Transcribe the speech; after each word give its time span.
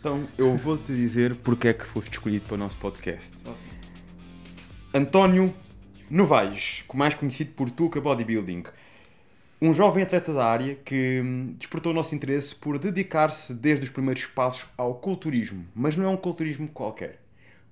Então 0.00 0.28
eu 0.38 0.56
vou-te 0.56 0.94
dizer 0.94 1.34
porque 1.36 1.68
é 1.68 1.74
que 1.74 1.84
foste 1.84 2.12
escolhido 2.12 2.46
para 2.46 2.54
o 2.54 2.58
nosso 2.58 2.76
podcast. 2.76 3.34
António 4.94 5.52
Novaes, 6.08 6.84
mais 6.94 7.14
conhecido 7.14 7.52
por 7.52 7.68
Tuca 7.70 8.00
Bodybuilding. 8.00 8.64
Um 9.60 9.74
jovem 9.74 10.04
atleta 10.04 10.32
da 10.32 10.46
área 10.46 10.76
que 10.76 11.20
hum, 11.20 11.56
despertou 11.58 11.90
o 11.90 11.94
nosso 11.94 12.14
interesse 12.14 12.54
por 12.54 12.78
dedicar-se 12.78 13.52
desde 13.52 13.86
os 13.86 13.90
primeiros 13.90 14.24
passos 14.24 14.68
ao 14.78 14.94
culturismo. 14.94 15.66
Mas 15.74 15.96
não 15.96 16.04
é 16.04 16.08
um 16.08 16.16
culturismo 16.16 16.68
qualquer. 16.68 17.20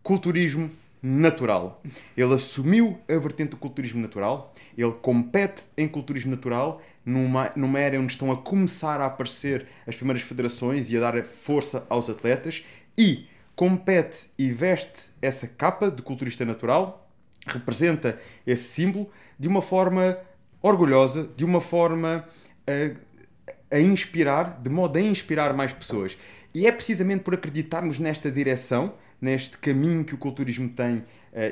Culturismo 0.03 0.69
natural. 1.03 1.83
Ele 2.17 2.35
assumiu 2.35 2.99
a 3.09 3.17
vertente 3.19 3.51
do 3.51 3.57
culturismo 3.57 4.01
natural, 4.01 4.55
ele 4.77 4.93
compete 4.93 5.65
em 5.77 5.87
culturismo 5.87 6.31
natural, 6.31 6.83
numa, 7.05 7.53
numa 7.55 7.79
era 7.79 7.99
onde 8.01 8.13
estão 8.13 8.33
a 8.33 8.37
começar 8.37 9.01
a 9.01 9.07
aparecer 9.07 9.67
as 9.87 9.95
primeiras 9.95 10.23
federações 10.23 10.91
e 10.91 10.97
a 10.97 11.01
dar 11.01 11.25
força 11.25 11.87
aos 11.89 12.11
atletas, 12.11 12.65
e 12.99 13.27
compete 13.55 14.27
e 14.39 14.51
veste 14.51 15.11
essa 15.23 15.47
capa 15.47 15.91
de 15.91 16.03
culturista 16.03 16.45
natural, 16.45 17.09
representa 17.47 18.21
esse 18.47 18.65
símbolo 18.65 19.11
de 19.39 19.49
uma 19.49 19.63
forma 19.63 20.19
orgulhosa, 20.61 21.29
de 21.37 21.45
uma 21.45 21.61
forma 21.61 22.27
a, 22.67 23.77
a 23.77 23.81
inspirar, 23.81 24.61
de 24.61 24.69
modo 24.69 24.99
a 24.99 25.01
inspirar 25.01 25.55
mais 25.55 25.73
pessoas. 25.73 26.17
E 26.53 26.67
é 26.67 26.73
precisamente 26.73 27.23
por 27.23 27.35
acreditarmos 27.35 27.99
nesta 27.99 28.31
direção 28.31 28.95
neste 29.21 29.59
caminho 29.59 30.05
que 30.05 30.15
o 30.15 30.19
culturismo 30.19 30.69
tem 30.69 30.99
uh, 30.99 31.05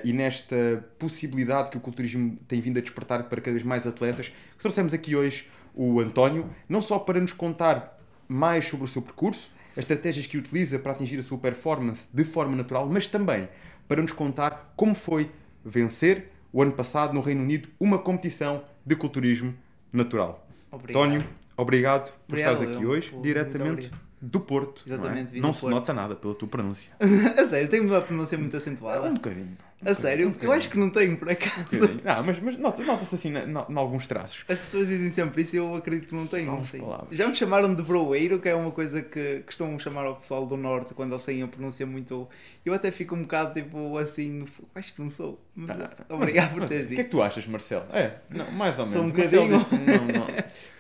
e 0.05 0.12
nesta 0.12 0.84
possibilidade 0.98 1.70
que 1.70 1.77
o 1.77 1.80
culturismo 1.80 2.36
tem 2.48 2.60
vindo 2.60 2.78
a 2.78 2.80
despertar 2.80 3.24
para 3.24 3.41
cada 3.41 3.52
vez 3.52 3.64
mais 3.64 3.86
atletas, 3.86 4.28
que 4.28 4.59
trouxemos 4.59 4.92
aqui 4.92 5.16
hoje 5.16 5.48
o 5.74 6.00
António, 6.00 6.48
não 6.69 6.80
só 6.80 6.98
para 6.98 7.20
nos 7.20 7.32
contar 7.32 7.98
mais 8.28 8.66
sobre 8.66 8.84
o 8.84 8.88
seu 8.88 9.02
percurso, 9.02 9.50
as 9.72 9.78
estratégias 9.78 10.27
que 10.27 10.38
utiliza 10.38 10.78
para 10.78 10.92
atingir 10.92 11.19
a 11.19 11.22
sua 11.22 11.38
performance 11.38 12.08
de 12.12 12.24
forma 12.24 12.55
natural, 12.55 12.88
mas 12.88 13.06
também 13.06 13.48
para 13.88 14.00
nos 14.00 14.12
contar 14.12 14.72
como 14.77 14.94
foi 14.94 15.31
vencer 15.64 16.31
o 16.53 16.62
ano 16.62 16.72
passado 16.72 17.12
no 17.12 17.20
Reino 17.20 17.42
Unido 17.42 17.69
uma 17.81 17.98
competição 17.98 18.64
de 18.86 18.94
culturismo 18.94 19.55
natural. 19.92 20.47
Obrigado. 20.70 21.03
António, 21.03 21.28
obrigado 21.56 22.12
por 22.28 22.38
estares 22.38 22.62
aqui 22.62 22.86
hoje, 22.86 23.14
diretamente 23.20 23.91
do 24.25 24.41
Porto. 24.41 24.84
Exatamente, 24.86 25.33
não, 25.33 25.39
é? 25.39 25.42
não 25.42 25.53
se 25.53 25.61
Porto. 25.61 25.75
nota 25.75 25.92
nada 25.92 26.17
pela 26.17 26.34
tua 26.34 26.48
pronúncia. 26.48 26.91
a 26.98 27.47
sério, 27.47 27.69
tenho 27.69 27.84
uma 27.84 28.00
pronúncia 28.00 28.39
muito 28.39 28.56
acentuada. 28.56 29.06
É 29.06 29.11
um 29.11 29.14
bocadinho. 29.14 29.56
Um 29.83 29.91
a 29.91 29.94
sério? 29.94 30.28
Um 30.28 30.34
eu 30.44 30.53
acho 30.53 30.70
que 30.70 30.78
não 30.78 30.89
tenho, 30.89 31.16
por 31.16 31.28
acaso. 31.28 31.84
Um 31.84 32.00
ah, 32.06 32.22
mas, 32.22 32.39
mas 32.39 32.56
nota-se 32.56 32.86
nota 32.86 33.03
assim 33.03 33.33
em 33.34 33.77
alguns 33.77 34.06
traços. 34.06 34.44
As 34.48 34.58
pessoas 34.58 34.89
dizem 34.89 35.11
sempre 35.11 35.42
isso 35.42 35.56
e 35.56 35.58
eu 35.58 35.75
acredito 35.75 36.08
que 36.08 36.14
não 36.14 36.27
tenho. 36.27 36.47
Não 36.47 36.64
sei. 36.64 36.83
Já 37.11 37.28
me 37.28 37.34
chamaram 37.34 37.75
de 37.75 37.83
broeiro, 37.83 38.41
que 38.41 38.48
é 38.48 38.55
uma 38.55 38.70
coisa 38.70 39.03
que 39.03 39.42
costumam 39.44 39.78
chamar 39.78 40.06
ao 40.06 40.16
pessoal 40.16 40.47
do 40.47 40.56
Norte 40.56 40.94
quando 40.94 41.12
eles 41.12 41.25
têm 41.25 41.42
a 41.42 41.48
pronúncia 41.48 41.84
muito. 41.84 42.27
Eu 42.64 42.72
até 42.72 42.91
fico 42.91 43.14
um 43.14 43.22
bocado 43.22 43.53
tipo 43.61 43.98
assim. 43.98 44.47
Acho 44.75 44.94
que 44.94 45.03
não 45.03 45.11
sou. 45.11 45.38
Mas, 45.55 45.70
ah, 45.70 45.91
obrigado 46.09 46.53
mas, 46.53 46.61
por 46.61 46.69
teres 46.69 46.88
dito. 46.88 46.92
O 46.92 46.97
que 46.97 47.00
é 47.03 47.05
que 47.05 47.11
tu 47.11 47.22
achas, 47.22 47.47
Marcelo? 47.47 47.84
É, 47.92 48.16
não, 48.31 48.50
mais 48.53 48.78
ou 48.78 48.86
menos. 48.86 49.00
Sou 49.00 49.06
um 49.06 49.11
bocadinho. 49.11 49.59
Marcelo, 49.59 49.84
não, 49.84 50.20
não. 50.20 50.27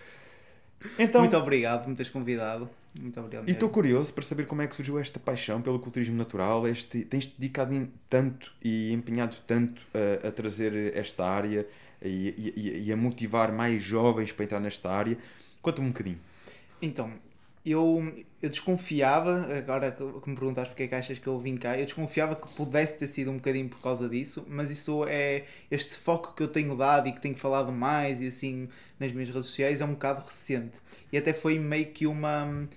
Então, 0.98 1.22
muito 1.22 1.36
obrigado 1.36 1.82
por 1.82 1.90
me 1.90 1.96
teres 1.96 2.12
convidado. 2.12 2.68
Muito 2.98 3.18
obrigado. 3.18 3.48
E 3.48 3.52
estou 3.52 3.68
curioso 3.68 4.14
para 4.14 4.22
saber 4.22 4.46
como 4.46 4.62
é 4.62 4.66
que 4.66 4.74
surgiu 4.74 4.98
esta 4.98 5.18
paixão 5.18 5.60
pelo 5.60 5.78
culturismo 5.78 6.16
natural. 6.16 6.66
Este, 6.68 7.04
tens 7.04 7.26
dedicado 7.26 7.88
tanto 8.08 8.52
e 8.62 8.92
empenhado 8.92 9.36
tanto 9.46 9.82
a, 9.92 10.28
a 10.28 10.30
trazer 10.30 10.96
esta 10.96 11.26
área 11.26 11.66
e, 12.00 12.52
e, 12.56 12.82
e, 12.86 12.92
a 12.92 12.96
motivar 12.96 13.52
mais 13.52 13.82
jovens 13.82 14.30
para 14.30 14.44
entrar 14.44 14.60
nesta 14.60 14.90
área. 14.90 15.18
Conta-me 15.60 15.88
um 15.88 15.90
bocadinho. 15.90 16.20
Então, 16.80 17.10
eu, 17.64 18.12
eu 18.42 18.50
desconfiava, 18.50 19.46
agora 19.56 19.90
que 19.90 20.28
me 20.28 20.36
perguntaste 20.36 20.68
porque 20.70 20.82
é 20.82 20.86
que 20.86 20.94
achas 20.94 21.18
que 21.18 21.26
eu 21.26 21.38
vim 21.40 21.56
cá, 21.56 21.78
eu 21.78 21.84
desconfiava 21.86 22.36
que 22.36 22.46
pudesse 22.54 22.98
ter 22.98 23.06
sido 23.06 23.30
um 23.30 23.36
bocadinho 23.36 23.70
por 23.70 23.80
causa 23.80 24.06
disso, 24.06 24.44
mas 24.46 24.70
isso 24.70 25.04
é 25.08 25.44
este 25.70 25.96
foco 25.96 26.34
que 26.34 26.42
eu 26.42 26.48
tenho 26.48 26.76
dado 26.76 27.08
e 27.08 27.12
que 27.12 27.20
tenho 27.22 27.36
falado 27.36 27.72
mais 27.72 28.20
e 28.20 28.26
assim 28.26 28.68
nas 29.00 29.12
minhas 29.12 29.30
redes 29.30 29.46
sociais 29.46 29.80
é 29.80 29.84
um 29.84 29.92
bocado 29.92 30.22
recente. 30.24 30.78
E 31.10 31.16
até 31.16 31.32
foi 31.32 31.58
meio 31.58 31.86
que 31.86 32.06
uma 32.06 32.68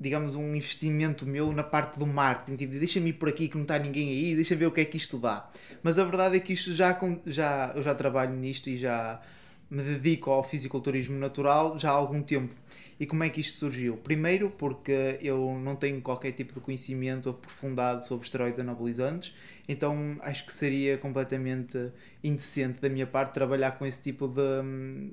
digamos, 0.00 0.34
um 0.34 0.54
investimento 0.56 1.26
meu 1.26 1.52
na 1.52 1.62
parte 1.62 1.98
do 1.98 2.06
marketing, 2.06 2.56
tipo, 2.56 2.72
deixa-me 2.72 3.10
ir 3.10 3.12
por 3.14 3.28
aqui 3.28 3.48
que 3.48 3.56
não 3.56 3.62
está 3.62 3.78
ninguém 3.78 4.08
aí, 4.08 4.34
deixa 4.34 4.56
ver 4.56 4.66
o 4.66 4.72
que 4.72 4.80
é 4.80 4.84
que 4.84 4.96
isto 4.96 5.18
dá. 5.18 5.50
Mas 5.82 5.98
a 5.98 6.04
verdade 6.04 6.36
é 6.36 6.40
que 6.40 6.54
isto 6.54 6.72
já, 6.72 6.98
já 7.26 7.72
eu 7.74 7.82
já 7.82 7.94
trabalho 7.94 8.34
nisto 8.34 8.70
e 8.70 8.78
já 8.78 9.20
me 9.70 9.82
dedico 9.82 10.30
ao 10.30 10.42
fisiculturismo 10.42 11.18
natural 11.18 11.78
já 11.78 11.90
há 11.90 11.92
algum 11.92 12.22
tempo. 12.22 12.54
E 12.98 13.06
como 13.06 13.24
é 13.24 13.30
que 13.30 13.40
isto 13.40 13.56
surgiu? 13.56 13.96
Primeiro, 13.96 14.50
porque 14.50 15.18
eu 15.22 15.58
não 15.58 15.74
tenho 15.76 16.02
qualquer 16.02 16.32
tipo 16.32 16.52
de 16.52 16.60
conhecimento 16.60 17.30
aprofundado 17.30 18.04
sobre 18.04 18.26
esteroides 18.26 18.58
anabolizantes, 18.58 19.34
então 19.66 20.18
acho 20.20 20.44
que 20.44 20.52
seria 20.52 20.98
completamente 20.98 21.92
indecente 22.22 22.80
da 22.80 22.90
minha 22.90 23.06
parte 23.06 23.32
trabalhar 23.32 23.72
com 23.72 23.86
esse 23.86 24.02
tipo 24.02 24.28
de. 24.28 25.12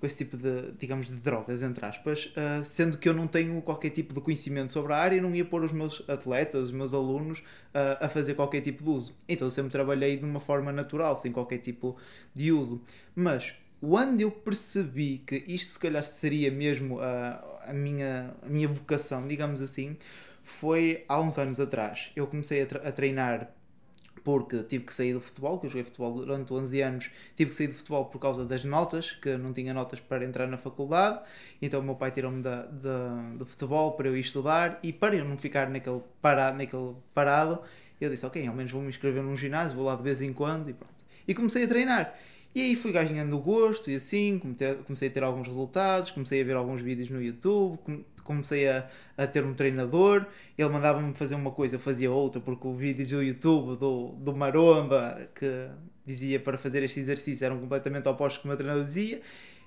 Com 0.00 0.06
esse 0.06 0.16
tipo 0.16 0.36
de, 0.36 0.72
digamos, 0.78 1.08
de 1.08 1.16
drogas, 1.16 1.62
entre 1.62 1.84
aspas, 1.84 2.32
uh, 2.36 2.64
sendo 2.64 2.96
que 2.96 3.06
eu 3.06 3.12
não 3.12 3.26
tenho 3.26 3.60
qualquer 3.60 3.90
tipo 3.90 4.14
de 4.14 4.20
conhecimento 4.20 4.72
sobre 4.72 4.94
a 4.94 4.96
área 4.96 5.16
e 5.16 5.20
não 5.20 5.34
ia 5.34 5.44
pôr 5.44 5.62
os 5.62 5.72
meus 5.72 6.02
atletas, 6.08 6.68
os 6.68 6.72
meus 6.72 6.94
alunos, 6.94 7.40
uh, 7.40 8.00
a 8.00 8.08
fazer 8.08 8.34
qualquer 8.34 8.62
tipo 8.62 8.82
de 8.82 8.88
uso. 8.88 9.14
Então 9.28 9.46
eu 9.46 9.50
sempre 9.50 9.70
trabalhei 9.70 10.16
de 10.16 10.24
uma 10.24 10.40
forma 10.40 10.72
natural, 10.72 11.16
sem 11.16 11.30
qualquer 11.30 11.58
tipo 11.58 11.96
de 12.34 12.50
uso. 12.50 12.80
Mas 13.14 13.54
quando 13.78 14.22
eu 14.22 14.30
percebi 14.30 15.18
que 15.18 15.44
isto 15.46 15.72
se 15.72 15.78
calhar 15.78 16.02
seria 16.02 16.50
mesmo 16.50 16.98
a, 16.98 17.60
a, 17.66 17.72
minha, 17.74 18.34
a 18.42 18.48
minha 18.48 18.68
vocação, 18.68 19.28
digamos 19.28 19.60
assim, 19.60 19.98
foi 20.42 21.04
há 21.06 21.20
uns 21.20 21.36
anos 21.36 21.60
atrás. 21.60 22.10
Eu 22.16 22.26
comecei 22.26 22.62
a, 22.62 22.88
a 22.88 22.90
treinar 22.90 23.50
porque 24.24 24.62
tive 24.62 24.84
que 24.84 24.94
sair 24.94 25.12
do 25.12 25.20
futebol, 25.20 25.58
que 25.58 25.66
eu 25.66 25.70
joguei 25.70 25.84
futebol 25.84 26.14
durante 26.14 26.52
11 26.52 26.80
anos, 26.80 27.10
tive 27.36 27.50
que 27.50 27.56
sair 27.56 27.68
do 27.68 27.74
futebol 27.74 28.04
por 28.06 28.18
causa 28.18 28.44
das 28.44 28.64
notas, 28.64 29.12
que 29.12 29.36
não 29.36 29.52
tinha 29.52 29.74
notas 29.74 30.00
para 30.00 30.24
entrar 30.24 30.46
na 30.46 30.56
faculdade, 30.56 31.20
então 31.60 31.80
o 31.80 31.82
meu 31.82 31.94
pai 31.94 32.10
tirou-me 32.10 32.42
da, 32.42 32.62
do 33.36 33.46
futebol 33.46 33.92
para 33.92 34.08
eu 34.08 34.16
ir 34.16 34.20
estudar 34.20 34.78
e 34.82 34.92
para 34.92 35.14
eu 35.14 35.24
não 35.24 35.38
ficar 35.38 35.68
naquele, 35.68 36.00
para, 36.20 36.52
naquele 36.52 36.94
parado, 37.14 37.60
eu 38.00 38.08
disse, 38.08 38.24
ok, 38.24 38.46
ao 38.46 38.54
menos 38.54 38.72
vou 38.72 38.80
me 38.80 38.88
inscrever 38.88 39.22
num 39.22 39.36
ginásio, 39.36 39.76
vou 39.76 39.84
lá 39.84 39.94
de 39.94 40.02
vez 40.02 40.22
em 40.22 40.32
quando 40.32 40.70
e 40.70 40.72
pronto. 40.72 41.04
E 41.28 41.34
comecei 41.34 41.64
a 41.64 41.68
treinar. 41.68 42.14
E 42.54 42.62
aí 42.62 42.74
fui 42.74 42.90
ganhando 42.90 43.38
gosto 43.38 43.90
e 43.90 43.94
assim, 43.94 44.40
comecei 44.84 45.08
a 45.08 45.10
ter 45.10 45.22
alguns 45.22 45.46
resultados, 45.46 46.10
comecei 46.10 46.40
a 46.40 46.44
ver 46.44 46.56
alguns 46.56 46.80
vídeos 46.80 47.08
no 47.08 47.22
YouTube, 47.22 47.78
comecei 48.30 48.68
a, 48.68 48.88
a 49.16 49.26
ter 49.26 49.44
um 49.44 49.54
treinador, 49.54 50.26
ele 50.56 50.68
mandava-me 50.68 51.14
fazer 51.14 51.34
uma 51.34 51.50
coisa, 51.50 51.76
eu 51.76 51.80
fazia 51.80 52.10
outra, 52.10 52.40
porque 52.40 52.66
o 52.66 52.74
vídeo 52.74 53.06
do 53.06 53.22
YouTube 53.22 53.78
do, 53.78 54.08
do 54.18 54.34
Maromba, 54.34 55.28
que 55.34 55.68
dizia 56.06 56.40
para 56.40 56.58
fazer 56.58 56.82
este 56.82 57.00
exercício, 57.00 57.44
eram 57.44 57.58
completamente 57.58 58.08
opostos 58.08 58.38
do 58.38 58.42
que 58.42 58.46
o 58.46 58.48
meu 58.48 58.56
treinador 58.56 58.84
dizia, 58.84 59.20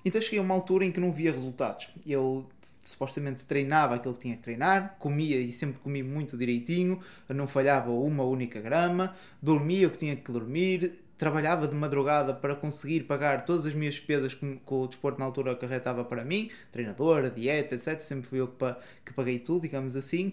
então 0.04 0.20
cheguei 0.20 0.38
a 0.38 0.42
uma 0.42 0.54
altura 0.54 0.84
em 0.84 0.92
que 0.92 1.00
não 1.00 1.10
via 1.10 1.32
resultados. 1.32 1.88
Eu 2.06 2.46
supostamente 2.84 3.46
treinava 3.46 3.94
aquilo 3.94 4.14
que 4.14 4.20
tinha 4.20 4.36
que 4.36 4.42
treinar, 4.42 4.96
comia 4.98 5.38
e 5.38 5.50
sempre 5.50 5.78
comi 5.80 6.02
muito 6.02 6.36
direitinho, 6.36 7.00
não 7.30 7.46
falhava 7.46 7.90
uma 7.90 8.24
única 8.24 8.60
grama, 8.60 9.16
dormia 9.42 9.86
o 9.86 9.90
que 9.90 9.98
tinha 9.98 10.14
que 10.14 10.30
dormir, 10.30 10.92
trabalhava 11.16 11.68
de 11.68 11.74
madrugada 11.74 12.34
para 12.34 12.54
conseguir 12.54 13.04
pagar 13.04 13.44
todas 13.44 13.66
as 13.66 13.74
minhas 13.74 13.94
despesas 13.94 14.34
que, 14.34 14.56
que 14.56 14.74
o 14.74 14.86
desporto 14.86 15.18
na 15.18 15.24
altura 15.24 15.52
acarretava 15.52 16.04
para 16.04 16.24
mim, 16.24 16.50
treinador, 16.72 17.30
dieta, 17.30 17.74
etc. 17.74 18.00
Sempre 18.00 18.28
fui 18.28 18.40
eu 18.40 18.48
que, 18.48 18.76
que 19.06 19.12
paguei 19.12 19.38
tudo, 19.38 19.62
digamos 19.62 19.96
assim. 19.96 20.32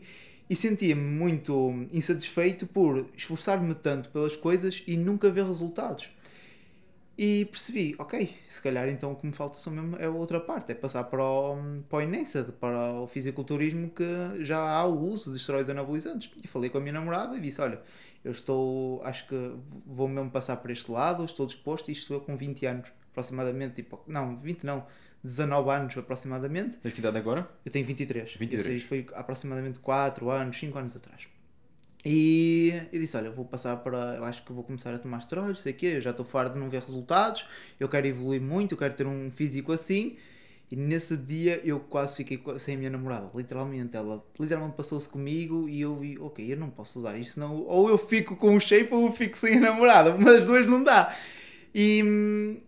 E 0.50 0.56
sentia-me 0.56 1.02
muito 1.02 1.88
insatisfeito 1.94 2.68
por 2.68 3.06
esforçar-me 3.16 3.74
tanto 3.74 4.10
pelas 4.10 4.36
coisas 4.36 4.84
e 4.86 4.98
nunca 4.98 5.30
ver 5.30 5.46
resultados. 5.46 6.10
E 7.18 7.46
percebi, 7.46 7.96
ok, 8.00 8.34
se 8.48 8.62
calhar 8.62 8.90
então 8.90 9.12
o 9.12 9.16
que 9.16 9.28
me 9.28 9.32
falta 9.32 9.58
só 9.58 9.70
mesmo 9.70 9.96
é 9.98 10.06
a 10.06 10.10
outra 10.10 10.40
parte, 10.40 10.72
é 10.72 10.76
passar 10.76 11.04
para 11.04 11.24
o, 11.24 11.56
para 11.88 12.04
o 12.04 12.54
para 12.60 12.94
o 12.94 13.08
fisiculturismo 13.08 13.90
que 13.92 14.44
já 14.44 14.60
há 14.60 14.86
o 14.86 15.00
uso 15.00 15.32
de 15.32 15.38
esteroides 15.38 15.70
anabolizantes. 15.70 16.32
E 16.44 16.48
falei 16.48 16.70
com 16.70 16.80
a 16.80 16.82
minha 16.82 16.94
namorada 16.94 17.38
e 17.38 17.40
disse, 17.40 17.62
olha, 17.62 17.80
eu 18.24 18.32
estou, 18.32 19.02
acho 19.04 19.28
que 19.28 19.56
vou 19.86 20.08
mesmo 20.08 20.30
passar 20.30 20.58
por 20.58 20.72
este 20.72 20.92
lado, 20.92 21.26
estou 21.26 21.46
disposto, 21.46 21.90
e 21.90 21.92
isto 21.94 22.14
eu 22.14 22.22
com 22.22 22.36
20 22.36 22.66
anos, 22.66 22.90
aproximadamente, 23.12 23.76
tipo, 23.76 24.02
não, 24.08 24.38
20 24.38 24.64
não, 24.64 24.86
19 25.24 25.70
anos 25.70 25.98
aproximadamente. 25.98 26.78
Tens 26.78 26.94
que 26.94 27.00
idade 27.00 27.18
agora? 27.18 27.50
Eu 27.66 27.72
tenho 27.72 27.86
23. 27.86 28.36
23. 28.38 28.66
Ou 28.66 28.72
seja, 28.72 28.88
foi 28.88 29.08
aproximadamente 29.14 29.80
4 29.80 30.30
anos, 30.30 30.58
5 30.58 30.78
anos 30.78 30.96
atrás. 30.96 31.28
E 32.04 32.88
eu 32.92 33.00
disse, 33.00 33.16
olha, 33.16 33.30
vou 33.30 33.46
passar 33.46 33.78
para, 33.78 34.16
eu 34.16 34.24
acho 34.24 34.44
que 34.44 34.52
vou 34.52 34.64
começar 34.64 34.94
a 34.94 34.98
tomar 34.98 35.20
esteroides, 35.20 35.62
sei 35.62 35.72
o 35.72 35.76
quê, 35.76 35.86
eu 35.98 36.02
já 36.02 36.10
estou 36.10 36.26
farto 36.26 36.54
de 36.54 36.60
não 36.60 36.68
ver 36.68 36.82
resultados, 36.82 37.46
eu 37.80 37.88
quero 37.88 38.08
evoluir 38.08 38.42
muito, 38.42 38.74
eu 38.74 38.78
quero 38.78 38.96
ter 38.96 39.06
um 39.06 39.30
físico 39.30 39.72
assim, 39.72 40.18
e 40.72 40.76
nesse 40.78 41.18
dia 41.18 41.60
eu 41.66 41.82
quase 41.82 42.16
fiquei 42.16 42.42
sem 42.58 42.76
a 42.76 42.78
minha 42.78 42.90
namorada, 42.90 43.30
literalmente. 43.36 43.98
Ela 43.98 44.24
literalmente 44.40 44.78
passou-se 44.78 45.10
comigo 45.10 45.68
e 45.68 45.82
eu 45.82 45.98
vi, 46.00 46.18
ok, 46.18 46.54
eu 46.54 46.56
não 46.56 46.70
posso 46.70 47.00
usar 47.00 47.18
isto, 47.18 47.34
senão 47.34 47.58
ou 47.64 47.90
eu 47.90 47.98
fico 47.98 48.38
com 48.38 48.56
o 48.56 48.60
shape 48.60 48.94
ou 48.94 49.08
eu 49.08 49.12
fico 49.12 49.38
sem 49.38 49.58
a 49.58 49.60
namorada, 49.60 50.16
mas 50.18 50.38
as 50.38 50.46
duas 50.46 50.66
não 50.66 50.82
dá. 50.82 51.14
E 51.76 52.62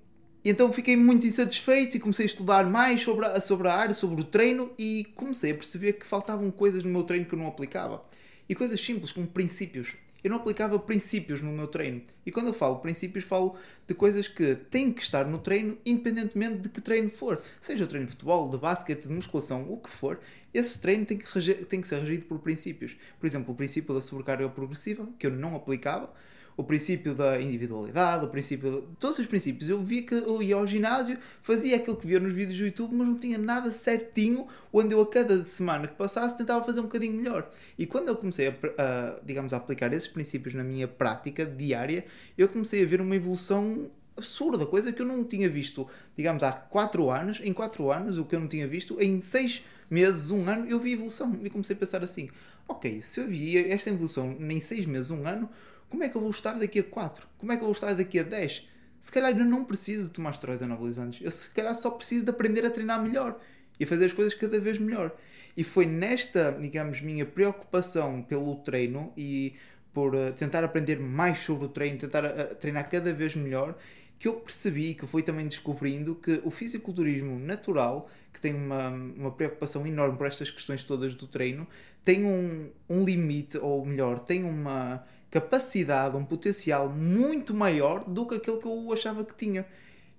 então 0.44 0.74
fiquei 0.74 0.98
muito 0.98 1.26
insatisfeito 1.26 1.96
e 1.96 2.00
comecei 2.02 2.26
a 2.26 2.28
estudar 2.28 2.66
mais 2.66 3.02
sobre 3.02 3.26
a, 3.26 3.40
sobre 3.40 3.70
a 3.70 3.74
área, 3.74 3.94
sobre 3.94 4.20
o 4.20 4.26
treino 4.26 4.74
e 4.78 5.06
comecei 5.16 5.52
a 5.52 5.56
perceber 5.56 5.94
que 5.94 6.06
faltavam 6.06 6.52
coisas 6.52 6.84
no 6.84 6.90
meu 6.90 7.04
treino 7.04 7.26
que 7.26 7.34
eu 7.34 7.40
não 7.40 7.48
aplicava. 7.48 8.04
E 8.50 8.54
coisas 8.54 8.84
simples, 8.84 9.14
como 9.14 9.26
princípios. 9.26 9.96
Eu 10.24 10.30
não 10.30 10.38
aplicava 10.38 10.80
princípios 10.80 11.42
no 11.42 11.52
meu 11.52 11.68
treino. 11.68 12.02
E 12.26 12.32
quando 12.32 12.48
eu 12.48 12.54
falo 12.54 12.80
princípios, 12.80 13.26
falo 13.26 13.56
de 13.86 13.94
coisas 13.94 14.28
que 14.28 14.56
têm 14.56 14.92
que 14.92 15.02
estar 15.02 15.26
no 15.26 15.38
treino, 15.38 15.78
independentemente 15.86 16.60
de 16.60 16.70
que 16.70 16.80
treino 16.80 17.10
for. 17.10 17.42
Seja 17.60 17.84
o 17.84 17.88
treino 17.88 18.06
de 18.06 18.14
futebol, 18.14 18.50
de 18.50 18.58
basquete, 18.58 19.06
de 19.06 19.12
musculação, 19.12 19.70
o 19.70 19.78
que 19.78 19.90
for, 19.90 20.20
esse 20.54 20.80
treino 20.80 21.06
tem 21.06 21.18
que, 21.18 21.66
tem 21.66 21.82
que 21.82 21.88
ser 21.88 22.00
regido 22.00 22.26
por 22.26 22.40
princípios. 22.40 22.96
Por 23.20 23.26
exemplo, 23.26 23.54
o 23.54 23.58
princípio 23.58 23.94
da 23.94 24.02
sobrecarga 24.02 24.48
progressiva, 24.48 25.08
que 25.20 25.28
eu 25.28 25.32
não 25.32 25.56
aplicava 25.56 26.10
o 26.56 26.64
princípio 26.64 27.16
da 27.16 27.40
individualidade, 27.42 28.26
o 28.26 28.30
princípio 28.30 28.72
de... 28.72 28.96
todos 29.00 29.18
os 29.20 29.26
princípios. 29.26 29.70
Eu 29.70 29.82
vi 29.82 30.04
que 30.04 30.14
eu 30.14 30.42
ia 30.42 30.56
ao 30.56 30.68
ginásio, 30.68 31.18
fazia 31.42 31.76
aquilo 31.76 31.96
que 31.96 32.08
via 32.08 32.20
nos 32.20 32.32
vídeos 32.32 32.58
do 32.58 32.66
YouTube, 32.66 32.96
mas 32.96 33.08
não 33.08 33.18
tinha 33.18 33.38
nada 33.38 33.72
certinho 33.72 34.48
onde 34.72 34.94
eu 34.94 35.02
a 35.02 35.08
cada 35.08 35.44
semana 35.46 35.88
que 35.88 35.96
passasse 35.96 36.38
tentava 36.38 36.64
fazer 36.64 36.80
um 36.80 36.84
bocadinho 36.84 37.14
melhor. 37.14 37.50
E 37.78 37.86
quando 37.86 38.10
eu 38.10 38.16
comecei 38.16 38.48
a, 38.48 38.52
a 38.52 39.20
digamos, 39.24 39.54
a 39.54 39.58
aplicar 39.58 39.92
esses 39.94 40.08
princípios 40.08 40.54
na 40.54 40.64
minha 40.64 40.88
prática 40.88 41.46
diária, 41.46 42.06
eu 42.38 42.48
comecei 42.48 42.84
a 42.84 42.86
ver 42.86 43.02
uma 43.02 43.16
evolução 43.16 43.90
absurda, 44.16 44.66
coisa 44.66 44.92
que 44.92 45.02
eu 45.02 45.06
não 45.06 45.24
tinha 45.24 45.50
visto, 45.50 45.88
digamos, 46.16 46.44
há 46.44 46.52
4 46.52 47.10
anos, 47.10 47.42
em 47.44 47.52
4 47.52 47.92
anos, 47.92 48.18
o 48.18 48.26
que 48.26 48.36
eu 48.36 48.40
não 48.40 48.48
tinha 48.48 48.68
visto, 48.68 49.02
em 49.02 49.20
6 49.20 49.64
meses, 49.90 50.30
um 50.30 50.48
ano, 50.48 50.68
eu 50.68 50.80
vi 50.80 50.94
evolução. 50.94 51.40
E 51.44 51.50
comecei 51.50 51.76
a 51.76 51.80
pensar 51.80 52.04
assim, 52.04 52.30
ok, 52.68 53.02
se 53.02 53.20
eu 53.20 53.28
vi 53.28 53.58
esta 53.70 53.90
evolução 53.90 54.36
em 54.40 54.60
6 54.60 54.86
meses, 54.86 55.12
um 55.12 55.28
ano, 55.28 55.50
como 55.94 56.04
é 56.04 56.10
que 56.10 56.18
eu 56.18 56.22
vou 56.22 56.32
estar 56.32 56.54
daqui 56.54 56.80
a 56.80 56.84
4? 56.84 57.28
Como 57.38 57.52
é 57.52 57.56
que 57.56 57.62
eu 57.62 57.68
vou 57.68 57.72
estar 57.72 57.94
daqui 57.94 58.18
a 58.18 58.24
10? 58.24 58.68
Se 59.00 59.12
calhar 59.12 59.38
eu 59.38 59.46
não 59.46 59.64
preciso 59.64 60.06
de 60.06 60.10
tomar 60.10 60.32
esteroides 60.32 60.64
anabolizantes. 60.64 61.24
Eu 61.24 61.30
se 61.30 61.48
calhar 61.52 61.76
só 61.76 61.92
preciso 61.92 62.26
de 62.26 62.32
aprender 62.32 62.66
a 62.66 62.72
treinar 62.72 63.00
melhor 63.00 63.40
e 63.80 63.86
fazer 63.86 64.06
as 64.06 64.12
coisas 64.12 64.34
cada 64.34 64.60
vez 64.60 64.80
melhor. 64.80 65.16
E 65.56 65.64
foi 65.64 65.86
nesta, 65.86 66.58
digamos, 66.60 67.00
minha 67.00 67.28
preocupação 67.28 68.24
pelo 68.24 68.56
treino 68.56 69.14
e 69.16 69.54
por 69.94 70.16
uh, 70.16 70.34
tentar 70.34 70.64
aprender 70.64 71.00
mais 71.00 71.38
sobre 71.38 71.66
o 71.66 71.70
treino, 71.70 72.00
tentar 72.00 72.26
uh, 72.26 72.56
treinar 72.56 72.90
cada 72.90 73.14
vez 73.14 73.36
melhor, 73.36 73.78
que 74.18 74.28
eu 74.28 74.34
percebi, 74.34 74.96
que 74.96 75.06
fui 75.06 75.22
também 75.22 75.46
descobrindo 75.46 76.16
que 76.16 76.42
o 76.44 76.50
fisiculturismo 76.50 77.38
natural, 77.38 78.10
que 78.34 78.42
tem 78.42 78.56
uma, 78.56 78.90
uma 78.90 79.32
preocupação 79.32 79.86
enorme 79.86 80.18
por 80.18 80.26
estas 80.26 80.50
questões 80.50 80.84
todas 80.84 81.14
do 81.14 81.28
treino, 81.28 81.68
tem 82.04 82.26
um, 82.26 82.72
um 82.90 83.06
limite, 83.06 83.60
ou 83.60 83.86
melhor, 83.86 84.18
tem 84.18 84.44
uma 84.44 85.06
capacidade, 85.34 86.16
um 86.16 86.24
potencial 86.24 86.88
muito 86.88 87.56
maior 87.56 88.04
do 88.04 88.24
que 88.28 88.36
aquele 88.36 88.58
que 88.58 88.68
eu 88.68 88.94
achava 88.94 89.26
que 89.26 89.34
tinha. 89.34 89.66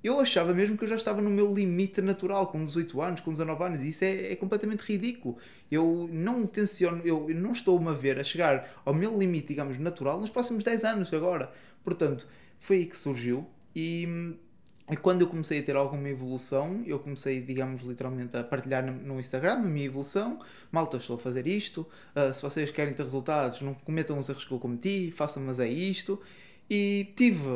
Eu 0.02 0.18
achava 0.18 0.52
mesmo 0.52 0.76
que 0.76 0.82
eu 0.82 0.88
já 0.88 0.96
estava 0.96 1.22
no 1.22 1.30
meu 1.30 1.54
limite 1.54 2.02
natural, 2.02 2.48
com 2.48 2.64
18 2.64 3.00
anos, 3.00 3.20
com 3.20 3.30
19 3.30 3.62
anos, 3.62 3.82
e 3.84 3.90
isso 3.90 4.04
é, 4.04 4.32
é 4.32 4.36
completamente 4.36 4.80
ridículo. 4.80 5.38
Eu 5.70 6.08
não 6.12 6.44
tenciono, 6.48 7.00
eu, 7.04 7.28
não 7.32 7.52
estou-me 7.52 7.88
a 7.88 7.92
ver 7.92 8.18
a 8.18 8.24
chegar 8.24 8.82
ao 8.84 8.92
meu 8.92 9.16
limite, 9.16 9.46
digamos, 9.46 9.78
natural 9.78 10.20
nos 10.20 10.30
próximos 10.30 10.64
10 10.64 10.84
anos 10.84 11.14
agora. 11.14 11.52
Portanto, 11.84 12.26
foi 12.58 12.78
aí 12.78 12.86
que 12.86 12.96
surgiu 12.96 13.46
e 13.74 14.34
e 14.90 14.96
quando 14.96 15.22
eu 15.22 15.26
comecei 15.26 15.60
a 15.60 15.62
ter 15.62 15.76
alguma 15.76 16.08
evolução, 16.08 16.82
eu 16.84 16.98
comecei, 16.98 17.40
digamos, 17.40 17.82
literalmente 17.82 18.36
a 18.36 18.44
partilhar 18.44 18.84
no 18.84 19.18
Instagram 19.18 19.54
a 19.54 19.58
minha 19.58 19.86
evolução. 19.86 20.38
Malta, 20.70 20.98
estou 20.98 21.16
a 21.16 21.18
fazer 21.18 21.46
isto. 21.46 21.86
Uh, 22.14 22.34
se 22.34 22.42
vocês 22.42 22.70
querem 22.70 22.92
ter 22.92 23.02
resultados, 23.02 23.62
não 23.62 23.72
cometam 23.72 24.18
os 24.18 24.28
erros 24.28 24.44
que 24.44 24.52
eu 24.52 24.58
cometi, 24.58 25.10
façam, 25.10 25.42
mas 25.42 25.58
é 25.58 25.66
isto. 25.66 26.20
E 26.68 27.12
tive 27.16 27.48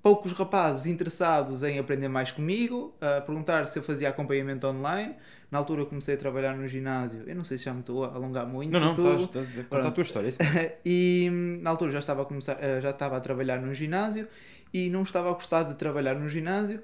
poucos 0.00 0.32
rapazes 0.32 0.86
interessados 0.86 1.62
em 1.64 1.78
aprender 1.78 2.08
mais 2.08 2.30
comigo, 2.30 2.94
a 3.00 3.20
perguntar 3.20 3.66
se 3.66 3.78
eu 3.78 3.82
fazia 3.82 4.08
acompanhamento 4.08 4.68
online. 4.68 5.16
Na 5.50 5.58
altura 5.58 5.82
eu 5.82 5.86
comecei 5.86 6.14
a 6.14 6.16
trabalhar 6.16 6.56
no 6.56 6.68
ginásio. 6.68 7.24
Eu 7.26 7.34
não 7.34 7.42
sei 7.42 7.58
se 7.58 7.64
já 7.64 7.74
me 7.74 7.80
estou 7.80 8.04
a 8.04 8.14
alongar 8.14 8.46
muito. 8.46 8.72
Não, 8.72 8.78
não, 8.78 8.92
estás, 8.92 9.22
estás 9.22 9.58
a 9.58 9.64
contar 9.64 9.88
a 9.88 9.90
tua 9.90 10.02
história. 10.02 10.28
É 10.28 10.78
e 10.86 11.28
na 11.60 11.70
altura 11.70 11.90
já 11.90 11.98
estava 11.98 12.22
a 12.22 12.24
começar, 12.24 12.56
ah, 12.60 12.80
já 12.80 12.90
estava 12.90 13.16
a 13.16 13.20
trabalhar 13.20 13.60
no 13.60 13.74
ginásio 13.74 14.28
e 14.72 14.88
não 14.88 15.02
estava 15.02 15.30
a 15.30 15.32
gostar 15.32 15.64
de 15.64 15.74
trabalhar 15.74 16.14
no 16.14 16.28
ginásio. 16.28 16.82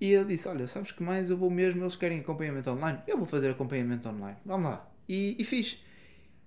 E 0.00 0.12
ele 0.12 0.24
disse: 0.24 0.48
Olha, 0.48 0.66
sabes 0.66 0.90
que 0.90 1.02
mais 1.02 1.30
eu 1.30 1.36
vou 1.36 1.50
mesmo, 1.50 1.82
eles 1.82 1.94
querem 1.94 2.20
acompanhamento 2.20 2.70
online, 2.70 2.98
eu 3.06 3.16
vou 3.16 3.26
fazer 3.26 3.50
acompanhamento 3.50 4.08
online, 4.08 4.36
vamos 4.44 4.70
lá. 4.70 4.88
E, 5.08 5.36
e 5.38 5.44
fiz. 5.44 5.78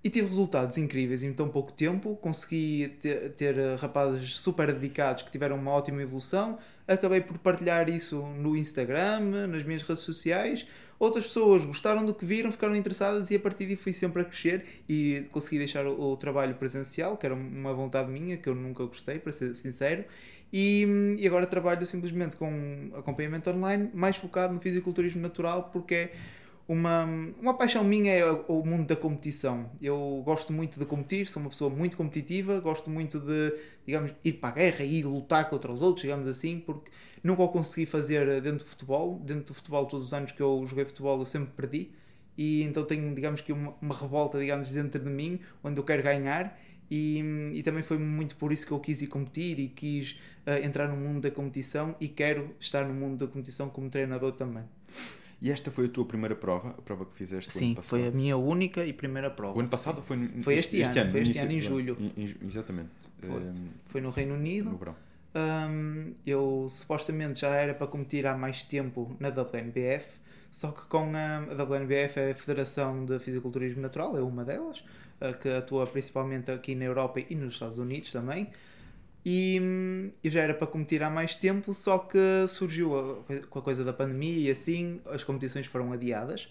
E 0.04 0.10
tive 0.10 0.28
resultados 0.28 0.78
incríveis 0.78 1.24
em 1.24 1.34
tão 1.34 1.50
pouco 1.50 1.72
tempo. 1.72 2.16
Consegui 2.18 2.90
ter, 3.00 3.32
ter, 3.32 3.58
eh, 3.58 3.76
rapazes 3.80 4.40
super 4.40 4.72
dedicados 4.72 5.24
que 5.24 5.32
tiveram 5.32 5.56
uma 5.56 5.72
ótima 5.72 6.00
evolução. 6.00 6.60
Acabei 6.88 7.22
por 7.22 7.40
partilhar 7.40 7.90
isso 7.90 8.22
no 8.22 8.56
Instagram, 8.56 9.48
nas 9.48 9.64
minhas 9.64 9.82
redes 9.82 10.04
sociais. 10.04 10.68
Outras 11.00 11.24
pessoas 11.24 11.66
gostaram 11.66 12.06
do 12.06 12.14
que 12.14 12.24
viram, 12.24 12.52
ficaram 12.52 12.76
interessadas 12.76 13.32
e 13.32 13.36
a 13.36 13.40
partir 13.40 13.66
daí 13.66 13.76
fui 13.76 13.94
sempre 13.94 14.22
a 14.22 14.26
crescer 14.26 14.64
e 14.88 15.26
consegui 15.32 15.58
deixar 15.58 15.88
o, 15.88 16.12
o 16.12 16.18
trabalho 16.18 16.54
presencial, 16.54 17.18
que 17.18 17.26
era 17.26 17.34
uma 17.34 17.74
vontade 17.74 18.12
minha, 18.12 18.38
que 18.38 18.48
eu 18.48 18.54
nunca 18.54 18.86
gostei, 18.86 19.18
para 19.18 19.32
ser 19.32 19.56
sincero 19.56 20.06
e, 20.58 21.18
e, 21.20 21.28
agora 21.28 21.46
trabalho 21.46 21.86
simplesmente 21.86 22.38
com 22.38 22.90
acompanhamento 22.96 23.50
online, 23.50 23.90
mais 23.94 24.16
focado 24.16 24.54
no 24.54 24.62
fisiculturismo 24.62 25.22
natural, 25.22 25.70
porque 25.70 25.94
é 25.94 26.12
uma, 26.66 27.04
uma 27.42 27.54
paixão 27.56 27.84
minha 27.84 28.14
é 28.14 28.24
o 28.48 28.64
mundo 28.64 28.88
da 28.88 28.96
competição. 28.96 29.70
Eu 29.82 30.22
gosto 30.24 30.54
muito 30.54 30.80
de 30.80 30.86
competir, 30.86 31.28
sou 31.28 31.42
uma 31.42 31.50
pessoa 31.50 31.70
muito 31.70 31.98
competitiva, 31.98 32.58
gosto 32.62 32.90
muito 32.90 33.20
de, 33.20 33.54
digamos, 33.86 34.14
ir 34.24 34.32
para 34.32 34.48
a 34.48 34.52
guerra 34.54 34.86
e 34.86 35.04
lutar 35.04 35.50
contra 35.50 35.70
os 35.70 35.82
outros, 35.82 36.04
digamos 36.04 36.26
assim, 36.26 36.58
porque 36.58 36.90
nunca 37.22 37.44
o 37.44 37.50
consegui 37.50 37.86
fazer 37.86 38.40
dentro 38.40 38.60
do 38.60 38.70
futebol. 38.70 39.20
Dentro 39.26 39.48
do 39.48 39.54
futebol, 39.54 39.86
todos 39.86 40.06
os 40.06 40.14
anos 40.14 40.32
que 40.32 40.42
eu 40.42 40.64
joguei 40.66 40.86
futebol, 40.86 41.20
eu 41.20 41.26
sempre 41.26 41.52
perdi. 41.54 41.92
E 42.38 42.64
então 42.64 42.86
tenho, 42.86 43.14
digamos 43.14 43.42
que, 43.42 43.52
uma, 43.52 43.76
uma 43.82 43.94
revolta, 43.94 44.40
digamos, 44.40 44.72
dentro 44.72 45.04
de 45.04 45.10
mim, 45.10 45.42
onde 45.62 45.78
eu 45.78 45.84
quero 45.84 46.02
ganhar 46.02 46.58
e, 46.90 47.52
e 47.54 47.64
também 47.64 47.84
foi 47.84 47.98
muito 47.98 48.36
por 48.36 48.52
isso 48.52 48.66
que 48.66 48.72
eu 48.72 48.80
quis 48.80 49.02
ir 49.02 49.08
competir 49.08 49.60
e 49.60 49.68
quis 49.68 50.20
uh, 50.46 50.64
entrar 50.64 50.88
no 50.88 50.96
mundo 50.96 51.22
da 51.22 51.32
competição 51.32 51.96
e 52.00 52.08
quero 52.08 52.56
estar 52.60 52.86
no 52.86 52.94
mundo 52.94 53.26
da 53.26 53.32
competição 53.32 53.70
como 53.70 53.90
treinador 53.90 54.34
também. 54.34 54.64
E 55.42 55.52
esta 55.52 55.70
foi 55.70 55.86
a 55.86 55.90
tua 55.90 56.06
primeira 56.06 56.36
prova, 56.36 56.70
a 56.70 56.82
prova 56.82 57.06
que 57.06 57.16
fizeste 57.16 57.52
Sim, 57.52 57.66
ano 57.68 57.76
passado? 57.76 57.90
foi 57.90 58.08
a 58.08 58.12
minha 58.12 58.38
única 58.38 58.86
e 58.86 58.94
primeira 58.94 59.30
prova. 59.30 59.58
O 59.58 59.60
ano 59.60 59.70
passado 59.70 60.02
foi 60.02 60.18
no, 60.18 60.42
Foi 60.42 60.56
este, 60.56 60.80
este, 60.80 60.98
ano, 60.98 61.12
foi 61.12 61.22
este 61.22 61.38
ano 61.38 61.52
em 61.52 61.60
julho. 61.60 61.98
exatamente. 62.48 62.90
Foi. 63.20 63.42
Um, 63.42 63.68
foi, 63.86 64.02
no 64.02 64.10
Reino 64.10 64.36
Unido. 64.36 64.72
No 64.72 64.78
verão. 64.78 64.96
Um, 65.36 66.14
eu 66.26 66.68
supostamente 66.70 67.42
já 67.42 67.50
era 67.50 67.74
para 67.74 67.88
competir 67.88 68.26
há 68.26 68.38
mais 68.38 68.64
tempo 68.64 69.16
na 69.20 69.28
WNBF, 69.30 70.08
só 70.50 70.72
que 70.72 70.86
com 70.88 71.12
a, 71.14 71.40
a 71.40 71.64
WNBF 71.64 72.20
é 72.20 72.32
a 72.32 72.34
Federação 72.34 73.04
de 73.04 73.20
Fisiculturismo 73.20 73.82
Natural, 73.82 74.18
é 74.18 74.22
uma 74.22 74.46
delas, 74.46 74.84
que 75.34 75.50
atua 75.50 75.88
principalmente 75.88 76.52
aqui 76.52 76.76
na 76.76 76.86
Europa 76.86 77.20
e 77.20 77.36
nos 77.36 77.54
Estados 77.54 77.78
Unidos 77.78 78.12
também. 78.12 78.50
E 79.26 79.60
hum, 79.62 80.12
eu 80.24 80.30
já 80.30 80.42
era 80.42 80.54
para 80.54 80.68
competir 80.68 81.02
há 81.02 81.10
mais 81.10 81.34
tempo, 81.34 81.74
só 81.74 81.98
que 81.98 82.18
surgiu 82.48 82.98
a, 82.98 83.44
com 83.50 83.60
a 83.60 83.62
coisa 83.62 83.84
da 83.84 83.92
pandemia 83.92 84.48
e 84.48 84.52
assim 84.52 85.02
as 85.06 85.24
competições 85.24 85.66
foram 85.66 85.92
adiadas 85.92 86.48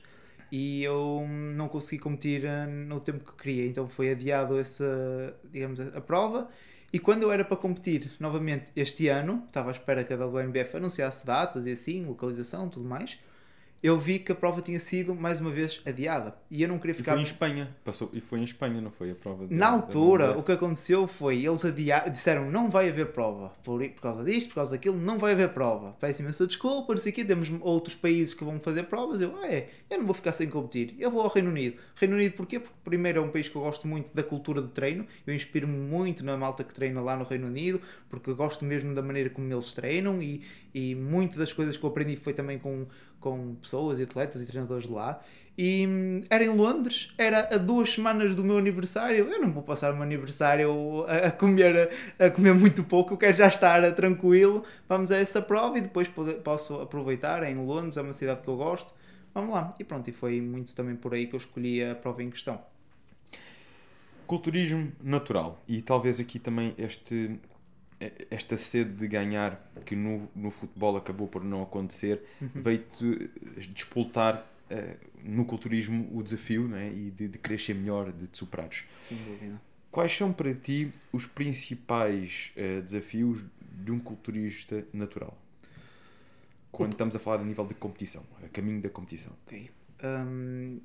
e 0.51 0.83
eu 0.83 1.23
hum, 1.25 1.53
não 1.55 1.69
consegui 1.69 2.01
competir 2.01 2.45
eh, 2.45 2.67
no 2.67 3.01
tempo 3.01 3.25
que 3.25 3.43
queria, 3.43 3.67
então 3.67 3.89
foi 3.89 4.11
adiado 4.11 4.59
essa, 4.59 5.37
digamos, 5.53 5.81
a 5.81 6.01
prova. 6.01 6.49
E 6.93 6.99
quando 6.99 7.23
eu 7.25 7.33
era 7.33 7.45
para 7.45 7.57
competir 7.57 8.13
novamente 8.21 8.71
este 8.77 9.09
ano, 9.09 9.43
estava 9.47 9.71
à 9.71 9.73
espera 9.73 10.05
que 10.05 10.13
a 10.13 10.17
WNBF 10.17 10.77
anunciasse 10.77 11.27
datas 11.27 11.67
e 11.67 11.73
assim, 11.73 12.05
localização 12.05 12.69
tudo 12.69 12.89
mais 12.89 13.19
eu 13.85 13.99
vi 13.99 14.19
que 14.19 14.33
a 14.33 14.35
prova 14.35 14.63
tinha 14.63 14.81
sido 14.81 15.15
mais 15.15 15.43
uma 15.43 15.51
vez 15.51 15.83
adiada 15.85 16.35
e 16.51 16.63
eu 16.63 16.69
não 16.71 16.79
queria 16.79 16.95
ficar. 16.95 17.13
E 17.13 17.15
foi 17.17 17.21
em 17.21 17.25
Espanha, 17.25 17.77
passou 17.85 18.09
e 18.15 18.21
foi 18.23 18.41
em 18.41 18.43
Espanha, 18.43 18.81
não 18.81 18.91
foi 18.91 19.11
a 19.11 19.15
prova. 19.15 19.47
De, 19.47 19.55
Na 19.55 19.69
altura, 19.69 20.39
o 20.39 20.43
que 20.43 20.53
aconteceu 20.53 21.07
foi 21.07 21.45
eles 21.45 21.67
adiaram, 21.67 22.11
disseram 22.11 22.51
não 22.51 22.71
vai 22.71 22.89
haver 22.89 23.09
prova 23.09 23.53
por, 23.63 23.87
por 23.87 24.01
causa 24.01 24.25
disto, 24.25 24.49
por 24.49 24.55
causa 24.55 24.71
daquilo, 24.71 24.97
não 24.97 25.19
vai 25.19 25.33
haver 25.33 25.51
prova. 25.51 25.95
Peço 26.01 26.23
imensa 26.23 26.47
desculpa, 26.47 26.95
não 26.95 26.99
sei 26.99 27.13
aqui, 27.13 27.27
temos 27.27 27.53
outros 27.61 27.95
países 27.95 28.33
que 28.33 28.43
vão 28.43 28.59
fazer 28.59 28.85
provas. 28.85 29.21
Eu, 29.21 29.37
ah, 29.43 29.47
é, 29.47 29.69
eu 29.91 29.99
não 29.99 30.07
vou 30.07 30.15
ficar 30.15 30.33
sem 30.33 30.49
competir, 30.49 30.97
eu 30.99 31.11
vou 31.11 31.21
ao 31.21 31.29
Reino 31.29 31.51
Unido. 31.51 31.77
Reino 31.95 32.15
Unido 32.15 32.33
porquê? 32.37 32.61
Porque 32.61 32.75
primeiro 32.85 33.19
é 33.19 33.23
um 33.23 33.29
país 33.29 33.51
que 33.51 33.57
eu 33.57 33.61
gosto 33.61 33.87
muito 33.87 34.15
da 34.15 34.23
cultura 34.23 34.63
de 34.63 34.73
treino, 34.73 35.07
eu 35.27 35.35
inspiro-me 35.35 35.77
muito 35.77 36.25
na 36.25 36.39
malta 36.39 36.65
que 36.65 36.73
treina 36.73 37.03
lá 37.03 37.19
no 37.19 37.25
Reino 37.25 37.49
Unido, 37.49 37.83
porque 38.09 38.31
eu 38.31 38.35
gosto 38.35 38.65
mesmo 38.65 38.95
da 38.95 39.03
maneira 39.03 39.29
como 39.29 39.53
eles 39.53 39.75
treinam 39.75 40.23
e, 40.23 40.43
e 40.73 40.95
muito 40.95 41.37
das 41.37 41.53
coisas 41.53 41.77
que 41.77 41.85
eu 41.85 41.91
aprendi 41.91 42.17
foi 42.17 42.33
também 42.33 42.59
com 42.59 42.87
com 43.25 43.55
pessoas 43.55 43.99
e 43.99 44.03
atletas 44.03 44.43
e 44.43 44.47
treinadores 44.47 44.87
de 44.87 44.93
lá. 44.93 45.19
E 45.57 45.87
hum, 45.87 46.23
era 46.29 46.45
em 46.45 46.51
Londres, 46.51 47.11
era 47.17 47.55
a 47.55 47.57
duas 47.57 47.91
semanas 47.91 48.35
do 48.35 48.45
meu 48.45 48.59
aniversário. 48.59 49.27
Eu 49.27 49.41
não 49.41 49.51
vou 49.51 49.63
passar 49.63 49.93
o 49.93 49.95
meu 49.95 50.03
aniversário 50.03 51.05
a, 51.09 51.29
a 51.29 51.31
comer, 51.31 51.91
a, 52.19 52.27
a 52.27 52.31
comer 52.31 52.53
muito 52.55 52.85
pouco, 52.85 53.15
eu 53.15 53.17
quero 53.17 53.35
já 53.35 53.49
estar 53.49 53.95
tranquilo. 53.95 54.63
Vamos 54.87 55.11
a 55.11 55.17
essa 55.17 55.41
prova 55.41 55.79
e 55.79 55.81
depois 55.81 56.11
posso 56.43 56.83
aproveitar. 56.83 57.43
É 57.43 57.51
em 57.51 57.57
Londres, 57.65 57.97
é 57.97 58.03
uma 58.03 58.13
cidade 58.13 58.43
que 58.43 58.49
eu 58.49 58.57
gosto. 58.57 58.93
Vamos 59.33 59.55
lá. 59.55 59.75
E 59.79 59.85
pronto, 59.85 60.09
e 60.11 60.13
foi 60.13 60.41
muito 60.41 60.75
também 60.75 60.97
por 60.97 61.15
aí 61.15 61.27
que 61.27 61.35
eu 61.35 61.39
escolhi 61.39 61.83
a 61.83 61.95
prova 61.95 62.23
em 62.23 62.29
questão. 62.31 62.61
Culturismo 64.27 64.93
natural. 65.03 65.63
E 65.67 65.81
talvez 65.81 66.21
aqui 66.21 66.39
também 66.39 66.75
este 66.77 67.41
esta 68.31 68.57
sede 68.57 68.93
de 68.93 69.09
ganhar, 69.09 69.71
que 69.85 69.95
no, 69.95 70.29
no 70.35 70.51
futebol 70.51 70.97
acabou 70.97 71.29
por 71.29 71.45
não 71.45 71.63
acontecer, 71.63 72.23
veio-te 72.55 73.31
despoltar 73.73 74.47
uh, 74.71 75.11
no 75.23 75.45
culturismo 75.45 76.09
o 76.13 76.23
desafio 76.23 76.69
né? 76.69 76.93
e 76.93 77.11
de, 77.11 77.29
de 77.29 77.39
crescer 77.39 77.75
melhor, 77.75 78.13
de 78.13 78.27
te 78.27 78.39
superares. 78.39 78.85
Sem 79.01 79.17
dúvida. 79.19 79.61
Quais 79.91 80.13
são 80.13 80.33
para 80.33 80.53
ti 80.55 80.93
os 81.13 81.25
principais 81.25 82.53
uh, 82.57 82.83
desafios 82.83 83.45
de 83.61 83.93
um 83.93 83.99
culturista 83.99 84.85
natural? 84.93 85.37
Quando 86.71 86.93
estamos 86.93 87.15
a 87.15 87.21
falar 87.21 87.41
a 87.41 87.45
nível 87.45 87.65
de 87.65 87.75
competição, 87.75 88.25
a 88.43 88.49
caminho 88.49 88.83
da 88.83 88.91
competição. 88.91 89.33
Ok. 89.47 89.71
Um, 90.03 90.81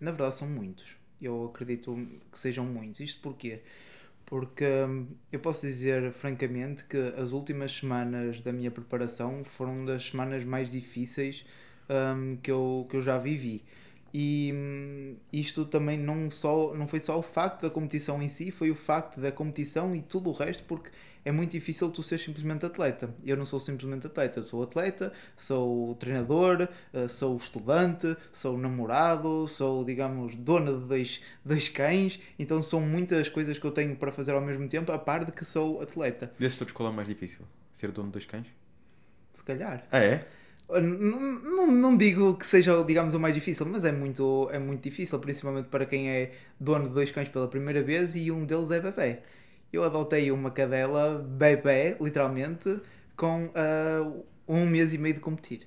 na 0.00 0.10
verdade 0.10 0.34
são 0.34 0.48
muitos. 0.48 0.86
Eu 1.22 1.46
acredito 1.46 1.94
que 2.32 2.38
sejam 2.38 2.64
muitos. 2.64 3.00
Isto 3.00 3.20
porquê? 3.20 3.62
Porque 4.28 4.64
um, 4.64 5.06
eu 5.32 5.40
posso 5.40 5.66
dizer 5.66 6.12
francamente 6.12 6.84
que 6.84 6.98
as 7.16 7.32
últimas 7.32 7.72
semanas 7.72 8.42
da 8.42 8.52
minha 8.52 8.70
preparação 8.70 9.42
foram 9.42 9.86
das 9.86 10.04
semanas 10.10 10.44
mais 10.44 10.70
difíceis 10.70 11.46
um, 11.88 12.36
que, 12.36 12.50
eu, 12.50 12.86
que 12.90 12.96
eu 12.96 13.00
já 13.02 13.16
vivi. 13.16 13.64
E 14.12 14.52
hum, 14.54 14.77
isto 15.32 15.64
também 15.64 15.98
não, 15.98 16.30
só, 16.30 16.74
não 16.74 16.86
foi 16.86 17.00
só 17.00 17.18
o 17.18 17.22
facto 17.22 17.62
da 17.62 17.70
competição 17.70 18.22
em 18.22 18.28
si, 18.28 18.50
foi 18.50 18.70
o 18.70 18.74
facto 18.74 19.20
da 19.20 19.30
competição 19.30 19.94
e 19.94 20.00
tudo 20.00 20.30
o 20.30 20.32
resto, 20.32 20.64
porque 20.64 20.90
é 21.24 21.30
muito 21.30 21.50
difícil 21.50 21.90
tu 21.90 22.02
ser 22.02 22.18
simplesmente 22.18 22.64
atleta. 22.64 23.14
Eu 23.24 23.36
não 23.36 23.44
sou 23.44 23.60
simplesmente 23.60 24.06
atleta, 24.06 24.42
sou 24.42 24.62
atleta, 24.62 25.12
sou 25.36 25.94
treinador, 25.96 26.68
eh, 26.92 27.08
sou 27.08 27.36
estudante, 27.36 28.16
sou 28.32 28.56
namorado, 28.56 29.46
sou, 29.46 29.84
digamos, 29.84 30.34
dona 30.36 30.72
de 30.72 30.86
dois, 30.86 31.20
dois 31.44 31.68
cães, 31.68 32.18
então 32.38 32.62
são 32.62 32.80
muitas 32.80 33.28
coisas 33.28 33.58
que 33.58 33.64
eu 33.66 33.70
tenho 33.70 33.94
para 33.96 34.10
fazer 34.10 34.32
ao 34.32 34.40
mesmo 34.40 34.66
tempo, 34.68 34.90
a 34.90 34.98
par 34.98 35.24
de 35.24 35.32
que 35.32 35.44
sou 35.44 35.82
atleta. 35.82 36.32
Desses 36.38 36.58
todos, 36.58 36.72
qual 36.72 36.88
é 36.88 36.92
o 36.92 36.94
mais 36.94 37.08
difícil? 37.08 37.44
Ser 37.72 37.92
dono 37.92 38.08
de 38.08 38.12
dois 38.12 38.24
cães? 38.24 38.46
Se 39.32 39.44
calhar. 39.44 39.86
Ah, 39.92 39.98
é? 39.98 40.26
Não, 40.68 41.66
não, 41.66 41.96
digo 41.96 42.34
que 42.36 42.44
seja, 42.46 42.84
digamos, 42.84 43.14
o 43.14 43.20
mais 43.20 43.34
difícil, 43.34 43.64
mas 43.64 43.84
é 43.84 43.92
muito, 43.92 44.48
é 44.52 44.58
muito 44.58 44.82
difícil, 44.82 45.18
principalmente 45.18 45.66
para 45.68 45.86
quem 45.86 46.10
é 46.10 46.32
dono 46.60 46.88
de 46.88 46.94
dois 46.94 47.10
cães 47.10 47.28
pela 47.30 47.48
primeira 47.48 47.82
vez 47.82 48.14
e 48.14 48.30
um 48.30 48.44
deles 48.44 48.70
é 48.70 48.78
bebê. 48.78 49.20
Eu 49.72 49.82
adotei 49.82 50.30
uma 50.30 50.50
cadela 50.50 51.24
bebê, 51.26 51.96
literalmente, 51.98 52.80
com 53.16 53.46
uh, 53.46 54.24
um 54.46 54.66
mês 54.66 54.92
e 54.92 54.98
meio 54.98 55.14
de 55.14 55.20
competir, 55.20 55.66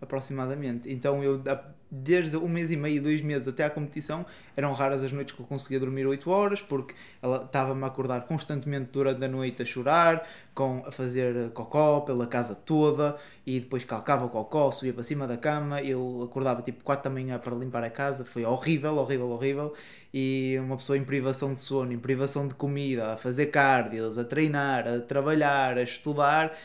aproximadamente. 0.00 0.92
Então 0.92 1.22
eu, 1.22 1.42
desde 1.90 2.36
um 2.36 2.48
mês 2.48 2.70
e 2.70 2.76
meio, 2.76 3.02
dois 3.02 3.22
meses 3.22 3.48
até 3.48 3.64
à 3.64 3.70
competição, 3.70 4.26
eram 4.56 4.72
raras 4.72 5.02
as 5.02 5.12
noites 5.12 5.34
que 5.34 5.40
eu 5.40 5.46
conseguia 5.46 5.80
dormir 5.80 6.06
8 6.06 6.30
horas, 6.30 6.60
porque 6.60 6.94
ela 7.22 7.44
estava-me 7.44 7.82
a 7.84 7.86
acordar 7.86 8.22
constantemente 8.26 8.90
durante 8.92 9.24
a 9.24 9.28
noite 9.28 9.62
a 9.62 9.64
chorar, 9.64 10.28
com, 10.54 10.82
a 10.86 10.92
fazer 10.92 11.50
cocó 11.50 12.00
pela 12.00 12.26
casa 12.26 12.54
toda, 12.54 13.16
e 13.46 13.60
depois 13.60 13.84
calcava 13.84 14.26
o 14.26 14.28
cocó, 14.28 14.70
subia 14.70 14.92
para 14.92 15.02
cima 15.02 15.26
da 15.26 15.36
cama, 15.36 15.82
eu 15.82 16.20
acordava 16.24 16.62
tipo 16.62 16.82
4 16.84 17.04
da 17.04 17.10
manhã 17.10 17.38
para 17.38 17.54
limpar 17.54 17.84
a 17.84 17.90
casa, 17.90 18.24
foi 18.24 18.44
horrível, 18.44 18.96
horrível, 18.96 19.30
horrível, 19.30 19.74
e 20.12 20.56
uma 20.60 20.76
pessoa 20.76 20.96
em 20.96 21.04
privação 21.04 21.54
de 21.54 21.60
sono, 21.60 21.92
em 21.92 21.98
privação 21.98 22.48
de 22.48 22.54
comida, 22.54 23.12
a 23.14 23.16
fazer 23.16 23.46
cardios, 23.46 24.18
a 24.18 24.24
treinar, 24.24 24.86
a 24.86 25.00
trabalhar, 25.00 25.78
a 25.78 25.82
estudar, 25.82 26.56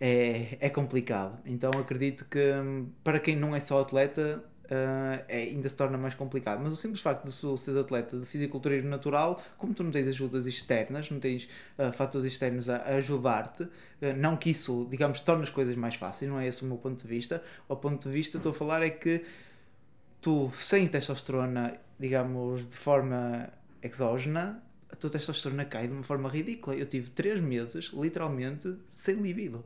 é, 0.00 0.58
é 0.60 0.68
complicado. 0.68 1.38
Então 1.44 1.70
acredito 1.78 2.24
que 2.26 2.52
hum, 2.52 2.88
para 3.02 3.18
quem 3.18 3.36
não 3.36 3.54
é 3.54 3.60
só 3.60 3.80
atleta, 3.80 4.42
Uh, 4.66 5.22
é, 5.28 5.42
ainda 5.42 5.68
se 5.68 5.76
torna 5.76 5.96
mais 5.96 6.16
complicado. 6.16 6.60
Mas 6.60 6.72
o 6.72 6.76
simples 6.76 7.00
facto 7.00 7.24
de 7.24 7.32
seres 7.32 7.78
atleta 7.78 8.18
de 8.18 8.26
fisiculturismo 8.26 8.88
natural, 8.88 9.40
como 9.56 9.72
tu 9.72 9.84
não 9.84 9.92
tens 9.92 10.08
ajudas 10.08 10.48
externas, 10.48 11.08
não 11.08 11.20
tens 11.20 11.48
uh, 11.78 11.92
fatores 11.92 12.26
externos 12.26 12.68
a, 12.68 12.78
a 12.78 12.96
ajudar-te, 12.96 13.62
uh, 13.62 13.70
não 14.16 14.36
que 14.36 14.50
isso, 14.50 14.84
digamos, 14.90 15.20
torne 15.20 15.44
as 15.44 15.50
coisas 15.50 15.76
mais 15.76 15.94
fáceis, 15.94 16.28
não 16.28 16.40
é 16.40 16.48
esse 16.48 16.64
o 16.64 16.66
meu 16.66 16.78
ponto 16.78 17.00
de 17.00 17.08
vista. 17.08 17.40
O 17.68 17.76
ponto 17.76 18.08
de 18.08 18.12
vista, 18.12 18.38
estou 18.38 18.50
a 18.50 18.54
falar, 18.56 18.82
é 18.82 18.90
que 18.90 19.24
tu, 20.20 20.50
sem 20.56 20.84
testosterona, 20.88 21.78
digamos, 21.96 22.66
de 22.66 22.76
forma 22.76 23.48
exógena, 23.80 24.60
a 24.90 24.96
tua 24.96 25.10
testosterona 25.10 25.64
cai 25.64 25.86
de 25.86 25.94
uma 25.94 26.02
forma 26.02 26.28
ridícula. 26.28 26.74
Eu 26.74 26.86
tive 26.86 27.10
3 27.12 27.40
meses, 27.40 27.92
literalmente, 27.94 28.74
sem 28.90 29.14
libido 29.14 29.64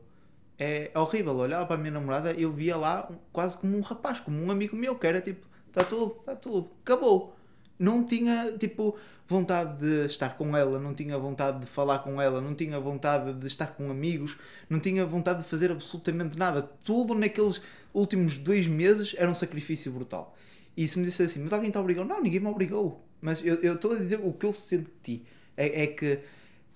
é 0.61 0.91
horrível. 0.93 1.35
Olhava 1.35 1.65
para 1.65 1.75
a 1.75 1.79
minha 1.79 1.91
namorada 1.91 2.33
eu 2.33 2.51
via 2.53 2.77
lá 2.77 3.09
quase 3.33 3.57
como 3.57 3.75
um 3.75 3.81
rapaz, 3.81 4.19
como 4.19 4.39
um 4.43 4.51
amigo 4.51 4.75
meu, 4.75 4.95
que 4.95 5.07
era 5.07 5.19
tipo, 5.19 5.47
está 5.67 5.83
tudo, 5.83 6.15
está 6.19 6.35
tudo, 6.35 6.71
acabou. 6.83 7.35
Não 7.79 8.03
tinha, 8.05 8.55
tipo, 8.59 8.95
vontade 9.27 9.79
de 9.79 10.05
estar 10.05 10.37
com 10.37 10.55
ela, 10.55 10.77
não 10.79 10.93
tinha 10.93 11.17
vontade 11.17 11.61
de 11.61 11.65
falar 11.65 11.99
com 11.99 12.21
ela, 12.21 12.39
não 12.39 12.53
tinha 12.53 12.79
vontade 12.79 13.33
de 13.33 13.47
estar 13.47 13.67
com 13.75 13.89
amigos, 13.89 14.37
não 14.69 14.79
tinha 14.79 15.03
vontade 15.03 15.41
de 15.41 15.49
fazer 15.49 15.71
absolutamente 15.71 16.37
nada. 16.37 16.61
Tudo 16.83 17.15
naqueles 17.15 17.59
últimos 17.91 18.37
dois 18.37 18.67
meses 18.67 19.15
era 19.17 19.31
um 19.31 19.33
sacrifício 19.33 19.91
brutal. 19.91 20.35
E 20.77 20.87
se 20.87 20.99
me 20.99 21.05
dissesse 21.05 21.31
assim, 21.31 21.43
mas 21.43 21.53
alguém 21.53 21.71
te 21.71 21.77
obrigou? 21.79 22.05
Não, 22.05 22.21
ninguém 22.21 22.39
me 22.39 22.47
obrigou. 22.47 23.03
Mas 23.19 23.43
eu 23.43 23.73
estou 23.73 23.93
a 23.93 23.97
dizer 23.97 24.19
o 24.23 24.31
que 24.31 24.45
eu 24.45 24.53
senti. 24.53 25.25
É, 25.57 25.83
é 25.83 25.87
que 25.87 26.19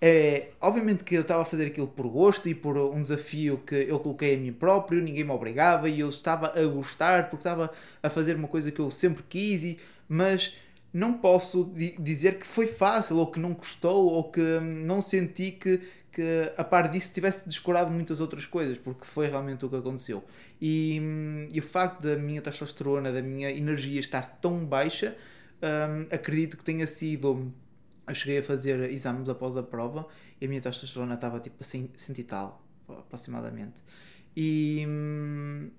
é, 0.07 0.51
obviamente 0.61 1.03
que 1.03 1.15
eu 1.15 1.21
estava 1.21 1.41
a 1.41 1.45
fazer 1.45 1.65
aquilo 1.65 1.87
por 1.87 2.07
gosto 2.07 2.47
e 2.47 2.53
por 2.53 2.77
um 2.77 3.01
desafio 3.01 3.57
que 3.65 3.73
eu 3.73 3.99
coloquei 3.99 4.35
a 4.35 4.37
mim 4.37 4.53
próprio, 4.53 5.01
ninguém 5.01 5.23
me 5.23 5.31
obrigava 5.31 5.89
e 5.89 5.99
eu 5.99 6.09
estava 6.09 6.53
a 6.55 6.63
gostar 6.67 7.23
porque 7.27 7.37
estava 7.37 7.71
a 8.03 8.09
fazer 8.11 8.35
uma 8.35 8.47
coisa 8.47 8.69
que 8.69 8.79
eu 8.79 8.91
sempre 8.91 9.23
quis, 9.27 9.63
e, 9.63 9.79
mas 10.07 10.55
não 10.93 11.13
posso 11.13 11.73
dizer 11.97 12.37
que 12.37 12.45
foi 12.45 12.67
fácil 12.67 13.17
ou 13.17 13.31
que 13.31 13.39
não 13.39 13.55
custou 13.55 14.05
ou 14.05 14.25
que 14.29 14.59
não 14.59 15.01
senti 15.01 15.49
que, 15.49 15.81
que 16.11 16.51
a 16.55 16.63
par 16.63 16.87
disso 16.87 17.11
tivesse 17.11 17.49
descurado 17.49 17.89
muitas 17.89 18.21
outras 18.21 18.45
coisas, 18.45 18.77
porque 18.77 19.07
foi 19.07 19.27
realmente 19.27 19.65
o 19.65 19.69
que 19.69 19.75
aconteceu. 19.75 20.23
E, 20.61 21.01
e 21.49 21.59
o 21.59 21.63
facto 21.63 22.03
da 22.03 22.15
minha 22.15 22.43
testosterona, 22.43 23.11
da 23.11 23.23
minha 23.23 23.49
energia 23.49 23.99
estar 23.99 24.37
tão 24.39 24.63
baixa, 24.63 25.17
hum, 25.63 26.05
acredito 26.11 26.57
que 26.57 26.63
tenha 26.63 26.85
sido 26.85 27.51
eu 28.07 28.13
cheguei 28.13 28.39
a 28.39 28.43
fazer 28.43 28.89
exames 28.91 29.27
após 29.29 29.55
a 29.57 29.63
prova 29.63 30.07
e 30.39 30.45
a 30.45 30.47
minha 30.47 30.61
testosterona 30.61 31.15
estava 31.15 31.39
tipo 31.39 31.57
assim, 31.61 31.89
cento 31.95 32.19
e 32.19 32.23
tal, 32.23 32.63
aproximadamente. 32.87 33.81
E, 34.35 34.85
hum, 34.87 35.69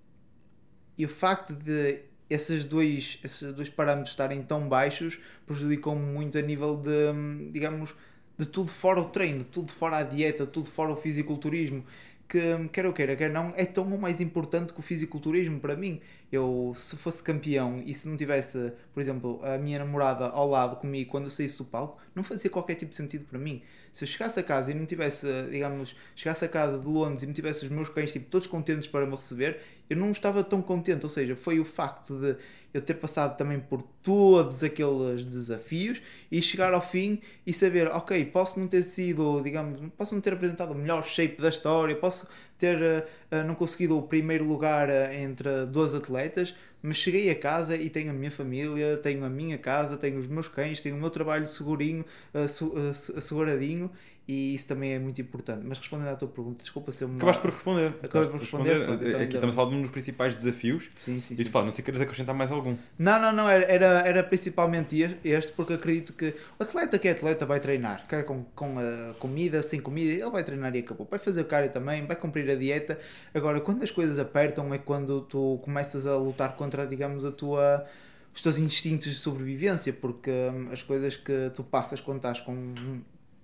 e 0.97 1.05
o 1.05 1.09
facto 1.09 1.55
de 1.55 2.03
esses 2.29 2.65
dois, 2.65 3.19
esses 3.23 3.53
dois 3.53 3.71
parâmetros 3.71 4.11
estarem 4.11 4.43
tão 4.43 4.69
baixos 4.69 5.19
prejudicou-me 5.47 6.05
muito 6.05 6.37
a 6.37 6.43
nível 6.43 6.77
de, 6.77 7.11
hum, 7.13 7.51
digamos, 7.53 7.95
de 8.37 8.47
tudo 8.47 8.69
fora 8.69 9.01
o 9.01 9.07
treino, 9.07 9.45
tudo 9.45 9.73
fora 9.73 9.99
a 9.99 10.03
dieta, 10.03 10.47
tudo 10.47 10.67
fora 10.67 10.93
o 10.93 10.97
fisiculturismo 10.97 11.85
que, 12.29 12.69
quer 12.73 12.85
eu 12.85 12.93
queira, 12.93 13.15
quer 13.17 13.31
não, 13.31 13.53
é 13.57 13.65
tão 13.65 13.91
ou 13.91 13.99
mais 13.99 14.21
importante 14.21 14.73
que 14.73 14.81
o 14.81 14.83
fisiculturismo 14.83 15.61
para 15.61 15.77
mim. 15.77 16.01
Eu, 16.31 16.73
se 16.75 16.97
fosse 16.97 17.23
campeão 17.23 17.81
e 17.87 17.95
se 17.95 18.09
não 18.09 18.17
tivesse, 18.17 18.73
por 18.93 19.01
exemplo, 19.01 19.41
a 19.45 19.57
minha 19.59 19.79
namorada 19.79 20.27
ao 20.27 20.49
lado 20.49 20.77
comigo 20.77 21.09
quando 21.11 21.27
eu 21.27 21.31
saísse 21.31 21.59
do 21.59 21.65
palco, 21.65 22.01
não 22.15 22.25
fazia 22.25 22.51
qualquer 22.51 22.75
tipo 22.75 22.91
de 22.91 22.97
sentido 22.97 23.25
para 23.27 23.39
mim. 23.39 23.63
Se 23.93 24.05
eu 24.05 24.09
chegasse 24.09 24.39
a 24.41 24.43
casa 24.43 24.73
e 24.73 24.75
não 24.75 24.85
tivesse, 24.85 25.27
digamos, 25.51 25.97
chegasse 26.15 26.45
a 26.45 26.49
casa 26.49 26.79
de 26.79 26.87
Londres 26.87 27.23
e 27.23 27.27
não 27.27 27.33
tivesse 27.33 27.65
os 27.65 27.71
meus 27.71 27.89
cães 27.89 28.13
tipo, 28.13 28.29
todos 28.29 28.47
contentes 28.47 28.89
para 28.89 29.07
me 29.07 29.13
receber, 29.13 29.61
eu 29.89 29.97
não 29.97 30.11
estava 30.11 30.43
tão 30.43 30.61
contente. 30.61 31.05
Ou 31.05 31.09
seja, 31.09 31.37
foi 31.37 31.61
o 31.61 31.65
facto 31.65 32.19
de 32.19 32.37
eu 32.77 32.83
ter 32.83 32.95
passado 32.95 33.37
também 33.37 33.59
por 33.59 33.83
todos 33.83 34.63
aqueles 34.63 35.25
desafios 35.25 36.01
e 36.31 36.43
chegar 36.43 36.75
ao 36.75 36.83
fim 36.83 37.21
e 37.47 37.53
saber, 37.53 37.89
ok, 37.89 38.25
posso 38.27 38.61
não 38.61 38.69
ter 38.69 38.83
sido, 38.83 39.41
digamos, 39.41 39.81
posso 39.97 40.15
não 40.15 40.21
ter 40.21 40.35
apresentado 40.35 40.73
o 40.73 40.75
melhor 40.75 41.03
shape 41.03 41.41
da 41.41 41.49
história, 41.49 41.97
posso 41.97 42.29
ter 42.59 42.77
uh, 42.77 43.45
não 43.47 43.55
conseguido 43.55 43.99
o 43.99 44.03
primeiro 44.03 44.45
lugar 44.45 44.89
uh, 44.89 45.13
entre 45.13 45.67
duas 45.67 45.95
atletas, 45.95 46.55
mas 46.83 46.97
cheguei 46.99 47.31
a 47.31 47.35
casa 47.35 47.77
e 47.77 47.89
tenho 47.89 48.11
a 48.11 48.15
minha 48.15 48.31
família, 48.31 48.97
tenho 48.99 49.25
a 49.25 49.29
minha 49.29 49.59
casa, 49.59 49.97
tenho 49.97 50.19
os 50.19 50.27
meus 50.27 50.49
cães, 50.49 50.81
tenho 50.81 50.97
o 50.97 51.01
meu 51.01 51.11
trabalho 51.11 51.47
segurinho, 51.47 52.05
uh, 52.35 53.17
asseguradinho 53.17 53.91
e 54.29 54.55
isso 54.55 54.67
também 54.67 54.93
é 54.93 54.99
muito 54.99 55.21
importante. 55.21 55.65
Mas 55.65 55.79
respondendo 55.79 56.09
à 56.09 56.17
tua 56.17 56.27
pergunta, 56.27 56.59
desculpa 56.59 56.91
ser 56.91 57.05
uma. 57.05 57.17
Acabaste 57.17 57.43
por 57.43 57.51
responder. 57.53 57.95
Acabaste 58.03 58.33
por 58.33 58.41
responder. 58.41 58.71
responder. 58.71 58.87
Pronto, 58.87 59.09
então 59.09 59.21
Aqui 59.21 59.35
estamos 59.35 59.55
a 59.55 59.57
falar 59.57 59.71
de 59.71 59.77
um 59.77 59.83
dos 59.83 59.91
principais 59.93 60.35
desafios. 60.35 60.89
Sim, 60.97 61.21
sim. 61.21 61.37
E 61.39 61.45
tu 61.45 61.51
falas, 61.51 61.67
não 61.67 61.73
sei 61.73 61.77
se 61.77 61.83
queres 61.85 62.01
acrescentar 62.01 62.35
mais 62.35 62.51
algum. 62.51 62.77
Não, 62.99 63.21
não, 63.21 63.33
não. 63.33 63.49
Era, 63.49 63.65
era, 63.65 63.87
era 64.01 64.23
principalmente 64.25 65.19
este, 65.23 65.53
porque 65.53 65.75
acredito 65.75 66.13
que 66.13 66.35
o 66.59 66.63
atleta 66.63 66.99
que 66.99 67.07
é 67.07 67.13
atleta 67.13 67.47
vai 67.47 67.61
treinar. 67.61 68.05
Quer 68.09 68.25
com, 68.25 68.43
com 68.55 68.81
a 68.81 69.15
comida, 69.15 69.63
sem 69.63 69.81
comida, 69.81 70.11
ele 70.11 70.31
vai 70.31 70.43
treinar 70.43 70.75
e 70.75 70.81
acabou. 70.81 71.07
Vai 71.09 71.21
fazer 71.21 71.43
o 71.43 71.45
cardio 71.45 71.71
também, 71.71 72.05
vai 72.05 72.17
cumprir 72.17 72.51
a 72.51 72.57
dieta. 72.57 72.99
Agora, 73.33 73.61
quando 73.61 73.85
as 73.85 73.93
coisas 73.93 74.19
apertam, 74.19 74.75
é 74.75 74.79
quando 74.79 75.21
tu 75.21 75.61
começas 75.63 76.05
a 76.05 76.17
lutar 76.17 76.57
contra, 76.57 76.85
digamos, 76.85 77.25
a 77.25 77.31
tua 77.31 77.87
os 78.35 78.43
teus 78.43 78.59
instintos 78.59 79.07
de 79.07 79.19
sobrevivência, 79.19 79.95
porque 79.95 80.31
hum, 80.31 80.69
as 80.71 80.83
coisas 80.83 81.17
que 81.17 81.51
tu 81.55 81.65
passas 81.65 82.01
quando 82.01 82.19
estás 82.19 82.39
com 82.39 82.75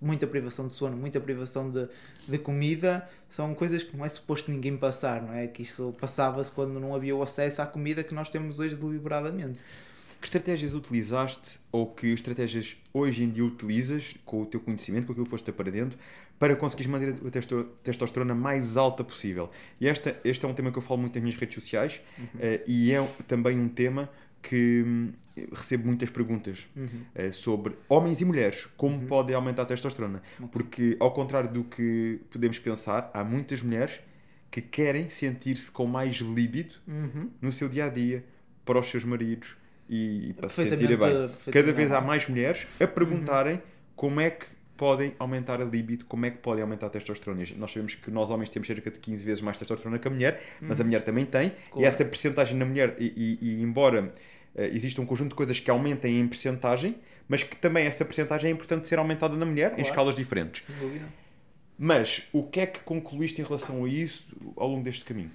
muita 0.02 0.26
privação 0.26 0.66
de 0.66 0.72
sono, 0.72 0.96
muita 0.96 1.20
privação 1.20 1.70
de, 1.70 1.88
de 2.28 2.38
comida, 2.38 3.08
são 3.30 3.54
coisas 3.54 3.82
que 3.82 3.96
não 3.96 4.04
é 4.04 4.08
suposto 4.08 4.50
ninguém 4.50 4.76
passar, 4.76 5.22
não 5.22 5.32
é? 5.32 5.46
Que 5.46 5.62
isso 5.62 5.94
passava-se 6.00 6.50
quando 6.50 6.78
não 6.80 6.94
havia 6.94 7.14
o 7.14 7.22
acesso 7.22 7.62
à 7.62 7.66
comida 7.66 8.02
que 8.02 8.12
nós 8.12 8.28
temos 8.28 8.58
hoje 8.58 8.76
deliberadamente. 8.76 9.62
Que 10.20 10.26
estratégias 10.26 10.74
utilizaste 10.74 11.58
ou 11.72 11.86
que 11.86 12.08
estratégias 12.08 12.76
hoje 12.92 13.24
em 13.24 13.30
dia 13.30 13.44
utilizas 13.44 14.14
com 14.24 14.42
o 14.42 14.46
teu 14.46 14.60
conhecimento, 14.60 15.06
com 15.06 15.12
aquilo 15.12 15.24
que 15.24 15.30
foste 15.30 15.50
aprendendo, 15.50 15.96
para 16.38 16.54
conseguires 16.54 16.90
manter 16.90 17.14
a 17.26 17.30
testo- 17.30 17.68
testosterona 17.82 18.34
mais 18.34 18.76
alta 18.76 19.02
possível? 19.02 19.50
E 19.80 19.88
esta, 19.88 20.16
este 20.24 20.44
é 20.44 20.48
um 20.48 20.54
tema 20.54 20.70
que 20.70 20.78
eu 20.78 20.82
falo 20.82 21.00
muito 21.00 21.14
nas 21.14 21.22
minhas 21.22 21.38
redes 21.38 21.54
sociais 21.54 22.00
eh, 22.38 22.62
e 22.66 22.92
é 22.92 23.04
também 23.26 23.58
um 23.58 23.68
tema 23.68 24.08
que 24.42 24.82
hum, 24.84 25.12
recebo 25.52 25.86
muitas 25.86 26.10
perguntas 26.10 26.66
eh, 27.14 27.30
sobre 27.32 27.74
homens 27.88 28.20
e 28.20 28.24
mulheres, 28.24 28.66
como 28.76 29.00
podem 29.06 29.34
aumentar 29.36 29.62
a 29.62 29.66
testosterona. 29.66 30.20
Porque, 30.50 30.96
ao 31.00 31.12
contrário 31.12 31.48
do 31.50 31.64
que 31.64 32.20
podemos 32.30 32.58
pensar, 32.58 33.10
há 33.14 33.22
muitas 33.22 33.62
mulheres 33.62 34.00
que 34.50 34.60
querem 34.60 35.08
sentir-se 35.08 35.70
com 35.70 35.86
mais 35.86 36.16
líbido 36.16 36.74
Uhum. 36.86 37.30
no 37.40 37.52
seu 37.52 37.68
dia 37.68 37.86
a 37.86 37.88
dia 37.88 38.24
para 38.64 38.78
os 38.78 38.86
seus 38.88 39.04
maridos 39.04 39.56
e 39.88 40.34
para 40.38 40.48
se 40.50 40.68
sentirem 40.68 40.96
bem. 40.96 41.30
Cada 41.52 41.72
vez 41.72 41.90
há 41.92 42.00
mais 42.00 42.28
mulheres 42.28 42.66
a 42.80 42.86
perguntarem 42.86 43.62
como 43.96 44.20
é 44.20 44.30
que 44.30 44.46
podem 44.76 45.14
aumentar 45.18 45.60
a 45.60 45.64
libido, 45.64 46.04
como 46.06 46.26
é 46.26 46.30
que 46.30 46.38
podem 46.38 46.62
aumentar 46.62 46.86
a 46.86 46.90
testosterona. 46.90 47.42
E 47.44 47.54
Nós 47.54 47.70
sabemos 47.72 47.94
que 47.94 48.10
nós 48.10 48.28
homens 48.30 48.50
temos 48.50 48.66
cerca 48.66 48.90
de 48.90 48.98
15 48.98 49.24
vezes 49.24 49.40
mais 49.40 49.56
testosterona 49.58 49.98
que 49.98 50.08
a 50.08 50.10
mulher, 50.10 50.42
mas 50.60 50.80
a 50.80 50.84
mulher 50.84 51.02
também 51.02 51.24
tem, 51.24 51.48
e 51.48 51.70
Claro. 51.70 51.86
essa 51.86 52.04
percentagem 52.04 52.56
na 52.56 52.64
mulher, 52.64 52.96
e, 52.98 53.12
e- 53.16 53.38
e 53.40 53.62
embora 53.62 54.12
eh, 54.54 54.68
exista 54.72 55.00
um 55.00 55.06
conjunto 55.06 55.30
de 55.30 55.34
coisas 55.34 55.58
que 55.60 55.70
aumentem 55.70 56.18
em 56.20 56.26
percentagem, 56.28 56.96
mas 57.28 57.42
que 57.42 57.56
também 57.56 57.86
essa 57.86 58.04
percentagem 58.04 58.50
é 58.50 58.52
importante 58.52 58.86
ser 58.88 58.98
aumentada 58.98 59.36
na 59.36 59.46
mulher 59.46 59.72
em 59.72 59.74
Claro. 59.76 59.88
escalas 59.88 60.16
diferentes. 60.16 60.62
Mas 61.78 62.22
o 62.32 62.42
que 62.44 62.60
é 62.60 62.66
que 62.66 62.80
concluíste 62.80 63.40
em 63.40 63.44
relação 63.44 63.84
a 63.84 63.88
isso 63.88 64.26
ao 64.56 64.68
longo 64.68 64.82
deste 64.84 65.04
caminho? 65.04 65.30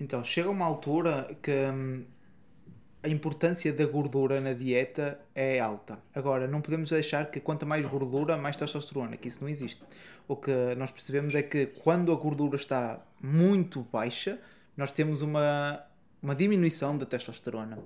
Então, 0.00 0.22
chega 0.22 0.48
uma 0.48 0.64
altura 0.64 1.36
que 1.42 1.50
hum, 1.50 2.04
a 3.02 3.08
importância 3.08 3.72
da 3.72 3.84
gordura 3.84 4.40
na 4.40 4.52
dieta 4.52 5.20
é 5.34 5.58
alta. 5.60 5.98
Agora, 6.14 6.46
não 6.46 6.60
podemos 6.60 6.90
deixar 6.90 7.30
que 7.30 7.40
quanto 7.40 7.66
mais 7.66 7.84
gordura, 7.84 8.36
mais 8.36 8.56
testosterona, 8.56 9.16
que 9.16 9.28
isso 9.28 9.40
não 9.42 9.48
existe. 9.48 9.82
O 10.26 10.36
que 10.36 10.52
nós 10.76 10.90
percebemos 10.92 11.34
é 11.34 11.42
que 11.42 11.66
quando 11.66 12.12
a 12.12 12.14
gordura 12.14 12.56
está 12.56 13.00
muito 13.20 13.86
baixa, 13.92 14.38
nós 14.76 14.92
temos 14.92 15.20
uma, 15.22 15.82
uma 16.22 16.34
diminuição 16.34 16.96
da 16.96 17.04
testosterona. 17.04 17.78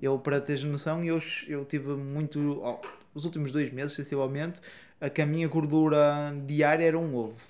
Eu, 0.00 0.18
para 0.18 0.40
teres 0.40 0.64
noção, 0.64 1.02
eu, 1.04 1.20
eu 1.48 1.64
tive 1.64 1.94
muito, 1.94 2.60
ó, 2.62 2.80
os 3.14 3.24
últimos 3.24 3.52
dois 3.52 3.72
meses, 3.72 3.92
sensivelmente, 3.94 4.60
a 5.00 5.08
que 5.08 5.22
a 5.22 5.26
minha 5.26 5.48
gordura 5.48 6.34
diária 6.46 6.84
era 6.84 6.98
um 6.98 7.14
ovo. 7.14 7.40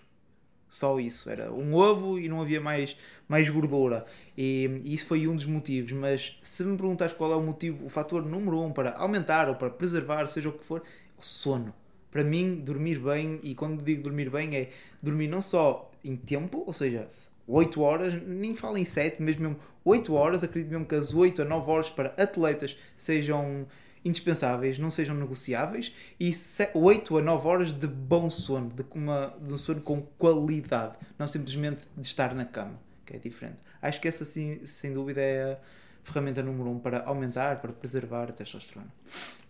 Só 0.68 1.00
isso, 1.00 1.28
era 1.28 1.52
um 1.52 1.74
ovo 1.74 2.16
e 2.18 2.28
não 2.28 2.40
havia 2.40 2.60
mais, 2.60 2.96
mais 3.28 3.48
gordura. 3.48 4.06
E, 4.38 4.80
e 4.84 4.94
isso 4.94 5.06
foi 5.06 5.26
um 5.26 5.34
dos 5.34 5.46
motivos. 5.46 5.90
Mas 5.90 6.38
se 6.42 6.64
me 6.64 6.76
perguntares 6.76 7.12
qual 7.12 7.32
é 7.32 7.36
o 7.36 7.42
motivo, 7.42 7.84
o 7.84 7.88
fator 7.88 8.24
número 8.24 8.60
um 8.60 8.72
para 8.72 8.92
aumentar 8.92 9.48
ou 9.48 9.56
para 9.56 9.68
preservar, 9.68 10.28
seja 10.28 10.48
o 10.48 10.52
que 10.52 10.64
for, 10.64 10.80
é 10.80 10.82
o 11.18 11.22
sono. 11.22 11.74
Para 12.10 12.22
mim, 12.22 12.56
dormir 12.56 13.00
bem, 13.00 13.40
e 13.42 13.54
quando 13.54 13.82
digo 13.82 14.02
dormir 14.02 14.30
bem, 14.30 14.56
é 14.56 14.70
dormir 15.02 15.26
não 15.26 15.42
só 15.42 15.90
em 16.04 16.16
tempo, 16.16 16.62
ou 16.66 16.72
seja, 16.72 17.06
8 17.50 17.80
horas, 17.80 18.22
nem 18.22 18.54
falo 18.54 18.78
em 18.78 18.84
7, 18.84 19.20
mas 19.22 19.36
mesmo 19.36 19.56
8 19.84 20.12
horas, 20.14 20.44
acredito 20.44 20.70
mesmo 20.70 20.86
que 20.86 20.94
as 20.94 21.12
8 21.12 21.42
a 21.42 21.44
9 21.44 21.70
horas 21.70 21.90
para 21.90 22.14
atletas 22.16 22.76
sejam 22.96 23.66
indispensáveis, 24.04 24.78
não 24.78 24.90
sejam 24.90 25.14
negociáveis, 25.14 25.92
e 26.18 26.32
8 26.74 27.18
a 27.18 27.22
9 27.22 27.46
horas 27.48 27.74
de 27.74 27.86
bom 27.86 28.30
sono, 28.30 28.68
de, 28.68 28.84
uma, 28.94 29.34
de 29.40 29.52
um 29.52 29.58
sono 29.58 29.80
com 29.82 30.00
qualidade, 30.18 30.96
não 31.18 31.26
simplesmente 31.26 31.86
de 31.96 32.06
estar 32.06 32.34
na 32.34 32.44
cama, 32.44 32.80
que 33.04 33.14
é 33.16 33.18
diferente. 33.18 33.58
Acho 33.82 34.00
que 34.00 34.08
essa, 34.08 34.24
sim, 34.24 34.64
sem 34.64 34.94
dúvida, 34.94 35.20
é 35.20 35.52
a 35.52 35.58
ferramenta 36.02 36.42
número 36.42 36.70
1 36.70 36.72
um 36.74 36.78
para 36.78 37.02
aumentar, 37.04 37.60
para 37.60 37.72
preservar 37.72 38.30
a 38.30 38.32
testosterona. 38.32 38.88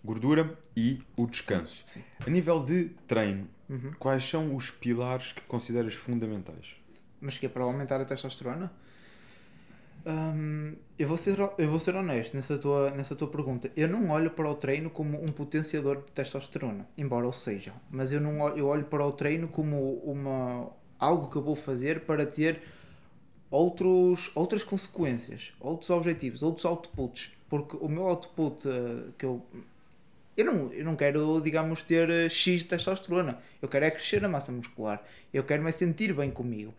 Gordura 0.03 0.57
e 0.77 1.01
o 1.17 1.27
descanso. 1.27 1.85
Sim, 1.87 2.01
sim. 2.01 2.05
A 2.27 2.31
nível 2.31 2.65
de 2.65 2.91
treino, 3.07 3.47
Uhum. 3.69 3.93
quais 4.01 4.25
são 4.29 4.57
os 4.57 4.69
pilares 4.69 5.31
que 5.33 5.43
consideras 5.43 5.95
fundamentais? 5.95 6.80
Mas 7.21 7.39
que 7.39 7.47
é 7.47 7.49
para 7.49 7.65
aumentar 7.65 8.01
a 8.01 8.05
testosterona? 8.05 8.73
Hum, 10.07 10.77
eu, 10.99 11.07
vou 11.07 11.17
ser, 11.17 11.39
eu 11.59 11.69
vou 11.69 11.79
ser 11.79 11.95
honesto 11.95 12.35
nessa 12.35 12.57
tua, 12.59 12.91
nessa 12.91 13.15
tua 13.15 13.29
pergunta. 13.29 13.71
Eu 13.77 13.89
não 13.89 14.09
olho 14.11 14.31
para 14.31 14.49
o 14.49 14.55
treino 14.55 14.89
como 14.89 15.23
um 15.23 15.27
potenciador 15.27 15.99
de 15.99 16.13
testosterona, 16.13 16.87
embora 16.97 17.27
o 17.27 17.33
seja. 17.33 17.73
Mas 17.91 18.13
eu, 18.13 18.21
não 18.21 18.49
eu 18.57 18.67
olho 18.67 18.85
para 18.85 19.05
o 19.05 19.13
treino 19.13 19.49
como 19.49 19.95
uma, 19.99 20.71
algo 20.99 21.31
que 21.31 21.37
eu 21.37 21.43
vou 21.43 21.55
fazer 21.55 22.01
para 22.01 22.25
ter 22.25 22.63
outros, 23.51 24.31
outras 24.35 24.63
consequências, 24.63 25.53
outros 25.61 25.91
objetivos, 25.91 26.43
outros 26.43 26.65
outputs. 26.65 27.33
Porque 27.49 27.77
o 27.81 27.89
meu 27.89 28.07
output 28.07 28.67
eh, 28.69 29.11
que 29.19 29.27
eu. 29.27 29.45
Eu 30.37 30.45
não, 30.45 30.73
eu 30.73 30.85
não 30.85 30.97
quero, 30.97 31.41
digamos, 31.43 31.83
ter 31.83 32.09
eh, 32.09 32.29
X 32.29 32.63
de 32.63 32.69
testosterona. 32.69 33.39
Eu 33.61 33.69
quero 33.69 33.85
é 33.85 33.91
crescer 33.91 34.25
a 34.25 34.29
massa 34.29 34.53
muscular. 34.53 35.03
Eu 35.35 35.43
quero 35.45 35.63
me 35.63 35.73
sentir 35.73 36.15
bem 36.15 36.31
comigo. 36.31 36.73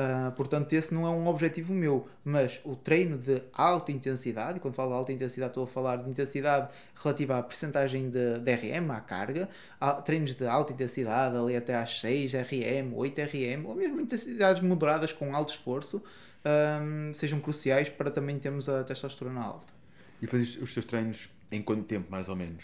Ah, 0.00 0.30
portanto, 0.36 0.72
esse 0.74 0.94
não 0.94 1.04
é 1.04 1.10
um 1.10 1.26
objetivo 1.26 1.74
meu, 1.74 2.06
mas 2.24 2.60
o 2.64 2.76
treino 2.76 3.18
de 3.18 3.42
alta 3.52 3.90
intensidade, 3.90 4.58
e 4.58 4.60
quando 4.60 4.74
falo 4.74 4.90
de 4.90 4.94
alta 4.94 5.12
intensidade, 5.12 5.50
estou 5.50 5.64
a 5.64 5.66
falar 5.66 5.96
de 5.96 6.08
intensidade 6.08 6.68
relativa 6.94 7.36
à 7.36 7.42
percentagem 7.42 8.08
de, 8.08 8.38
de 8.38 8.54
RM, 8.54 8.92
à 8.92 9.00
carga, 9.00 9.48
há 9.80 9.94
treinos 9.94 10.36
de 10.36 10.46
alta 10.46 10.72
intensidade, 10.72 11.36
ali 11.36 11.56
até 11.56 11.74
às 11.74 11.98
6 12.00 12.32
RM, 12.32 12.94
8 12.94 13.20
RM, 13.22 13.66
ou 13.66 13.74
mesmo 13.74 14.00
intensidades 14.00 14.62
moderadas 14.62 15.12
com 15.12 15.34
alto 15.34 15.52
esforço, 15.52 16.00
ahm, 16.44 17.12
sejam 17.12 17.40
cruciais 17.40 17.90
para 17.90 18.08
também 18.08 18.38
termos 18.38 18.68
a 18.68 18.84
testosterona 18.84 19.40
alta. 19.40 19.74
E 20.22 20.28
fazes 20.28 20.62
os 20.62 20.72
teus 20.72 20.86
treinos 20.86 21.28
em 21.50 21.60
quanto 21.60 21.82
tempo, 21.82 22.06
mais 22.08 22.28
ou 22.28 22.36
menos? 22.36 22.62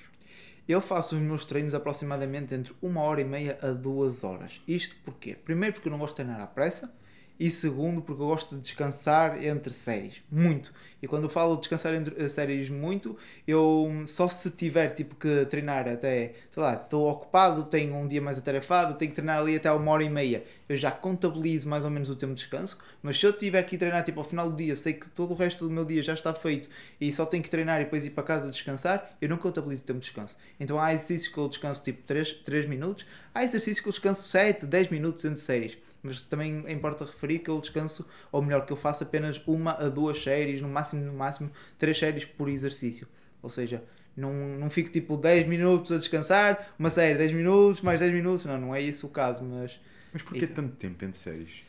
Eu 0.69 0.81
faço 0.81 1.17
os 1.17 1.21
meus 1.21 1.45
treinos 1.45 1.75
aproximadamente 1.75 2.55
entre 2.55 2.73
uma 2.81 3.01
hora 3.01 3.21
e 3.21 3.25
meia 3.25 3.59
a 3.61 3.73
duas 3.73 4.23
horas. 4.23 4.61
Isto 4.69 4.95
porquê? 5.05 5.35
Primeiro 5.35 5.75
porque 5.75 5.89
eu 5.89 5.91
não 5.91 5.99
gosto 5.99 6.13
de 6.13 6.23
treinar 6.23 6.41
à 6.41 6.47
pressa 6.47 6.95
e 7.39 7.51
segundo 7.51 8.01
porque 8.01 8.23
eu 8.23 8.27
gosto 8.27 8.55
de 8.55 8.61
descansar 8.61 9.43
entre 9.43 9.73
séries, 9.73 10.23
muito. 10.31 10.73
E 11.03 11.07
quando 11.07 11.25
eu 11.25 11.29
falo 11.29 11.55
de 11.55 11.61
descansar 11.61 11.93
entre 11.95 12.15
eh, 12.23 12.29
séries 12.29 12.71
muito, 12.71 13.17
eu 13.47 13.91
só 14.07 14.29
se 14.29 14.51
tiver 14.51 14.91
tipo 14.91 15.15
que 15.15 15.45
treinar 15.47 15.87
até, 15.89 16.35
sei 16.51 16.63
lá, 16.63 16.75
estou 16.75 17.09
ocupado, 17.09 17.65
tenho 17.65 17.95
um 17.95 18.07
dia 18.07 18.23
mais 18.23 18.39
atarefado, 18.39 18.95
tenho 18.95 19.11
que 19.11 19.17
treinar 19.17 19.39
ali 19.41 19.57
até 19.57 19.71
uma 19.71 19.91
hora 19.91 20.05
e 20.05 20.09
meia, 20.09 20.45
eu 20.69 20.77
já 20.77 20.91
contabilizo 20.91 21.69
mais 21.69 21.85
ou 21.85 21.91
menos 21.91 22.09
o 22.09 22.17
tempo 22.17 22.33
de 22.33 22.41
descanso, 22.41 22.79
mas 23.03 23.19
se 23.19 23.27
eu 23.27 23.33
tiver 23.33 23.63
que 23.65 23.77
treinar 23.77 24.03
tipo 24.03 24.21
ao 24.21 24.25
final 24.25 24.49
do 24.49 24.57
dia, 24.57 24.75
sei 24.77 24.95
que 24.95 25.09
todo 25.11 25.33
o 25.33 25.37
resto 25.37 25.67
do 25.67 25.71
meu 25.71 25.85
dia 25.85 26.03
já 26.03 26.15
está 26.15 26.33
feito 26.33 26.69
e 27.01 27.13
só 27.13 27.27
tenho 27.27 27.43
que 27.43 27.51
treinar 27.51 27.81
e 27.81 27.85
depois 27.85 28.05
ir 28.05 28.11
para 28.11 28.25
casa 28.25 28.49
descansar, 28.49 29.17
eu 29.21 29.29
não 29.29 29.37
contabilizo 29.37 29.83
o 29.83 29.87
tempo 29.87 29.99
de 29.99 30.07
descanso. 30.07 30.39
Então 30.59 30.81
há 30.81 30.95
exercícios 30.95 31.33
que 31.33 31.39
eu 31.39 31.49
descanso 31.49 31.83
tipo 31.83 32.03
3, 32.05 32.33
3 32.45 32.67
minutos, 32.67 33.05
há 33.35 33.45
exercícios 33.45 33.81
que 33.81 33.89
eu 33.89 33.93
descanso 33.93 34.29
7, 34.29 34.65
10 34.65 34.89
minutos 34.89 35.25
entre 35.25 35.41
séries. 35.41 35.77
Mas 36.05 36.21
também 36.21 36.65
importa 36.71 37.05
referir 37.05 37.39
que 37.41 37.49
eu 37.51 37.61
descanso, 37.61 38.07
ou 38.31 38.43
melhor, 38.43 38.67
que 38.67 38.73
eu 38.73 38.77
faço 38.77 39.03
apenas 39.05 39.43
uma 39.47 39.73
a 39.73 39.89
duas 39.89 40.23
séries, 40.23 40.61
no 40.63 40.69
máximo, 40.69 41.03
no 41.05 41.15
máximo, 41.15 41.51
três 41.79 41.99
séries 41.99 42.25
por 42.27 42.49
exercício. 42.49 43.09
Ou 43.43 43.51
seja, 43.51 43.83
não, 44.17 44.33
não 44.33 44.71
fico 44.71 44.91
tipo 44.91 45.17
10 45.17 45.47
minutos 45.49 45.91
a 45.93 45.97
descansar, 45.99 46.75
uma 46.79 46.91
série 46.91 47.17
10 47.19 47.33
minutos, 47.33 47.81
mais 47.83 48.01
10 48.01 48.13
minutos. 48.13 48.45
Não, 48.45 48.59
não 48.61 48.75
é 48.75 48.81
isso 48.83 49.07
o 49.07 49.11
caso, 49.11 49.45
mas 49.45 49.81
Mas 50.13 50.23
porquê 50.23 50.45
E- 50.45 50.49
tanto 50.49 50.77
tempo 50.77 51.05
entre 51.05 51.19
séries? 51.19 51.65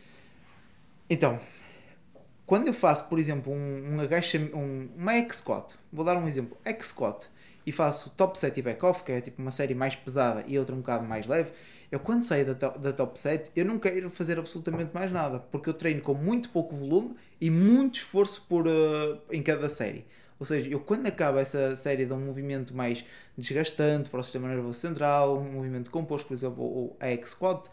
Então, 1.09 1.39
quando 2.45 2.67
eu 2.67 2.73
faço, 2.73 3.07
por 3.09 3.17
exemplo, 3.17 3.51
um, 3.51 3.95
um 3.95 3.99
agachamento, 3.99 4.55
um, 4.57 4.89
uma 4.95 5.13
X-Squat, 5.13 5.75
vou 5.91 6.05
dar 6.05 6.15
um 6.17 6.27
exemplo, 6.27 6.57
X-Squat, 6.63 7.27
e 7.65 7.71
faço 7.71 8.11
top 8.11 8.37
set 8.37 8.55
e 8.57 8.61
back-off, 8.61 9.03
que 9.03 9.11
é 9.11 9.21
tipo 9.21 9.41
uma 9.41 9.51
série 9.51 9.73
mais 9.73 9.95
pesada 9.95 10.43
e 10.47 10.57
outra 10.59 10.75
um 10.75 10.79
bocado 10.79 11.03
mais 11.05 11.25
leve, 11.25 11.51
eu 11.95 11.99
quando 11.99 12.21
saio 12.23 12.53
da, 12.53 12.69
da 12.69 12.91
top 12.91 13.17
set, 13.17 13.49
eu 13.55 13.63
não 13.63 13.79
quero 13.79 14.09
fazer 14.09 14.37
absolutamente 14.37 14.93
mais 14.93 15.09
nada, 15.11 15.39
porque 15.39 15.69
eu 15.69 15.73
treino 15.73 16.01
com 16.01 16.13
muito 16.13 16.49
pouco 16.49 16.75
volume 16.75 17.15
e 17.39 17.49
muito 17.49 17.95
esforço 17.95 18.45
por, 18.49 18.67
eh, 18.67 19.17
em 19.31 19.41
cada 19.41 19.69
série. 19.69 20.05
Ou 20.37 20.45
seja, 20.45 20.67
eu 20.67 20.81
quando 20.81 21.07
acaba 21.07 21.39
essa 21.39 21.73
série 21.77 22.05
de 22.05 22.11
um 22.11 22.19
movimento 22.19 22.75
mais 22.75 23.05
desgastante 23.37 24.09
para 24.09 24.19
o 24.19 24.23
sistema 24.23 24.49
nervoso 24.49 24.77
central, 24.77 25.39
um 25.39 25.53
movimento 25.53 25.89
composto, 25.89 26.27
por 26.27 26.33
exemplo, 26.33 26.63
o 26.63 26.97
a 26.99 27.07
X-Squat, 27.07 27.69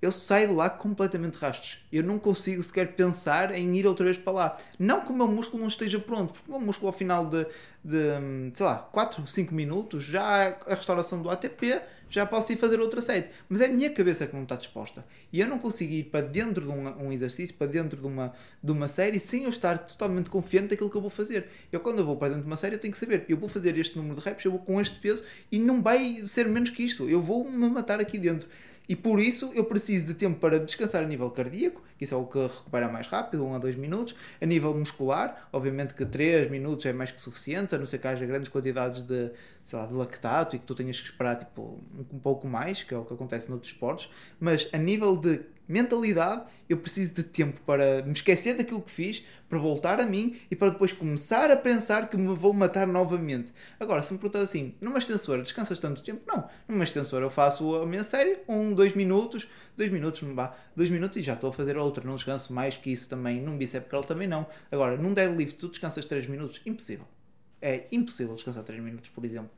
eu 0.00 0.10
saio 0.10 0.48
de 0.48 0.54
lá 0.54 0.68
completamente 0.68 1.36
rastos. 1.36 1.78
Eu 1.92 2.02
não 2.02 2.18
consigo 2.18 2.60
sequer 2.64 2.96
pensar 2.96 3.54
em 3.54 3.76
ir 3.76 3.86
outra 3.86 4.04
vez 4.04 4.18
para 4.18 4.32
lá. 4.32 4.58
Não 4.76 5.02
que 5.02 5.12
o 5.12 5.14
meu 5.14 5.28
músculo 5.28 5.60
não 5.60 5.68
esteja 5.68 6.00
pronto, 6.00 6.32
porque 6.32 6.50
o 6.50 6.58
meu 6.58 6.66
músculo 6.66 6.88
ao 6.88 6.92
final 6.92 7.24
de, 7.26 7.46
de 7.84 8.52
sei 8.52 8.66
lá, 8.66 8.78
4, 8.78 9.24
5 9.24 9.54
minutos, 9.54 10.02
já 10.02 10.58
a 10.66 10.74
restauração 10.74 11.22
do 11.22 11.30
ATP, 11.30 11.80
já 12.12 12.26
posso 12.26 12.52
ir 12.52 12.56
fazer 12.56 12.78
outra 12.78 13.00
série. 13.00 13.26
Mas 13.48 13.62
é 13.62 13.66
a 13.66 13.68
minha 13.68 13.90
cabeça 13.90 14.26
que 14.26 14.36
não 14.36 14.42
está 14.42 14.54
disposta. 14.54 15.04
E 15.32 15.40
eu 15.40 15.48
não 15.48 15.58
consigo 15.58 15.92
ir 15.92 16.04
para 16.04 16.20
dentro 16.20 16.64
de 16.64 16.70
um, 16.70 17.06
um 17.06 17.12
exercício, 17.12 17.56
para 17.56 17.66
dentro 17.66 17.98
de 17.98 18.06
uma, 18.06 18.34
de 18.62 18.70
uma 18.70 18.86
série, 18.86 19.18
sem 19.18 19.44
eu 19.44 19.50
estar 19.50 19.78
totalmente 19.78 20.28
confiante 20.28 20.68
daquilo 20.68 20.90
que 20.90 20.96
eu 20.96 21.00
vou 21.00 21.10
fazer. 21.10 21.46
Eu 21.72 21.80
quando 21.80 22.00
eu 22.00 22.04
vou 22.04 22.16
para 22.16 22.28
dentro 22.28 22.42
de 22.42 22.46
uma 22.46 22.56
série, 22.56 22.76
eu 22.76 22.78
tenho 22.78 22.92
que 22.92 22.98
saber, 22.98 23.24
eu 23.28 23.36
vou 23.36 23.48
fazer 23.48 23.76
este 23.78 23.96
número 23.96 24.20
de 24.20 24.24
reps, 24.24 24.44
eu 24.44 24.50
vou 24.50 24.60
com 24.60 24.78
este 24.78 24.98
peso, 24.98 25.24
e 25.50 25.58
não 25.58 25.82
vai 25.82 26.22
ser 26.26 26.46
menos 26.46 26.68
que 26.68 26.82
isto. 26.82 27.08
Eu 27.08 27.22
vou 27.22 27.50
me 27.50 27.68
matar 27.70 27.98
aqui 27.98 28.18
dentro. 28.18 28.46
E 28.88 28.96
por 28.96 29.20
isso 29.20 29.50
eu 29.54 29.64
preciso 29.64 30.06
de 30.06 30.14
tempo 30.14 30.38
para 30.38 30.58
descansar 30.58 31.02
a 31.02 31.06
nível 31.06 31.30
cardíaco, 31.30 31.82
que 31.96 32.04
isso 32.04 32.14
é 32.14 32.16
o 32.16 32.26
que 32.26 32.38
recupera 32.38 32.88
mais 32.88 33.06
rápido, 33.06 33.44
1 33.44 33.54
a 33.54 33.58
2 33.58 33.76
minutos. 33.76 34.14
A 34.40 34.44
nível 34.44 34.74
muscular, 34.74 35.48
obviamente 35.52 35.94
que 35.94 36.04
3 36.04 36.50
minutos 36.50 36.84
é 36.84 36.92
mais 36.92 37.10
que 37.10 37.20
suficiente, 37.20 37.74
a 37.74 37.78
não 37.78 37.86
ser 37.86 37.98
que 37.98 38.06
haja 38.06 38.26
grandes 38.26 38.48
quantidades 38.48 39.04
de, 39.04 39.30
sei 39.62 39.78
lá, 39.78 39.86
de 39.86 39.94
lactato 39.94 40.56
e 40.56 40.58
que 40.58 40.66
tu 40.66 40.74
tenhas 40.74 41.00
que 41.00 41.06
esperar 41.06 41.36
tipo, 41.36 41.80
um 42.12 42.18
pouco 42.18 42.46
mais, 42.46 42.82
que 42.82 42.92
é 42.92 42.98
o 42.98 43.04
que 43.04 43.14
acontece 43.14 43.48
noutros 43.48 43.72
esportes. 43.72 44.10
Mas 44.40 44.68
a 44.72 44.78
nível 44.78 45.16
de 45.16 45.40
mentalidade, 45.68 46.44
eu 46.68 46.76
preciso 46.76 47.14
de 47.14 47.22
tempo 47.22 47.60
para 47.64 48.02
me 48.02 48.12
esquecer 48.12 48.56
daquilo 48.56 48.82
que 48.82 48.90
fiz, 48.90 49.24
para 49.48 49.58
voltar 49.58 50.00
a 50.00 50.06
mim 50.06 50.36
e 50.50 50.56
para 50.56 50.70
depois 50.70 50.92
começar 50.92 51.50
a 51.50 51.56
pensar 51.56 52.08
que 52.08 52.16
me 52.16 52.34
vou 52.34 52.52
matar 52.52 52.86
novamente. 52.86 53.52
Agora, 53.78 54.02
se 54.02 54.12
me 54.12 54.18
perguntas 54.18 54.42
assim, 54.42 54.74
numa 54.80 54.98
extensora 54.98 55.42
descansas 55.42 55.78
tanto 55.78 56.02
tempo? 56.02 56.22
Não. 56.26 56.48
Numa 56.66 56.84
extensora 56.84 57.24
eu 57.24 57.30
faço 57.30 57.76
a 57.76 57.86
minha 57.86 58.02
série, 58.02 58.38
um, 58.48 58.72
dois 58.72 58.94
minutos, 58.94 59.46
dois 59.76 59.90
minutos, 59.90 60.22
não 60.22 60.34
vá, 60.34 60.54
dois 60.74 60.90
minutos 60.90 61.18
e 61.18 61.22
já 61.22 61.34
estou 61.34 61.50
a 61.50 61.52
fazer 61.52 61.76
outra. 61.76 62.04
Não 62.04 62.14
descanso 62.14 62.52
mais 62.52 62.76
que 62.76 62.90
isso 62.90 63.08
também. 63.08 63.40
Num 63.40 63.56
bíceps 63.56 63.88
curl 63.88 64.02
também 64.02 64.26
não. 64.26 64.46
Agora, 64.70 64.96
num 64.96 65.14
deadlift 65.14 65.58
tu 65.58 65.68
descansas 65.68 66.04
3 66.04 66.26
minutos? 66.26 66.60
Impossível. 66.66 67.06
É 67.62 67.86
impossível 67.92 68.34
descansar 68.34 68.64
3 68.64 68.82
minutos, 68.82 69.08
por 69.08 69.24
exemplo. 69.24 69.50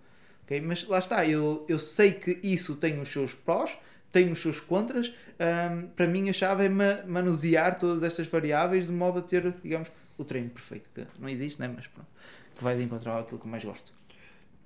Okay? 0.45 0.61
Mas 0.61 0.87
lá 0.87 0.99
está, 0.99 1.27
eu, 1.27 1.65
eu 1.69 1.79
sei 1.79 2.13
que 2.13 2.39
isso 2.43 2.77
tem 2.77 3.01
os 3.01 3.09
seus 3.09 3.35
prós, 3.35 3.77
tem 4.13 4.31
os 4.31 4.39
seus 4.39 4.61
contras. 4.61 5.13
Um, 5.41 5.89
para 5.89 6.07
mim, 6.07 6.29
a 6.29 6.33
chave 6.33 6.67
é 6.67 6.69
ma 6.69 7.03
manusear 7.07 7.77
todas 7.79 8.03
estas 8.03 8.27
variáveis 8.27 8.87
de 8.87 8.93
modo 8.93 9.19
a 9.19 9.23
ter, 9.23 9.53
digamos, 9.63 9.89
o 10.17 10.25
treino 10.25 10.51
perfeito. 10.51 10.89
Que 10.95 11.07
não 11.19 11.29
existe, 11.29 11.61
né? 11.61 11.73
mas 11.75 11.87
pronto, 11.87 12.09
que 12.57 12.63
vai 12.63 12.77
de 12.77 12.83
encontrar 12.85 13.19
aquilo 13.19 13.41
que 13.41 13.49
mais 13.49 13.65
gosto. 13.65 13.93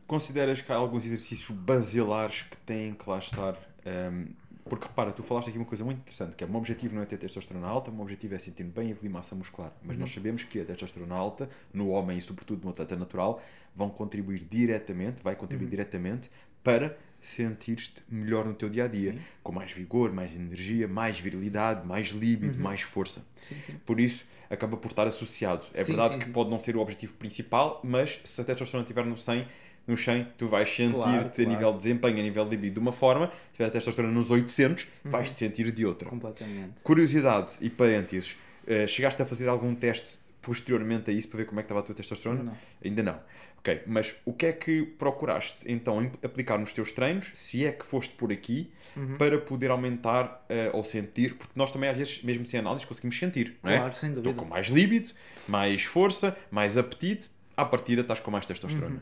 Consideras 0.06 0.60
que 0.60 0.72
há 0.72 0.76
alguns 0.76 1.04
exercícios 1.04 1.56
basilares 1.56 2.42
que 2.42 2.56
têm 2.58 2.94
que 2.94 3.08
lá 3.08 3.18
estar? 3.18 3.56
Um, 3.86 4.26
porque 4.68 4.86
repara, 4.86 5.12
tu 5.12 5.22
falaste 5.22 5.48
aqui 5.48 5.58
uma 5.58 5.66
coisa 5.66 5.84
muito 5.84 5.98
interessante, 5.98 6.36
que 6.36 6.44
é 6.44 6.46
o 6.46 6.50
meu 6.50 6.58
objetivo 6.58 6.94
não 6.94 7.02
é 7.02 7.06
ter 7.06 7.16
testosterona 7.16 7.66
alta, 7.66 7.90
o 7.90 7.94
meu 7.94 8.02
objetivo 8.02 8.34
é 8.34 8.38
sentir 8.38 8.64
bem 8.64 8.88
e 8.88 8.90
evoluir 8.90 9.10
massa 9.10 9.34
muscular. 9.34 9.72
Mas 9.82 9.94
uhum. 9.94 10.00
nós 10.00 10.12
sabemos 10.12 10.44
que 10.44 10.60
a 10.60 10.64
testosterona 10.64 11.14
alta, 11.14 11.48
no 11.72 11.88
homem 11.88 12.18
e 12.18 12.20
sobretudo 12.20 12.64
no 12.64 12.70
atleta 12.70 12.96
natural, 12.96 13.42
vão 13.74 13.88
contribuir 13.88 14.46
diretamente, 14.48 15.22
vai 15.22 15.34
contribuir 15.34 15.64
uhum. 15.64 15.70
diretamente 15.70 16.30
para 16.62 16.96
sentir-te 17.20 18.02
melhor 18.08 18.44
no 18.44 18.54
teu 18.54 18.68
dia 18.68 18.84
a 18.84 18.88
dia, 18.88 19.12
sim. 19.12 19.20
com 19.42 19.52
mais 19.52 19.72
vigor, 19.72 20.12
mais 20.12 20.34
energia, 20.34 20.86
mais 20.86 21.18
virilidade, 21.18 21.86
mais 21.86 22.08
líbido, 22.08 22.56
uhum. 22.56 22.62
mais 22.62 22.82
força. 22.82 23.24
Sim, 23.42 23.56
sim. 23.66 23.74
Por 23.84 23.98
isso, 23.98 24.26
acaba 24.48 24.76
por 24.76 24.88
estar 24.88 25.06
associado. 25.06 25.66
É 25.74 25.82
verdade 25.82 26.18
que 26.18 26.30
pode 26.30 26.50
não 26.50 26.58
ser 26.58 26.76
o 26.76 26.80
objetivo 26.80 27.14
principal, 27.14 27.80
mas 27.82 28.20
se 28.24 28.40
a 28.40 28.44
testosterona 28.44 28.84
estiver 28.84 29.04
no 29.04 29.18
100, 29.18 29.46
no 29.88 29.96
100, 29.96 30.26
tu 30.36 30.46
vais 30.46 30.68
sentir-te 30.68 30.94
claro, 30.94 31.30
claro. 31.30 31.42
a 31.42 31.44
nível 31.44 31.72
de 31.72 31.78
desempenho, 31.78 32.18
a 32.18 32.22
nível 32.22 32.44
de 32.44 32.50
libido 32.50 32.74
de 32.74 32.80
uma 32.80 32.92
forma, 32.92 33.26
se 33.28 33.52
tiver 33.54 33.66
a 33.66 33.70
testosterona 33.70 34.12
nos 34.12 34.30
800, 34.30 34.84
uhum. 34.84 35.10
vais-te 35.10 35.38
sentir 35.38 35.70
de 35.72 35.86
outra. 35.86 36.08
Completamente. 36.08 36.74
Curiosidade 36.82 37.56
e 37.60 37.70
parênteses, 37.70 38.36
uh, 38.64 38.86
chegaste 38.86 39.20
a 39.22 39.26
fazer 39.26 39.48
algum 39.48 39.74
teste 39.74 40.18
posteriormente 40.42 41.10
a 41.10 41.12
isso 41.12 41.28
para 41.28 41.38
ver 41.38 41.46
como 41.46 41.60
é 41.60 41.62
que 41.62 41.66
estava 41.66 41.80
a 41.80 41.82
tua 41.82 41.94
testosterona? 41.94 42.42
Não. 42.42 42.56
Ainda 42.84 43.02
não. 43.02 43.20
Ok, 43.58 43.82
mas 43.86 44.14
o 44.24 44.32
que 44.32 44.46
é 44.46 44.52
que 44.52 44.82
procuraste 44.82 45.70
então 45.70 46.10
aplicar 46.22 46.58
nos 46.58 46.72
teus 46.72 46.92
treinos, 46.92 47.32
se 47.34 47.66
é 47.66 47.72
que 47.72 47.84
foste 47.84 48.14
por 48.14 48.32
aqui, 48.32 48.70
uhum. 48.96 49.16
para 49.16 49.38
poder 49.38 49.70
aumentar 49.70 50.46
uh, 50.48 50.76
ou 50.76 50.84
sentir, 50.84 51.34
porque 51.34 51.52
nós 51.56 51.70
também 51.70 51.90
às 51.90 51.96
vezes, 51.96 52.22
mesmo 52.22 52.46
sem 52.46 52.60
análise, 52.60 52.86
conseguimos 52.86 53.18
sentir, 53.18 53.56
não 53.62 53.70
é? 53.70 53.78
Claro, 53.78 53.96
sem 53.96 54.10
dúvida. 54.10 54.30
Estou 54.30 54.44
com 54.44 54.48
mais 54.48 54.68
líbido, 54.68 55.10
mais 55.48 55.82
força, 55.82 56.36
mais 56.50 56.78
apetite, 56.78 57.30
à 57.56 57.64
partida 57.64 58.02
estás 58.02 58.20
com 58.20 58.30
mais 58.30 58.46
testosterona. 58.46 58.94
Uhum. 58.96 59.00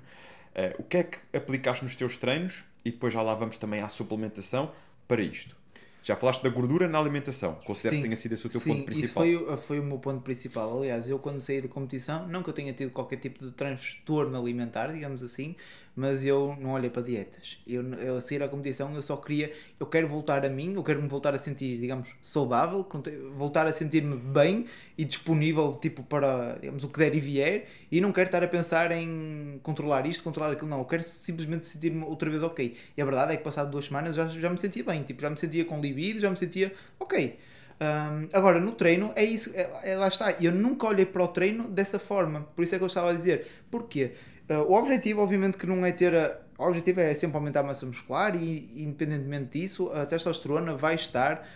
Uh, 0.56 0.80
o 0.80 0.82
que 0.82 0.96
é 0.96 1.02
que 1.02 1.18
aplicaste 1.36 1.84
nos 1.84 1.94
teus 1.94 2.16
treinos 2.16 2.64
e 2.82 2.90
depois 2.90 3.12
já 3.12 3.20
lá 3.20 3.34
vamos 3.34 3.58
também 3.58 3.82
à 3.82 3.88
suplementação 3.88 4.72
para 5.06 5.20
isto? 5.20 5.54
Já 6.02 6.14
falaste 6.14 6.42
da 6.42 6.48
gordura 6.48 6.88
na 6.88 6.98
alimentação. 6.98 7.56
Considero 7.64 7.96
sim, 7.96 8.00
que 8.00 8.06
tenha 8.06 8.16
sido 8.16 8.32
esse 8.34 8.46
o 8.46 8.48
teu 8.48 8.60
sim, 8.60 8.72
ponto 8.72 8.84
principal. 8.86 9.26
Isso 9.26 9.44
foi, 9.44 9.56
foi 9.56 9.80
o 9.80 9.82
meu 9.82 9.98
ponto 9.98 10.22
principal. 10.22 10.78
Aliás, 10.78 11.10
eu 11.10 11.18
quando 11.18 11.40
saí 11.40 11.60
da 11.60 11.68
competição, 11.68 12.28
não 12.28 12.44
que 12.44 12.48
eu 12.48 12.54
tenha 12.54 12.72
tido 12.72 12.92
qualquer 12.92 13.16
tipo 13.16 13.44
de 13.44 13.50
transtorno 13.50 14.40
alimentar, 14.40 14.92
digamos 14.92 15.20
assim, 15.20 15.56
mas 15.96 16.24
eu 16.26 16.54
não 16.60 16.72
olhei 16.72 16.90
para 16.90 17.00
dietas. 17.00 17.58
Eu, 17.66 17.82
eu 17.94 18.16
a 18.16 18.20
seguir 18.20 18.42
à 18.42 18.48
competição, 18.48 18.94
eu 18.94 19.00
só 19.00 19.16
queria, 19.16 19.50
eu 19.80 19.86
quero 19.86 20.06
voltar 20.06 20.44
a 20.44 20.48
mim, 20.50 20.74
eu 20.74 20.84
quero 20.84 21.00
me 21.00 21.08
voltar 21.08 21.34
a 21.34 21.38
sentir, 21.38 21.80
digamos, 21.80 22.14
saudável, 22.20 22.86
voltar 23.34 23.66
a 23.66 23.72
sentir-me 23.72 24.14
bem 24.14 24.66
e 24.98 25.04
disponível, 25.04 25.78
tipo, 25.80 26.02
para, 26.02 26.58
digamos, 26.60 26.84
o 26.84 26.88
que 26.88 26.98
der 26.98 27.14
e 27.14 27.20
vier, 27.20 27.66
e 27.90 27.98
não 27.98 28.12
quero 28.12 28.28
estar 28.28 28.44
a 28.44 28.48
pensar 28.48 28.92
em 28.92 29.58
controlar 29.62 30.06
isto, 30.06 30.22
controlar 30.22 30.52
aquilo, 30.52 30.68
não. 30.68 30.80
Eu 30.80 30.84
quero 30.84 31.02
simplesmente 31.02 31.64
sentir-me 31.64 32.04
outra 32.04 32.28
vez 32.28 32.42
ok. 32.42 32.76
E 32.94 33.00
a 33.00 33.04
verdade 33.04 33.32
é 33.32 33.36
que 33.38 33.42
passado 33.42 33.70
duas 33.70 33.86
semanas 33.86 34.14
já, 34.14 34.26
já 34.26 34.50
me 34.50 34.58
sentia 34.58 34.84
bem, 34.84 35.02
tipo, 35.02 35.22
já 35.22 35.30
me 35.30 35.38
sentia 35.38 35.64
com 35.64 35.80
libido, 35.80 36.20
já 36.20 36.28
me 36.28 36.36
sentia 36.36 36.72
ok. 37.00 37.38
Um, 37.78 38.28
agora, 38.32 38.58
no 38.58 38.72
treino, 38.72 39.12
é 39.14 39.24
isso, 39.24 39.52
é, 39.54 39.92
é, 39.92 39.96
lá 39.96 40.08
está. 40.08 40.32
Eu 40.40 40.52
nunca 40.52 40.86
olhei 40.86 41.04
para 41.06 41.22
o 41.22 41.28
treino 41.28 41.68
dessa 41.68 41.98
forma. 41.98 42.42
Por 42.54 42.62
isso 42.62 42.74
é 42.74 42.78
que 42.78 42.84
eu 42.84 42.88
estava 42.88 43.10
a 43.10 43.12
dizer. 43.12 43.46
Porquê? 43.70 44.12
Uh, 44.48 44.62
o 44.70 44.74
objetivo, 44.74 45.22
obviamente, 45.22 45.56
que 45.56 45.66
não 45.66 45.84
é 45.84 45.92
ter. 45.92 46.14
A, 46.14 46.38
o 46.58 46.68
objetivo 46.68 47.00
é 47.00 47.12
sempre 47.14 47.36
aumentar 47.36 47.60
a 47.60 47.62
massa 47.64 47.84
muscular 47.84 48.34
e, 48.34 48.82
independentemente 48.82 49.58
disso, 49.58 49.90
a 49.92 50.06
testosterona 50.06 50.74
vai 50.74 50.94
estar 50.94 51.46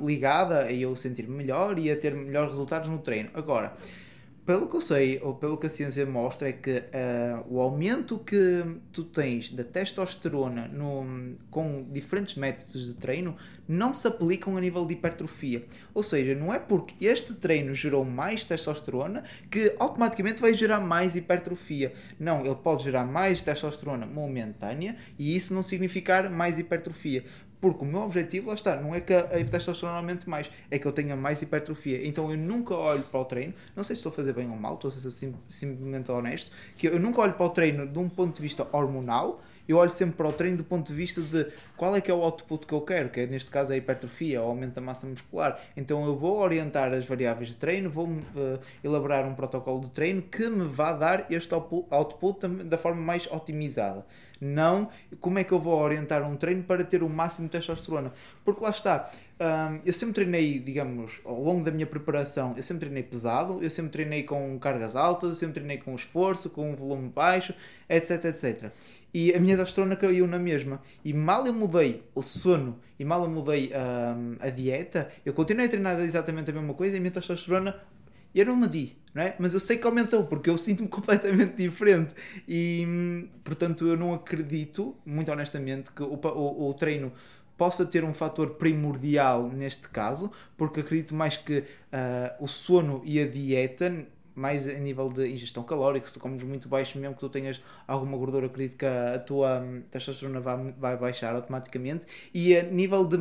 um, 0.00 0.06
ligada 0.06 0.60
a 0.66 0.72
eu 0.72 0.94
sentir-me 0.94 1.34
melhor 1.34 1.78
e 1.78 1.90
a 1.90 1.96
ter 1.96 2.14
melhores 2.14 2.50
resultados 2.50 2.88
no 2.88 2.98
treino. 2.98 3.28
Agora, 3.34 3.72
pelo 4.46 4.68
que 4.68 4.76
eu 4.76 4.80
sei, 4.80 5.18
ou 5.22 5.34
pelo 5.34 5.58
que 5.58 5.66
a 5.66 5.70
ciência 5.70 6.06
mostra, 6.06 6.48
é 6.48 6.52
que 6.52 6.70
uh, 6.70 7.44
o 7.48 7.60
aumento 7.60 8.16
que 8.20 8.64
tu 8.92 9.02
tens 9.02 9.50
da 9.50 9.64
testosterona 9.64 10.68
no, 10.68 11.34
com 11.50 11.84
diferentes 11.90 12.36
métodos 12.36 12.86
de 12.86 12.94
treino 12.94 13.36
não 13.68 13.92
se 13.92 14.06
aplicam 14.06 14.56
a 14.56 14.60
nível 14.60 14.86
de 14.86 14.94
hipertrofia. 14.94 15.64
Ou 15.92 16.02
seja, 16.02 16.32
não 16.34 16.54
é 16.54 16.60
porque 16.60 17.04
este 17.04 17.34
treino 17.34 17.74
gerou 17.74 18.04
mais 18.04 18.44
testosterona 18.44 19.24
que 19.50 19.74
automaticamente 19.80 20.40
vai 20.40 20.54
gerar 20.54 20.78
mais 20.78 21.16
hipertrofia. 21.16 21.92
Não, 22.18 22.46
ele 22.46 22.54
pode 22.54 22.84
gerar 22.84 23.04
mais 23.04 23.42
testosterona 23.42 24.06
momentânea 24.06 24.94
e 25.18 25.34
isso 25.34 25.52
não 25.52 25.62
significar 25.62 26.30
mais 26.30 26.56
hipertrofia. 26.56 27.24
Porque 27.72 27.84
o 27.84 27.88
meu 27.88 28.02
objetivo, 28.02 28.48
lá 28.48 28.54
está, 28.54 28.76
não 28.76 28.94
é 28.94 29.00
que 29.00 29.12
a 29.12 29.44
testosterona 29.44 29.98
aumente 29.98 30.28
mais, 30.28 30.50
é 30.70 30.78
que 30.78 30.86
eu 30.86 30.92
tenha 30.92 31.16
mais 31.16 31.42
hipertrofia. 31.42 32.06
Então 32.06 32.30
eu 32.30 32.38
nunca 32.38 32.74
olho 32.74 33.02
para 33.02 33.20
o 33.20 33.24
treino, 33.24 33.54
não 33.74 33.82
sei 33.82 33.96
se 33.96 34.00
estou 34.00 34.10
a 34.10 34.14
fazer 34.14 34.32
bem 34.32 34.48
ou 34.50 34.56
mal, 34.56 34.74
estou 34.74 34.88
a 34.88 34.92
ser 34.92 35.10
sim, 35.10 35.34
simplesmente 35.48 36.10
honesto, 36.10 36.50
que 36.76 36.86
eu 36.86 37.00
nunca 37.00 37.20
olho 37.20 37.32
para 37.32 37.46
o 37.46 37.50
treino 37.50 37.86
de 37.86 37.98
um 37.98 38.08
ponto 38.08 38.36
de 38.36 38.42
vista 38.42 38.66
hormonal, 38.72 39.40
eu 39.68 39.78
olho 39.78 39.90
sempre 39.90 40.16
para 40.16 40.28
o 40.28 40.32
treino 40.32 40.58
do 40.58 40.64
ponto 40.64 40.86
de 40.86 40.94
vista 40.94 41.20
de 41.20 41.48
qual 41.76 41.94
é 41.96 42.00
que 42.00 42.10
é 42.10 42.14
o 42.14 42.22
output 42.22 42.66
que 42.66 42.72
eu 42.72 42.80
quero, 42.82 43.08
que 43.08 43.20
é, 43.20 43.26
neste 43.26 43.50
caso 43.50 43.72
a 43.72 43.76
hipertrofia, 43.76 44.40
o 44.40 44.44
aumento 44.44 44.74
da 44.74 44.80
massa 44.80 45.06
muscular. 45.06 45.60
Então 45.76 46.04
eu 46.06 46.16
vou 46.16 46.38
orientar 46.38 46.92
as 46.92 47.04
variáveis 47.04 47.48
de 47.48 47.56
treino, 47.56 47.90
vou 47.90 48.06
uh, 48.06 48.60
elaborar 48.84 49.26
um 49.26 49.34
protocolo 49.34 49.80
de 49.80 49.90
treino 49.90 50.22
que 50.22 50.48
me 50.48 50.68
vá 50.68 50.92
dar 50.92 51.26
este 51.30 51.52
output 51.52 52.46
da 52.64 52.78
forma 52.78 53.00
mais 53.00 53.26
otimizada. 53.26 54.06
Não 54.40 54.88
como 55.20 55.38
é 55.38 55.44
que 55.44 55.52
eu 55.52 55.58
vou 55.58 55.78
orientar 55.78 56.22
um 56.22 56.36
treino 56.36 56.62
para 56.62 56.84
ter 56.84 57.02
o 57.02 57.08
máximo 57.08 57.48
de 57.48 57.52
testosterona. 57.52 58.12
Porque 58.44 58.62
lá 58.62 58.70
está, 58.70 59.10
um, 59.40 59.80
eu 59.84 59.92
sempre 59.92 60.14
treinei, 60.14 60.58
digamos, 60.58 61.20
ao 61.24 61.40
longo 61.40 61.64
da 61.64 61.70
minha 61.70 61.86
preparação, 61.86 62.54
eu 62.56 62.62
sempre 62.62 62.80
treinei 62.80 63.02
pesado, 63.02 63.62
eu 63.62 63.70
sempre 63.70 63.90
treinei 63.92 64.22
com 64.22 64.58
cargas 64.58 64.96
altas, 64.96 65.30
eu 65.30 65.36
sempre 65.36 65.54
treinei 65.54 65.78
com 65.78 65.94
esforço, 65.94 66.50
com 66.50 66.72
um 66.72 66.76
volume 66.76 67.08
baixo, 67.08 67.54
etc, 67.88 68.24
etc. 68.26 68.70
E 69.12 69.32
a 69.34 69.40
minha 69.40 69.56
testosterona 69.56 69.96
caiu 69.96 70.26
na 70.26 70.38
mesma. 70.38 70.80
E 71.04 71.12
mal 71.12 71.46
eu 71.46 71.52
mudei 71.52 72.02
o 72.14 72.22
sono 72.22 72.78
e 72.98 73.04
mal 73.04 73.22
eu 73.24 73.30
mudei 73.30 73.70
um, 73.72 74.36
a 74.40 74.50
dieta, 74.50 75.10
eu 75.24 75.32
continuei 75.32 75.66
a 75.66 75.70
treinar 75.70 76.00
exatamente 76.00 76.50
a 76.50 76.54
mesma 76.54 76.74
coisa 76.74 76.94
e 76.94 76.98
a 76.98 77.00
minha 77.00 77.10
testosterona 77.10 77.80
eu 78.34 78.44
não 78.44 78.56
medi, 78.56 78.94
não 79.16 79.22
é? 79.22 79.34
Mas 79.38 79.54
eu 79.54 79.60
sei 79.60 79.78
que 79.78 79.86
aumentou 79.86 80.24
porque 80.24 80.50
eu 80.50 80.58
sinto-me 80.58 80.88
completamente 80.90 81.56
diferente 81.56 82.14
e, 82.46 83.26
portanto, 83.42 83.88
eu 83.88 83.96
não 83.96 84.12
acredito, 84.12 84.94
muito 85.06 85.32
honestamente, 85.32 85.90
que 85.90 86.02
o, 86.02 86.20
o, 86.22 86.68
o 86.68 86.74
treino 86.74 87.10
possa 87.56 87.86
ter 87.86 88.04
um 88.04 88.12
fator 88.12 88.50
primordial 88.50 89.48
neste 89.48 89.88
caso, 89.88 90.30
porque 90.54 90.80
acredito 90.80 91.14
mais 91.14 91.34
que 91.34 91.60
uh, 91.60 91.64
o 92.44 92.46
sono 92.46 93.00
e 93.06 93.18
a 93.18 93.26
dieta 93.26 94.06
mais 94.34 94.68
a 94.68 94.74
nível 94.74 95.08
de 95.08 95.26
ingestão 95.26 95.62
calórica, 95.62 96.06
se 96.06 96.12
tu 96.12 96.20
comes 96.20 96.42
muito 96.42 96.68
baixo, 96.68 96.98
mesmo 96.98 97.14
que 97.14 97.20
tu 97.20 97.30
tenhas 97.30 97.58
alguma 97.88 98.18
gordura, 98.18 98.44
acredito 98.44 98.76
que 98.76 98.84
a, 98.84 99.18
tua 99.18 99.60
hum, 99.60 99.82
testosterona 99.90 100.40
vai, 100.40 100.74
vai 100.78 100.96
baixar 100.98 101.34
automaticamente. 101.34 102.06
E 102.34 102.54
a 102.54 102.62
nível 102.62 103.02
de 103.06 103.16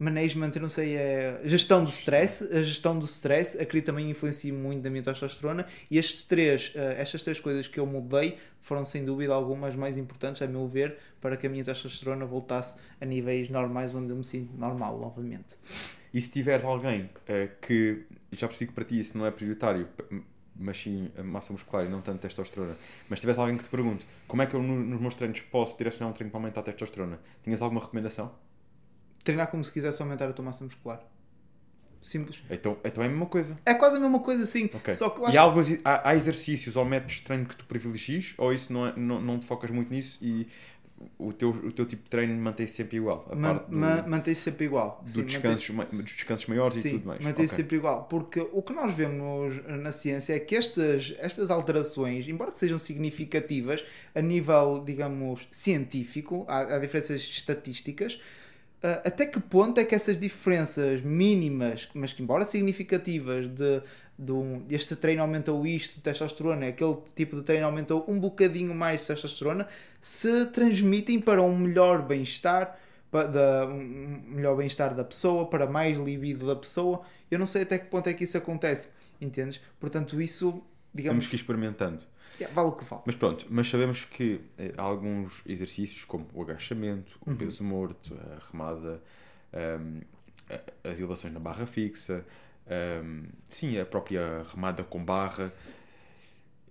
management, 0.00 0.52
eu 0.54 0.62
não 0.62 0.68
sei, 0.70 0.96
é 0.96 1.40
gestão 1.44 1.84
do 1.84 1.90
stress, 1.90 2.42
a 2.50 2.62
gestão 2.62 2.98
do 2.98 3.04
stress, 3.04 3.60
acredito 3.60 3.86
também 3.86 4.08
influencia 4.08 4.52
muito 4.52 4.82
na 4.82 4.88
minha 4.88 5.02
testosterona 5.02 5.66
e 5.90 5.98
estes 5.98 6.24
três, 6.24 6.72
eh, 6.74 6.96
estas 6.98 7.22
três 7.22 7.38
coisas 7.38 7.68
que 7.68 7.78
eu 7.78 7.84
mudei 7.84 8.38
foram 8.62 8.82
sem 8.82 9.04
dúvida 9.04 9.34
algumas 9.34 9.76
mais 9.76 9.98
importantes, 9.98 10.40
a 10.40 10.46
meu 10.46 10.66
ver, 10.66 10.96
para 11.20 11.36
que 11.36 11.46
a 11.46 11.50
minha 11.50 11.62
testosterona 11.62 12.24
voltasse 12.24 12.78
a 12.98 13.04
níveis 13.04 13.50
normais 13.50 13.94
onde 13.94 14.10
eu 14.10 14.16
me 14.16 14.24
sinto 14.24 14.56
normal 14.56 14.98
novamente. 14.98 15.56
E 16.14 16.20
se 16.20 16.30
tiveres 16.30 16.64
alguém 16.64 17.02
uh, 17.02 17.50
que, 17.60 18.06
já 18.32 18.48
percebi 18.48 18.68
que 18.68 18.74
para 18.74 18.84
ti 18.84 18.98
isso 18.98 19.18
não 19.18 19.26
é 19.26 19.30
prioritário, 19.30 19.86
mas 20.56 20.78
sim 20.78 21.10
massa 21.22 21.52
muscular 21.52 21.84
e 21.84 21.90
não 21.90 22.00
tanto 22.00 22.20
testosterona, 22.20 22.74
mas 23.08 23.18
se 23.18 23.20
tiveres 23.20 23.38
alguém 23.38 23.58
que 23.58 23.64
te 23.64 23.70
pergunte 23.70 24.06
como 24.26 24.40
é 24.40 24.46
que 24.46 24.54
eu 24.54 24.62
nos 24.62 25.00
meus 25.00 25.14
treinos 25.14 25.42
posso 25.42 25.76
direcionar 25.76 26.10
um 26.10 26.14
treino 26.14 26.30
para 26.30 26.40
aumentar 26.40 26.60
a 26.60 26.64
testosterona, 26.64 27.20
tinhas 27.42 27.60
alguma 27.60 27.82
recomendação? 27.82 28.34
Treinar 29.24 29.48
como 29.50 29.64
se 29.64 29.72
quisesse 29.72 30.00
aumentar 30.02 30.28
a 30.28 30.32
tua 30.32 30.44
massa 30.44 30.64
muscular. 30.64 31.00
Simples. 32.02 32.38
Então, 32.50 32.78
então 32.82 33.04
é 33.04 33.06
a 33.06 33.10
mesma 33.10 33.26
coisa. 33.26 33.58
É 33.66 33.74
quase 33.74 33.98
a 33.98 34.00
mesma 34.00 34.20
coisa, 34.20 34.46
sim. 34.46 34.70
Ok. 34.72 34.94
Só 34.94 35.10
que 35.10 35.20
lá 35.20 35.30
E 35.30 35.36
há, 35.36 35.42
alguns, 35.42 35.68
há, 35.84 36.08
há 36.08 36.16
exercícios 36.16 36.74
ou 36.74 36.84
métodos 36.84 37.16
de 37.16 37.22
treino 37.22 37.44
que 37.44 37.54
tu 37.54 37.64
privilegies 37.66 38.32
ou 38.38 38.54
isso 38.54 38.72
não, 38.72 38.86
é- 38.86 38.94
não, 38.96 39.20
não 39.20 39.38
te 39.38 39.44
focas 39.44 39.70
muito 39.70 39.92
nisso 39.92 40.18
e 40.22 40.48
o 41.18 41.30
teu, 41.32 41.50
o 41.50 41.70
teu 41.72 41.84
tipo 41.84 42.02
de 42.04 42.08
treino 42.08 42.34
mantém-se 42.40 42.72
sempre 42.74 42.96
igual? 42.96 43.26
A 43.30 43.34
man, 43.34 43.54
parte 43.54 43.70
do, 43.70 43.76
ma- 43.76 44.02
mantém-se 44.06 44.40
sempre 44.40 44.64
igual. 44.64 45.02
do 45.04 45.10
Sim, 45.10 45.18
mantém- 45.20 45.40
descansos, 45.40 45.70
ma- 45.70 45.84
dos 45.84 46.04
descansos 46.04 46.46
maiores 46.46 46.76
e 46.78 46.82
Sim, 46.82 46.90
tudo 46.92 47.06
mais. 47.08 47.20
mantém-se 47.22 47.52
Ok. 47.54 47.62
sempre 47.64 47.76
igual. 47.76 48.04
Porque 48.04 48.40
o 48.50 48.62
que 48.62 48.72
nós 48.72 48.94
vemos 48.94 49.62
na 49.66 49.92
ciência 49.92 50.34
é 50.34 50.40
que 50.40 50.56
estas, 50.56 51.12
estas 51.18 51.50
alterações, 51.50 52.26
embora 52.28 52.54
sejam 52.54 52.78
significativas 52.78 53.84
a 54.14 54.22
nível, 54.22 54.82
digamos, 54.86 55.46
científico, 55.50 56.46
há, 56.48 56.76
há 56.76 56.78
diferenças 56.78 57.20
estatísticas, 57.20 58.18
ah, 58.82 59.02
até 59.04 59.26
que 59.26 59.38
ponto 59.40 59.78
é 59.78 59.84
que 59.84 59.94
essas 59.94 60.18
diferenças 60.18 61.02
mínimas, 61.02 61.88
mas 61.94 62.12
que 62.12 62.22
embora 62.22 62.44
significativas, 62.44 63.48
de, 63.48 63.82
de 64.18 64.32
um, 64.32 64.64
este 64.70 64.96
treino 64.96 65.22
aumentou 65.22 65.66
isto 65.66 65.96
de 65.96 66.00
testosterona, 66.00 66.68
aquele 66.68 66.96
tipo 67.14 67.36
de 67.36 67.42
treino 67.42 67.66
aumentou 67.66 68.04
um 68.08 68.18
bocadinho 68.18 68.74
mais 68.74 69.02
de 69.02 69.08
testosterona, 69.08 69.66
se 70.00 70.46
transmitem 70.46 71.20
para 71.20 71.42
um 71.42 71.56
melhor 71.56 72.02
bem-estar, 72.02 72.78
da, 73.12 73.66
um 73.66 74.22
melhor 74.28 74.56
bem-estar 74.56 74.94
da 74.94 75.04
pessoa, 75.04 75.46
para 75.46 75.66
mais 75.66 75.98
libido 75.98 76.46
da 76.46 76.56
pessoa. 76.56 77.02
Eu 77.30 77.38
não 77.38 77.46
sei 77.46 77.62
até 77.62 77.78
que 77.78 77.86
ponto 77.86 78.08
é 78.08 78.14
que 78.14 78.24
isso 78.24 78.38
acontece, 78.38 78.88
entendes? 79.20 79.60
Portanto, 79.78 80.20
isso, 80.20 80.62
digamos, 80.94 81.16
Temos 81.16 81.26
que 81.26 81.34
ir 81.34 81.38
experimentando. 81.38 82.09
É, 82.40 82.46
vale 82.48 82.68
o 82.68 82.72
que 82.72 82.84
vale. 82.84 83.02
Mas 83.06 83.14
pronto, 83.16 83.46
mas 83.48 83.68
sabemos 83.68 84.04
que 84.04 84.40
eh, 84.58 84.72
há 84.76 84.82
alguns 84.82 85.42
exercícios 85.46 86.04
como 86.04 86.26
o 86.34 86.42
agachamento, 86.42 87.18
Uhum. 87.26 87.32
o 87.32 87.36
peso 87.36 87.64
morto, 87.64 88.14
a 88.14 88.50
remada, 88.52 89.02
ahm, 89.52 90.00
a- 90.50 90.90
as 90.90 90.98
elevações 90.98 91.32
na 91.32 91.40
barra 91.40 91.66
fixa, 91.66 92.24
ahm, 92.66 93.24
sim, 93.46 93.78
a 93.78 93.84
própria 93.86 94.42
remada 94.52 94.82
com 94.84 95.04
barra. 95.04 95.52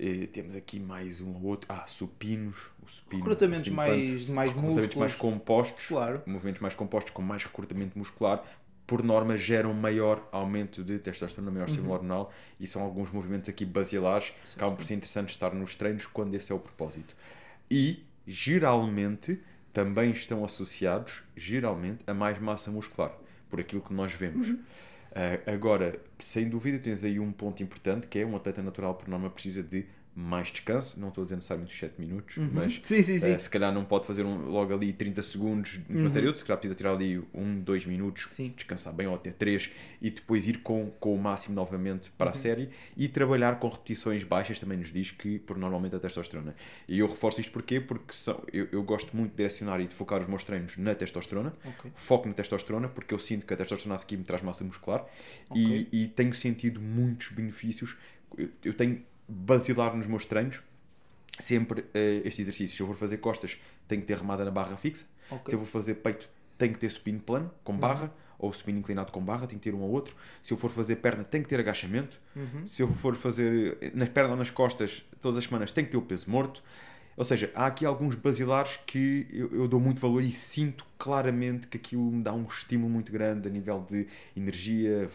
Eh, 0.02 0.28
temos 0.28 0.56
aqui 0.56 0.80
mais 0.80 1.20
um 1.20 1.34
ou 1.36 1.44
outro. 1.44 1.68
Ah, 1.70 1.86
supinos. 1.86 2.68
O 2.82 2.88
supino, 2.90 3.22
Recrutamentos 3.22 3.66
supino 3.66 3.76
mais, 3.76 4.26
de 4.26 4.32
mais 4.32 4.50
recrutamentos 4.50 4.96
mais 4.96 5.12
músculos. 5.12 5.34
compostos. 5.36 5.86
Claro. 5.88 6.22
Movimentos 6.26 6.62
mais 6.62 6.74
compostos 6.74 7.12
com 7.12 7.22
mais 7.22 7.44
recrutamento 7.44 7.98
muscular, 8.00 8.42
por 8.90 9.04
norma, 9.04 9.38
geram 9.38 9.72
maior 9.72 10.28
aumento 10.32 10.84
de 10.84 10.98
testosterona, 10.98 11.52
maior 11.52 11.68
estímulo 11.70 11.94
hormonal 11.94 12.34
e 12.60 12.66
são 12.66 12.82
alguns 12.82 13.12
movimentos 13.12 13.48
aqui 13.48 13.64
basilares 13.64 14.32
que 14.32 14.56
acabam 14.56 14.76
por 14.76 14.84
ser 14.84 14.96
interessantes 14.96 15.36
estar 15.36 15.54
nos 15.54 15.76
treinos 15.76 16.08
quando 16.08 16.34
esse 16.34 16.52
é 16.52 16.56
o 16.56 16.60
propósito. 16.60 17.16
E, 17.70 18.04
geralmente, 18.26 19.40
também 19.72 20.10
estão 20.10 20.44
associados, 20.44 21.22
geralmente, 21.38 22.00
a 22.08 22.16
mais 22.16 22.40
massa 22.40 22.72
muscular, 22.72 23.16
por 23.48 23.60
aquilo 23.60 23.84
que 23.84 23.94
nós 23.94 24.12
vemos. 24.12 24.56
Ah, 25.14 25.52
agora, 25.54 26.00
sem 26.18 26.50
dúvida, 26.50 26.80
tens 26.80 27.04
aí 27.04 27.20
um 27.20 27.32
ponto 27.32 27.62
importante 27.62 28.08
que 28.08 28.18
é 28.18 28.26
um 28.26 28.36
atleta 28.36 28.64
natural, 28.64 28.96
por 28.96 29.08
norma, 29.08 29.30
precisa 29.30 29.62
de 29.62 29.86
mais 30.20 30.50
descanso. 30.50 31.00
Não 31.00 31.08
estou 31.10 31.22
a 31.22 31.26
dizer 31.26 31.36
necessariamente 31.38 31.74
os 31.74 31.80
7 31.80 32.00
minutos, 32.00 32.38
mas 32.52 32.80
Sim, 32.84 33.02
sim, 33.02 33.18
sim. 33.20 33.26
eh, 33.32 33.40
se 33.40 33.50
calhar 33.50 33.74
não 33.74 33.86
pode 33.86 34.06
fazer 34.06 34.24
um- 34.26 34.48
logo 34.50 34.74
ali 34.74 34.92
30 34.92 35.22
segundos 35.22 35.80
de 35.88 35.98
uma 35.98 36.10
série 36.10 36.28
outra, 36.28 36.40
se 36.40 36.46
calhar 36.46 36.60
precisa 36.60 36.76
tirar 36.76 36.92
ali 36.94 37.20
um, 37.34 37.60
dois 37.62 37.86
minutos, 37.86 38.26
Sim. 38.28 38.54
descansar 38.56 38.94
bem 38.94 39.08
ou 39.08 39.16
até 39.16 39.32
três 39.32 39.72
e 40.02 40.10
depois 40.12 40.46
ir 40.48 40.58
com, 40.62 40.92
com 41.00 41.16
o 41.16 41.18
máximo 41.22 41.56
novamente 41.56 42.08
Uhum. 42.10 42.16
para 42.18 42.32
a 42.32 42.34
série 42.34 42.70
e 42.98 43.08
trabalhar 43.08 43.60
com 43.60 43.70
repetições 43.70 44.24
baixas 44.24 44.60
também 44.60 44.78
nos 44.78 44.92
diz 44.92 45.12
que 45.12 45.40
por 45.40 45.58
normalmente 45.58 45.96
a 45.96 46.00
testosterona. 46.00 46.54
E 46.88 47.00
eu 47.00 47.08
reforço 47.08 47.40
isto 47.40 47.52
porquê? 47.54 47.80
Porque 47.80 48.14
são, 48.14 48.44
eu, 48.52 48.68
eu 48.72 48.84
gosto 48.84 49.16
muito 49.16 49.32
de 49.32 49.38
direcionar 49.38 49.80
e 49.80 49.88
de 49.88 49.94
focar 49.94 50.22
os 50.22 50.28
meus 50.28 50.44
treinos 50.44 50.76
na 50.78 50.94
testosterona, 50.96 51.54
Ok. 51.64 51.92
foco 51.96 52.28
na 52.28 52.34
testosterona 52.34 52.88
porque 52.90 53.14
eu 53.14 53.20
sinto 53.20 53.46
que 53.46 53.54
a 53.54 53.58
testosterona 53.58 53.96
a 53.96 53.98
seguir 54.00 54.18
me 54.18 54.24
traz 54.26 54.42
massa 54.42 54.64
muscular 54.64 55.06
Ok. 55.50 55.88
e, 55.92 56.04
e 56.04 56.08
tenho 56.10 56.34
sentido 56.34 56.82
muitos 56.82 57.30
benefícios. 57.30 57.96
Eu, 58.38 58.50
eu 58.66 58.74
tenho 58.74 59.02
basilar 59.30 59.96
nos 59.96 60.08
meus 60.08 60.26
treinos 60.26 60.62
sempre 61.40 61.86
eh, 61.94 62.22
este 62.26 62.42
exercício. 62.42 62.76
Se 62.76 62.82
eu 62.82 62.88
for 62.88 62.98
fazer 62.98 63.18
costas, 63.18 63.58
tenho 63.88 64.02
que 64.02 64.08
ter 64.08 64.18
remada 64.18 64.44
na 64.44 64.52
barra 64.52 64.76
fixa. 64.76 65.06
Ok. 65.32 65.46
Se 65.50 65.56
eu 65.56 65.60
vou 65.60 65.68
fazer 65.68 65.96
peito, 65.96 66.30
tenho 66.58 66.74
que 66.74 66.80
ter 66.80 66.90
supino 66.90 67.20
plano 67.20 67.52
com 67.64 67.78
barra 67.78 68.14
ou 68.38 68.52
supino 68.54 68.80
inclinado 68.80 69.12
com 69.12 69.22
barra, 69.22 69.48
tenho 69.48 69.60
que 69.60 69.70
ter 69.70 69.76
um 69.76 69.82
ou 69.82 69.90
outro. 69.90 70.16
Se 70.42 70.54
eu 70.54 70.58
for 70.58 70.70
fazer 70.72 70.98
perna, 70.98 71.24
tenho 71.24 71.44
que 71.44 71.50
ter 71.50 71.60
agachamento. 71.60 72.20
Se 72.66 72.82
eu 72.82 72.88
for 72.96 73.16
fazer 73.16 73.78
eh, 73.82 73.92
nas 73.94 74.10
pernas 74.10 74.32
ou 74.32 74.38
nas 74.38 74.50
costas, 74.50 75.06
todas 75.22 75.38
as 75.38 75.46
semanas, 75.46 75.72
tenho 75.72 75.86
que 75.88 75.92
ter 75.92 75.98
o 75.98 76.02
peso 76.02 76.30
morto. 76.30 76.64
Ou 77.20 77.26
seja, 77.26 77.52
há 77.54 77.66
aqui 77.66 77.86
alguns 77.86 78.16
basilares 78.16 78.80
que 78.88 79.28
eu, 79.30 79.52
eu 79.52 79.68
dou 79.68 79.78
muito 79.78 80.00
valor 80.00 80.24
e 80.24 80.32
sinto 80.32 80.86
claramente 80.98 81.68
que 81.68 81.76
aquilo 81.76 82.10
me 82.10 82.24
dá 82.24 82.32
um 82.32 82.46
estímulo 82.46 82.90
muito 82.90 83.12
grande 83.12 83.46
a 83.50 83.52
nível 83.52 83.86
de 83.90 84.08
energia, 84.38 85.10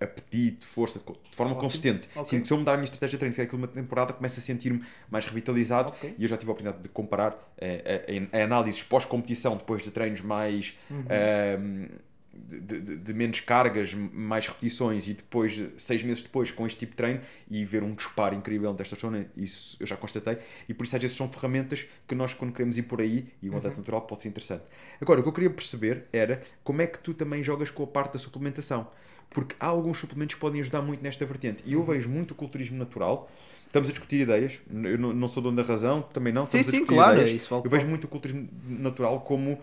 apetite, 0.00 0.64
força, 0.64 0.98
de 0.98 1.36
forma 1.36 1.54
consistente. 1.54 2.08
Ok. 2.16 2.24
Sinto 2.24 2.42
que 2.42 2.48
se 2.48 2.54
eu 2.54 2.56
mudar 2.56 2.72
a 2.72 2.76
minha 2.76 2.86
estratégia 2.86 3.16
de 3.16 3.18
treino, 3.18 3.34
fizer 3.34 3.44
aquilo 3.44 3.58
uma 3.58 3.68
temporada, 3.68 4.14
começo 4.14 4.40
a 4.40 4.42
sentir-me 4.42 4.82
mais 5.10 5.26
revitalizado 5.26 5.90
Ok. 5.90 6.14
e 6.18 6.22
eu 6.22 6.28
já 6.28 6.38
tive 6.38 6.50
a 6.50 6.52
oportunidade 6.52 6.82
de 6.82 6.88
comparar 6.88 7.36
eh, 7.58 8.26
a, 8.32 8.38
a 8.38 8.44
análises 8.44 8.82
pós-competição, 8.82 9.54
depois 9.58 9.82
de 9.82 9.90
treinos 9.90 10.22
mais. 10.22 10.78
Uhum. 10.90 11.04
ehm, 11.10 11.88
de, 12.34 12.80
de- 12.80 12.96
de 12.98 13.14
menos 13.14 13.40
cargas, 13.40 13.94
mais 13.94 14.46
repetições 14.46 15.06
e 15.08 15.14
depois, 15.14 15.60
seis 15.78 16.02
meses 16.02 16.22
depois, 16.22 16.50
com 16.50 16.66
este 16.66 16.78
tipo 16.80 16.90
de 16.92 16.96
treino 16.96 17.20
e 17.50 17.64
ver 17.64 17.82
um 17.82 17.94
disparo 17.94 18.34
incrível 18.34 18.70
na 18.70 18.76
testosterona, 18.76 19.26
isso 19.36 19.76
eu 19.80 19.86
já 19.86 19.96
constatei. 19.96 20.38
E 20.68 20.74
por 20.74 20.84
isso 20.84 20.96
às 20.96 21.02
vezes 21.02 21.16
são 21.16 21.28
ferramentas 21.30 21.86
que 22.06 22.14
nós, 22.14 22.34
quando 22.34 22.52
queremos 22.52 22.76
ir 22.78 22.82
por 22.82 23.00
aí, 23.00 23.28
e 23.42 23.48
Uhum. 23.48 23.54
um 23.54 23.58
atleta 23.58 23.78
natural 23.78 24.02
pode 24.02 24.22
ser 24.22 24.28
interessante. 24.28 24.64
Agora, 25.00 25.20
o 25.20 25.22
que 25.22 25.28
eu 25.28 25.32
queria 25.32 25.50
perceber 25.50 26.04
era 26.12 26.40
como 26.62 26.82
é 26.82 26.86
que 26.86 26.98
tu 26.98 27.14
também 27.14 27.42
jogas 27.42 27.70
com 27.70 27.82
a 27.82 27.86
parte 27.86 28.12
da 28.14 28.18
suplementação. 28.18 28.86
Porque 29.30 29.56
há 29.58 29.66
alguns 29.66 29.98
suplementos 29.98 30.34
que 30.34 30.40
podem 30.40 30.60
ajudar 30.60 30.80
muito 30.82 31.02
nesta 31.02 31.24
vertente. 31.26 31.62
E 31.66 31.72
eu 31.72 31.80
Uhum. 31.80 31.86
vejo 31.86 32.08
muito 32.08 32.30
o 32.32 32.34
culturismo 32.34 32.76
natural. 32.78 33.28
Estamos 33.66 33.88
a 33.88 33.92
discutir 33.92 34.20
ideias. 34.20 34.60
Eu 34.72 34.96
não, 34.98 35.12
não 35.12 35.26
sou 35.26 35.42
dono 35.42 35.56
da 35.56 35.64
razão, 35.64 36.02
também 36.02 36.32
não. 36.32 36.44
Sim, 36.44 36.58
Estamos 36.58 36.68
a 36.68 36.70
sim, 36.70 36.76
discutir 36.78 36.94
claro, 36.94 37.12
ideias. 37.14 37.30
é 37.30 37.32
isso, 37.34 37.54
Eu 37.54 37.70
vejo 37.70 37.86
muito 37.88 38.04
o 38.04 38.08
culturismo 38.08 38.48
natural 38.64 39.20
como, 39.22 39.56
co- 39.56 39.62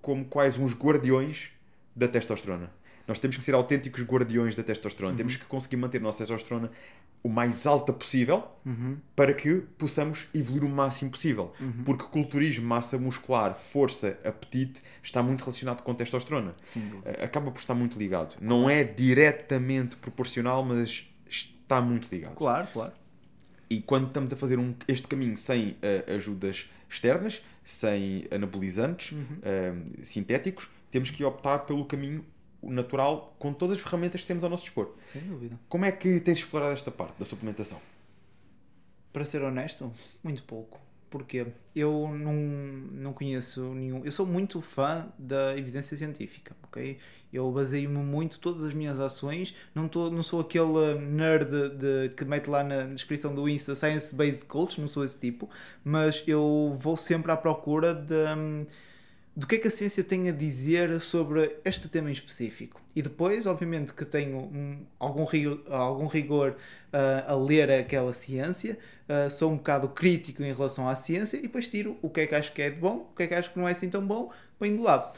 como 0.00 0.24
quais 0.26 0.56
uns 0.58 0.72
guardiões 0.74 1.50
da 1.94 2.08
testosterona. 2.08 2.70
Nós 3.06 3.18
temos 3.18 3.36
que 3.36 3.44
ser 3.44 3.54
autênticos 3.54 4.02
guardiões 4.02 4.54
da 4.54 4.62
testosterona. 4.62 5.12
Uhum. 5.12 5.16
Temos 5.18 5.36
que 5.36 5.44
conseguir 5.44 5.76
manter 5.76 5.98
a 5.98 6.00
nossa 6.00 6.18
testosterona 6.18 6.70
o 7.22 7.28
mais 7.28 7.66
alta 7.66 7.92
possível 7.92 8.46
Uhum. 8.64 8.96
para 9.16 9.32
que 9.34 9.56
possamos 9.78 10.28
evoluir 10.34 10.64
o 10.64 10.68
máximo 10.68 11.10
possível. 11.10 11.52
Porque 11.84 12.04
culturismo, 12.04 12.66
massa 12.66 12.98
muscular, 12.98 13.54
força, 13.54 14.18
apetite 14.24 14.82
está 15.02 15.22
muito 15.22 15.40
relacionado 15.42 15.82
com 15.82 15.94
testosterona. 15.94 16.54
Sem 16.62 16.82
dúvida. 16.88 17.10
Eh, 17.10 17.24
Acaba 17.24 17.50
por 17.50 17.58
estar 17.60 17.74
muito 17.74 17.98
ligado. 17.98 18.36
Não 18.40 18.68
é 18.70 18.84
diretamente 18.84 19.96
proporcional, 19.96 20.64
mas 20.64 21.06
está 21.28 21.80
muito 21.80 22.08
ligado. 22.10 22.34
Claro, 22.34 22.66
claro. 22.72 22.92
E 23.70 23.80
quando 23.80 24.06
estamos 24.08 24.32
a 24.32 24.36
fazer 24.36 24.58
um- 24.58 24.74
este 24.86 25.06
caminho 25.08 25.36
sem 25.36 25.76
eh, 25.82 26.04
ajudas 26.14 26.70
externas, 26.94 27.42
sem 27.64 28.26
anabolizantes 28.30 29.16
eh, 29.42 29.74
sintéticos, 30.02 30.68
temos 30.90 31.10
que 31.10 31.24
optar 31.24 31.60
pelo 31.60 31.84
caminho 31.84 32.24
natural 32.62 33.34
com 33.38 33.52
todas 33.52 33.78
as 33.78 33.82
ferramentas 33.82 34.22
que 34.22 34.26
temos 34.26 34.44
ao 34.44 34.50
nosso 34.50 34.64
dispor. 34.64 34.94
Sem 35.02 35.22
dúvida. 35.22 35.58
Como 35.68 35.84
é 35.84 35.92
que 35.92 36.20
tens 36.20 36.38
explorado 36.38 36.72
esta 36.72 36.90
parte 36.90 37.18
da 37.18 37.24
suplementação? 37.24 37.80
Para 39.12 39.24
ser 39.24 39.42
honesto, 39.42 39.92
muito 40.22 40.42
pouco. 40.42 40.80
Porque 41.14 41.46
eu 41.76 42.08
não, 42.08 42.34
não 42.90 43.12
conheço 43.12 43.62
nenhum. 43.72 44.04
Eu 44.04 44.10
sou 44.10 44.26
muito 44.26 44.60
fã 44.60 45.06
da 45.16 45.56
evidência 45.56 45.96
científica, 45.96 46.56
ok? 46.64 46.98
Eu 47.32 47.52
baseio-me 47.52 47.98
muito, 47.98 48.40
todas 48.40 48.64
as 48.64 48.74
minhas 48.74 48.98
ações. 48.98 49.54
Não, 49.72 49.86
tô, 49.86 50.10
não 50.10 50.24
sou 50.24 50.40
aquele 50.40 50.98
nerd 50.98 51.68
de, 51.70 52.08
que 52.16 52.24
mete 52.24 52.50
lá 52.50 52.64
na 52.64 52.82
descrição 52.86 53.32
do 53.32 53.48
Insta 53.48 53.76
Science 53.76 54.12
Based 54.12 54.44
Coach, 54.46 54.80
não 54.80 54.88
sou 54.88 55.04
esse 55.04 55.16
tipo. 55.16 55.48
Mas 55.84 56.24
eu 56.26 56.76
vou 56.80 56.96
sempre 56.96 57.30
à 57.30 57.36
procura 57.36 57.94
de, 57.94 58.66
do 59.36 59.46
que 59.46 59.56
é 59.56 59.58
que 59.58 59.66
a 59.68 59.70
ciência 59.70 60.04
tem 60.04 60.28
a 60.28 60.32
dizer 60.32 61.00
sobre 61.00 61.56
este 61.64 61.88
tema 61.88 62.08
em 62.08 62.12
específico. 62.12 62.80
E 62.94 63.02
depois, 63.02 63.46
obviamente, 63.46 63.92
que 63.92 64.04
tenho 64.04 64.38
um- 64.38 64.86
algum 64.98 65.24
rigor, 65.24 65.60
algum 65.68 66.06
rigor 66.06 66.56
ah, 66.92 67.32
a 67.32 67.34
ler 67.34 67.68
aquela 67.72 68.12
ciência, 68.12 68.78
ah, 69.08 69.28
sou 69.28 69.50
um 69.50 69.56
bocado 69.56 69.88
crítico 69.88 70.42
em 70.44 70.52
relação 70.52 70.88
à 70.88 70.94
ciência 70.94 71.36
e 71.36 71.42
depois 71.42 71.66
tiro 71.66 71.96
o 72.00 72.08
que 72.08 72.20
é 72.20 72.26
que 72.28 72.34
acho 72.36 72.52
que 72.52 72.62
é 72.62 72.70
de 72.70 72.78
bom, 72.78 73.08
o 73.12 73.16
que 73.16 73.24
é 73.24 73.26
que 73.26 73.34
acho 73.34 73.52
que 73.52 73.58
não 73.58 73.66
é 73.66 73.72
assim 73.72 73.90
tão 73.90 74.06
bom, 74.06 74.30
ponho 74.58 74.76
de 74.76 74.82
lado. 74.82 75.12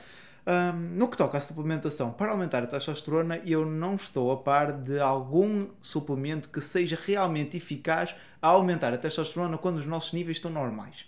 Ahm, 0.46 0.86
no 0.96 1.08
que 1.08 1.16
toca 1.16 1.36
à 1.36 1.40
suplementação 1.40 2.12
para 2.12 2.30
aumentar 2.30 2.62
a 2.62 2.66
testosterona, 2.66 3.40
eu 3.44 3.66
não 3.66 3.96
estou 3.96 4.30
a 4.30 4.36
par 4.38 4.72
de 4.72 4.98
algum 5.00 5.66
suplemento 5.82 6.48
que 6.48 6.60
seja 6.60 6.96
realmente 7.04 7.56
eficaz 7.56 8.14
a 8.40 8.48
aumentar 8.48 8.94
a 8.94 8.96
testosterona 8.96 9.58
quando 9.58 9.78
os 9.78 9.86
nossos 9.86 10.12
níveis 10.12 10.36
estão 10.36 10.50
normais. 10.50 11.04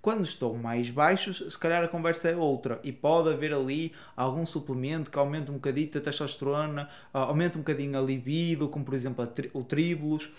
Quando 0.00 0.24
estão 0.24 0.54
mais 0.54 0.90
baixos, 0.90 1.42
se 1.48 1.58
calhar 1.58 1.82
a 1.82 1.88
conversa 1.88 2.28
é 2.28 2.36
outra 2.36 2.80
e 2.84 2.92
pode 2.92 3.30
haver 3.30 3.52
ali 3.52 3.92
algum 4.16 4.46
suplemento 4.46 5.10
que 5.10 5.18
aumente 5.18 5.50
um 5.50 5.54
bocadinho 5.54 5.90
a 5.94 6.00
testosterona, 6.00 6.88
ah, 7.12 7.24
aumente 7.24 7.56
um 7.56 7.60
bocadinho 7.60 7.98
a 7.98 8.00
libido, 8.00 8.68
como 8.68 8.84
por 8.84 8.94
exemplo 8.94 9.28
o 9.52 9.64
tribulus. 9.64 10.30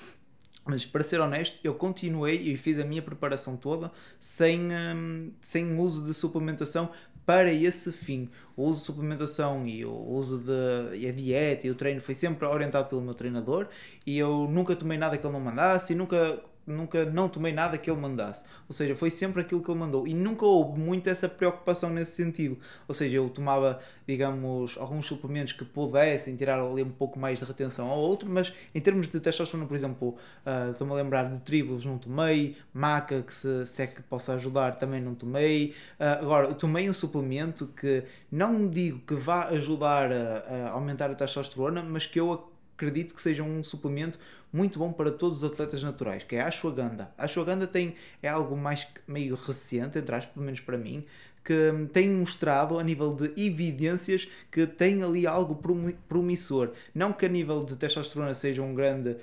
Mas 0.65 0.85
para 0.85 1.03
ser 1.03 1.19
honesto, 1.19 1.59
eu 1.63 1.73
continuei 1.73 2.35
e 2.35 2.55
fiz 2.55 2.79
a 2.79 2.85
minha 2.85 3.01
preparação 3.01 3.57
toda 3.57 3.91
sem, 4.19 4.69
hum, 4.71 5.31
sem 5.41 5.77
uso 5.77 6.05
de 6.05 6.13
suplementação 6.13 6.91
para 7.25 7.51
esse 7.51 7.91
fim. 7.91 8.29
O 8.55 8.63
uso 8.63 8.79
de 8.79 8.85
suplementação 8.85 9.67
e 9.67 9.85
o 9.85 9.91
uso 9.91 10.39
de 10.39 10.97
e 10.97 11.07
a 11.07 11.11
dieta 11.11 11.67
e 11.67 11.69
o 11.69 11.75
treino 11.75 12.01
foi 12.01 12.15
sempre 12.15 12.45
orientado 12.47 12.89
pelo 12.89 13.01
meu 13.01 13.13
treinador 13.13 13.67
e 14.05 14.17
eu 14.17 14.47
nunca 14.49 14.75
tomei 14.75 14.97
nada 14.97 15.17
que 15.17 15.25
ele 15.25 15.33
não 15.33 15.39
mandasse 15.39 15.93
e 15.93 15.95
nunca 15.95 16.39
nunca 16.71 17.05
não 17.05 17.27
tomei 17.27 17.51
nada 17.51 17.77
que 17.77 17.89
ele 17.89 17.99
mandasse. 17.99 18.45
Ou 18.67 18.73
seja, 18.73 18.95
foi 18.95 19.09
sempre 19.09 19.41
aquilo 19.41 19.61
que 19.61 19.69
ele 19.69 19.79
mandou. 19.79 20.07
E 20.07 20.13
nunca 20.13 20.45
houve 20.45 20.79
muito 20.79 21.09
essa 21.09 21.27
preocupação 21.27 21.89
nesse 21.89 22.11
sentido. 22.11 22.57
Ou 22.87 22.93
seja, 22.93 23.17
eu 23.17 23.29
tomava, 23.29 23.79
digamos, 24.07 24.77
alguns 24.77 25.05
suplementos 25.05 25.53
que 25.53 25.65
pudessem 25.65 26.35
tirar 26.35 26.59
ali 26.59 26.83
um 26.83 26.89
pouco 26.91 27.19
mais 27.19 27.39
de 27.39 27.45
retenção 27.45 27.89
ao 27.89 27.99
outro, 27.99 28.29
mas 28.29 28.53
em 28.73 28.79
termos 28.79 29.07
de 29.07 29.19
testosterona, 29.19 29.67
por 29.67 29.75
exemplo, 29.75 30.09
uh, 30.45 30.71
estou-me 30.71 30.93
a 30.93 30.95
lembrar 30.95 31.23
de 31.23 31.39
tribos, 31.41 31.85
não 31.85 31.97
tomei, 31.97 32.57
maca, 32.73 33.21
que 33.21 33.33
se, 33.33 33.65
se 33.65 33.81
é 33.81 33.87
que 33.87 34.01
possa 34.03 34.33
ajudar, 34.33 34.75
também 34.75 35.01
não 35.01 35.15
tomei. 35.15 35.73
Uh, 35.99 36.21
agora, 36.21 36.53
tomei 36.53 36.89
um 36.89 36.93
suplemento 36.93 37.67
que 37.67 38.03
não 38.31 38.67
digo 38.67 38.99
que 38.99 39.15
vá 39.15 39.45
ajudar 39.49 40.11
a, 40.11 40.67
a 40.67 40.69
aumentar 40.71 41.09
a 41.09 41.15
testosterona, 41.15 41.83
mas 41.83 42.05
que 42.05 42.19
eu 42.19 42.49
acredito 42.79 43.13
que 43.13 43.21
seja 43.21 43.43
um 43.43 43.61
suplemento 43.61 44.17
muito 44.51 44.79
bom 44.79 44.91
para 44.91 45.11
todos 45.11 45.43
os 45.43 45.51
atletas 45.51 45.83
naturais, 45.83 46.23
que 46.23 46.35
é 46.35 46.41
a 46.41 46.47
ashwagandha. 46.47 47.11
A 47.17 47.25
ashwagandha 47.25 47.67
tem, 47.67 47.95
é 48.21 48.27
algo 48.27 48.57
mais 48.57 48.87
meio 49.07 49.35
recente, 49.35 49.97
entre 49.97 50.15
aspas, 50.15 50.33
pelo 50.33 50.45
menos 50.45 50.59
para 50.59 50.77
mim, 50.77 51.05
que 51.43 51.87
tem 51.91 52.09
mostrado 52.09 52.77
a 52.77 52.83
nível 52.83 53.15
de 53.15 53.31
evidências 53.35 54.27
que 54.51 54.67
tem 54.67 55.01
ali 55.01 55.25
algo 55.25 55.59
promissor. 56.07 56.71
Não 56.93 57.11
que 57.13 57.25
a 57.25 57.29
nível 57.29 57.63
de 57.63 57.75
testosterona 57.75 58.33
seja 58.35 58.61
um 58.61 58.75
grande, 58.75 59.11
uh, 59.11 59.17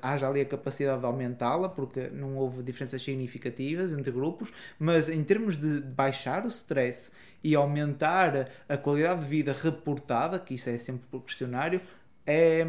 haja 0.00 0.28
ali 0.28 0.40
a 0.40 0.44
capacidade 0.44 1.00
de 1.00 1.06
aumentá-la, 1.06 1.68
porque 1.68 2.08
não 2.08 2.36
houve 2.36 2.62
diferenças 2.62 3.02
significativas 3.02 3.92
entre 3.92 4.10
grupos, 4.10 4.52
mas 4.78 5.08
em 5.08 5.22
termos 5.22 5.56
de 5.56 5.80
baixar 5.80 6.44
o 6.44 6.48
stress 6.48 7.10
e 7.42 7.54
aumentar 7.54 8.48
a 8.68 8.76
qualidade 8.76 9.20
de 9.20 9.26
vida 9.26 9.52
reportada, 9.52 10.38
que 10.38 10.54
isso 10.54 10.70
é 10.70 10.78
sempre 10.78 11.06
por 11.10 11.22
questionário, 11.22 11.80
é, 12.26 12.66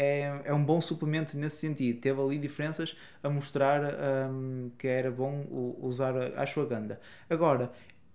é, 0.00 0.40
é 0.46 0.54
um 0.54 0.64
bom 0.64 0.80
suplemento 0.80 1.36
nesse 1.36 1.56
sentido. 1.56 2.00
Teve 2.00 2.18
ali 2.22 2.38
diferenças 2.38 2.96
a 3.22 3.28
mostrar 3.28 3.82
um, 4.32 4.70
que 4.78 4.88
era 4.88 5.10
bom 5.10 5.46
usar 5.78 6.16
a 6.16 6.42
ashwagandha. 6.42 6.98
Agora, 7.28 7.70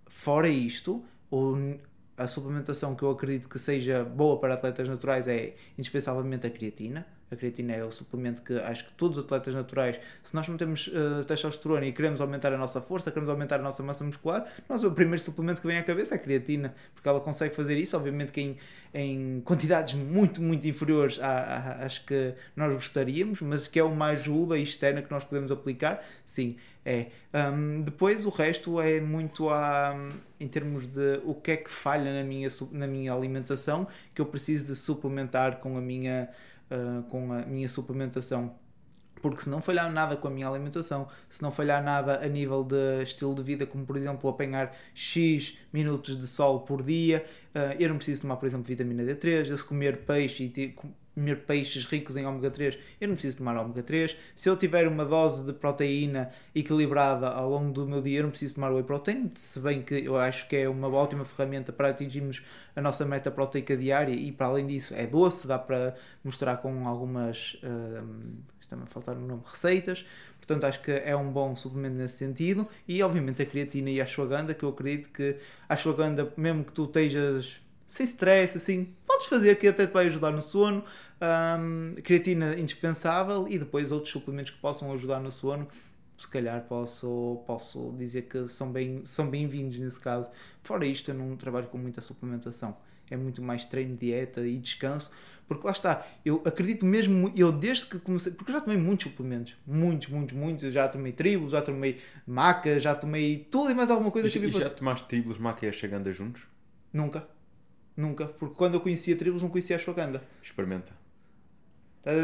fora 0.07 0.47
isto, 0.47 1.05
o, 1.29 1.75
a 2.17 2.25
suplementação 2.25 2.95
que 2.95 3.03
eu 3.03 3.11
acredito 3.11 3.47
que 3.47 3.59
seja 3.59 4.03
boa 4.03 4.39
para 4.39 4.55
atletas 4.55 4.89
naturais 4.89 5.27
é 5.27 5.53
indispensavelmente 5.77 6.47
a 6.47 6.49
creatina. 6.49 7.05
A 7.35 7.37
creatina 7.37 7.73
é 7.73 7.83
o 7.83 7.91
suplemento 7.91 8.41
que 8.41 8.53
acho 8.53 8.85
que 8.85 8.93
todos 8.93 9.17
os 9.17 9.25
atletas 9.25 9.53
naturais, 9.53 9.99
se 10.23 10.33
nós 10.33 10.47
não 10.47 10.57
temos 10.57 10.87
uh, 10.87 11.23
testosterona 11.25 11.85
e 11.85 11.91
queremos 11.91 12.21
aumentar 12.21 12.53
a 12.53 12.57
nossa 12.57 12.81
força, 12.81 13.11
queremos 13.11 13.29
aumentar 13.29 13.59
a 13.59 13.63
nossa 13.63 13.83
massa 13.83 14.03
muscular, 14.03 14.45
nós, 14.67 14.83
o 14.83 14.91
primeiro 14.91 15.21
suplemento 15.21 15.61
que 15.61 15.67
vem 15.67 15.77
à 15.77 15.83
cabeça 15.83 16.15
é 16.15 16.17
a 16.17 16.19
creatina, 16.19 16.73
porque 16.93 17.07
ela 17.07 17.19
consegue 17.19 17.55
fazer 17.55 17.77
isso, 17.77 17.95
obviamente 17.95 18.31
que 18.31 18.41
em, 18.41 18.57
em 18.93 19.41
quantidades 19.41 19.93
muito, 19.93 20.41
muito 20.41 20.67
inferiores 20.67 21.19
às 21.21 21.99
que 21.99 22.33
nós 22.55 22.73
gostaríamos, 22.73 23.41
mas 23.41 23.67
que 23.67 23.79
é 23.79 23.83
uma 23.83 24.07
ajuda 24.07 24.57
externa 24.57 25.01
que 25.01 25.11
nós 25.11 25.23
podemos 25.23 25.51
aplicar, 25.51 26.03
sim, 26.23 26.57
é. 26.85 27.07
Um, 27.33 27.81
depois 27.81 28.25
o 28.27 28.29
resto 28.29 28.79
é 28.79 29.01
muito 29.01 29.49
a, 29.49 29.95
em 30.39 30.47
termos 30.47 30.87
de 30.87 31.19
o 31.25 31.33
que 31.33 31.51
é 31.51 31.57
que 31.57 31.69
falha 31.69 32.13
na 32.13 32.23
minha, 32.23 32.47
na 32.71 32.85
minha 32.85 33.11
alimentação 33.11 33.87
que 34.13 34.21
eu 34.21 34.25
preciso 34.27 34.67
de 34.67 34.75
suplementar 34.75 35.57
com 35.57 35.77
a 35.77 35.81
minha 35.81 36.29
uh, 36.71 37.03
com 37.03 37.33
a 37.33 37.45
minha 37.45 37.67
suplementação. 37.67 38.55
Porque 39.21 39.41
se 39.41 39.49
não 39.49 39.61
falhar 39.61 39.91
nada 39.91 40.15
com 40.15 40.27
a 40.27 40.31
minha 40.31 40.47
alimentação, 40.47 41.07
se 41.29 41.41
não 41.41 41.49
falhar 41.49 41.83
nada 41.83 42.23
a 42.23 42.27
nível 42.27 42.63
de 42.63 43.01
estilo 43.01 43.33
de 43.33 43.41
vida, 43.41 43.65
como 43.65 43.85
por 43.85 43.97
exemplo 43.97 44.29
apanhar 44.29 44.75
X 44.93 45.57
minutos 45.73 46.17
de 46.17 46.27
sol 46.27 46.59
por 46.61 46.83
dia, 46.83 47.25
uh, 47.55 47.75
eu 47.79 47.89
não 47.89 47.97
preciso 47.97 48.21
tomar, 48.21 48.35
por 48.35 48.45
exemplo, 48.45 48.65
vitamina 48.65 49.03
D3, 49.03 49.49
eu 49.49 49.57
se 49.57 49.65
comer 49.65 50.05
peixe 50.05 50.43
e 50.43 50.75
comer 51.15 51.45
peixes 51.45 51.85
ricos 51.85 52.15
em 52.15 52.25
ômega 52.25 52.51
3, 52.51 52.77
eu 53.01 53.07
não 53.07 53.15
preciso 53.15 53.37
tomar 53.37 53.57
ômega 53.57 53.81
3. 53.81 54.15
Se 54.35 54.49
eu 54.49 54.55
tiver 54.55 54.87
uma 54.87 55.05
dose 55.05 55.43
de 55.43 55.53
proteína 55.53 56.29
equilibrada 56.53 57.29
ao 57.29 57.49
longo 57.49 57.71
do 57.71 57.87
meu 57.87 58.01
dia, 58.01 58.19
eu 58.19 58.23
não 58.23 58.29
preciso 58.29 58.55
tomar 58.55 58.71
whey 58.71 58.83
protein, 58.83 59.31
se 59.33 59.59
bem 59.59 59.81
que 59.81 59.95
eu 59.95 60.17
acho 60.17 60.47
que 60.47 60.57
é 60.57 60.69
uma 60.69 60.87
ótima 60.89 61.25
ferramenta 61.25 61.71
para 61.71 61.89
atingirmos 61.89 62.43
a 62.75 62.81
nossa 62.81 63.05
meta 63.05 63.31
proteica 63.31 63.75
diária 63.75 64.13
e 64.13 64.31
para 64.31 64.47
além 64.47 64.67
disso 64.67 64.93
é 64.93 65.07
doce, 65.07 65.47
dá 65.47 65.57
para 65.57 65.95
mostrar 66.23 66.57
com 66.57 66.87
algumas, 66.87 67.57
uh, 67.63 68.05
está-me 68.59 68.83
a 68.83 68.87
faltar 68.87 69.17
um 69.17 69.25
nome, 69.25 69.41
receitas. 69.45 70.05
Portanto, 70.37 70.65
acho 70.65 70.81
que 70.81 70.91
é 70.91 71.15
um 71.15 71.31
bom 71.31 71.55
suplemento 71.55 71.95
nesse 71.95 72.17
sentido. 72.17 72.67
E, 72.87 73.01
obviamente, 73.01 73.41
a 73.41 73.45
creatina 73.45 73.89
e 73.89 73.99
a 73.99 74.03
ashwagandha, 74.03 74.53
que 74.53 74.63
eu 74.63 74.69
acredito 74.69 75.09
que 75.09 75.37
a 75.67 75.73
ashwagandha, 75.73 76.31
mesmo 76.37 76.63
que 76.63 76.71
tu 76.71 76.83
estejas 76.83 77.59
sem 77.87 78.05
stress, 78.05 78.57
assim, 78.57 78.93
podes 79.05 79.27
fazer 79.27 79.55
que 79.57 79.67
até 79.67 79.87
te 79.87 79.93
vai 79.93 80.07
ajudar 80.07 80.31
no 80.31 80.41
sono. 80.41 80.83
Um, 81.21 81.93
creatina 82.01 82.59
indispensável 82.59 83.47
e 83.47 83.57
depois 83.57 83.91
outros 83.91 84.11
suplementos 84.11 84.51
que 84.51 84.59
possam 84.59 84.91
ajudar 84.93 85.19
no 85.19 85.31
sono. 85.31 85.67
Se 86.17 86.27
calhar 86.27 86.61
posso, 86.63 87.43
posso 87.45 87.93
dizer 87.97 88.23
que 88.23 88.47
são 88.47 88.71
bem-vindos 88.71 89.09
são 89.09 89.29
bem 89.29 89.47
nesse 89.47 89.99
caso. 89.99 90.29
Fora 90.63 90.85
isto, 90.85 91.11
eu 91.11 91.15
não 91.15 91.35
trabalho 91.35 91.67
com 91.67 91.77
muita 91.77 92.01
suplementação. 92.01 92.77
É 93.09 93.17
muito 93.17 93.41
mais 93.41 93.65
treino, 93.65 93.95
dieta 93.95 94.45
e 94.45 94.57
descanso. 94.57 95.11
Porque 95.47 95.65
lá 95.65 95.71
está, 95.71 96.07
eu 96.25 96.41
acredito 96.43 96.85
mesmo, 96.85 97.31
eu 97.35 97.51
desde 97.51 97.85
que 97.85 97.99
comecei, 97.99 98.31
porque 98.33 98.49
eu 98.49 98.55
já 98.55 98.61
tomei 98.61 98.79
muitos 98.79 99.11
suplementos, 99.11 99.55
muitos, 99.65 100.07
muitos, 100.07 100.35
muitos. 100.35 100.63
Eu 100.63 100.71
já 100.71 100.87
tomei 100.87 101.11
tribos, 101.11 101.51
já 101.51 101.61
tomei 101.61 102.01
maca, 102.25 102.79
já 102.79 102.95
tomei 102.95 103.47
tudo 103.51 103.69
e 103.69 103.75
mais 103.75 103.91
alguma 103.91 104.09
coisa. 104.09 104.27
E, 104.27 104.31
que 104.31 104.39
e 104.39 104.51
já 104.51 104.69
tomaste 104.69 105.07
tribos, 105.07 105.37
maca 105.37 105.67
e 105.67 105.71
chegando 105.71 106.11
juntos? 106.11 106.47
Nunca. 106.91 107.27
Nunca, 107.95 108.25
porque 108.25 108.55
quando 108.55 108.73
eu 108.73 108.81
conhecia 108.81 109.15
tribos 109.15 109.41
não 109.41 109.49
conhecia 109.49 109.77
a. 109.77 110.21
Experimenta. 110.41 111.04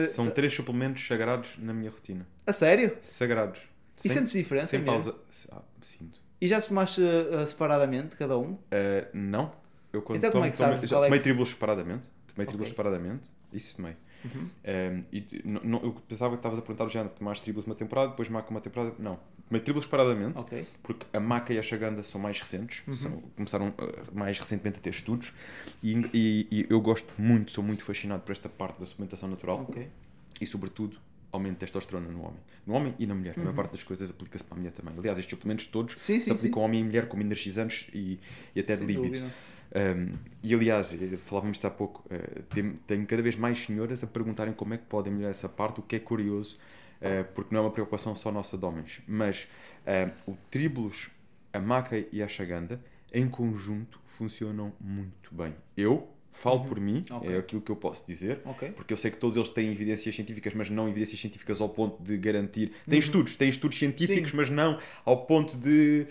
São 0.08 0.30
três 0.30 0.54
suplementos 0.54 1.06
sagrados 1.06 1.50
na 1.58 1.74
minha 1.74 1.90
rotina. 1.90 2.28
A 2.46 2.54
sério? 2.54 2.98
Sagrados. 3.02 3.62
E 3.98 4.08
sem, 4.08 4.14
sentes 4.14 4.34
diferença? 4.34 4.68
Sem 4.68 4.84
pausa. 4.84 5.16
Ah, 5.52 5.62
sinto. 5.82 6.20
E 6.40 6.48
já 6.48 6.60
tomaste 6.60 7.02
uh, 7.02 7.46
separadamente, 7.46 8.16
cada 8.16 8.38
um? 8.38 8.54
Uh, 8.54 8.60
não. 9.14 9.52
Eu 9.94 10.02
quando 10.02 10.18
então, 10.18 10.32
tomo, 10.32 10.42
como 10.42 10.46
é 10.46 10.52
que 10.52 10.58
sabes? 10.58 10.78
Tomo, 10.78 10.88
já 10.88 10.96
tomei 10.96 11.12
é 11.12 11.18
que... 11.18 11.24
tribos 11.24 11.50
separadamente. 11.50 12.10
Tomei 12.34 12.48
okay. 12.48 12.66
separadamente. 12.66 13.30
Isso 13.54 13.76
tomei. 13.76 13.96
Uhum. 14.24 14.50
Um, 14.66 15.04
e 15.12 15.42
não, 15.44 15.84
eu 15.84 15.94
pensava 16.08 16.34
que 16.34 16.40
estavas 16.40 16.60
a 16.60 16.62
perguntar 16.62 16.86
o 16.86 16.90
género, 16.90 17.14
tomaste 17.18 17.44
tribos 17.44 17.66
uma 17.66 17.76
temporada, 17.76 18.10
depois 18.10 18.30
maca 18.30 18.50
uma 18.50 18.62
temporada. 18.62 18.96
Não. 18.98 19.20
Tomei 19.52 19.62
tribos 19.62 19.84
separadamente, 19.84 20.40
okay. 20.40 20.66
porque 20.82 21.06
a 21.12 21.20
maca 21.20 21.52
e 21.52 21.60
a 21.60 21.62
chaganda 21.62 22.02
são 22.04 22.22
mais 22.22 22.40
recentes, 22.40 22.84
uhum. 22.88 22.94
são, 22.94 23.24
começaram 23.36 23.68
uh, 23.68 24.18
mais 24.18 24.40
recentemente 24.40 24.78
a 24.78 24.82
ter 24.82 24.92
estudos, 24.92 25.34
e, 25.84 25.92
e, 26.14 26.48
e, 26.50 26.68
eu 26.70 26.80
gosto 26.80 27.10
muito, 27.18 27.52
sou 27.52 27.62
muito 27.62 27.84
fascinado 27.84 28.24
por 28.24 28.32
esta 28.32 28.48
parte 28.48 28.80
da 28.80 28.86
suplementação 28.86 29.28
natural 29.28 29.66
okay. 29.68 29.90
e, 30.40 30.48
sobretudo, 30.48 30.98
aumento 31.34 31.56
de 31.56 31.60
testosterona 31.60 32.10
no 32.10 32.22
homem. 32.22 32.40
No 32.66 32.74
homem 32.76 32.96
e 32.98 33.06
na 33.06 33.14
mulher. 33.14 33.36
Uhum. 33.36 33.42
A 33.42 33.46
maior 33.48 33.56
parte 33.58 33.72
das 33.72 33.84
coisas 33.84 34.10
aplica-se 34.10 34.46
para 34.46 34.56
a 34.56 34.60
mulher 34.60 34.72
também. 34.72 34.94
Aliás, 34.98 35.20
estes 35.20 35.38
suplementos 35.38 35.68
todos 35.68 35.96
sim, 35.98 36.14
sim, 36.14 36.28
se 36.28 36.32
aplicam 36.32 36.62
ao 36.62 36.70
homem 36.70 36.80
e 36.80 36.84
mulher 36.86 37.10
como 37.10 37.22
energizantes 37.22 37.90
e, 37.94 38.22
e 38.56 38.60
até 38.62 38.78
Sem 38.78 38.88
de 38.88 38.94
líbido. 38.94 39.26
Um, 39.76 40.14
e 40.42 40.54
aliás, 40.54 40.96
falávamos 41.18 41.58
isto 41.58 41.68
há 41.68 41.70
pouco, 41.70 42.06
uh, 42.06 42.44
tenho, 42.54 42.80
tenho, 42.88 43.06
cada 43.06 43.22
vez 43.22 43.36
mais 43.36 43.60
senhoras 43.60 44.02
a 44.02 44.08
perguntarem 44.08 44.54
como 44.54 44.74
é 44.74 44.78
que 44.78 44.86
podem 44.86 45.12
melhorar 45.12 45.32
essa 45.32 45.50
parte, 45.50 45.82
o 45.82 45.84
que 45.84 45.98
é 45.98 46.00
curioso, 46.00 46.58
porque 47.34 47.54
não 47.54 47.62
é 47.62 47.66
uma 47.66 47.72
preocupação 47.72 48.16
só 48.16 48.32
nossa 48.32 48.58
de 48.58 48.66
homens. 48.66 49.02
Mas 49.08 49.48
uh, 49.86 50.32
o 50.32 50.38
tribulus, 50.50 51.10
a 51.52 51.60
maca 51.60 52.06
e 52.12 52.22
a 52.22 52.28
chaganda, 52.28 52.80
em 53.14 53.28
conjunto, 53.28 54.00
funcionam 54.06 54.72
muito 54.80 55.34
bem. 55.34 55.56
Eu, 55.76 56.08
falo 56.32 56.60
uhum. 56.60 56.66
por 56.66 56.80
mim, 56.80 57.04
okay. 57.10 57.34
é 57.34 57.38
aquilo 57.38 57.62
que 57.62 57.72
eu 57.72 57.76
posso 57.76 58.06
dizer, 58.06 58.40
okay. 58.46 58.70
porque 58.70 58.94
eu 58.94 58.98
sei 58.98 59.12
que 59.12 59.18
todos 59.18 59.36
eles 59.36 59.50
têm 59.50 59.70
evidências 59.70 60.16
científicas, 60.16 60.54
mas 60.54 60.70
não 60.70 60.88
evidências 60.88 61.20
científicas 61.20 61.60
ao 61.60 61.70
ponto 61.70 62.02
de 62.02 62.18
garantir. 62.18 62.72
Tem 62.88 62.98
uhum. 62.98 63.00
estudos, 63.00 63.36
tem 63.36 63.50
estudos 63.50 63.78
científicos, 63.78 64.32
Sim. 64.32 64.38
mas 64.38 64.50
não 64.50 64.80
ao 65.04 65.26
ponto 65.26 65.58
de. 65.58 66.08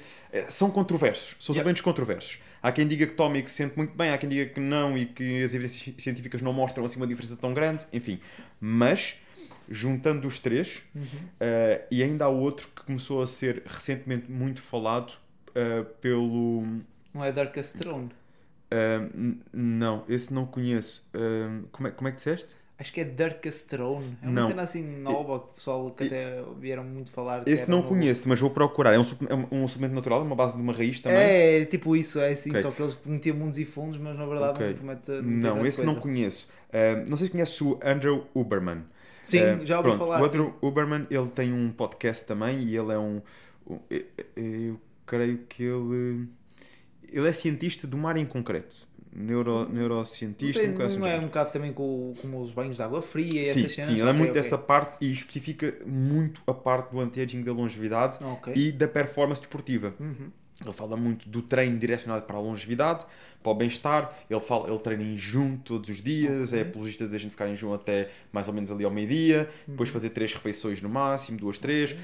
São 0.49 0.71
controversos, 0.71 1.37
são 1.41 1.55
yep. 1.55 1.61
suplementos 1.61 1.83
controversos. 1.83 2.41
Há 2.63 2.71
quem 2.71 2.87
diga 2.87 3.07
que 3.07 3.15
toma 3.15 3.39
e 3.39 3.43
que 3.43 3.51
se 3.51 3.57
sente 3.57 3.77
muito 3.77 3.97
bem, 3.97 4.11
há 4.11 4.19
quem 4.19 4.29
diga 4.29 4.53
que 4.53 4.61
não 4.61 4.97
e 4.97 5.07
que 5.07 5.43
as 5.43 5.55
evidências 5.55 5.95
científicas 5.99 6.43
não 6.43 6.53
mostram 6.53 6.85
assim 6.85 6.97
uma 6.97 7.07
diferença 7.07 7.37
tão 7.37 7.55
grande, 7.55 7.87
enfim. 7.93 8.21
Mas, 8.61 9.17
juntando 9.71 10.27
os 10.27 10.39
três, 10.41 10.83
uhum. 10.95 11.03
uh, 11.03 11.85
e 11.91 12.03
ainda 12.03 12.25
há 12.25 12.29
outro 12.29 12.69
que 12.75 12.83
começou 12.83 13.23
a 13.23 13.27
ser 13.27 13.63
recentemente 13.65 14.31
muito 14.31 14.61
falado 14.61 15.15
uh, 15.51 15.85
pelo. 16.01 16.65
Não 17.15 17.25
é 17.25 17.31
Darkest 17.31 17.77
Throne? 17.79 18.11
Uh, 18.73 19.37
não, 19.53 20.05
esse 20.09 20.35
não 20.35 20.47
conheço. 20.47 21.09
como, 21.73 21.89
é, 21.89 21.91
como 21.91 22.09
é 22.09 22.11
que 22.11 22.17
disseste? 22.17 22.57
Acho 22.79 22.95
que 22.95 23.01
é 23.03 23.05
Darkest 23.05 23.67
Throne. 23.67 24.17
É 24.23 24.27
uma 24.27 24.41
não. 24.41 24.49
cena 24.49 24.63
assim 24.63 24.83
nova 24.83 25.39
que 25.39 25.45
o 25.45 25.49
pessoal 25.49 25.91
que 25.91 26.05
até 26.05 26.43
vieram 26.59 26.83
muito 26.83 27.11
falar. 27.11 27.47
Esse 27.47 27.69
não 27.69 27.79
novo. 27.79 27.91
conheço, 27.91 28.27
mas 28.27 28.41
vou 28.41 28.49
procurar. 28.49 28.95
É 28.95 28.99
um, 28.99 29.03
é 29.03 29.55
um 29.55 29.69
suplemento 29.69 29.97
natural, 29.97 30.23
uma 30.23 30.35
base 30.35 30.57
de 30.57 30.63
uma 30.63 30.73
raiz 30.73 30.99
também. 30.99 31.19
É, 31.19 31.65
tipo 31.67 31.95
isso, 31.95 32.19
é 32.19 32.31
assim. 32.31 32.49
Okay. 32.49 32.63
Só 32.63 32.71
que 32.71 32.81
eles 32.81 32.95
prometiam 32.95 33.37
mundos 33.37 33.59
e 33.59 33.67
fundos, 33.67 34.01
mas 34.01 34.17
na 34.17 34.25
verdade 34.25 34.53
okay. 34.53 34.69
não 34.69 34.75
promete. 34.75 35.11
Não, 35.11 35.67
esse 35.67 35.77
coisa. 35.77 35.93
não 35.93 36.01
conheço. 36.01 36.49
Uh, 36.71 37.11
não 37.11 37.19
sei 37.19 37.27
se 37.27 37.33
conhece 37.33 37.63
o 37.63 37.79
Andrew 37.85 38.27
Uberman. 38.35 38.83
Sim, 39.23 39.43
uh, 39.43 39.67
já 39.67 39.79
ouvi 39.79 39.91
pronto, 39.91 39.99
falar. 40.07 40.23
O 40.23 40.25
Andrew 40.25 40.47
sim. 40.47 40.67
Uberman 40.67 41.07
ele 41.11 41.29
tem 41.29 41.53
um 41.53 41.71
podcast 41.71 42.25
também 42.27 42.61
e 42.61 42.77
ele 42.77 42.93
é 42.93 42.99
um. 42.99 43.21
eu, 43.91 44.05
eu 44.37 44.81
creio 45.07 45.39
que 45.49 45.63
ele 45.63 46.29
ele 47.13 47.29
é 47.29 47.33
cientista 47.33 47.89
uma 47.95 48.09
área 48.09 48.21
em 48.21 48.27
concreto. 48.27 48.89
Neuro, 49.13 49.69
neurocientista, 49.69 50.63
Tem- 50.63 50.71
não 50.73 50.87
assim. 50.87 51.05
é 51.05 51.19
um 51.19 51.25
bocado 51.25 51.51
também 51.51 51.73
com, 51.73 52.15
com 52.23 52.41
os 52.41 52.53
banhos 52.53 52.77
de 52.77 52.83
água 52.83 53.03
fria 53.03 53.41
e 53.41 53.45
Sim, 53.45 53.61
essas 53.63 53.73
cenas? 53.75 53.91
sim, 53.91 53.99
ele 53.99 54.09
é 54.09 54.13
muito 54.13 54.31
ok. 54.31 54.41
dessa 54.41 54.57
parte 54.57 54.99
e 55.05 55.11
especifica 55.11 55.75
muito 55.85 56.41
a 56.47 56.55
parte 56.55 56.93
do 56.93 57.01
anti-aging 57.01 57.43
da 57.43 57.53
longevidade 57.53 58.23
Ok. 58.23 58.53
e 58.55 58.71
da 58.71 58.87
performance 58.87 59.41
desportiva. 59.41 59.93
Uhum. 59.99 60.31
Ele 60.63 60.73
fala 60.75 60.97
muito 60.97 61.29
do 61.29 61.41
treino 61.41 61.79
direcionado 61.79 62.27
para 62.27 62.37
a 62.37 62.41
longevidade, 62.41 63.07
para 63.43 63.51
o 63.53 63.55
bem-estar. 63.55 64.15
Ele, 64.29 64.41
fala, 64.41 64.69
ele 64.69 64.79
treina 64.79 65.03
em 65.03 65.17
junho 65.17 65.61
todos 65.65 65.89
os 65.89 66.03
dias, 66.03 66.51
Ok. 66.51 66.59
é 66.59 66.63
apologista 66.63 67.09
da 67.09 67.17
gente 67.17 67.31
ficar 67.31 67.49
em 67.49 67.57
junho 67.57 67.73
até 67.75 68.11
mais 68.31 68.47
ou 68.47 68.53
menos 68.55 68.71
ali 68.71 68.85
ao 68.85 68.91
meio-dia, 68.91 69.49
depois 69.67 69.89
Uhum. 69.89 69.93
fazer 69.95 70.11
três 70.11 70.35
refeições 70.35 70.83
no 70.83 70.89
máximo, 70.89 71.39
duas, 71.39 71.59
três. 71.59 71.97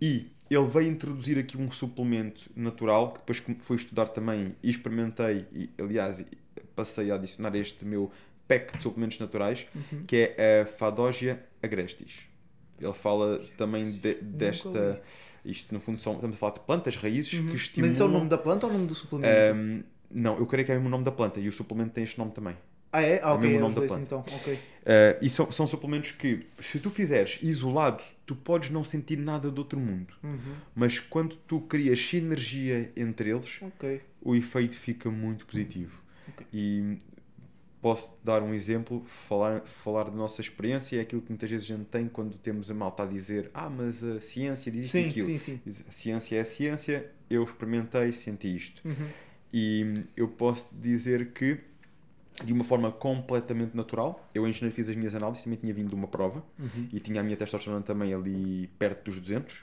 E 0.00 0.26
ele 0.48 0.64
veio 0.68 0.88
introduzir 0.90 1.38
aqui 1.38 1.56
um 1.56 1.72
suplemento 1.72 2.48
natural, 2.54 3.12
que 3.12 3.18
depois 3.18 3.40
que 3.40 3.54
fui 3.58 3.76
estudar 3.76 4.06
também 4.08 4.54
e 4.62 4.70
experimentei, 4.70 5.46
e 5.52 5.70
aliás 5.78 6.24
passei 6.76 7.10
a 7.10 7.14
adicionar 7.16 7.52
a 7.54 7.58
este 7.58 7.84
meu 7.84 8.12
pack 8.46 8.76
de 8.76 8.82
suplementos 8.82 9.18
naturais, 9.18 9.66
Uhum. 9.74 10.04
que 10.06 10.34
é 10.36 10.60
a 10.62 10.66
Fadogia 10.66 11.42
agrestis. 11.62 12.28
Ele 12.80 12.92
fala 12.92 13.38
também 13.56 13.92
de- 13.92 14.14
desta. 14.14 15.00
Isto 15.44 15.74
no 15.74 15.80
fundo 15.80 16.00
são, 16.00 16.14
estamos 16.14 16.36
a 16.36 16.38
falar 16.38 16.52
de 16.54 16.60
plantas, 16.60 16.96
raízes 16.96 17.30
que 17.30 17.54
estimulam. 17.54 17.56
Uhum. 17.76 17.82
Mas 17.82 17.92
isso 17.92 18.02
é 18.02 18.06
o 18.06 18.08
nome 18.08 18.28
da 18.28 18.38
planta 18.38 18.66
ou 18.66 18.72
o 18.72 18.74
nome 18.74 18.86
do 18.88 18.94
suplemento? 18.94 19.52
Ahm, 19.52 19.82
não, 20.10 20.38
eu 20.38 20.46
creio 20.46 20.64
que 20.64 20.72
é 20.72 20.74
mesmo 20.74 20.88
o 20.88 20.90
nome 20.90 21.04
da 21.04 21.12
planta 21.12 21.38
e 21.40 21.48
o 21.48 21.52
suplemento 21.52 21.90
tem 21.92 22.04
este 22.04 22.18
nome 22.18 22.30
também. 22.32 22.56
ah, 22.92 23.02
é? 23.02 23.20
Ah, 23.22 23.34
ok, 23.34 23.40
mesmo 23.50 23.54
o 23.56 23.58
é 23.58 23.60
nome 23.60 23.74
da 23.74 23.86
planta. 23.86 24.02
então. 24.02 24.24
Ok. 24.36 24.58
Ah, 24.86 25.18
e 25.20 25.28
são, 25.28 25.50
são 25.52 25.66
suplementos 25.66 26.12
que, 26.12 26.46
se 26.60 26.78
tu 26.78 26.88
fizeres 26.90 27.38
isolado, 27.42 28.02
tu 28.24 28.34
podes 28.34 28.70
não 28.70 28.82
sentir 28.84 29.18
nada 29.18 29.50
de 29.50 29.58
outro 29.58 29.78
mundo. 29.78 30.14
Uhum. 30.22 30.38
Mas 30.74 30.98
quando 30.98 31.36
tu 31.36 31.60
crias 31.60 32.00
sinergia 32.00 32.90
entre 32.96 33.30
eles, 33.30 33.58
Ok. 33.60 34.00
o 34.22 34.34
efeito 34.34 34.76
fica 34.78 35.10
muito 35.10 35.44
positivo. 35.44 36.00
Ok. 36.28 36.46
E 36.52 36.96
posso 37.84 38.14
dar 38.24 38.42
um 38.42 38.54
exemplo, 38.54 39.04
falar, 39.06 39.60
falar 39.66 40.04
da 40.04 40.16
nossa 40.16 40.40
experiência, 40.40 40.96
é 40.96 41.02
aquilo 41.02 41.20
que 41.20 41.28
muitas 41.28 41.50
vezes 41.50 41.70
a 41.70 41.76
gente 41.76 41.84
tem 41.84 42.08
quando 42.08 42.38
temos 42.38 42.70
a 42.70 42.74
malta 42.74 43.02
a 43.02 43.06
dizer 43.06 43.50
ah, 43.52 43.68
mas 43.68 44.02
a 44.02 44.18
ciência 44.20 44.72
diz 44.72 44.86
Sim, 44.86 45.10
aquilo. 45.10 45.26
sim, 45.26 45.36
sim. 45.36 45.60
A 45.86 45.92
ciência 45.92 46.36
é 46.38 46.40
a 46.40 46.44
ciência, 46.46 47.10
eu 47.28 47.44
experimentei, 47.44 48.10
senti 48.14 48.56
isto. 48.56 48.80
Uhum. 48.88 49.06
E 49.52 50.02
eu 50.16 50.28
posso 50.28 50.66
dizer 50.72 51.32
que, 51.32 51.60
de 52.42 52.54
uma 52.54 52.64
forma 52.64 52.90
completamente 52.90 53.76
natural, 53.76 54.26
eu 54.34 54.48
em 54.48 54.52
janeiro 54.54 54.74
fiz 54.74 54.88
as 54.88 54.96
minhas 54.96 55.14
análises, 55.14 55.44
também 55.44 55.58
tinha 55.58 55.74
vindo 55.74 55.90
de 55.90 55.94
uma 55.94 56.08
prova 56.08 56.42
Uhum. 56.58 56.88
e 56.90 56.98
tinha 57.00 57.20
a 57.20 57.22
minha 57.22 57.36
testosterona 57.36 57.82
também 57.82 58.14
ali 58.14 58.66
perto 58.78 59.04
dos 59.10 59.18
200. 59.18 59.62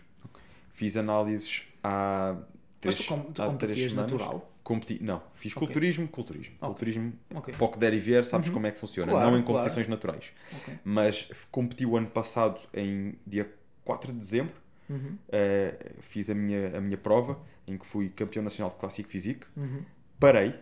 Fiz 0.76 0.96
análises 0.96 1.64
há 1.84 2.36
Mas 2.36 2.46
três, 2.80 2.98
tu, 2.98 3.04
com, 3.06 3.20
tu 3.34 3.42
há 3.42 3.50
três 3.56 3.94
natural? 3.94 4.51
Competi... 4.74 5.04
Não, 5.04 5.22
fiz 5.34 5.52
Ok. 5.56 5.68
culturismo, 5.68 6.08
culturismo. 6.08 6.56
Ok. 6.62 6.68
Culturismo, 6.70 7.14
Ok. 7.36 7.54
para 7.56 7.66
o 7.66 7.70
que 7.70 7.78
der 7.78 7.94
e 7.94 8.00
vier, 8.00 8.24
sabes 8.24 8.48
Uhum. 8.48 8.54
como 8.54 8.68
é 8.68 8.72
que 8.72 8.80
funciona. 8.80 9.12
Claro, 9.12 9.32
não 9.32 9.38
em 9.38 9.42
claro. 9.44 9.58
competições 9.60 9.88
naturais. 9.88 10.32
Ok. 10.56 10.74
Mas 10.86 11.30
competi 11.52 11.86
o 11.86 11.98
ano 11.98 12.08
passado, 12.08 12.60
em 12.74 13.16
dia 13.28 13.52
4 13.84 14.14
de 14.14 14.20
dezembro, 14.20 14.54
Uhum. 14.90 15.18
eh, 15.30 15.92
fiz 16.00 16.30
a 16.30 16.36
minha, 16.36 16.78
a 16.78 16.82
minha 16.82 16.98
prova, 16.98 17.38
em 17.68 17.78
que 17.78 17.86
fui 17.86 18.10
campeão 18.10 18.44
nacional 18.44 18.70
de 18.72 18.78
Clássico 18.78 19.10
Físico. 19.10 19.46
Uhum. 19.58 19.84
Parei, 20.20 20.54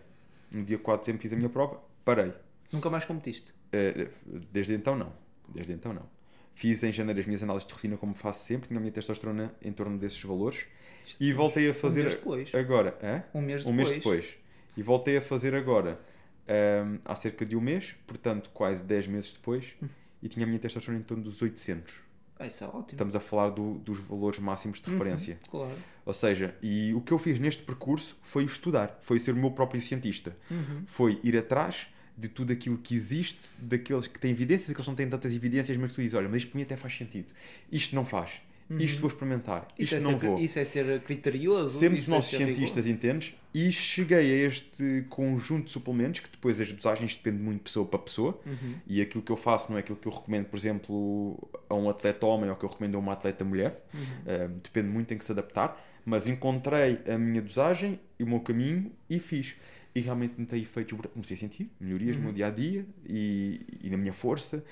no 0.52 0.64
dia 0.64 0.78
4 0.78 1.00
de 1.00 1.06
dezembro 1.06 1.22
fiz 1.22 1.32
a 1.32 1.36
minha 1.36 1.48
prova, 1.48 1.80
parei. 2.04 2.32
Nunca 2.72 2.90
mais 2.90 3.04
competiste? 3.04 3.52
Eh, 3.72 4.08
desde 4.52 4.74
então 4.74 4.96
não. 4.96 5.12
Desde 5.48 5.72
então 5.72 5.92
não. 5.92 6.02
Fiz 6.54 6.82
em 6.82 6.92
janeiro 6.92 7.20
as 7.20 7.26
minhas 7.26 7.42
análises 7.42 7.66
de 7.66 7.72
rotina 7.72 7.96
como 7.96 8.14
faço 8.14 8.44
sempre, 8.44 8.68
tinha 8.68 8.78
a 8.78 8.80
minha 8.80 8.92
testosterona 8.92 9.54
em 9.62 9.72
torno 9.72 9.96
desses 9.98 10.20
valores 10.22 10.66
e 11.18 11.32
voltei 11.32 11.70
a 11.70 11.74
fazer 11.74 12.00
Um 12.00 12.04
mês 12.04 12.14
depois. 12.14 12.54
agora. 12.54 12.98
Hã? 13.02 13.22
Um 13.34 13.40
mês 13.42 13.64
Um 13.64 13.70
depois. 13.70 13.88
mês 13.88 13.98
depois. 13.98 14.26
E 14.76 14.82
voltei 14.82 15.16
a 15.16 15.20
fazer 15.20 15.54
agora 15.54 16.00
ahm, 16.48 16.98
há 17.04 17.14
cerca 17.16 17.44
de 17.44 17.56
um 17.56 17.60
mês, 17.60 17.94
portanto 18.06 18.50
quase 18.52 18.82
10 18.84 19.06
meses 19.06 19.32
depois, 19.32 19.74
Hum. 19.82 19.88
e 20.22 20.28
tinha 20.28 20.44
a 20.44 20.46
minha 20.46 20.58
testosterona 20.58 21.00
em 21.00 21.04
torno 21.04 21.22
dos 21.22 21.40
800. 21.42 21.94
Ah, 22.38 22.46
Isso 22.46 22.64
é 22.64 22.66
ótimo. 22.68 22.86
Estamos 22.92 23.14
a 23.14 23.20
falar 23.20 23.50
do- 23.50 23.74
dos 23.80 23.98
valores 23.98 24.38
máximos 24.38 24.80
de 24.80 24.90
referência. 24.90 25.34
Uhum. 25.44 25.50
Claro. 25.50 25.76
Ou 26.06 26.14
seja, 26.14 26.54
e 26.62 26.92
o 26.94 27.00
que 27.02 27.12
eu 27.12 27.18
fiz 27.18 27.38
neste 27.38 27.62
percurso 27.62 28.18
foi 28.22 28.44
estudar, 28.44 28.98
foi 29.02 29.18
ser 29.18 29.32
o 29.32 29.36
meu 29.36 29.50
próprio 29.50 29.80
cientista. 29.82 30.34
Uhum. 30.50 30.84
Foi 30.86 31.20
ir 31.22 31.36
atrás 31.36 31.88
de 32.16 32.28
tudo 32.28 32.52
aquilo 32.52 32.78
que 32.78 32.94
existe, 32.94 33.48
daqueles 33.58 34.06
que 34.06 34.18
têm 34.18 34.30
evidências, 34.30 34.70
aqueles 34.70 34.84
que 34.86 34.90
não 34.90 34.96
têm 34.96 35.08
tantas 35.08 35.34
evidências, 35.34 35.76
mas 35.76 35.90
que 35.90 35.96
tu 35.96 36.00
dizes, 36.02 36.14
olha, 36.16 36.28
mas 36.28 36.38
isto 36.38 36.50
para 36.50 36.56
mim 36.58 36.62
até 36.64 36.76
faz 36.76 36.96
sentido. 36.96 37.32
Isto 37.70 37.94
não 37.94 38.04
faz. 38.06 38.40
Isto 38.78 39.00
vou 39.00 39.10
experimentar. 39.10 39.66
Isso, 39.78 39.94
Isto 39.94 39.96
é 39.96 40.00
não 40.12 40.18
ser, 40.20 40.26
vou. 40.26 40.38
isso 40.38 40.58
é 40.58 40.64
ser 40.64 41.00
criterioso. 41.02 41.78
Sempre 41.78 41.98
isso 41.98 42.04
os 42.04 42.08
é 42.12 42.14
nossos 42.16 42.30
ser 42.30 42.36
cientistas, 42.44 42.86
entendes? 42.86 43.34
E 43.52 43.72
cheguei 43.72 44.18
a 44.44 44.46
este 44.48 45.04
conjunto 45.08 45.64
de 45.64 45.70
suplementos, 45.72 46.20
que 46.20 46.30
depois 46.30 46.60
as 46.60 46.70
dosagens 46.70 47.16
dependem 47.16 47.40
muito 47.42 47.58
de 47.58 47.64
pessoa 47.64 47.84
para 47.84 47.98
pessoa, 47.98 48.40
Uhum. 48.46 48.74
e 48.86 49.00
aquilo 49.02 49.24
que 49.24 49.32
eu 49.32 49.36
faço 49.36 49.70
não 49.70 49.76
é 49.76 49.80
aquilo 49.80 49.96
que 49.98 50.06
eu 50.06 50.12
recomendo, 50.12 50.46
por 50.46 50.56
exemplo, 50.56 51.50
a 51.68 51.74
um 51.74 51.90
atleta 51.90 52.24
homem 52.26 52.48
ou 52.48 52.54
que 52.54 52.64
eu 52.64 52.68
recomendo 52.68 52.94
a 52.94 52.98
uma 52.98 53.12
atleta 53.14 53.44
mulher. 53.44 53.84
Uhum. 53.92 54.00
Uh, 54.00 54.48
depende 54.62 54.88
muito, 54.88 55.08
tem 55.08 55.18
que 55.18 55.24
se 55.24 55.32
adaptar. 55.32 55.84
Mas 56.04 56.28
encontrei 56.28 57.00
a 57.12 57.18
minha 57.18 57.42
dosagem 57.42 57.98
e 58.18 58.24
o 58.24 58.26
meu 58.26 58.40
caminho 58.40 58.90
e 59.08 59.18
fiz. 59.18 59.56
E 59.94 60.00
realmente 60.00 60.34
notei 60.38 60.62
efeitos, 60.62 60.96
comecei 61.12 61.36
a 61.36 61.40
sentir 61.40 61.68
melhorias 61.80 62.14
Uhum. 62.16 62.22
no 62.22 62.28
meu 62.28 62.34
dia 62.34 62.46
a 62.46 62.50
dia 62.50 62.86
e, 63.06 63.60
e 63.82 63.90
na 63.90 63.96
minha 63.96 64.12
força. 64.12 64.64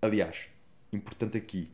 Aliás, 0.00 0.46
importante 0.92 1.36
aqui, 1.36 1.68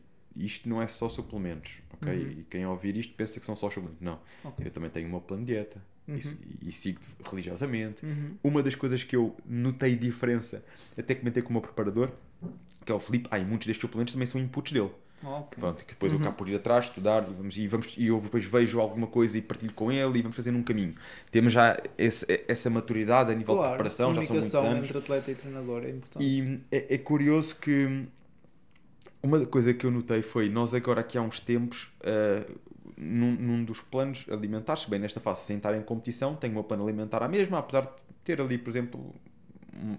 isto 0.45 0.67
não 0.69 0.81
é 0.81 0.87
só 0.87 1.07
suplementos, 1.09 1.73
ok? 1.93 2.11
Uhum. 2.13 2.31
E 2.31 2.45
quem 2.49 2.65
ouvir 2.65 2.95
isto 2.97 3.13
pensa 3.13 3.39
que 3.39 3.45
são 3.45 3.55
só 3.55 3.69
suplementos. 3.69 4.01
Não. 4.01 4.19
Ok. 4.43 4.65
Eu 4.65 4.71
também 4.71 4.89
tenho 4.89 5.07
o 5.07 5.09
meu 5.11 5.21
plano 5.21 5.43
de 5.45 5.53
dieta 5.53 5.81
e- 6.07 6.11
Uhum. 6.13 6.19
e, 6.61 6.71
sigo 6.71 6.99
religiosamente. 7.29 8.05
Uhum. 8.05 8.35
Uma 8.43 8.63
das 8.63 8.75
coisas 8.75 9.03
que 9.03 9.15
eu 9.15 9.35
notei 9.45 9.95
diferença, 9.95 10.63
até 10.97 11.13
comentei 11.15 11.41
com 11.43 11.49
o 11.49 11.53
meu 11.53 11.61
preparador, 11.61 12.11
que 12.85 12.91
é 12.91 12.95
o 12.95 12.99
Felipe, 12.99 13.27
ah, 13.31 13.37
e 13.39 13.45
muitos 13.45 13.67
destes 13.67 13.81
suplementos 13.81 14.13
também 14.13 14.25
são 14.25 14.39
inputs 14.41 14.71
dele. 14.73 14.91
Ok. 15.21 15.59
Pronto, 15.59 15.83
que 15.83 15.91
depois 15.93 16.13
Uhum. 16.13 16.19
eu 16.19 16.23
cá 16.25 16.31
por 16.31 16.47
ir 16.47 16.55
atrás, 16.55 16.85
estudar, 16.85 17.23
e 17.29 17.33
vamos, 17.33 17.57
e, 17.57 17.67
vamos, 17.67 17.93
e 17.97 18.07
eu 18.07 18.21
depois 18.21 18.45
vejo 18.45 18.79
alguma 18.79 19.05
coisa 19.05 19.37
e 19.37 19.41
partilho 19.41 19.73
com 19.73 19.91
ele 19.91 20.17
e 20.19 20.21
vamos 20.21 20.33
fazendo 20.37 20.57
um 20.57 20.63
caminho. 20.63 20.95
Temos 21.29 21.51
já 21.51 21.75
esse- 21.97 22.25
essa 22.47 22.69
maturidade 22.69 23.29
a 23.29 23.35
nível 23.35 23.53
de 23.55 23.59
Claro, 23.59 23.73
preparação, 23.73 24.13
já 24.13 24.21
são 24.21 24.35
muitos 24.37 24.55
anos. 24.55 24.85
entre 24.87 24.97
atleta 24.97 25.29
e 25.29 25.35
treinador 25.35 25.83
é 25.83 25.89
importante. 25.89 26.23
E 26.23 26.61
é, 26.71 26.95
é 26.95 26.97
curioso 26.97 27.57
que 27.57 28.05
uma 29.21 29.45
coisa 29.45 29.73
que 29.73 29.85
eu 29.85 29.91
notei 29.91 30.21
foi 30.21 30.49
nós 30.49 30.73
agora 30.73 31.01
aqui 31.01 31.17
há 31.17 31.21
uns 31.21 31.39
tempos, 31.39 31.91
ah, 32.03 32.45
num, 32.97 33.31
num 33.35 33.63
dos 33.63 33.79
planos 33.81 34.25
alimentares, 34.29 34.85
bem 34.85 34.99
nesta 34.99 35.19
fase 35.19 35.41
sem 35.45 35.57
estar 35.57 35.75
em 35.75 35.81
competição, 35.81 36.35
tenho 36.35 36.53
meu 36.53 36.63
plano 36.63 36.83
alimentar 36.83 37.23
à 37.23 37.27
mesma, 37.27 37.59
apesar 37.59 37.81
de 37.81 37.89
ter 38.23 38.41
ali, 38.41 38.57
por 38.57 38.69
exemplo, 38.69 39.15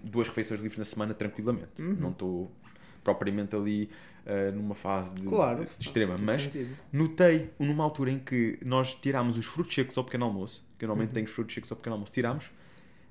duas 0.03 0.27
refeições 0.27 0.61
livres 0.61 0.77
na 0.77 0.85
semana 0.85 1.13
tranquilamente. 1.13 1.81
Uhum. 1.81 1.95
Não 1.99 2.09
estou 2.11 2.51
propriamente 3.03 3.55
ali 3.55 3.89
ah, 4.25 4.51
numa 4.51 4.75
fase 4.75 5.15
de, 5.15 5.27
Claro, 5.27 5.61
de- 5.65 5.65
de 5.77 5.85
extrema, 5.87 6.15
mas 6.21 6.43
sentido. 6.43 6.77
notei 6.93 7.49
numa 7.57 7.83
altura 7.83 8.11
em 8.11 8.19
que 8.19 8.59
nós 8.63 8.93
tirámos 8.93 9.37
os 9.37 9.45
frutos 9.45 9.73
secos 9.73 9.97
ao 9.97 10.03
pequeno 10.03 10.25
almoço, 10.25 10.63
que 10.77 10.85
eu 10.85 10.87
normalmente 10.87 11.09
Uhum. 11.09 11.13
tenho 11.15 11.25
os 11.25 11.31
frutos 11.31 11.53
secos 11.55 11.71
ao 11.71 11.77
pequeno 11.77 11.95
almoço, 11.95 12.11
tirámos, 12.11 12.51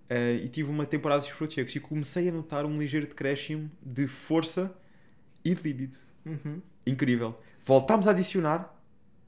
eh, 0.08 0.40
e 0.44 0.48
tive 0.48 0.70
uma 0.70 0.86
temporada 0.86 1.22
de 1.22 1.32
frutos 1.32 1.54
secos 1.56 1.74
e 1.74 1.80
comecei 1.80 2.28
a 2.28 2.32
notar 2.32 2.64
um 2.64 2.76
ligeiro 2.76 3.06
decréscimo 3.08 3.68
de 3.82 4.06
força 4.06 4.72
e 5.44 5.54
de 5.54 5.62
líbido. 5.62 5.98
Uhum. 6.26 6.60
Incrível. 6.86 7.38
Voltámos 7.64 8.06
a 8.08 8.10
adicionar, 8.10 8.74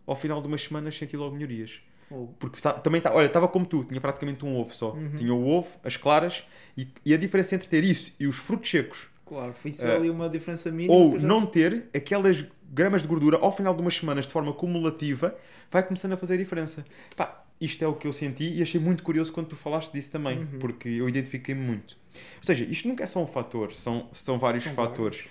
ao 0.06 0.16
final 0.16 0.40
de 0.40 0.48
umas 0.48 0.62
semanas 0.62 0.96
senti 0.96 1.16
logo 1.16 1.34
melhorias. 1.34 1.80
Fogo. 2.08 2.34
Porque 2.38 2.60
tá- 2.60 2.72
também 2.74 2.98
está, 2.98 3.12
olha, 3.14 3.26
estava 3.26 3.48
como 3.48 3.64
tu, 3.64 3.84
tinha 3.84 4.00
praticamente 4.00 4.44
um 4.44 4.58
ovo 4.58 4.74
só. 4.74 4.92
Uhum. 4.92 5.14
Tinha 5.16 5.32
o 5.34 5.46
ovo, 5.48 5.70
as 5.84 5.96
claras, 5.96 6.44
e, 6.76 6.88
e 7.04 7.14
a 7.14 7.16
diferença 7.16 7.54
entre 7.54 7.68
ter 7.68 7.84
isso 7.84 8.12
e 8.18 8.26
os 8.26 8.36
frutos 8.36 8.70
secos 8.70 9.08
Claro, 9.24 9.54
foi 9.54 9.70
só 9.70 9.88
Eh, 9.88 9.96
ali 9.96 10.10
uma 10.10 10.28
diferença 10.28 10.70
mínima. 10.70 10.92
ou 10.94 11.18
já- 11.18 11.26
não 11.26 11.46
ter 11.46 11.88
aquelas 11.94 12.44
gramas 12.70 13.00
de 13.02 13.08
gordura 13.08 13.38
ao 13.38 13.50
final 13.54 13.74
de 13.74 13.80
umas 13.80 13.94
semanas 13.96 14.26
de 14.26 14.32
forma 14.32 14.52
cumulativa, 14.52 15.34
vai 15.70 15.82
começando 15.82 16.12
a 16.12 16.16
fazer 16.18 16.34
a 16.34 16.36
diferença. 16.36 16.84
Pá, 17.16 17.42
isto 17.58 17.82
é 17.82 17.86
o 17.86 17.94
que 17.94 18.06
eu 18.06 18.12
senti 18.12 18.52
e 18.58 18.60
achei 18.62 18.78
muito 18.80 19.02
curioso 19.02 19.32
quando 19.32 19.46
tu 19.46 19.56
falaste 19.56 19.90
disso 19.92 20.10
também, 20.10 20.38
Uhum. 20.40 20.58
porque 20.58 20.88
eu 20.88 21.08
identifiquei-me 21.08 21.62
muito. 21.62 21.96
Ou 22.14 22.42
seja, 22.42 22.64
isto 22.64 22.86
nunca 22.88 23.04
é 23.04 23.06
só 23.06 23.22
um 23.22 23.26
fator, 23.26 23.72
são, 23.72 24.08
são 24.12 24.38
vários 24.38 24.64
São 24.64 24.74
fatores. 24.74 25.24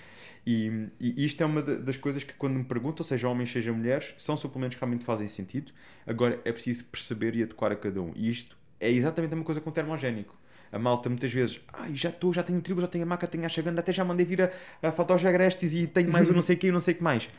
E, 0.45 0.87
e 0.99 1.25
isto 1.25 1.41
é 1.43 1.45
uma 1.45 1.61
da- 1.61 1.75
das 1.75 1.97
coisas 1.97 2.23
que 2.23 2.33
quando 2.33 2.55
me 2.55 2.63
perguntam, 2.63 3.05
seja 3.05 3.27
homens, 3.29 3.51
seja 3.51 3.71
mulheres, 3.71 4.13
são 4.17 4.35
suplementos 4.35 4.75
que 4.75 4.81
realmente 4.81 5.05
fazem 5.05 5.27
sentido. 5.27 5.71
Agora 6.05 6.41
é 6.43 6.51
preciso 6.51 6.85
perceber 6.85 7.35
e 7.35 7.43
adequar 7.43 7.71
a 7.71 7.75
cada 7.75 8.01
um. 8.01 8.11
E 8.15 8.29
isto 8.29 8.57
é 8.79 8.89
exatamente 8.89 9.33
a 9.33 9.35
mesma 9.35 9.45
coisa 9.45 9.61
com 9.61 9.69
o 9.69 9.73
termogénico. 9.73 10.35
A 10.71 10.79
malta 10.79 11.09
muitas 11.09 11.31
vezes, 11.31 11.61
ai, 11.73 11.93
já 11.93 12.09
estou, 12.09 12.33
já 12.33 12.41
tenho 12.41 12.59
tribo, 12.61 12.79
já 12.81 12.87
tenho 12.87 13.03
a 13.03 13.07
maca, 13.07 13.27
tenho 13.27 13.45
a 13.45 13.49
chegando, 13.49 13.77
até 13.77 13.91
já 13.93 14.03
mandei 14.05 14.25
vir 14.25 14.41
a, 14.41 14.51
a 14.81 14.91
Fatoja 14.91 15.27
Agrestes 15.29 15.73
e 15.75 15.85
tenho 15.85 16.11
mais 16.11 16.27
o 16.29 16.33
não 16.33 16.41
sei 16.41 16.55
o 16.55 16.59
que 16.59 16.67
e 16.67 16.71
não 16.71 16.79
sei 16.79 16.93
o 16.93 16.97
que 16.97 17.03
mais. 17.03 17.29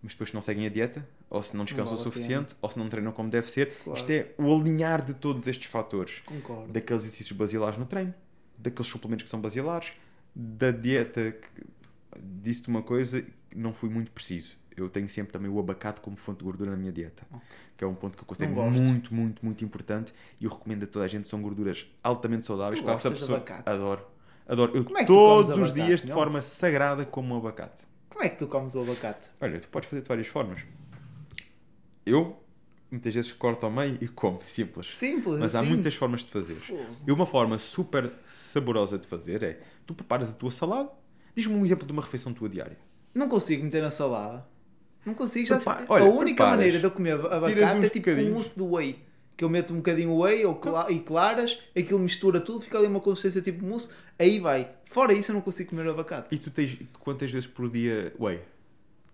Mas 0.00 0.12
depois 0.12 0.30
se 0.30 0.34
não 0.34 0.40
seguem 0.40 0.64
a 0.64 0.68
dieta, 0.70 1.06
ou 1.28 1.42
se 1.42 1.56
não 1.56 1.64
descansam 1.64 1.96
vale 1.96 2.00
o 2.00 2.04
suficiente, 2.12 2.54
ou 2.62 2.70
se 2.70 2.78
não 2.78 2.88
treinam 2.88 3.10
como 3.10 3.28
deve 3.28 3.50
ser, 3.50 3.72
Claro. 3.82 3.98
isto 3.98 4.08
é 4.10 4.28
o 4.38 4.54
alinhar 4.56 5.04
de 5.04 5.12
todos 5.12 5.48
estes 5.48 5.66
fatores 5.66 6.20
Concordo. 6.24 6.72
daqueles 6.72 7.02
exercícios 7.02 7.36
basilares 7.36 7.76
no 7.76 7.84
treino, 7.84 8.14
daqueles 8.56 8.86
suplementos 8.86 9.24
que 9.24 9.28
são 9.30 9.40
basilares, 9.40 9.92
da 10.34 10.70
dieta. 10.70 11.32
que- 11.32 11.77
Disse-te 12.16 12.68
uma 12.68 12.82
coisa, 12.82 13.24
não 13.54 13.72
fui 13.72 13.88
muito 13.88 14.10
preciso. 14.10 14.56
eu 14.76 14.88
tenho 14.88 15.08
sempre 15.08 15.32
também 15.32 15.50
o 15.50 15.58
abacate 15.58 16.00
como 16.00 16.16
fonte 16.16 16.38
de 16.38 16.44
gordura 16.44 16.70
na 16.70 16.76
minha 16.76 16.92
dieta. 16.92 17.26
Que 17.76 17.82
é 17.84 17.86
um 17.86 17.94
ponto 17.94 18.16
que 18.16 18.22
eu 18.22 18.26
considero 18.26 18.54
muito, 18.70 19.12
muito, 19.14 19.44
muito 19.44 19.64
importante 19.64 20.14
e 20.40 20.44
eu 20.44 20.50
recomendo 20.50 20.84
a 20.84 20.86
toda 20.86 21.04
a 21.04 21.08
gente. 21.08 21.26
São 21.28 21.42
gorduras 21.42 21.86
altamente 22.02 22.46
saudáveis. 22.46 22.80
Tu 22.80 22.84
Claro 22.84 22.98
de 23.00 23.10
pessoa- 23.10 23.36
abacate? 23.38 23.68
Adoro. 23.68 24.06
Adoro. 24.46 24.72
Eu 24.76 24.96
é 24.96 25.04
todos 25.04 25.50
os 25.50 25.56
abacate, 25.70 25.84
dias 25.86 26.00
de 26.02 26.08
não? 26.08 26.14
forma 26.14 26.42
sagrada 26.42 27.04
como 27.04 27.34
um 27.34 27.38
abacate. 27.38 27.82
Como 28.08 28.24
é 28.24 28.28
que 28.28 28.36
tu 28.38 28.46
comes 28.46 28.74
o 28.74 28.80
abacate? 28.82 29.28
Olha, 29.40 29.60
tu 29.60 29.68
podes 29.68 29.88
fazer 29.90 30.02
de 30.02 30.08
várias 30.08 30.26
formas. 30.28 30.64
Eu, 32.06 32.40
muitas 32.90 33.14
vezes, 33.14 33.32
corto 33.32 33.66
ao 33.66 33.72
meio 33.72 33.98
e 34.00 34.08
como. 34.08 34.40
Simples. 34.42 34.96
Simples, 34.96 35.38
Mas 35.38 35.54
há 35.54 35.60
assim. 35.60 35.68
muitas 35.68 35.94
formas 35.94 36.22
de 36.24 36.30
fazer. 36.30 36.56
E 37.06 37.12
uma 37.12 37.26
forma 37.26 37.58
super 37.58 38.10
saborosa 38.26 38.98
de 38.98 39.06
fazer 39.06 39.42
é: 39.42 39.60
tu 39.86 39.94
preparas 39.94 40.30
a 40.30 40.34
tua 40.34 40.50
salada. 40.50 40.90
Diz-me 41.34 41.54
um 41.54 41.64
exemplo 41.64 41.86
de 41.86 41.92
uma 41.92 42.02
refeição 42.02 42.32
tua 42.32 42.48
diária. 42.48 42.76
Não 43.14 43.28
consigo 43.28 43.64
meter 43.64 43.82
na 43.82 43.90
salada. 43.90 44.46
Não 45.04 45.14
consigo. 45.14 45.46
Já 45.46 45.56
Prepa- 45.56 45.84
olha, 45.88 46.04
a 46.04 46.08
única 46.08 46.24
preparas. 46.36 46.50
maneira 46.56 46.78
de 46.78 46.84
eu 46.84 46.90
comer 46.90 47.12
abacate 47.12 47.54
é 47.86 47.88
tipo 47.88 47.98
bocadinhos. 48.10 48.34
mousse 48.34 48.56
de 48.56 48.62
whey. 48.62 48.98
Que 49.36 49.44
eu 49.44 49.48
meto 49.48 49.72
um 49.72 49.76
bocadinho 49.76 50.16
whey 50.18 50.44
ou 50.44 50.56
cla- 50.56 50.90
e 50.90 50.98
claras, 50.98 51.58
aquilo 51.76 52.00
mistura 52.00 52.40
tudo, 52.40 52.60
fica 52.62 52.76
ali 52.76 52.88
uma 52.88 52.98
consistência 53.00 53.40
tipo 53.40 53.64
mousse, 53.64 53.88
aí 54.18 54.40
vai. 54.40 54.68
Fora 54.84 55.12
isso 55.12 55.30
eu 55.30 55.34
não 55.34 55.40
consigo 55.40 55.70
comer 55.70 55.88
abacate. 55.88 56.34
E 56.34 56.38
tu 56.38 56.50
tens 56.50 56.76
quantas 56.98 57.30
vezes 57.30 57.46
por 57.46 57.70
dia 57.70 58.12
whey? 58.18 58.40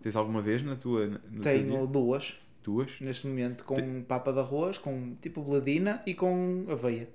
Tens 0.00 0.16
alguma 0.16 0.40
vez 0.40 0.62
na 0.62 0.76
tua. 0.76 1.06
No 1.30 1.40
Tenho 1.42 1.86
duas 1.86 2.34
Duas? 2.62 2.90
neste 3.00 3.26
momento, 3.26 3.62
com 3.64 4.02
papa 4.04 4.32
de 4.32 4.38
arroz, 4.38 4.78
com 4.78 5.14
tipo 5.20 5.42
bladina 5.42 6.02
e 6.06 6.14
com 6.14 6.64
aveia. 6.70 7.06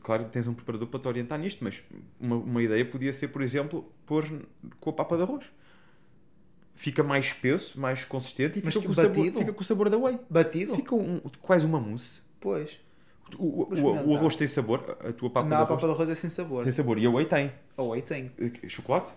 Claro 0.00 0.24
que 0.24 0.30
tens 0.30 0.46
um 0.46 0.54
preparador 0.54 0.88
para 0.88 1.00
te 1.00 1.08
orientar 1.08 1.38
nisto, 1.38 1.62
mas 1.62 1.82
uma, 2.18 2.36
uma 2.36 2.62
ideia 2.62 2.84
podia 2.84 3.12
ser, 3.12 3.28
por 3.28 3.42
exemplo, 3.42 3.84
pôr 4.06 4.24
com 4.80 4.90
a 4.90 4.92
papa 4.92 5.16
de 5.16 5.22
arroz. 5.22 5.44
Fica 6.74 7.02
mais 7.02 7.26
espesso, 7.26 7.78
mais 7.78 8.04
consistente 8.04 8.58
e 8.58 8.62
Mas 8.64 8.74
fica 8.74 8.86
com, 8.86 8.92
o 8.92 8.96
batido? 8.96 9.24
sabor, 9.24 9.38
fica 9.40 9.52
com 9.52 9.60
o 9.60 9.64
sabor 9.64 9.90
da 9.90 9.98
whey. 9.98 10.18
Batido? 10.28 10.74
Fica 10.74 10.94
um- 10.94 11.20
quase 11.40 11.66
uma 11.66 11.78
mousse. 11.78 12.22
Pois. 12.40 12.70
O, 13.38 13.62
o- 13.62 14.08
o- 14.10 14.16
arroz 14.16 14.34
tem 14.36 14.48
sabor, 14.48 14.84
a 15.00 15.08
a 15.08 15.12
tua 15.12 15.30
papa 15.30 15.48
não, 15.48 15.48
de 15.48 15.54
a 15.54 15.56
arroz 15.66 15.80
papa 15.80 15.86
de 15.86 15.92
arroz 15.92 16.08
é 16.10 16.14
sem 16.14 16.30
sabor. 16.30 16.62
tem 16.64 16.72
sabor 16.72 16.98
e 16.98 17.06
a 17.06 17.10
whey 17.10 17.24
tem. 17.26 17.52
A 17.76 17.82
whey 17.82 18.02
tem. 18.02 18.30
Eh, 18.38 18.68
Chocolate? 18.68 19.12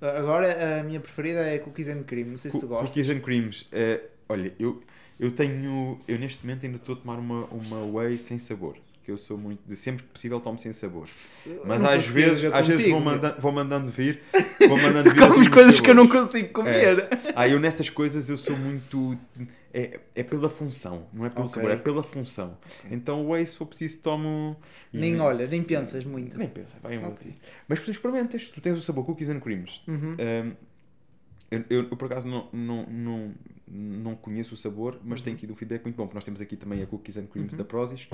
Agora 0.00 0.80
a 0.80 0.82
minha 0.82 1.00
preferida 1.00 1.40
é 1.40 1.58
cookies 1.58 1.88
and 1.88 2.02
cream, 2.02 2.26
não 2.28 2.38
sei 2.38 2.50
se 2.50 2.58
tu 2.60 2.66
gostas. 2.66 2.88
Cookies 2.88 3.08
and 3.08 3.20
creams. 3.20 3.68
Eh, 3.72 4.02
olha, 4.28 4.52
eu, 4.58 4.82
eu 5.20 5.30
tenho. 5.30 5.98
Eu 6.08 6.18
neste 6.18 6.44
momento 6.44 6.66
ainda 6.66 6.76
estou 6.76 6.94
a 6.94 6.98
tomar 6.98 7.18
uma, 7.18 7.44
uma 7.46 7.84
whey 8.00 8.18
sem 8.18 8.38
sabor. 8.38 8.76
Que 9.04 9.10
eu 9.10 9.18
sou 9.18 9.36
muito. 9.36 9.60
De 9.66 9.76
sempre 9.76 10.02
que 10.02 10.08
possível 10.08 10.40
tomo 10.40 10.58
sem 10.58 10.72
sabor. 10.72 11.06
Mas 11.64 11.82
não 11.82 11.90
às 11.90 12.06
vezes, 12.06 12.44
às 12.52 12.66
vezes 12.66 12.88
vou, 12.88 13.00
contigo, 13.00 13.00
manda, 13.00 13.36
vou 13.38 13.52
mandando 13.52 13.92
vir. 13.92 14.22
Vou 14.66 14.78
mandando 14.80 15.10
Tu 15.10 15.14
vir 15.14 15.28
comes 15.28 15.48
coisas 15.48 15.78
que 15.78 15.90
eu 15.90 15.94
não 15.94 16.08
consigo 16.08 16.48
comer. 16.48 17.06
Ah, 17.36 17.46
eu 17.46 17.60
nessas 17.60 17.90
coisas 17.90 18.30
eu 18.30 18.36
sou 18.38 18.56
muito. 18.56 19.18
É, 19.74 20.00
é 20.14 20.22
pela 20.22 20.48
função, 20.48 21.06
não 21.12 21.26
é 21.26 21.28
pelo 21.28 21.42
Ok. 21.46 21.54
sabor, 21.54 21.70
é 21.72 21.76
pela 21.76 22.02
função. 22.02 22.56
Então 22.90 23.28
o 23.28 23.46
se 23.46 23.58
for 23.58 23.66
preciso, 23.66 23.98
tomo. 23.98 24.56
Nem 24.92 25.20
olha, 25.20 25.46
nem 25.46 25.62
pensas 25.62 26.04
muito. 26.06 26.38
Nem 26.38 26.48
pensa, 26.48 26.78
vai 26.82 26.96
um 26.96 27.08
Ok. 27.08 27.12
okay. 27.12 27.34
Mas 27.68 27.80
por 27.80 27.90
experimentas, 27.90 28.48
tu 28.48 28.60
tens 28.60 28.78
o 28.78 28.80
sabor 28.82 29.04
cookies 29.04 29.28
and 29.28 29.40
creams. 29.40 29.82
Uhum. 29.86 30.16
Um, 30.18 30.52
eu, 31.50 31.64
eu, 31.68 31.78
eu, 31.90 31.96
por 31.96 32.06
acaso 32.06 32.26
não, 32.26 32.48
não, 32.52 32.86
não, 32.86 33.34
não 33.68 34.14
conheço 34.14 34.54
o 34.54 34.56
sabor, 34.56 34.98
mas 35.04 35.20
Uhum. 35.20 35.24
tenho 35.24 35.36
tido 35.36 35.52
um 35.52 35.56
feedback 35.56 35.82
muito 35.84 35.96
bom, 35.96 36.04
porque 36.04 36.14
nós 36.16 36.24
temos 36.24 36.40
aqui 36.40 36.56
também 36.56 36.82
a 36.82 36.86
Cookies 36.86 37.16
and 37.16 37.26
Creams 37.26 37.54
da 37.54 37.64
Prozis, 37.64 38.08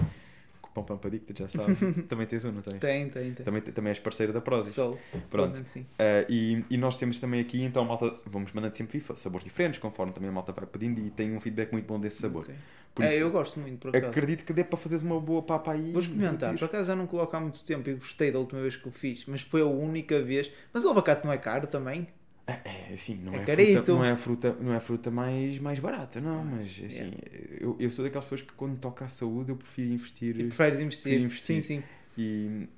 com 0.80 0.84
Pão 0.84 0.96
Pampadico, 0.96 1.26
já 1.36 1.48
sabe. 1.48 1.74
também 2.08 2.26
tens 2.26 2.44
um, 2.44 2.52
não 2.52 2.60
tens? 2.62 2.78
Tem, 2.78 3.08
tem, 3.08 3.32
tem. 3.34 3.44
Também, 3.44 3.62
também 3.62 3.90
és 3.90 3.98
parceira 3.98 4.32
da 4.32 4.40
Prozis. 4.40 4.74
Sou. 4.74 4.98
Pronto. 5.30 5.60
Sim. 5.66 5.80
Uh, 5.80 6.26
e, 6.28 6.64
e 6.70 6.76
nós 6.76 6.96
temos 6.96 7.18
também 7.20 7.40
aqui, 7.40 7.62
então, 7.62 7.82
a 7.82 7.86
malta, 7.86 8.14
vamos 8.26 8.52
mandando 8.52 8.76
sempre 8.76 8.98
FIFA, 9.00 9.16
sabores 9.16 9.44
diferentes, 9.44 9.78
conforme 9.80 10.12
também 10.12 10.28
a 10.30 10.32
malta 10.32 10.52
vai 10.52 10.66
pedindo, 10.66 11.00
e 11.00 11.10
tem 11.10 11.34
um 11.34 11.40
feedback 11.40 11.72
muito 11.72 11.86
bom 11.86 11.98
desse 11.98 12.20
sabor. 12.20 12.42
Ok. 12.42 12.54
Por 12.94 13.04
É, 13.04 13.14
isso, 13.14 13.18
eu 13.22 13.30
gosto 13.30 13.60
muito, 13.60 13.78
por 13.78 13.96
acaso. 13.96 14.06
acredito 14.08 14.44
que 14.44 14.52
dê 14.52 14.64
para 14.64 14.76
fazeres 14.76 15.04
uma 15.04 15.20
boa 15.20 15.42
papa 15.42 15.72
aí. 15.72 15.92
Vou 15.92 16.00
experimentar. 16.00 16.56
Por 16.58 16.64
acaso 16.64 16.86
já 16.86 16.96
não 16.96 17.06
coloco 17.06 17.36
há 17.36 17.40
muito 17.40 17.62
tempo 17.64 17.88
e 17.88 17.94
gostei 17.94 18.32
da 18.32 18.38
última 18.40 18.60
vez 18.60 18.76
que 18.76 18.88
o 18.88 18.90
fiz, 18.90 19.24
mas 19.26 19.42
foi 19.42 19.60
a 19.60 19.66
única 19.66 20.20
vez. 20.22 20.50
Mas 20.72 20.84
o 20.84 20.90
abacate 20.90 21.24
não 21.24 21.32
é 21.32 21.38
caro 21.38 21.68
também? 21.68 22.08
É, 22.46 22.92
assim, 22.94 23.14
não 23.16 23.34
É 23.34 23.42
é, 23.42 23.46
fruta, 23.46 23.92
não 23.92 24.04
é 24.04 24.10
a 24.10 24.16
fruta, 24.16 24.56
não 24.60 24.72
é 24.72 24.76
a 24.76 24.80
fruta 24.80 25.10
mais, 25.10 25.58
mais 25.58 25.78
barata, 25.78 26.20
não, 26.20 26.44
mas 26.44 26.80
assim, 26.84 27.12
eu, 27.60 27.76
eu 27.78 27.90
sou 27.90 28.04
daquelas 28.04 28.24
pessoas 28.24 28.42
que 28.42 28.52
quando 28.54 28.76
toca 28.78 29.04
à 29.04 29.08
saúde 29.08 29.50
eu 29.50 29.56
prefiro 29.56 29.92
investir 29.92 30.38
E 30.40 30.44
preferes 30.44 30.80
investir? 30.80 31.20
Investir. 31.20 31.62
Sim, 31.62 31.62
sim. 31.62 31.82
e, 32.18 32.68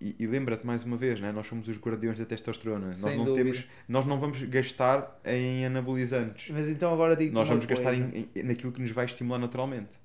e, 0.00 0.14
e 0.20 0.26
lembra-te 0.26 0.64
mais 0.64 0.84
uma 0.84 0.96
vez, 0.96 1.20
né? 1.20 1.32
nós 1.32 1.46
somos 1.46 1.66
os 1.68 1.76
guardiões 1.78 2.18
da 2.18 2.24
testosterona, 2.24 2.86
nós 2.88 2.98
Sem 2.98 3.16
não 3.18 3.24
dúvida. 3.24 3.44
temos, 3.44 3.68
nós 3.88 4.04
não 4.06 4.20
vamos 4.20 4.42
gastar 4.44 5.20
em 5.24 5.66
anabolizantes, 5.66 6.50
Mas 6.50 6.68
então 6.68 6.92
agora 6.92 7.16
digo-te 7.16 7.34
nós 7.34 7.48
vamos 7.48 7.64
gastar 7.64 7.94
coisa. 7.96 8.16
em, 8.16 8.28
em- 8.34 8.42
naquilo 8.44 8.70
que 8.72 8.80
nos 8.80 8.90
vai 8.92 9.06
estimular 9.06 9.38
naturalmente. 9.38 9.96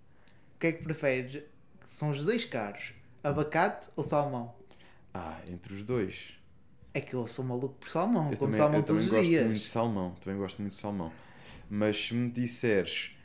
O 0.55 0.59
que 0.59 0.67
é 0.67 0.71
que 0.71 0.83
preferes? 0.83 1.43
São 1.85 2.09
os 2.11 2.23
dois 2.23 2.45
caros. 2.45 2.93
Abacate 3.23 3.89
ou 3.95 4.03
salmão? 4.03 4.55
Ah, 5.13 5.39
entre 5.47 5.73
os 5.73 5.83
dois. 5.83 6.33
É 6.93 6.99
que 7.01 7.13
eu 7.13 7.25
sou 7.27 7.45
maluco 7.45 7.75
por 7.75 7.89
salmão. 7.89 8.23
Eu 8.31 8.37
como 8.37 8.51
também, 8.51 8.57
salmão 8.57 8.79
eu 8.79 8.83
também 8.85 9.01
todos 9.03 9.03
os 9.05 9.11
gosto 9.11 9.29
dias. 9.29 9.45
muito 9.45 9.61
de 9.61 9.67
salmão, 9.67 10.15
também 10.21 10.39
gosto 10.39 10.61
muito 10.61 10.73
de 10.73 10.79
salmão. 10.79 11.11
Mas 11.69 11.97
se 12.07 12.13
me 12.13 12.29
disseres 12.29 13.15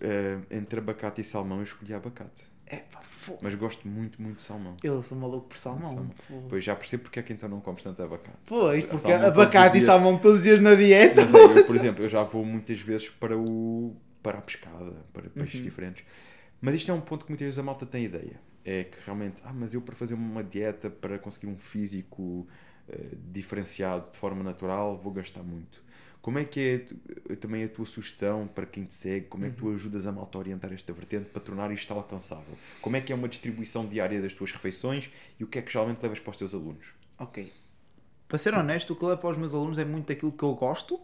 eh, 0.00 0.38
entre 0.50 0.80
abacate 0.80 1.20
e 1.20 1.24
salmão, 1.24 1.58
eu 1.58 1.62
escolhi 1.64 1.94
abacate. 1.94 2.44
É 2.66 2.76
pá, 2.76 3.00
fo- 3.02 3.38
Mas 3.42 3.54
gosto 3.54 3.86
muito, 3.88 4.20
muito 4.22 4.36
de 4.36 4.42
salmão. 4.42 4.76
Eu 4.82 5.02
sou 5.02 5.18
maluco 5.18 5.48
por 5.48 5.58
salmão. 5.58 5.88
Salmão. 6.28 6.46
Pois 6.48 6.64
já 6.64 6.74
percebo 6.76 7.04
porque 7.04 7.18
é 7.18 7.22
que 7.22 7.32
então 7.32 7.48
não 7.48 7.60
comes 7.60 7.82
tanto 7.82 8.00
abacate. 8.02 8.36
Pois, 8.46 8.84
porque 8.84 8.98
Salmão 8.98 9.26
abacate 9.26 9.78
e 9.78 9.82
salmão 9.82 10.18
todos 10.18 10.38
os 10.38 10.44
dias 10.44 10.60
na 10.60 10.74
dieta. 10.74 11.22
Mas 11.22 11.34
é, 11.34 11.58
eu, 11.58 11.64
por 11.66 11.74
exemplo, 11.76 12.04
eu 12.04 12.08
já 12.08 12.22
vou 12.22 12.44
muitas 12.44 12.80
vezes 12.80 13.08
para 13.08 13.36
o 13.36 13.94
para 14.22 14.38
a 14.38 14.42
pescada, 14.42 14.92
para 15.14 15.30
peixes 15.30 15.56
Uhum. 15.56 15.62
diferentes. 15.64 16.04
Mas 16.60 16.74
isto 16.74 16.90
é 16.90 16.94
um 16.94 17.00
ponto 17.00 17.24
que 17.24 17.30
muitas 17.30 17.46
vezes 17.46 17.58
a 17.58 17.62
malta 17.62 17.86
tem 17.86 18.04
ideia. 18.04 18.38
É 18.64 18.84
que 18.84 18.98
realmente, 19.04 19.40
ah, 19.44 19.52
mas 19.52 19.72
eu 19.72 19.80
para 19.80 19.96
fazer 19.96 20.12
uma 20.14 20.44
dieta, 20.44 20.90
para 20.90 21.18
conseguir 21.18 21.46
um 21.46 21.56
físico 21.58 22.46
eh, 22.90 23.08
diferenciado 23.32 24.10
de 24.10 24.18
forma 24.18 24.42
natural, 24.42 24.98
vou 24.98 25.12
gastar 25.12 25.42
muito. 25.42 25.82
Como 26.22 26.38
é 26.38 26.44
que 26.44 26.60
é 26.60 26.78
tu- 26.80 27.36
também 27.36 27.64
a 27.64 27.68
tua 27.68 27.86
sugestão 27.86 28.46
para 28.46 28.66
quem 28.66 28.84
te 28.84 28.94
segue? 28.94 29.26
Como 29.26 29.44
é 29.46 29.50
que 29.50 29.56
Uhum. 29.62 29.70
tu 29.70 29.70
ajudas 29.74 30.06
a 30.06 30.12
malta 30.12 30.36
a 30.38 30.40
orientar 30.40 30.72
esta 30.72 30.92
vertente 30.92 31.30
para 31.30 31.40
tornar 31.42 31.70
isto 31.72 31.92
alcançável? 31.94 32.58
Como 32.80 32.96
é 32.96 33.00
que 33.00 33.12
é 33.12 33.14
uma 33.16 33.28
distribuição 33.28 33.86
diária 33.86 34.20
das 34.20 34.34
tuas 34.34 34.52
refeições 34.52 35.10
e 35.38 35.44
o 35.44 35.46
que 35.46 35.58
é 35.58 35.62
que 35.62 35.72
geralmente 35.72 36.02
levas 36.02 36.20
para 36.20 36.30
os 36.30 36.36
teus 36.36 36.54
alunos? 36.54 36.92
Ok. 37.18 37.38
Para 38.28 38.38
ser 38.38 38.54
honesto, 38.54 38.92
o 38.92 38.96
que 38.96 39.02
eu 39.04 39.08
levo 39.08 39.20
para 39.20 39.30
os 39.30 39.38
meus 39.38 39.52
alunos 39.54 39.78
é 39.78 39.84
muito 39.84 40.08
daquilo 40.08 40.32
que 40.32 40.44
eu 40.44 40.54
gosto, 40.54 41.00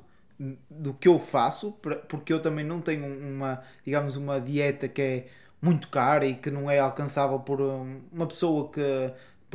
do 0.70 0.95
que 0.95 1.09
eu 1.09 1.18
faço, 1.18 1.72
porque 2.09 2.32
eu 2.32 2.41
também 2.41 2.64
não 2.64 2.80
tenho 2.80 3.05
uma, 3.07 3.62
digamos, 3.84 4.16
uma 4.16 4.41
dieta 4.41 4.89
que 4.89 5.03
é 5.03 5.28
muito 5.61 5.89
cara 5.89 6.24
e 6.26 6.37
que 6.37 6.51
não 6.51 6.70
é 6.70 6.78
alcançável 6.78 7.41
por 7.41 7.61
um, 7.61 8.03
uma 8.12 8.26
pessoa 8.26 8.70
que, 8.70 8.80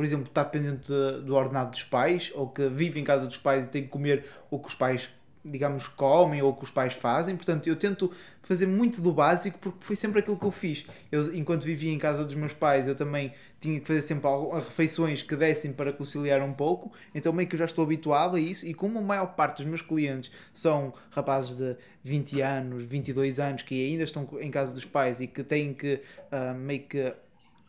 por 0.02 0.06
exemplo, 0.06 0.26
está 0.26 0.42
dependente 0.42 0.92
de- 0.92 1.20
do 1.22 1.36
ordenado 1.36 1.70
dos 1.70 1.84
pais 1.84 2.32
ou 2.34 2.48
que 2.48 2.68
vive 2.68 2.98
em 2.98 3.04
casa 3.04 3.24
dos 3.24 3.36
pais 3.36 3.66
e 3.66 3.68
tem 3.68 3.82
que 3.84 3.88
comer 3.88 4.24
o 4.50 4.58
que 4.58 4.66
os 4.66 4.74
pais 4.74 5.08
digamos, 5.44 5.88
comem 5.88 6.40
ou 6.40 6.54
que 6.54 6.62
os 6.62 6.70
pais 6.70 6.94
fazem. 6.94 7.34
Portanto, 7.34 7.66
eu 7.66 7.74
tento 7.74 8.12
fazer 8.44 8.66
muito 8.66 9.00
do 9.00 9.12
básico 9.12 9.58
porque 9.58 9.78
foi 9.80 9.96
sempre 9.96 10.20
aquilo 10.20 10.36
que 10.38 10.44
eu 10.44 10.52
fiz. 10.52 10.86
Eu, 11.10 11.34
enquanto 11.34 11.64
vivia 11.64 11.92
em 11.92 11.98
casa 11.98 12.24
dos 12.24 12.36
meus 12.36 12.52
pais, 12.52 12.86
eu 12.86 12.94
também 12.94 13.32
tinha 13.60 13.80
que 13.80 13.86
fazer 13.86 14.02
sempre 14.02 14.28
refeições 14.54 15.20
que 15.20 15.34
dessem 15.34 15.72
para 15.72 15.92
conciliar 15.92 16.40
um 16.42 16.52
pouco. 16.52 16.92
Então, 17.12 17.32
meio 17.32 17.48
que 17.48 17.56
eu 17.56 17.58
já 17.58 17.64
estou 17.64 17.84
habituado 17.84 18.36
a 18.36 18.40
isso. 18.40 18.64
E 18.64 18.72
como 18.72 19.00
a 19.00 19.02
maior 19.02 19.34
parte 19.34 19.56
dos 19.56 19.66
meus 19.66 19.82
clientes 19.82 20.30
são 20.54 20.94
rapazes 21.10 21.56
de 21.56 21.76
20 22.04 22.40
anos, 22.40 22.84
22 22.84 23.40
anos, 23.40 23.62
que 23.62 23.84
ainda 23.84 24.04
estão 24.04 24.28
em 24.40 24.50
casa 24.50 24.72
dos 24.72 24.84
pais 24.84 25.20
e 25.20 25.26
que 25.26 25.42
têm 25.42 25.74
que 25.74 26.00
ah, 26.30 26.54
meio 26.54 26.82
que 26.82 27.12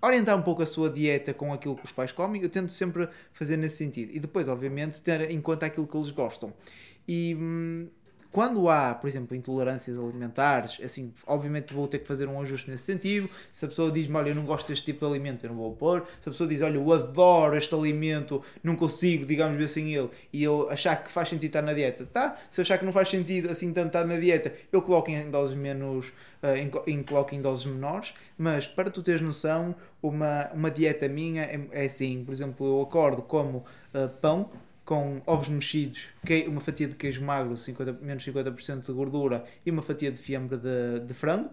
orientar 0.04 0.38
um 0.38 0.42
pouco 0.42 0.62
a 0.62 0.66
sua 0.66 0.90
dieta 0.90 1.34
com 1.34 1.54
aquilo 1.54 1.76
que 1.76 1.86
os 1.86 1.92
pais 1.92 2.12
comem, 2.12 2.42
eu 2.42 2.50
tento 2.50 2.72
sempre 2.72 3.08
fazer 3.32 3.56
nesse 3.56 3.78
sentido. 3.78 4.12
E 4.14 4.20
depois, 4.20 4.48
obviamente, 4.48 5.02
ter 5.02 5.32
em 5.32 5.40
conta 5.40 5.66
aquilo 5.66 5.88
que 5.88 5.96
eles 5.96 6.12
gostam. 6.12 6.54
E 7.08 7.36
hum, 7.36 7.88
quando 8.34 8.68
há, 8.68 8.96
por 8.96 9.08
exemplo, 9.08 9.38
intolerâncias 9.38 10.00
alimentares, 10.00 10.80
assim, 10.84 11.14
obviamente 11.28 11.72
vou 11.72 11.88
ter 11.88 12.00
que 12.00 12.08
fazer 12.08 12.28
um 12.28 12.42
ajuste 12.42 12.70
nesse 12.72 12.84
sentido. 12.84 13.30
Se 13.52 13.64
a 13.64 13.68
pessoa 13.68 13.92
diz-me, 13.92 14.16
olha, 14.16 14.30
eu 14.30 14.36
não 14.36 14.44
gosto 14.44 14.70
deste 14.70 14.86
tipo 14.86 15.06
de 15.06 15.12
alimento, 15.12 15.46
eu 15.46 15.52
não 15.52 15.58
vou 15.58 15.72
pôr. 15.76 16.04
Se 16.20 16.30
a 16.30 16.32
pessoa 16.32 16.50
diz, 16.50 16.60
olha, 16.64 16.78
eu 16.78 16.92
adoro 16.92 17.56
este 17.56 17.76
alimento, 17.76 18.42
não 18.64 18.76
consigo, 18.76 19.24
digamos 19.24 19.56
bem 19.56 19.68
sem 19.68 19.94
ele, 19.94 20.10
e 20.34 20.44
eu 20.44 20.68
achar 20.72 20.96
que 21.04 21.12
faz 21.12 21.30
sentido 21.30 21.46
estar 21.46 21.62
na 21.62 21.74
dieta, 21.74 22.08
tá? 22.12 22.36
Se 22.50 22.60
eu 22.60 22.64
achar 22.64 22.80
que 22.80 22.86
não 22.86 22.92
faz 22.92 23.08
sentido 23.08 23.52
assim 23.52 23.72
tanto 23.72 23.88
estar 23.88 24.04
na 24.04 24.18
dieta, 24.18 24.52
eu 24.72 24.82
coloco 24.82 25.12
em 25.12 25.30
doses 25.30 25.56
menos, 25.56 26.08
uh, 26.42 26.56
em, 26.58 26.72
em, 26.92 27.04
coloco 27.04 27.36
em 27.36 27.42
doses 27.42 27.68
menores. 27.68 28.16
Mas 28.36 28.66
para 28.66 28.90
tu 28.90 29.04
teres 29.04 29.22
noção, 29.22 29.76
uma, 30.02 30.50
uma 30.56 30.72
dieta 30.72 31.08
minha 31.08 31.44
é, 31.44 31.68
é 31.72 31.86
assim, 31.86 32.24
por 32.26 32.32
exemplo, 32.32 32.66
eu 32.66 32.82
acordo 32.82 33.22
como 33.22 33.60
uh, 33.94 34.10
pão 34.20 34.50
com 34.86 35.22
ovos 35.26 35.50
mexidos, 35.50 36.10
que- 36.26 36.46
uma 36.48 36.60
fatia 36.60 36.88
de 36.88 36.96
queijo 36.96 37.24
magro, 37.24 37.56
50, 37.56 37.94
menos 38.02 38.24
50% 38.24 38.82
de 38.88 38.92
gordura 38.92 39.44
e 39.66 39.72
uma 39.72 39.82
fatia 39.82 40.12
de 40.12 40.18
fiambre 40.18 40.58
de, 40.58 41.00
de 41.06 41.14
frango. 41.14 41.50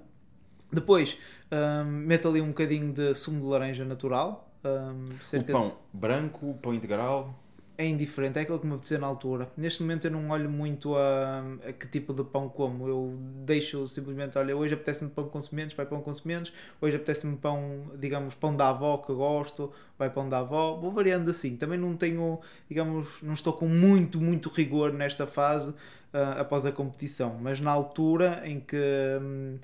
Depois 0.72 1.16
hum, 1.50 1.84
meto 2.06 2.28
ali 2.28 2.40
um 2.40 2.48
bocadinho 2.48 2.92
de 2.92 3.14
sumo 3.14 3.40
de 3.40 3.46
laranja 3.46 3.84
natural. 3.84 4.48
hum, 4.64 5.04
O 5.38 5.44
pão 5.44 5.68
de- 5.68 5.74
branco, 5.92 6.58
pão 6.62 6.74
integral. 6.74 7.34
É 7.80 7.86
indiferente, 7.86 8.38
é 8.38 8.42
aquilo 8.42 8.58
que 8.58 8.66
me 8.66 8.74
apetecer 8.74 9.00
na 9.00 9.06
altura. 9.06 9.50
Neste 9.56 9.82
momento 9.82 10.06
eu 10.06 10.10
não 10.10 10.28
olho 10.28 10.50
muito 10.50 10.94
a, 10.94 11.42
a 11.66 11.72
que 11.72 11.88
tipo 11.88 12.12
de 12.12 12.22
pão 12.22 12.46
como. 12.48 12.86
Eu 12.86 13.18
deixo 13.46 13.88
simplesmente, 13.88 14.36
olha, 14.36 14.54
hoje 14.54 14.74
apetece-me 14.74 15.10
pão 15.10 15.26
com 15.28 15.40
sementes, 15.40 15.74
vai 15.74 15.86
pão 15.86 16.02
com 16.02 16.12
sementes. 16.12 16.52
Hoje 16.80 16.96
apetece-me 16.96 17.36
pão, 17.36 17.90
digamos, 17.98 18.34
pão 18.34 18.54
da 18.54 18.68
avó 18.68 18.98
que 18.98 19.12
gosto, 19.14 19.72
vai 19.98 20.10
pão 20.10 20.28
da 20.28 20.38
avó. 20.40 20.76
Vou 20.76 20.92
variando 20.92 21.30
assim. 21.30 21.56
Também 21.56 21.78
não 21.78 21.96
tenho, 21.96 22.38
digamos, 22.68 23.22
não 23.22 23.32
estou 23.32 23.54
com 23.54 23.66
muito, 23.66 24.20
muito 24.20 24.50
rigor 24.50 24.92
nesta 24.92 25.26
fase 25.26 25.70
uh, 25.70 26.38
após 26.38 26.66
a 26.66 26.72
competição. 26.72 27.38
Mas 27.40 27.60
na 27.60 27.70
altura 27.70 28.42
em 28.44 28.60
que. 28.60 28.76
Hum, 29.22 29.58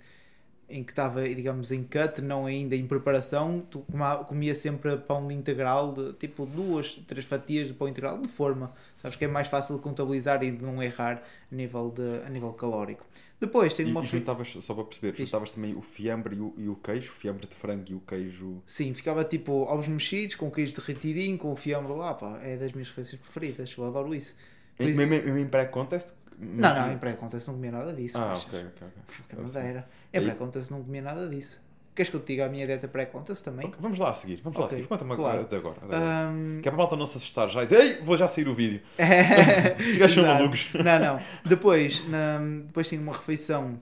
em 0.68 0.82
que 0.82 0.90
estava, 0.90 1.22
digamos, 1.28 1.70
em 1.70 1.82
cut, 1.84 2.20
não 2.20 2.46
ainda 2.46 2.74
em 2.74 2.86
preparação, 2.86 3.64
tu 3.70 3.84
comia 4.26 4.54
sempre 4.54 4.96
pão 4.96 5.30
integral, 5.30 5.92
de, 5.92 6.12
tipo 6.14 6.44
duas, 6.44 6.96
três 7.06 7.24
fatias 7.24 7.68
de 7.68 7.74
pão 7.74 7.88
integral 7.88 8.18
de 8.20 8.28
forma. 8.28 8.72
Sabes 8.98 9.16
que 9.16 9.24
é 9.24 9.28
mais 9.28 9.46
fácil 9.46 9.76
de 9.76 9.82
contabilizar 9.82 10.42
e 10.42 10.50
de 10.50 10.62
não 10.62 10.82
errar 10.82 11.22
a 11.50 11.54
nível, 11.54 11.90
de, 11.90 12.26
a 12.26 12.28
nível 12.28 12.52
calórico. 12.52 13.06
Depois 13.38 13.74
tem 13.74 13.86
uma. 13.86 14.00
E, 14.00 14.04
e 14.04 14.06
juntavas, 14.06 14.48
só 14.48 14.74
para 14.74 14.84
perceber, 14.84 15.12
Diz. 15.12 15.20
juntavas 15.26 15.50
também 15.50 15.74
o 15.74 15.82
fiambre 15.82 16.34
e 16.34 16.40
o, 16.40 16.54
e 16.56 16.68
o 16.68 16.74
queijo, 16.74 17.10
o 17.10 17.14
fiambre 17.14 17.46
de 17.46 17.54
frango 17.54 17.84
e 17.88 17.94
o 17.94 18.00
queijo. 18.00 18.62
Sim, 18.64 18.94
ficava 18.94 19.22
tipo 19.24 19.52
ovos 19.52 19.88
mexidos, 19.88 20.36
com 20.36 20.50
queijo 20.50 20.74
derretidinho, 20.80 21.36
com 21.36 21.52
o 21.52 21.56
fiambre 21.56 21.92
lá, 21.92 22.14
pá, 22.14 22.40
é 22.42 22.56
das 22.56 22.72
minhas 22.72 22.88
refeições 22.88 23.20
preferidas, 23.20 23.74
eu 23.76 23.84
adoro 23.84 24.14
isso. 24.14 24.34
Em, 24.80 24.92
mesmo, 24.94 25.06
mesmo 25.06 25.38
em 25.38 25.46
pré-contest, 25.46 26.14
não, 26.38 26.74
não, 26.74 26.92
em 26.92 26.98
pré-contest 26.98 27.46
não 27.46 27.54
comia 27.54 27.72
nada 27.72 27.92
disso. 27.92 28.18
Ah, 28.18 28.34
ok, 28.36 28.66
ok, 28.66 28.86
ok. 28.86 29.38
Mas 29.40 29.56
era. 29.56 29.88
Em 30.12 30.22
pré-contest 30.22 30.70
não 30.70 30.82
comia 30.82 31.02
nada 31.02 31.28
disso. 31.28 31.60
Queres 31.94 32.10
que 32.10 32.16
eu 32.16 32.20
te 32.20 32.26
diga 32.26 32.44
a 32.44 32.48
minha 32.48 32.66
dieta 32.66 32.86
pré-contest 32.86 33.42
também? 33.42 33.66
Okay, 33.68 33.80
vamos 33.80 33.98
lá 33.98 34.10
a 34.10 34.14
seguir, 34.14 34.40
vamos 34.42 34.58
okay. 34.58 34.60
lá 34.60 34.66
a 34.66 34.68
seguir. 34.68 34.86
Conta-me 34.86 35.16
claro. 35.16 35.40
até 35.40 35.56
agora. 35.56 35.76
agora. 35.80 36.30
Um... 36.30 36.60
Que 36.60 36.68
é 36.68 36.70
para 36.70 36.76
a 36.76 36.82
malta 36.82 36.96
não 36.96 37.06
se 37.06 37.16
assustar 37.16 37.48
já 37.48 37.62
e 37.62 37.66
dizer, 37.66 37.80
ei, 37.80 38.02
vou 38.02 38.18
já 38.18 38.28
sair 38.28 38.48
o 38.48 38.54
vídeo. 38.54 38.82
Os 39.90 39.96
gajos 39.96 40.14
são 40.14 40.26
malucos. 40.26 40.70
Não, 40.74 40.98
não. 40.98 41.20
Depois, 41.44 42.06
na... 42.06 42.38
depois 42.66 42.88
tenho 42.88 43.00
uma 43.00 43.14
refeição 43.14 43.80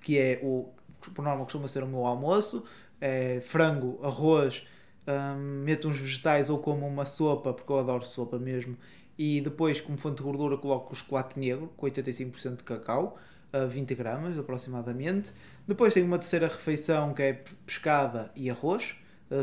que 0.00 0.16
é 0.16 0.40
o, 0.42 0.68
por 1.14 1.24
norma 1.24 1.44
costuma 1.44 1.68
ser 1.68 1.82
o 1.82 1.86
meu 1.86 2.06
almoço, 2.06 2.64
é 3.00 3.40
frango, 3.40 3.98
arroz, 4.02 4.64
um, 5.06 5.64
meto 5.64 5.88
uns 5.88 5.98
vegetais 5.98 6.50
ou 6.50 6.58
como 6.58 6.86
uma 6.86 7.04
sopa, 7.04 7.52
porque 7.52 7.70
eu 7.70 7.78
adoro 7.78 8.04
sopa 8.04 8.38
mesmo, 8.38 8.76
e 9.18 9.40
depois, 9.40 9.80
como 9.80 9.98
fonte 9.98 10.18
de 10.18 10.22
gordura, 10.22 10.56
coloco 10.56 10.92
o 10.92 10.96
chocolate 10.96 11.38
negro 11.38 11.72
com 11.76 11.86
85% 11.86 12.56
de 12.56 12.62
cacau, 12.62 13.18
a 13.52 13.64
20 13.64 13.94
gramas 13.94 14.38
aproximadamente. 14.38 15.32
Depois 15.66 15.94
tenho 15.94 16.06
uma 16.06 16.18
terceira 16.18 16.46
refeição 16.46 17.12
que 17.12 17.22
é 17.22 17.42
pescada 17.64 18.30
e 18.34 18.50
arroz, 18.50 18.94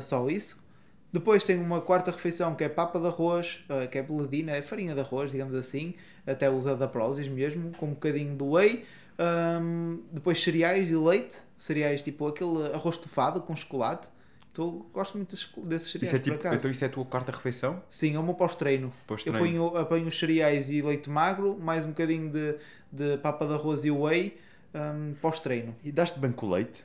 só 0.02 0.28
isso. 0.30 0.64
Depois 1.12 1.44
tenho 1.44 1.62
uma 1.62 1.80
quarta 1.80 2.12
refeição 2.12 2.56
que 2.56 2.64
é 2.64 2.70
papa 2.70 3.00
de 3.00 3.08
arroz, 3.08 3.64
que 3.90 3.98
é 3.98 4.04
beladina, 4.04 4.52
é 4.52 4.62
farinha 4.62 4.94
de 4.94 5.00
arroz, 5.00 5.32
digamos 5.32 5.56
assim, 5.56 5.94
até 6.28 6.50
usa 6.50 6.76
da 6.76 6.88
Prozis 6.88 7.28
mesmo, 7.28 7.72
com 7.78 7.86
um 7.86 7.90
bocadinho 7.92 8.36
de 8.36 8.44
whey. 8.44 8.86
Um, 9.18 10.04
depois 10.12 10.44
cereais 10.44 10.92
e 10.92 10.96
leite, 10.96 11.38
cereais 11.58 12.04
tipo 12.04 12.28
aquele 12.28 12.74
arroz 12.74 12.96
estufado 12.96 13.42
com 13.42 13.56
chocolate. 13.56 14.10
Tô, 14.52 14.86
gosto 14.94 15.18
muito 15.18 15.30
desses, 15.32 15.92
cereais, 15.92 15.92
isso 16.02 16.16
é 16.16 16.20
tipo, 16.20 16.48
Então 16.48 16.72
isso 16.72 16.84
é 16.84 16.88
a 16.88 16.90
tua 16.90 17.06
quarta 17.06 17.32
refeição? 17.32 17.82
Sim, 17.90 18.16
é 18.16 18.20
o 18.20 18.24
meu 18.24 18.34
pós-treino. 18.34 18.92
Pós 19.06 19.26
eu 19.26 19.34
ponho, 19.34 19.68
apanho 19.78 20.08
os 20.08 20.18
cereais 20.18 20.70
e 20.70 20.82
leite 20.82 21.10
magro, 21.10 21.58
mais 21.60 21.86
um 21.86 21.90
bocadinho 21.90 22.30
de, 22.30 22.56
de 22.96 23.18
papa 23.18 23.46
de 23.46 23.54
arroz 23.54 23.86
e 23.86 23.92
whey 23.92 24.38
um, 24.74 25.14
pós-treino. 25.22 25.76
E 25.84 25.92
daste 25.92 26.20
bem 26.20 26.32
com 26.32 26.50
leite? 26.50 26.84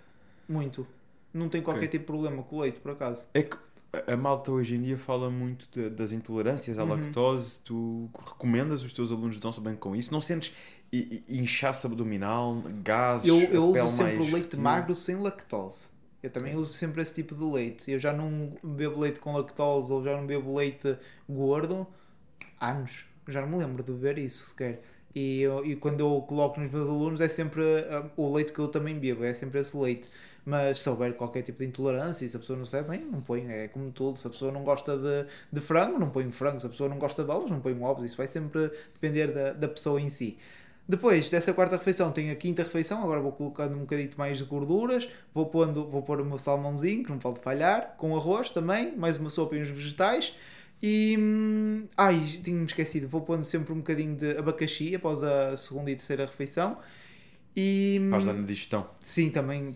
Muito. 0.49 0.87
Não 1.33 1.49
tenho 1.49 1.63
qualquer 1.63 1.87
okay. 1.87 1.89
tipo 1.89 2.03
de 2.03 2.07
problema 2.07 2.43
com 2.43 2.57
o 2.57 2.61
leite, 2.61 2.81
por 2.81 2.93
acaso. 2.93 3.27
É 3.33 3.43
que 3.43 3.57
a 4.07 4.17
malta 4.17 4.53
hoje 4.53 4.77
em 4.77 4.83
dia 4.83 4.97
fala 4.97 5.31
muito 5.31 5.69
de, 5.73 5.91
das 5.91 6.13
intolerâncias 6.13 6.79
à 6.79 6.85
uhum. 6.85 6.91
lactose. 6.91 7.61
Tu 7.63 8.09
recomendas 8.27 8.83
os 8.83 8.93
teus 8.93 9.11
alunos 9.11 9.39
dão-se 9.39 9.61
bem 9.61 9.75
com 9.75 9.95
isso? 9.97 10.13
Não 10.13 10.21
sentes 10.21 10.55
inchaço 11.29 11.87
abdominal, 11.87 12.63
gases? 12.83 13.29
Eu, 13.29 13.41
eu 13.41 13.65
uso 13.65 13.97
sempre 13.97 14.17
mais... 14.17 14.29
o 14.29 14.35
leite 14.35 14.57
magro 14.57 14.95
sem 14.95 15.17
lactose. 15.17 15.89
Eu 16.23 16.31
também 16.31 16.55
uso 16.55 16.73
sempre 16.73 17.01
esse 17.01 17.15
tipo 17.15 17.35
de 17.35 17.45
leite. 17.45 17.91
Eu 17.91 17.99
já 17.99 18.13
não 18.13 18.53
bebo 18.63 19.01
leite 19.01 19.21
com 19.21 19.33
lactose 19.33 19.93
ou 19.93 20.05
já 20.05 20.17
não 20.17 20.27
bebo 20.27 20.55
leite 20.55 20.97
gordo 21.29 21.87
há 22.59 22.73
anos. 22.73 23.07
Já 23.27 23.41
não 23.41 23.49
me 23.49 23.57
lembro 23.57 23.83
de 23.83 23.93
beber 23.93 24.19
isso 24.19 24.47
sequer. 24.47 24.83
E, 25.15 25.41
eu, 25.43 25.65
e 25.65 25.77
quando 25.77 26.01
eu 26.01 26.23
coloco 26.23 26.61
nos 26.61 26.71
meus 26.71 26.89
alunos 26.89 27.21
é 27.21 27.29
sempre 27.29 27.63
uh, 27.63 28.11
o 28.17 28.33
leite 28.33 28.53
que 28.53 28.59
eu 28.59 28.69
também 28.69 28.99
bebo, 28.99 29.25
é 29.25 29.35
sempre 29.35 29.61
esse 29.61 29.77
leite. 29.77 30.09
Mas 30.45 30.79
se 30.81 30.89
houver 30.89 31.15
qualquer 31.17 31.43
tipo 31.43 31.59
de 31.59 31.67
intolerância, 31.67 32.27
se 32.29 32.37
a 32.37 32.41
pessoa 32.41 32.59
não 32.59 32.65
sabe 32.65 32.89
bem, 32.89 33.05
não 33.05 33.21
põe. 33.21 33.47
É 33.47 33.69
como 33.69 33.91
tudo. 33.93 34.17
Se 34.17 34.27
a 34.27 34.31
pessoa 34.31 34.51
não 34.51 34.65
gosta 34.65 34.97
de, 34.97 35.27
de 35.53 35.61
frango, 35.61 35.99
não 35.99 36.11
põe 36.11 36.31
frango. 36.31 36.61
Se 36.61 36.67
a 36.67 36.71
pessoa 36.71 36.89
não 36.89 36.99
gosta 36.99 37.23
de 37.23 37.31
ovos, 37.31 37.51
não 37.51 37.61
põe 37.61 37.79
ovos. 37.83 38.05
Isso 38.05 38.17
vai 38.17 38.27
sempre 38.27 38.71
depender 38.95 39.29
da, 39.29 39.53
da 39.53 39.69
pessoa 39.69 40.01
em 40.01 40.09
si. 40.09 40.39
Depois 40.89 41.31
dessa 41.31 41.53
quarta 41.53 41.77
refeição 41.77 42.11
tenho 42.11 42.33
a 42.33 42.35
quinta 42.35 42.65
refeição, 42.65 43.01
agora 43.01 43.21
vou 43.21 43.31
colocando 43.31 43.77
um 43.77 43.81
bocadinho 43.81 44.11
mais 44.17 44.39
de 44.39 44.45
gorduras, 44.45 45.09
vou, 45.33 45.47
pondo, 45.47 45.87
vou 45.87 46.03
pôr 46.03 46.21
o 46.21 46.25
meu 46.25 46.37
salmãozinho, 46.37 47.05
que 47.05 47.11
não 47.11 47.19
pode 47.19 47.39
falhar, 47.39 47.95
com 47.97 48.17
arroz 48.17 48.51
também, 48.51 48.97
mais 48.97 49.17
uma 49.17 49.31
sopa 49.31 49.55
e 49.55 49.63
uns 49.63 49.69
vegetais. 49.69 50.35
E. 50.83 51.17
Hum, 51.19 51.87
ai, 51.97 52.21
tinha-me 52.43 52.65
esquecido, 52.65 53.09
vou 53.09 53.21
pondo 53.21 53.45
sempre 53.45 53.73
um 53.73 53.77
bocadinho 53.77 54.17
de 54.17 54.37
abacaxi 54.39 54.95
após 54.95 55.23
a 55.23 55.57
segunda 55.57 55.91
e 55.91 55.97
terceira 55.97 56.25
refeição. 56.25 56.79
E. 57.57 58.01
Faz 58.11 58.25
dar 58.27 58.33
na 58.33 58.47
digestão. 58.47 58.89
Sim, 59.01 59.31
também 59.31 59.75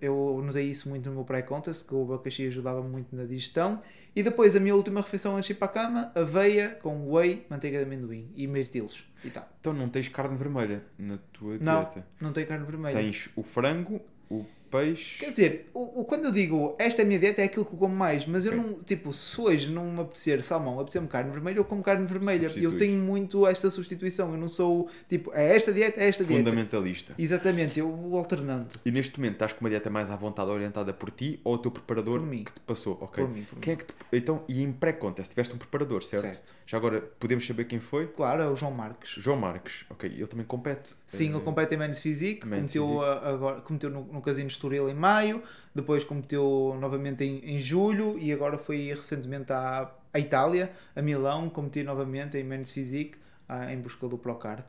eu 0.00 0.40
notei 0.44 0.70
isso 0.70 0.88
muito 0.88 1.08
no 1.08 1.16
meu 1.16 1.24
pré-contest, 1.24 1.86
que 1.86 1.94
o 1.94 2.02
abacaxi 2.02 2.46
ajudava 2.46 2.82
muito 2.82 3.14
na 3.14 3.24
digestão. 3.24 3.82
E 4.14 4.22
depois 4.22 4.56
a 4.56 4.60
minha 4.60 4.74
última 4.74 5.02
refeição 5.02 5.36
antes 5.36 5.48
de 5.48 5.52
ir 5.52 5.56
para 5.56 5.66
a 5.66 5.70
cama, 5.70 6.12
aveia 6.14 6.70
com 6.82 7.12
whey, 7.12 7.44
manteiga 7.50 7.78
de 7.78 7.84
amendoim 7.84 8.30
e 8.34 8.46
mirtilos. 8.46 9.04
E 9.22 9.28
tá. 9.28 9.46
Então 9.60 9.74
não 9.74 9.90
tens 9.90 10.08
carne 10.08 10.38
vermelha 10.38 10.82
na 10.98 11.18
tua 11.34 11.58
não, 11.60 11.82
dieta? 11.82 12.06
Não, 12.18 12.28
não 12.28 12.32
tenho 12.32 12.46
carne 12.46 12.64
vermelha. 12.64 12.96
Tens 12.96 13.28
o 13.36 13.42
frango, 13.42 14.00
o 14.30 14.46
peixe. 14.70 15.18
Quer 15.18 15.30
dizer, 15.30 15.70
o, 15.72 16.00
o, 16.00 16.04
quando 16.04 16.26
eu 16.26 16.32
digo 16.32 16.74
esta 16.78 17.02
é 17.02 17.04
a 17.04 17.06
minha 17.06 17.18
dieta, 17.18 17.42
é 17.42 17.44
aquilo 17.44 17.64
que 17.64 17.72
eu 17.72 17.78
como 17.78 17.94
mais, 17.94 18.26
mas 18.26 18.46
okay. 18.46 18.58
eu 18.58 18.62
não, 18.62 18.74
tipo, 18.82 19.12
se 19.12 19.40
hoje 19.40 19.70
não 19.70 19.86
me 19.86 20.00
apetecer 20.00 20.42
salmão, 20.42 20.78
apetecer-me 20.80 21.08
carne 21.08 21.30
vermelha, 21.30 21.58
eu 21.58 21.64
como 21.64 21.82
carne 21.82 22.06
vermelha. 22.06 22.50
Eu 22.56 22.76
tenho 22.76 22.98
muito 22.98 23.46
esta 23.46 23.70
substituição. 23.70 24.32
Eu 24.32 24.38
não 24.38 24.48
sou 24.48 24.88
tipo, 25.08 25.32
é 25.32 25.54
esta 25.54 25.72
dieta, 25.72 26.00
é 26.00 26.08
esta 26.08 26.24
dieta. 26.24 26.42
Fundamentalista. 26.42 27.14
Exatamente, 27.18 27.78
eu 27.78 27.90
vou 27.90 28.18
alternando. 28.18 28.68
E 28.84 28.90
neste 28.90 29.18
momento 29.18 29.34
estás 29.34 29.52
com 29.52 29.60
uma 29.60 29.70
dieta 29.70 29.90
mais 29.90 30.10
à 30.10 30.16
vontade 30.16 30.50
orientada 30.50 30.92
por 30.92 31.10
ti 31.10 31.40
ou 31.44 31.54
o 31.54 31.58
teu 31.58 31.70
preparador 31.70 32.26
que 32.28 32.44
te 32.44 32.60
passou? 32.66 32.98
Ok. 33.00 33.24
Por 33.24 33.32
mim, 33.32 33.42
por 33.44 33.58
quem 33.58 33.74
mim. 33.74 33.80
É 33.80 33.84
que 33.84 33.92
te... 33.92 33.94
Então, 34.12 34.42
e 34.48 34.62
em 34.62 34.72
pré-contest 34.72 35.30
tiveste 35.30 35.54
um 35.54 35.58
preparador, 35.58 36.02
certo? 36.02 36.22
Certo. 36.22 36.52
Já 36.66 36.78
agora, 36.78 37.00
podemos 37.00 37.46
saber 37.46 37.66
quem 37.66 37.78
foi? 37.78 38.08
Claro, 38.08 38.42
é 38.42 38.48
o 38.48 38.56
João 38.56 38.72
Marques. 38.72 39.10
João 39.10 39.38
Marques, 39.38 39.86
ok. 39.88 40.10
Ele 40.10 40.26
também 40.26 40.44
compete? 40.44 40.94
Sim, 41.06 41.30
ele 41.30 41.40
compete 41.40 41.74
em 41.74 41.78
Men's 41.78 42.00
Physique. 42.00 42.44
Men's 42.44 42.72
cometeu, 42.72 43.00
Physique. 43.00 43.26
agora, 43.26 43.60
cometeu 43.60 43.90
no, 43.90 44.04
no 44.04 44.20
Casino 44.20 44.48
Estoril 44.48 44.88
em 44.88 44.94
maio, 44.94 45.42
depois 45.72 46.02
cometeu 46.02 46.76
novamente 46.80 47.22
em, 47.22 47.54
em 47.54 47.58
julho 47.60 48.18
e 48.18 48.32
agora 48.32 48.58
foi 48.58 48.88
recentemente 48.88 49.52
à, 49.52 49.94
à 50.12 50.18
Itália, 50.18 50.72
a 50.96 51.00
Milão, 51.00 51.48
cometi 51.48 51.84
novamente 51.84 52.36
em 52.36 52.42
Men's 52.42 52.72
Physique 52.72 53.16
ah, 53.48 53.72
em 53.72 53.80
busca 53.80 54.08
do 54.08 54.18
Procard. 54.18 54.64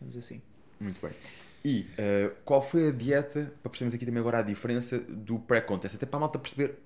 Vamos 0.00 0.16
assim. 0.16 0.40
Muito 0.78 1.04
bem. 1.04 1.12
E 1.64 1.80
uh, 1.80 2.34
qual 2.44 2.62
foi 2.62 2.88
a 2.88 2.90
dieta, 2.92 3.52
para 3.60 3.70
percebermos 3.70 3.94
aqui 3.94 4.06
também 4.06 4.20
agora 4.20 4.38
a 4.38 4.42
diferença 4.42 4.98
do 4.98 5.38
pré-contest, 5.40 5.96
até 5.96 6.06
para 6.06 6.16
a 6.16 6.20
malta 6.20 6.38
perceber 6.38 6.78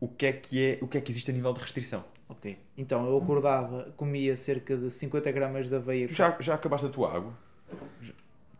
o 0.00 0.08
que 0.08 0.26
é 0.26 0.32
que 0.32 0.62
é, 0.62 0.78
o 0.82 0.88
que 0.88 0.98
é 0.98 1.00
que 1.00 1.12
existe 1.12 1.30
a 1.30 1.34
nível 1.34 1.52
de 1.52 1.60
restrição. 1.60 2.04
Ok. 2.28 2.58
Então 2.76 3.06
eu 3.06 3.16
acordava, 3.16 3.88
comia 3.96 4.36
cerca 4.36 4.76
de 4.76 4.90
50 4.90 5.32
gramas 5.32 5.68
de 5.68 5.74
aveia. 5.76 6.06
Tu 6.06 6.14
já, 6.14 6.36
já 6.40 6.54
acabaste 6.54 6.86
a 6.86 6.90
tua 6.90 7.14
água? 7.14 7.32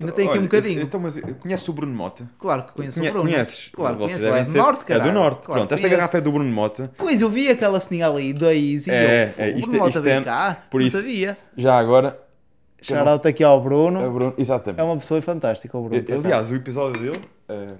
Ainda 0.00 0.12
tem 0.12 0.28
aqui 0.28 0.38
um 0.38 0.42
bocadinho. 0.42 0.80
Então, 0.80 1.00
mas 1.00 1.18
conheces 1.40 1.68
o 1.68 1.72
Bruno 1.72 1.92
Mota? 1.92 2.30
Claro 2.38 2.64
que 2.64 2.72
conheço 2.72 3.00
Conhe 3.00 3.10
o 3.10 3.12
Bruno. 3.12 3.30
Conheces? 3.30 3.70
Claro, 3.72 3.96
Vocês 3.98 4.24
conheço. 4.24 4.50
É 4.50 4.52
do 4.52 4.58
norte, 4.58 4.84
cara. 4.84 5.00
É 5.00 5.02
do 5.02 5.12
norte. 5.12 5.46
Claro, 5.46 5.60
Pronto, 5.60 5.74
esta 5.74 5.88
garrafa 5.88 6.18
é 6.18 6.20
do 6.20 6.30
Bruno 6.30 6.50
Mota. 6.52 6.92
Pois, 6.96 7.20
eu 7.20 7.28
vi 7.28 7.48
aquela 7.48 7.80
señal 7.80 8.16
aí, 8.16 8.32
dois 8.32 8.86
e 8.86 8.90
é, 8.90 9.34
eu, 9.36 9.44
é, 9.44 9.50
isto, 9.50 9.66
o 9.66 9.70
Bruno 9.70 9.76
é- 9.76 9.78
Mota 9.78 9.90
isto 9.90 10.02
vem 10.02 10.14
é, 10.14 10.22
cá, 10.22 10.60
por 10.70 10.80
isso, 10.80 10.98
sabia. 10.98 11.36
Já 11.56 11.76
agora... 11.76 12.18
Shout 12.80 13.26
aqui 13.26 13.42
ao 13.42 13.60
Bruno. 13.60 14.00
É, 14.00 14.08
Bruno. 14.08 14.34
Exatamente. 14.38 14.80
É 14.80 14.84
uma 14.84 14.94
pessoa 14.94 15.20
fantástica, 15.20 15.76
o 15.76 15.88
Bruno. 15.88 16.04
Aliás, 16.24 16.48
o 16.52 16.54
episódio 16.54 17.02
dele, 17.02 17.20
uh, 17.48 17.76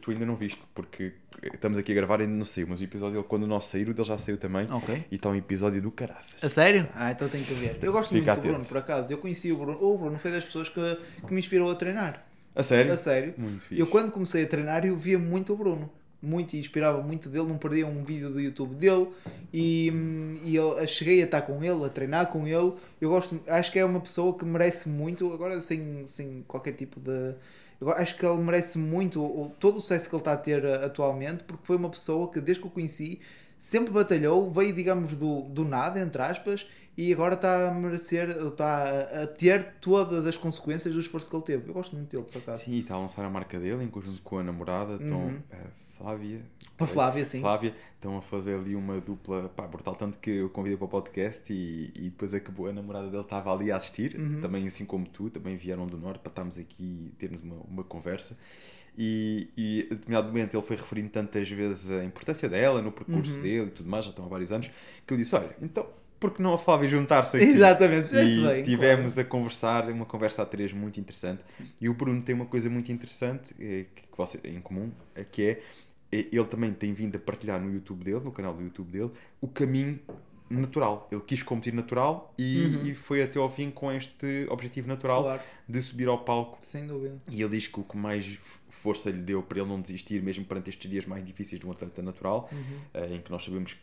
tu 0.00 0.10
ainda 0.10 0.24
não 0.24 0.36
viste, 0.36 0.60
porque 0.74 1.12
estamos 1.52 1.78
aqui 1.78 1.92
a 1.92 1.94
gravar 1.94 2.20
e 2.20 2.24
ainda 2.24 2.34
não 2.34 2.44
saiu, 2.44 2.66
mas 2.68 2.80
o 2.80 2.84
episódio 2.84 3.14
dele, 3.14 3.26
quando 3.28 3.42
o 3.42 3.46
nosso 3.46 3.70
sair, 3.70 3.88
o 3.88 3.94
dele 3.94 4.06
já 4.06 4.18
saiu 4.18 4.36
também. 4.36 4.66
Ok. 4.70 5.04
E 5.10 5.14
está 5.14 5.28
um 5.28 5.34
episódio 5.34 5.80
do 5.82 5.90
caraças. 5.90 6.42
A 6.42 6.48
sério? 6.48 6.88
Ah, 6.94 7.10
então 7.10 7.28
tem 7.28 7.42
que 7.42 7.54
ver. 7.54 7.78
Eu 7.82 7.92
gosto 7.92 8.14
Fica 8.14 8.32
muito 8.32 8.42
do 8.42 8.48
Bruno, 8.48 8.64
por 8.66 8.76
acaso. 8.78 9.12
Eu 9.12 9.18
conheci 9.18 9.52
o 9.52 9.56
Bruno. 9.56 9.78
O 9.80 9.98
Bruno 9.98 10.18
foi 10.18 10.30
das 10.30 10.44
pessoas 10.44 10.68
que, 10.68 10.98
que 11.26 11.32
me 11.32 11.40
inspirou 11.40 11.70
a 11.70 11.74
treinar. 11.74 12.24
A 12.54 12.62
sério? 12.62 12.92
A 12.92 12.96
sério. 12.96 13.34
Muito 13.36 13.64
fixe. 13.64 13.80
Eu 13.80 13.86
quando 13.86 14.12
comecei 14.12 14.44
a 14.44 14.46
treinar, 14.46 14.86
eu 14.86 14.96
via 14.96 15.18
muito 15.18 15.52
o 15.52 15.56
Bruno. 15.56 15.90
Muito, 16.22 16.54
e 16.54 16.58
inspirava 16.58 17.02
muito 17.02 17.28
dele, 17.28 17.46
não 17.48 17.58
perdia 17.58 17.86
um 17.86 18.02
vídeo 18.02 18.30
do 18.30 18.40
YouTube 18.40 18.74
dele 18.76 19.08
e, 19.52 19.92
e 20.42 20.56
eu 20.56 20.74
cheguei 20.88 21.20
a 21.20 21.26
estar 21.26 21.42
com 21.42 21.62
ele, 21.62 21.84
a 21.84 21.88
treinar 21.90 22.28
com 22.28 22.46
ele. 22.46 22.72
Eu 22.98 23.10
gosto, 23.10 23.38
acho 23.46 23.70
que 23.70 23.78
é 23.78 23.84
uma 23.84 24.00
pessoa 24.00 24.32
que 24.32 24.42
merece 24.42 24.88
muito, 24.88 25.30
agora 25.34 25.60
sem, 25.60 26.06
sem 26.06 26.42
qualquer 26.48 26.72
tipo 26.72 26.98
de. 26.98 27.34
Eu 27.84 27.92
acho 27.92 28.16
que 28.16 28.24
ele 28.24 28.40
merece 28.40 28.78
muito 28.78 29.22
o, 29.22 29.52
todo 29.60 29.76
o 29.78 29.80
sucesso 29.80 30.08
que 30.08 30.14
ele 30.14 30.20
está 30.20 30.32
a 30.32 30.36
ter 30.36 30.64
atualmente, 30.66 31.44
porque 31.44 31.64
foi 31.66 31.76
uma 31.76 31.90
pessoa 31.90 32.30
que, 32.30 32.40
desde 32.40 32.62
que 32.62 32.68
o 32.68 32.70
conheci, 32.70 33.20
sempre 33.58 33.92
batalhou, 33.92 34.50
veio, 34.50 34.72
digamos, 34.72 35.16
do, 35.16 35.42
do 35.42 35.64
nada, 35.64 36.00
entre 36.00 36.20
aspas, 36.22 36.66
e 36.96 37.12
agora 37.12 37.34
está 37.34 37.68
a 37.68 37.74
merecer, 37.74 38.30
está 38.30 38.84
a- 39.22 39.26
ter 39.26 39.64
todas 39.80 40.26
as 40.26 40.36
consequências 40.36 40.94
do 40.94 41.00
esforço 41.00 41.28
que 41.28 41.36
ele 41.36 41.42
teve. 41.44 41.68
Eu 41.68 41.74
gosto 41.74 41.94
muito 41.96 42.10
dele, 42.10 42.24
por 42.30 42.38
acaso. 42.38 42.64
Sim, 42.64 42.78
está 42.78 42.94
a 42.94 42.98
lançar 42.98 43.24
a 43.24 43.30
marca 43.30 43.58
dele 43.58 43.82
em 43.84 43.88
conjunto 43.88 44.22
com 44.22 44.38
a 44.38 44.42
namorada, 44.44 44.94
estão 45.02 45.18
Uhum. 45.18 45.42
a 45.52 45.83
Flávia. 45.98 46.40
A 46.78 46.86
Flávia, 46.86 47.24
sim. 47.24 47.40
Flávia, 47.40 47.74
estão 47.94 48.18
a 48.18 48.22
fazer 48.22 48.54
ali 48.56 48.74
uma 48.74 49.00
dupla 49.00 49.48
pá, 49.48 49.66
brutal, 49.66 49.94
tanto 49.94 50.18
que 50.18 50.30
eu 50.30 50.50
convidei 50.50 50.76
para 50.76 50.86
o 50.86 50.88
podcast 50.88 51.52
e, 51.52 51.92
e 51.94 52.02
depois 52.10 52.34
acabou, 52.34 52.66
a 52.66 52.72
namorada 52.72 53.08
dele 53.08 53.22
estava 53.22 53.52
ali 53.52 53.70
a 53.70 53.76
assistir, 53.76 54.18
Uhum. 54.18 54.40
também 54.40 54.66
assim 54.66 54.84
como 54.84 55.06
tu, 55.06 55.30
também 55.30 55.56
vieram 55.56 55.86
do 55.86 55.96
Norte 55.96 56.20
para 56.20 56.30
estarmos 56.30 56.58
aqui 56.58 57.10
e 57.12 57.12
termos 57.16 57.42
uma, 57.42 57.56
uma 57.68 57.84
conversa. 57.84 58.36
E, 58.96 59.48
e 59.56 59.86
a 59.90 59.94
determinado 59.94 60.28
momento 60.28 60.54
ele 60.56 60.62
foi 60.62 60.76
referindo 60.76 61.10
tantas 61.10 61.48
vezes 61.50 61.90
a 61.90 62.04
importância 62.04 62.48
dela 62.48 62.80
no 62.80 62.92
percurso 62.92 63.36
Uhum. 63.36 63.42
dele 63.42 63.66
e 63.66 63.70
tudo 63.70 63.88
mais, 63.88 64.04
já 64.04 64.10
estão 64.10 64.24
há 64.24 64.28
vários 64.28 64.52
anos, 64.52 64.70
que 65.06 65.12
eu 65.12 65.18
disse: 65.18 65.34
Olha, 65.34 65.54
então 65.60 65.86
por 66.20 66.30
que 66.32 66.40
não 66.40 66.54
a 66.54 66.58
Flávia 66.58 66.88
juntar-se 66.88 67.36
aqui? 67.36 67.44
Exatamente, 67.46 68.14
E 68.14 68.40
bem. 68.40 68.62
tivemos 68.62 69.18
a 69.18 69.24
conversar, 69.24 69.90
uma 69.90 70.06
conversa 70.06 70.42
a 70.42 70.46
três 70.46 70.72
muito 70.72 70.98
interessante. 71.00 71.42
E 71.80 71.88
o 71.88 71.94
Bruno 71.94 72.22
tem 72.22 72.34
uma 72.34 72.46
coisa 72.46 72.70
muito 72.70 72.90
interessante 72.90 73.54
eh, 73.60 73.86
que 73.94 74.02
que 74.14 74.16
você 74.16 74.38
em 74.44 74.60
comum, 74.60 74.92
eh, 75.14 75.24
que 75.24 75.42
é 75.42 75.62
ele 76.32 76.44
também 76.44 76.72
tem 76.72 76.92
vindo 76.92 77.16
a 77.16 77.18
partilhar 77.18 77.60
no 77.60 77.72
YouTube 77.72 78.04
dele, 78.04 78.20
no 78.20 78.32
canal 78.32 78.54
do 78.54 78.62
YouTube 78.62 78.90
dele, 78.90 79.10
o 79.40 79.48
caminho 79.48 79.98
natural. 80.48 81.08
Ele 81.10 81.22
quis 81.22 81.42
competir 81.42 81.72
natural 81.72 82.32
e, 82.38 82.66
Uhum. 82.66 82.86
e 82.86 82.94
foi 82.94 83.22
até 83.22 83.38
ao 83.38 83.50
fim 83.50 83.70
com 83.70 83.90
este 83.90 84.46
objetivo 84.50 84.86
natural 84.86 85.22
Claro, 85.24 85.40
de 85.68 85.82
subir 85.82 86.06
ao 86.08 86.18
palco. 86.18 86.58
sem 86.60 86.86
dúvida. 86.86 87.16
E 87.30 87.40
ele 87.42 87.50
diz 87.56 87.66
que 87.66 87.80
o 87.80 87.82
que 87.82 87.96
mais 87.96 88.38
força 88.68 89.10
lhe 89.10 89.22
deu 89.22 89.42
para 89.42 89.58
ele 89.60 89.68
não 89.68 89.80
desistir, 89.80 90.22
mesmo 90.22 90.44
perante 90.44 90.68
estes 90.70 90.90
dias 90.90 91.06
mais 91.06 91.24
difíceis 91.24 91.58
de 91.60 91.66
um 91.66 91.70
atleta 91.70 92.02
natural, 92.02 92.48
Uhum. 92.52 92.78
eh, 92.92 93.14
em 93.14 93.20
que 93.20 93.30
nós 93.30 93.42
sabemos 93.44 93.76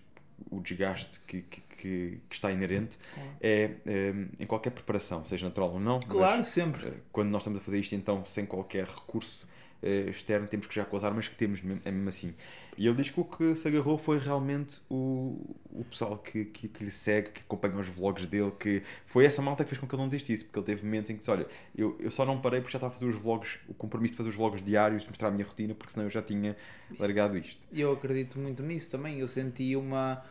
o 0.49 0.59
desgaste 0.59 1.19
que, 1.27 1.41
que, 1.43 1.61
que- 1.77 2.17
está 2.29 2.51
inerente, 2.51 2.97
Claro. 3.13 3.29
é 3.41 3.71
eh, 3.85 4.13
em 4.39 4.45
qualquer 4.45 4.69
preparação, 4.71 5.25
seja 5.25 5.47
natural 5.47 5.71
ou 5.73 5.79
não. 5.79 5.99
Claro, 5.99 6.45
sempre. 6.45 6.87
eh, 6.87 6.93
quando 7.11 7.29
nós 7.29 7.41
estamos 7.41 7.59
a 7.59 7.61
fazer 7.63 7.79
isto, 7.79 7.95
então, 7.95 8.23
sem 8.25 8.45
qualquer 8.45 8.85
recurso 8.87 9.47
externo, 9.87 10.47
temos 10.47 10.67
que 10.67 10.75
já 10.75 10.85
com 10.85 10.95
as 10.95 11.03
armas 11.03 11.27
que 11.27 11.35
temos, 11.35 11.59
é 11.85 11.91
mesmo 11.91 12.09
assim. 12.09 12.33
E 12.77 12.87
ele 12.87 12.95
diz 12.95 13.09
que 13.09 13.19
o 13.19 13.25
que 13.25 13.55
se 13.55 13.67
agarrou 13.67 13.97
foi 13.97 14.17
realmente 14.17 14.81
o, 14.89 15.55
o 15.71 15.83
pessoal 15.83 16.17
que, 16.17 16.45
que, 16.45 16.67
que 16.67 16.83
lhe 16.83 16.91
segue, 16.91 17.31
que 17.31 17.41
acompanha 17.41 17.75
os 17.77 17.87
vlogs 17.87 18.25
dele, 18.25 18.51
que 18.57 18.81
foi 19.05 19.25
essa 19.25 19.41
malta 19.41 19.63
que 19.63 19.69
fez 19.69 19.79
com 19.79 19.87
que 19.87 19.93
ele 19.93 20.01
não 20.01 20.09
desistisse, 20.09 20.43
porque 20.45 20.59
ele 20.59 20.65
teve 20.65 20.85
momentos 20.85 21.09
em 21.09 21.13
que 21.13 21.19
disse: 21.19 21.31
Olha, 21.31 21.45
eu, 21.75 21.97
eu 21.99 22.09
só 22.09 22.25
não 22.25 22.39
parei 22.39 22.61
porque 22.61 22.71
já 22.71 22.77
estava 22.77 22.93
a 22.93 22.97
fazer 22.97 23.05
os 23.07 23.15
vlogs, 23.15 23.59
o 23.67 23.73
compromisso 23.73 24.13
de 24.13 24.17
fazer 24.17 24.29
os 24.29 24.35
vlogs 24.35 24.63
diários, 24.63 25.03
de 25.03 25.09
mostrar 25.09 25.27
a 25.27 25.31
minha 25.31 25.45
rotina, 25.45 25.75
porque 25.75 25.91
senão 25.93 26.05
eu 26.05 26.09
já 26.09 26.21
tinha 26.21 26.55
largado 26.97 27.37
isto. 27.37 27.65
Eu 27.73 27.91
acredito 27.93 28.39
muito 28.39 28.63
nisso 28.63 28.89
também. 28.91 29.19
Eu 29.19 29.27
senti 29.27 29.75
uma. 29.75 30.23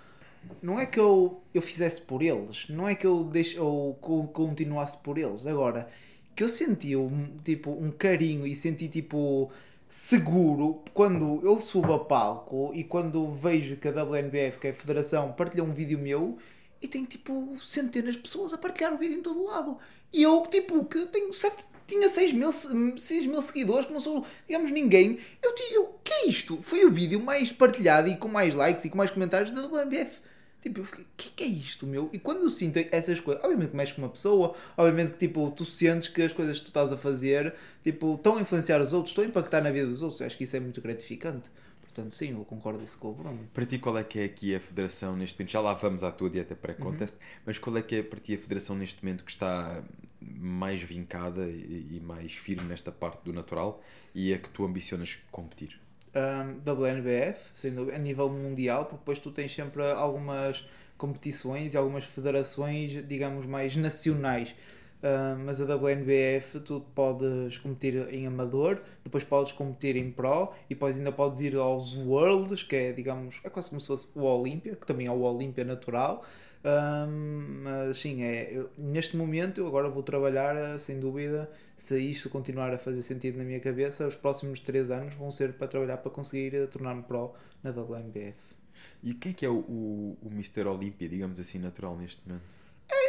Não 0.62 0.80
é 0.80 0.86
que 0.86 0.98
eu, 0.98 1.42
eu 1.54 1.60
fizesse 1.60 2.00
por 2.00 2.22
eles, 2.22 2.66
não 2.70 2.88
é 2.88 2.94
que 2.94 3.06
eu 3.06 3.24
deixe, 3.24 3.58
ou 3.58 3.94
co- 3.94 4.26
continuasse 4.28 4.96
por 4.98 5.18
eles. 5.18 5.46
Agora, 5.46 5.88
que 6.34 6.42
eu 6.42 6.48
senti 6.48 6.96
um, 6.96 7.32
tipo, 7.44 7.70
um 7.70 7.90
carinho 7.90 8.46
e 8.46 8.54
senti 8.54 8.88
tipo 8.88 9.50
seguro 9.88 10.82
quando 10.94 11.40
eu 11.42 11.60
subo 11.60 11.92
a 11.92 12.04
palco 12.04 12.70
e 12.72 12.84
quando 12.84 13.28
vejo 13.30 13.76
que 13.76 13.88
a 13.88 13.90
WNBF, 13.90 14.58
que 14.58 14.68
é 14.68 14.70
a 14.70 14.74
Federação, 14.74 15.32
partilha 15.32 15.64
um 15.64 15.72
vídeo 15.72 15.98
meu 15.98 16.38
e 16.80 16.88
tem 16.88 17.04
tipo 17.04 17.56
centenas 17.60 18.14
de 18.14 18.20
pessoas 18.20 18.54
a 18.54 18.58
partilhar 18.58 18.94
o 18.94 18.98
vídeo 18.98 19.18
em 19.18 19.22
todo 19.22 19.44
lado. 19.44 19.76
E 20.12 20.22
eu, 20.22 20.42
tipo, 20.46 20.84
que 20.84 21.06
tenho 21.06 21.32
sete, 21.32 21.64
tinha 21.86 22.08
6 22.08 22.32
mil, 22.32 22.52
6 22.52 23.26
mil 23.26 23.42
seguidores, 23.42 23.86
que 23.86 23.92
não 23.92 24.00
sou, 24.00 24.24
digamos, 24.46 24.70
ninguém. 24.70 25.18
Eu 25.42 25.54
digo, 25.54 25.82
o 25.82 25.98
que 26.04 26.12
é 26.12 26.26
isto? 26.28 26.60
Foi 26.62 26.84
o 26.84 26.90
vídeo 26.90 27.20
mais 27.20 27.52
partilhado 27.52 28.08
e 28.08 28.16
com 28.16 28.28
mais 28.28 28.54
likes 28.54 28.84
e 28.84 28.90
com 28.90 28.96
mais 28.96 29.10
comentários 29.10 29.50
da 29.50 29.66
WNBF. 29.66 30.20
Tipo, 30.60 30.80
eu 30.80 30.84
fiquei, 30.84 31.04
o 31.04 31.08
que, 31.16 31.30
que 31.30 31.44
é 31.44 31.46
isto, 31.46 31.86
meu? 31.86 32.10
E 32.12 32.18
quando 32.18 32.42
eu 32.42 32.50
sinto 32.50 32.78
essas 32.92 33.18
coisas, 33.18 33.42
obviamente 33.42 33.70
que 33.70 33.76
mexe 33.76 33.94
com 33.94 34.02
uma 34.02 34.10
pessoa, 34.10 34.54
obviamente 34.76 35.12
que 35.12 35.18
tipo, 35.18 35.50
tu 35.50 35.64
sentes 35.64 36.08
que 36.08 36.20
as 36.20 36.32
coisas 36.32 36.58
que 36.58 36.64
tu 36.64 36.68
estás 36.68 36.92
a 36.92 36.98
fazer 36.98 37.54
tipo, 37.82 38.14
estão 38.14 38.36
a 38.36 38.40
influenciar 38.40 38.80
os 38.80 38.92
outros, 38.92 39.10
estão 39.12 39.24
a 39.24 39.26
impactar 39.26 39.62
na 39.62 39.70
vida 39.70 39.86
dos 39.86 40.02
outros. 40.02 40.20
Eu 40.20 40.26
acho 40.26 40.36
que 40.36 40.44
isso 40.44 40.56
é 40.56 40.60
muito 40.60 40.80
gratificante. 40.80 41.50
Portanto, 41.80 42.14
sim, 42.14 42.32
eu 42.32 42.44
concordo 42.44 42.84
isso 42.84 42.98
com 42.98 43.08
o 43.10 43.12
Bruno. 43.12 43.48
Para 43.52 43.66
ti, 43.66 43.78
qual 43.78 43.98
é 43.98 44.04
que 44.04 44.20
é 44.20 44.24
aqui 44.24 44.54
a 44.54 44.60
federação 44.60 45.16
neste 45.16 45.38
momento? 45.38 45.50
Já 45.50 45.60
lá 45.60 45.74
vamos 45.74 46.04
à 46.04 46.12
tua 46.12 46.30
dieta 46.30 46.54
pré-contest, 46.54 47.16
mas 47.44 47.58
qual 47.58 47.76
é 47.76 47.82
que 47.82 47.96
é 47.96 48.02
para 48.02 48.20
ti 48.20 48.34
a 48.34 48.38
federação 48.38 48.76
neste 48.76 49.04
momento 49.04 49.24
que 49.24 49.30
está 49.30 49.82
mais 50.20 50.80
vincada 50.82 51.48
e 51.48 52.00
mais 52.04 52.32
firme 52.32 52.68
nesta 52.68 52.92
parte 52.92 53.24
do 53.24 53.32
natural 53.32 53.82
e 54.14 54.32
a 54.32 54.38
que 54.38 54.48
tu 54.50 54.64
ambicionas 54.64 55.18
competir? 55.32 55.80
Um, 56.14 56.60
WNBF, 56.64 57.70
dúvida, 57.70 57.96
a 57.96 57.98
nível 57.98 58.28
mundial, 58.28 58.84
porque 58.84 58.98
depois 58.98 59.18
tu 59.18 59.30
tens 59.30 59.54
sempre 59.54 59.82
algumas 59.82 60.64
competições 60.96 61.74
e 61.74 61.76
algumas 61.76 62.04
federações, 62.04 63.06
digamos, 63.06 63.46
mais 63.46 63.76
nacionais. 63.76 64.54
Um, 65.02 65.44
mas 65.46 65.58
a 65.58 65.64
WNBF 65.64 66.60
tu 66.60 66.82
podes 66.94 67.56
competir 67.56 68.12
em 68.12 68.26
amador, 68.26 68.82
depois 69.02 69.24
podes 69.24 69.50
competir 69.50 69.96
em 69.96 70.10
pro 70.10 70.52
e 70.68 70.74
depois 70.74 70.98
ainda 70.98 71.10
podes 71.10 71.40
ir 71.40 71.56
aos 71.56 71.96
Worlds, 71.96 72.62
que 72.62 72.76
é, 72.76 72.92
digamos, 72.92 73.40
é 73.42 73.48
quase 73.48 73.70
como 73.70 73.80
se 73.80 73.86
fosse 73.86 74.08
o 74.14 74.24
Olímpia, 74.24 74.76
que 74.76 74.86
também 74.86 75.06
é 75.06 75.10
o 75.10 75.20
Olímpia 75.22 75.64
natural. 75.64 76.22
Um, 76.62 77.62
mas 77.62 77.96
sim, 77.98 78.22
é, 78.22 78.52
eu- 78.52 78.70
neste 78.76 79.16
momento 79.16 79.58
eu 79.60 79.66
agora 79.66 79.88
vou 79.88 80.02
trabalhar, 80.02 80.54
eh, 80.56 80.76
sem 80.78 81.00
dúvida, 81.00 81.50
se 81.76 81.98
isto 81.98 82.28
continuar 82.28 82.72
a 82.74 82.78
fazer 82.78 83.00
sentido 83.02 83.38
na 83.38 83.44
minha 83.44 83.60
cabeça, 83.60 84.06
os 84.06 84.14
próximos 84.16 84.60
3 84.60 84.90
anos 84.90 85.14
vão 85.14 85.30
ser 85.30 85.54
para 85.54 85.66
trabalhar 85.68 85.96
para 85.98 86.10
conseguir 86.10 86.54
eh, 86.54 86.66
tornar-me 86.66 87.02
pro 87.02 87.32
na 87.62 87.70
WNBF. 87.70 88.54
E 89.02 89.14
quem 89.14 89.32
é 89.32 89.34
que 89.34 89.46
é 89.46 89.48
o, 89.48 89.58
o, 89.60 90.18
o 90.22 90.28
Mr. 90.30 90.66
Olímpia, 90.68 91.08
digamos 91.08 91.40
assim, 91.40 91.58
natural 91.58 91.96
neste 91.96 92.26
momento? 92.28 92.59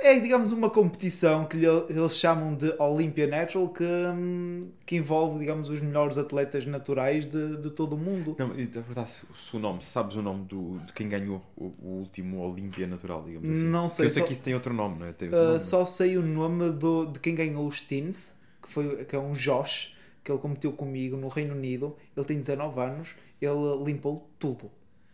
É, 0.03 0.19
digamos, 0.19 0.51
uma 0.51 0.69
competição 0.69 1.45
que 1.45 1.57
lhe- 1.57 1.65
eles 1.89 2.17
chamam 2.17 2.55
de 2.55 2.73
Olympia 2.79 3.27
Natural, 3.27 3.69
que, 3.69 3.83
hum, 3.83 4.69
que 4.85 4.95
envolve, 4.95 5.39
digamos, 5.39 5.69
os 5.69 5.79
melhores 5.81 6.17
atletas 6.17 6.65
naturais 6.65 7.25
de, 7.27 7.57
de 7.57 7.69
todo 7.69 7.93
o 7.93 7.97
mundo. 7.97 8.35
Não, 8.37 8.55
e 8.57 8.67
se 9.05 9.25
se 9.35 9.55
o 9.55 9.59
nome, 9.59 9.81
sabes 9.83 10.15
o 10.15 10.21
nome 10.21 10.45
do, 10.45 10.79
de 10.79 10.91
quem 10.93 11.07
ganhou 11.07 11.41
o, 11.55 11.65
o 11.81 11.87
último 11.99 12.39
Olímpia 12.41 12.87
natural, 12.87 13.23
digamos 13.23 13.49
assim? 13.49 13.63
Não 13.63 13.81
Porque 13.83 13.95
sei, 13.95 14.05
Eu 14.05 14.09
sei 14.09 14.21
só- 14.23 14.27
que 14.27 14.33
isso 14.33 14.41
tem 14.41 14.53
outro 14.55 14.73
nome, 14.73 14.99
não 14.99 15.05
é? 15.05 15.09
Outro 15.09 15.27
Uh, 15.27 15.31
nome. 15.47 15.59
só 15.59 15.85
sei 15.85 16.17
o 16.17 16.21
nome 16.23 16.71
do, 16.71 17.05
de 17.05 17.19
quem 17.19 17.35
ganhou 17.35 17.65
os 17.67 17.79
Teens, 17.81 18.33
que, 18.61 18.69
foi, 18.69 19.05
que 19.05 19.15
é 19.15 19.19
um 19.19 19.33
Josh, 19.33 19.95
que 20.23 20.31
ele 20.31 20.39
competiu 20.39 20.71
comigo 20.73 21.15
no 21.15 21.27
Reino 21.27 21.53
Unido. 21.53 21.95
Ele 22.17 22.25
tem 22.25 22.39
19 22.39 22.79
anos, 22.79 23.15
ele 23.41 23.83
limpou 23.85 24.27
tudo. 24.39 24.69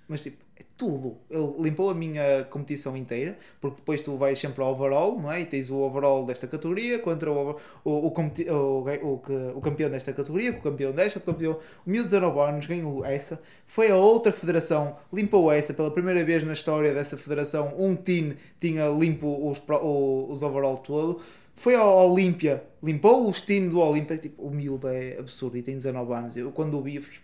Mas 0.08 0.24
tipo, 0.24 0.38
é 0.42 0.47
tudo. 0.78 1.18
Ele 1.30 1.54
limpou 1.60 1.90
a 1.90 1.94
minha 1.94 2.44
competição 2.50 2.96
inteira, 2.96 3.38
porque 3.62 3.78
depois 3.78 4.02
tu 4.02 4.16
vais 4.18 4.38
sempre 4.38 4.64
ao 4.64 4.72
overall, 4.74 5.20
não 5.20 5.32
é? 5.32 5.42
E 5.42 5.46
tens 5.46 5.70
o 5.70 5.78
overall 5.78 6.26
desta 6.26 6.48
categoria 6.48 7.00
contra 7.00 7.32
o, 7.32 7.52
o, 7.84 7.90
o, 8.08 8.14
o, 8.14 8.84
o, 9.04 9.22
o 9.58 9.62
campeão 9.62 9.90
desta 9.90 10.14
categoria, 10.14 10.54
com 10.54 10.60
o 10.60 10.62
campeão 10.62 10.92
desta, 10.92 11.20
o 11.20 11.22
campeão. 11.22 11.54
O 11.86 11.90
meu 11.90 12.04
19 12.04 12.40
anos 12.40 12.66
ganhou 12.66 13.04
essa. 13.06 13.40
Foi 13.66 13.90
a 13.92 13.96
outra 13.96 14.32
federação, 14.32 14.96
limpou 15.12 15.52
essa. 15.52 15.74
Pela 15.74 15.92
primeira 15.92 16.24
vez 16.24 16.44
na 16.44 16.54
história 16.54 16.94
dessa 16.94 17.18
federação, 17.18 17.74
um 17.78 17.96
team 17.96 18.34
tinha 18.60 18.88
limpo 18.90 19.50
os, 19.50 19.62
o- 19.70 20.28
os 20.32 20.44
overall 20.44 20.78
todo. 20.78 21.20
Foi 21.56 21.74
ao 21.76 22.12
Olímpia, 22.12 22.64
limpou 22.84 23.28
os 23.28 23.42
team 23.42 23.68
do 23.70 23.80
Olímpia. 23.80 24.18
Tipo, 24.18 24.44
o 24.44 24.52
miúdo 24.52 24.88
é 24.88 25.18
absurdo 25.18 25.58
e 25.58 25.64
tem 25.64 25.76
19 25.76 26.14
anos. 26.14 26.38
Eu 26.38 26.52
quando 26.52 26.78
o 26.78 26.82
vi, 26.82 26.98
eu 26.98 27.02
fiz. 27.02 27.20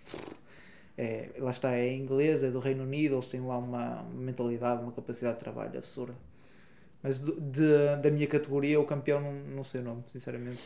É, 0.97 1.29
lá 1.39 1.51
está, 1.51 1.75
é 1.75 1.93
inglês, 1.93 2.43
é 2.43 2.51
do 2.51 2.59
Reino 2.59 2.83
Unido, 2.83 3.15
eles 3.15 3.25
têm 3.27 3.41
lá 3.41 3.57
uma 3.57 4.03
mentalidade, 4.13 4.83
uma 4.83 4.91
capacidade 4.91 5.35
de 5.35 5.39
trabalho 5.39 5.77
absurda. 5.77 6.15
Mas 7.01 7.19
de, 7.19 7.97
da 8.01 8.09
minha 8.11 8.27
categoria, 8.27 8.79
o 8.79 8.85
campeão 8.85 9.19
não, 9.21 9.33
não 9.33 9.63
sei 9.63 9.81
o 9.81 9.83
nome, 9.83 10.03
sinceramente. 10.07 10.61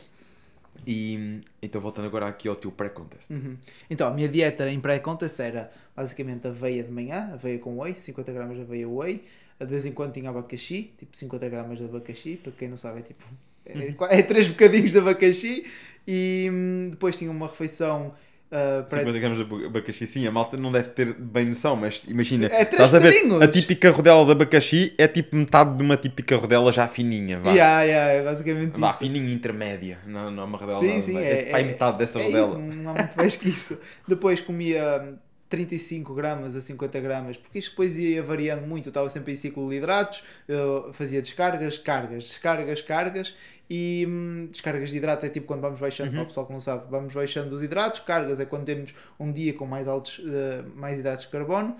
E 0.85 1.41
então, 1.61 1.81
voltando 1.81 2.05
agora 2.05 2.27
aqui 2.27 2.47
ao 2.47 2.55
teu 2.55 2.71
pré-contest. 2.71 3.31
Uhum. 3.31 3.57
Então, 3.89 4.07
a 4.07 4.11
minha 4.13 4.27
dieta 4.29 4.69
em 4.69 4.79
pré-contest 4.79 5.39
era 5.39 5.71
basicamente 5.95 6.47
aveia 6.47 6.83
de 6.83 6.91
manhã, 6.91 7.31
aveia 7.33 7.57
com 7.59 7.79
whey, 7.79 7.95
50 7.95 8.31
gramas 8.31 8.57
de 8.57 8.63
aveia 8.63 8.87
whey. 8.87 9.23
De 9.59 9.65
vez 9.65 9.85
em 9.87 9.91
quando 9.91 10.13
tinha 10.13 10.29
abacaxi, 10.29 10.93
tipo 10.97 11.17
50 11.17 11.49
gramas 11.49 11.79
de 11.79 11.85
abacaxi, 11.85 12.37
para 12.37 12.51
quem 12.51 12.67
não 12.69 12.77
sabe 12.77 12.99
é 12.99 13.01
tipo... 13.01 13.25
É, 13.65 13.91
qua- 13.93 14.07
é 14.11 14.21
três 14.21 14.47
bocadinhos 14.47 14.91
de 14.91 14.99
abacaxi. 14.99 15.65
E 16.07 16.47
hum, 16.51 16.89
depois 16.91 17.17
tinha 17.17 17.31
uma 17.31 17.47
refeição... 17.47 18.13
ah, 18.51 18.83
pré- 18.89 18.99
50 19.01 19.19
gramas 19.19 19.37
de 19.37 19.43
aba- 19.43 19.65
abacaxi, 19.65 20.07
sim, 20.07 20.25
a 20.27 20.31
malta 20.31 20.55
não 20.57 20.71
deve 20.71 20.89
ter 20.89 21.13
bem 21.13 21.45
noção, 21.45 21.75
mas 21.75 22.03
imagina, 22.07 22.47
É 22.51 22.61
estás 22.63 22.93
a 22.95 22.99
ver, 22.99 23.13
a 23.41 23.47
típica 23.47 23.89
rodela 23.91 24.25
de 24.25 24.31
abacaxi 24.31 24.93
é 24.97 25.07
tipo 25.07 25.35
metade 25.35 25.75
de 25.77 25.83
uma 25.83 25.97
típica 25.97 26.35
rodela 26.37 26.71
já 26.71 26.87
fininha, 26.87 27.39
vá. 27.39 27.51
Yeah, 27.51 27.81
yeah, 27.83 28.11
é 28.13 28.23
basicamente 28.23 28.79
Vá, 28.79 28.89
isso. 28.91 28.99
fininha 28.99 29.33
intermédia, 29.33 29.99
não, 30.05 30.31
não 30.31 30.43
é 30.43 30.45
uma 30.45 30.57
rodela, 30.57 30.79
Sim, 30.79 31.01
sim, 31.01 31.17
é, 31.17 31.31
é- 31.31 31.43
tipo 31.45 31.57
é- 31.57 31.63
metade 31.63 31.97
dessa 31.97 32.19
É 32.19 32.23
rodela. 32.23 32.47
isso, 32.47 32.57
não 32.59 32.91
há 32.91 32.93
muito 32.93 33.17
mais 33.17 33.35
que 33.35 33.49
isso. 33.49 33.77
Depois 34.07 34.39
comia 34.41 35.01
hum, 35.03 35.15
35 35.49 36.13
gramas 36.13 36.55
a 36.55 36.61
50 36.61 36.99
gramas, 36.99 37.37
porque 37.37 37.59
isto 37.59 37.71
depois 37.71 37.97
ia 37.97 38.21
variando 38.21 38.67
muito. 38.67 38.87
Eu 38.87 38.91
estava 38.91 39.09
sempre 39.09 39.33
em 39.33 39.35
ciclo 39.35 39.69
de 39.69 39.77
hidratos, 39.77 40.23
eu 40.47 40.91
fazia 40.93 41.21
descargas, 41.21 41.77
cargas, 41.77 42.23
descargas, 42.23 42.81
cargas. 42.81 43.35
E 43.69 44.05
hum, 44.07 44.47
descargas 44.49 44.91
de 44.91 44.97
hidratos 44.97 45.25
é 45.25 45.29
tipo 45.29 45.45
quando 45.45 45.59
vamos 45.59 45.79
baixando, 45.79 46.11
para 46.11 46.21
o 46.21 46.25
pessoal 46.25 46.45
que 46.45 46.53
não 46.53 46.61
sabe, 46.61 46.85
vamos 46.89 47.13
baixando 47.13 47.53
os 47.53 47.61
hidratos. 47.61 47.99
Cargas 48.01 48.39
é 48.39 48.45
quando 48.45 48.65
temos 48.65 48.93
um 49.19 49.31
dia 49.31 49.53
com 49.53 49.65
mais 49.65 49.87
altos, 49.87 50.21
eh, 50.25 50.63
mais 50.75 50.99
hidratos 50.99 51.25
de 51.25 51.31
carbono. 51.31 51.75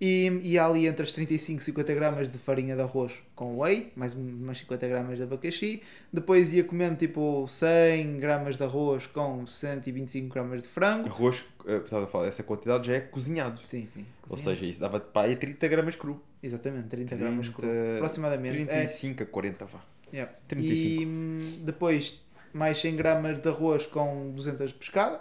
E, 0.00 0.38
e 0.42 0.58
há 0.58 0.66
ali 0.66 0.86
entre 0.86 1.02
as 1.02 1.10
35 1.10 1.60
e 1.60 1.64
50 1.64 1.94
gramas 1.94 2.30
de 2.30 2.38
farinha 2.38 2.76
de 2.76 2.82
arroz 2.82 3.14
com 3.34 3.58
whey, 3.58 3.92
mais 3.96 4.14
umas 4.14 4.58
50 4.58 4.86
gramas 4.86 5.16
de 5.16 5.24
abacaxi. 5.24 5.82
Depois 6.12 6.52
ia 6.52 6.62
comendo 6.62 6.96
tipo 6.96 7.46
100 7.48 8.18
gramas 8.18 8.56
de 8.56 8.62
arroz 8.62 9.06
com 9.06 9.44
125 9.44 10.32
gramas 10.32 10.62
de 10.62 10.68
frango. 10.68 11.08
Arroz, 11.08 11.44
apesar 11.60 12.04
de 12.04 12.10
falar, 12.10 12.28
essa 12.28 12.44
quantidade 12.44 12.86
já 12.86 12.94
é 12.94 13.00
cozinhado. 13.00 13.60
Sim, 13.64 13.86
sim. 13.86 14.06
Ou 14.22 14.30
cozinhado. 14.30 14.56
seja, 14.56 14.70
isso 14.70 14.80
dava 14.80 15.00
para 15.00 15.26
aí 15.26 15.36
30 15.36 15.66
gramas 15.66 15.96
cru. 15.96 16.22
Exatamente, 16.40 16.86
30, 16.88 17.16
30, 17.16 17.16
gramas 17.16 17.48
cru. 17.48 17.68
Aproximadamente. 17.96 18.62
É, 18.62 18.66
35 18.66 19.22
a 19.24 19.26
40, 19.26 19.64
vá. 19.64 19.84
yeah. 20.12 20.32
35. 20.46 21.02
E 21.02 21.06
hum, 21.06 21.58
depois 21.64 22.20
mais 22.52 22.80
100 22.80 22.96
gramas 22.96 23.40
de 23.40 23.48
arroz 23.48 23.86
com 23.86 24.30
200 24.32 24.68
de 24.70 24.74
pescada. 24.74 25.20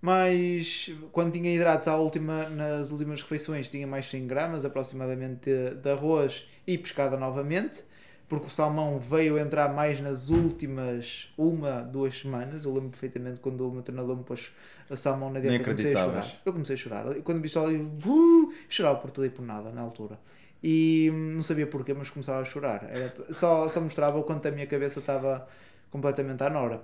Mais 0.00 0.90
quando 1.12 1.32
tinha 1.32 1.54
hidratos 1.54 1.88
à 1.88 1.96
última, 1.96 2.48
nas 2.48 2.90
últimas 2.90 3.20
refeições 3.22 3.70
tinha 3.70 3.86
mais 3.86 4.06
100 4.08 4.26
gramas 4.26 4.64
aproximadamente 4.64 5.40
de, 5.44 5.74
de 5.74 5.90
arroz 5.90 6.44
e 6.66 6.78
pescada 6.78 7.16
novamente. 7.16 7.84
Porque 8.28 8.46
o 8.46 8.50
salmão 8.50 8.98
veio 9.00 9.36
entrar 9.38 9.74
mais 9.74 10.00
nas 10.00 10.30
últimas 10.30 11.28
uma, 11.36 11.82
duas 11.82 12.16
semanas. 12.20 12.64
Eu 12.64 12.72
lembro 12.72 12.90
perfeitamente 12.90 13.40
quando 13.40 13.68
o 13.68 13.72
meu 13.72 13.82
treinador 13.82 14.16
me 14.16 14.22
pôs 14.22 14.52
a 14.88 14.96
salmão 14.96 15.30
na 15.32 15.40
dieta, 15.40 15.62
eu 15.62 15.66
comecei 15.66 15.92
a 15.92 15.96
chorar. 15.96 16.40
Eu 16.44 16.52
comecei 16.52 16.74
a 16.74 16.78
chorar. 16.78 17.14
Quando 17.22 17.40
vi 17.42 17.48
só, 17.48 17.68
eu 17.68 17.82
uh, 17.82 18.54
chorava 18.68 18.98
por 19.00 19.10
tudo 19.10 19.26
e 19.26 19.30
por 19.30 19.42
nada 19.44 19.70
na 19.72 19.80
altura. 19.80 20.16
E 20.62 21.10
hum, 21.12 21.32
não 21.34 21.42
sabia 21.42 21.66
porquê, 21.66 21.92
mas 21.92 22.08
começava 22.08 22.40
a 22.40 22.44
chorar. 22.44 22.84
Era- 22.88 23.12
só, 23.32 23.68
só 23.68 23.80
mostrava 23.80 24.18
o 24.18 24.22
quanto 24.24 24.46
a 24.46 24.50
minha 24.52 24.66
cabeça 24.66 25.00
estava 25.00 25.48
completamente 25.90 26.40
à 26.44 26.50
nora. 26.50 26.82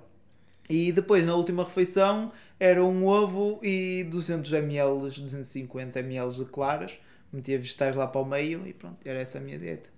E 0.69 0.91
depois, 0.91 1.25
na 1.25 1.35
última 1.35 1.63
refeição, 1.63 2.31
era 2.59 2.83
um 2.83 3.05
ovo 3.05 3.59
e 3.63 4.03
200 4.05 4.51
ml, 4.53 5.09
250 5.09 5.99
ml 5.99 6.33
de 6.33 6.45
claras. 6.45 6.97
Metia 7.31 7.57
vegetais 7.57 7.95
lá 7.95 8.07
para 8.07 8.21
o 8.21 8.25
meio 8.25 8.65
e 8.65 8.73
pronto, 8.73 8.97
era 9.05 9.19
essa 9.19 9.37
a 9.37 9.41
minha 9.41 9.57
dieta. 9.59 9.89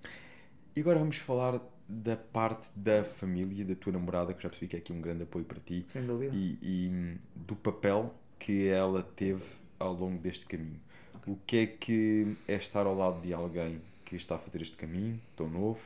E 0.75 0.81
agora 0.81 0.99
vamos 0.99 1.17
falar 1.17 1.59
da 1.87 2.15
parte 2.15 2.69
da 2.75 3.03
família, 3.03 3.65
da 3.65 3.75
tua 3.75 3.93
namorada, 3.93 4.33
que 4.33 4.43
já 4.43 4.49
percebi 4.49 4.67
que 4.67 4.75
é 4.75 4.79
aqui 4.79 4.93
um 4.93 5.01
grande 5.01 5.23
apoio 5.23 5.45
para 5.45 5.59
ti, 5.59 5.85
Sem 5.87 6.05
dúvida. 6.05 6.35
e, 6.35 6.57
e, 6.61 7.17
do 7.35 7.55
papel 7.55 8.13
que 8.37 8.67
ela 8.67 9.01
teve 9.01 9.43
ao 9.79 9.93
longo 9.93 10.19
deste 10.19 10.45
caminho. 10.45 10.79
O 11.27 11.35
que 11.45 11.57
é 11.57 11.65
que 11.67 12.35
é 12.47 12.55
estar 12.55 12.85
ao 12.85 12.95
lado 12.95 13.21
de 13.21 13.33
alguém 13.33 13.81
que 14.05 14.15
está 14.15 14.35
a 14.35 14.39
fazer 14.39 14.61
este 14.61 14.77
caminho 14.77 15.19
tão 15.35 15.47
novo, 15.49 15.79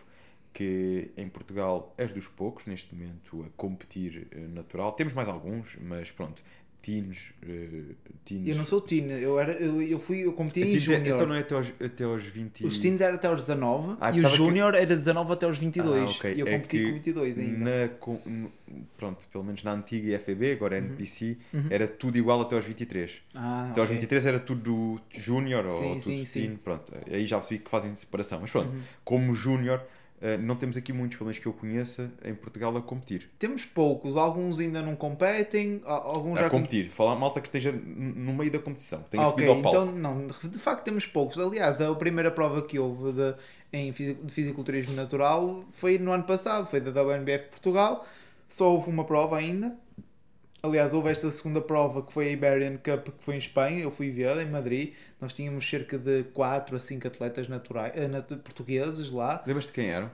que 0.54 1.10
em 1.18 1.28
Portugal 1.28 1.94
és 1.98 2.12
dos 2.14 2.28
poucos 2.28 2.66
neste 2.66 2.94
momento 2.94 3.44
a 3.44 3.50
competir 3.58 4.28
eh, 4.32 4.38
natural. 4.54 4.92
Temos 4.94 5.14
mais 5.14 5.28
alguns, 5.28 5.78
mas 5.82 6.12
pronto, 6.12 6.44
teens, 6.82 7.34
eh, 7.42 7.96
teens 8.26 8.48
Eu 8.50 8.56
não 8.58 8.66
sou 8.66 8.80
teen, 8.82 9.10
eu, 9.10 9.40
era, 9.40 9.54
eu, 9.54 9.82
eu 9.82 9.98
fui, 10.00 10.20
eu 10.26 10.34
competi 10.34 10.62
em 10.62 10.76
é- 10.76 10.78
júnior. 10.78 11.16
Então 11.16 11.26
não 11.26 11.34
é 11.34 11.40
até 11.40 11.56
aos, 11.56 11.72
até 11.82 12.04
aos 12.04 12.24
20 12.24 12.66
Os 12.66 12.78
teens 12.78 13.00
era 13.02 13.16
até 13.16 13.28
aos 13.28 13.40
19 13.42 13.98
Ah, 14.02 14.10
e 14.10 14.12
o 14.12 14.16
pensava 14.16 14.32
que- 14.32 14.38
júnior 14.38 14.76
era 14.76 14.86
19 14.96 15.32
até 15.34 15.46
aos 15.46 15.58
22. 15.58 16.10
Ah, 16.10 16.14
ok. 16.18 16.34
E 16.36 16.40
eu 16.42 16.48
É 16.48 16.52
competi 16.52 16.84
com 16.86 16.92
22 16.94 17.40
ainda. 17.40 17.58
Na, 17.58 17.88
com- 17.96 18.50
pronto, 18.98 19.22
pelo 19.32 19.44
menos 19.46 19.64
na 19.64 19.72
antiga 19.74 20.10
IFB, 20.16 20.52
agora 20.52 20.76
é 20.76 20.80
NPC, 20.80 21.38
Uhum. 21.54 21.68
era 21.70 21.88
tudo 21.88 22.18
igual 22.18 22.42
até 22.42 22.56
aos 22.58 22.66
23. 22.66 23.22
Ah, 23.34 23.70
Até 23.72 23.80
aos 23.80 23.90
ok. 23.90 23.96
23 23.98 24.26
era 24.26 24.40
tudo 24.40 25.00
júnior 25.10 25.66
ou 25.66 25.72
Sim, 25.80 25.90
tudo 25.94 26.02
sim, 26.04 26.26
sim. 26.26 26.42
teen, 26.42 26.58
pronto. 26.58 26.94
Aí 27.10 27.26
já 27.26 27.38
percebi 27.38 27.64
que 27.64 27.70
fazem 27.72 27.96
separação. 27.96 28.40
Mas 28.42 28.52
pronto, 28.52 28.70
Uhum. 28.74 28.82
como 29.06 29.34
júnior, 29.34 29.82
eh, 30.26 30.38
não 30.38 30.56
temos 30.56 30.78
aqui 30.78 30.92
muitos, 30.94 31.18
pelo 31.18 31.28
menos 31.28 31.38
que 31.38 31.46
eu 31.46 31.52
conheça, 31.54 32.10
em 32.24 32.34
Portugal 32.34 32.76
a 32.78 32.82
competir. 32.82 33.30
Temos 33.38 33.66
poucos, 33.66 34.16
alguns 34.16 34.58
ainda 34.60 34.82
não 34.82 34.96
competem, 34.96 35.82
a- 35.86 35.92
alguns 35.94 36.40
A 36.40 36.44
já 36.44 36.50
competir. 36.50 36.90
Falar 36.90 37.16
malta 37.18 37.42
que 37.42 37.48
esteja 37.50 37.72
no 37.74 38.34
meio 38.34 38.50
da 38.50 38.58
competição, 38.60 39.04
que 39.04 39.10
tenha 39.12 39.24
Ah, 39.24 39.30
subido 39.30 39.52
ao 39.52 39.62
palco. 39.62 39.78
então 39.78 39.92
não, 39.96 40.28
de 40.28 40.58
facto 40.60 40.84
temos 40.86 41.06
poucos. 41.06 41.38
Aliás, 41.38 41.80
a 41.82 41.94
primeira 41.94 42.32
prova 42.32 42.62
que 42.62 42.80
houve 42.80 43.12
de, 43.12 43.36
em 43.74 43.92
de 43.92 44.32
fisiculturismo 44.32 44.94
natural 44.96 45.64
foi 45.72 45.98
no 46.00 46.12
ano 46.12 46.24
passado, 46.24 46.66
foi 46.68 46.80
da 46.80 46.92
WNBF 47.04 47.50
Portugal. 47.50 48.08
Só 48.48 48.72
houve 48.72 48.90
uma 48.90 49.04
prova 49.04 49.38
ainda. 49.38 49.76
Aliás, 50.66 50.94
houve 50.94 51.10
esta 51.12 51.30
segunda 51.30 51.60
prova 51.60 52.02
que 52.02 52.14
foi 52.14 52.30
a 52.30 52.32
Iberian 52.32 52.78
Cup, 52.78 53.10
que 53.18 53.22
foi 53.24 53.36
em 53.36 53.38
Espanha. 53.38 53.80
Eu 53.84 53.92
fui 53.92 54.10
ver 54.12 54.38
em 54.38 54.50
Madrid. 54.50 54.94
Nós 55.20 55.34
tínhamos 55.34 55.70
cerca 55.70 55.98
de 55.98 56.24
4 56.34 56.74
a 56.78 56.80
5 56.80 57.06
atletas 57.06 57.50
naturais, 57.50 57.92
eh, 57.94 58.08
nat- 58.08 58.34
portugueses 58.38 59.12
lá. 59.12 59.44
Lembras-te 59.46 59.74
quem 59.74 59.90
eram? 59.90 60.10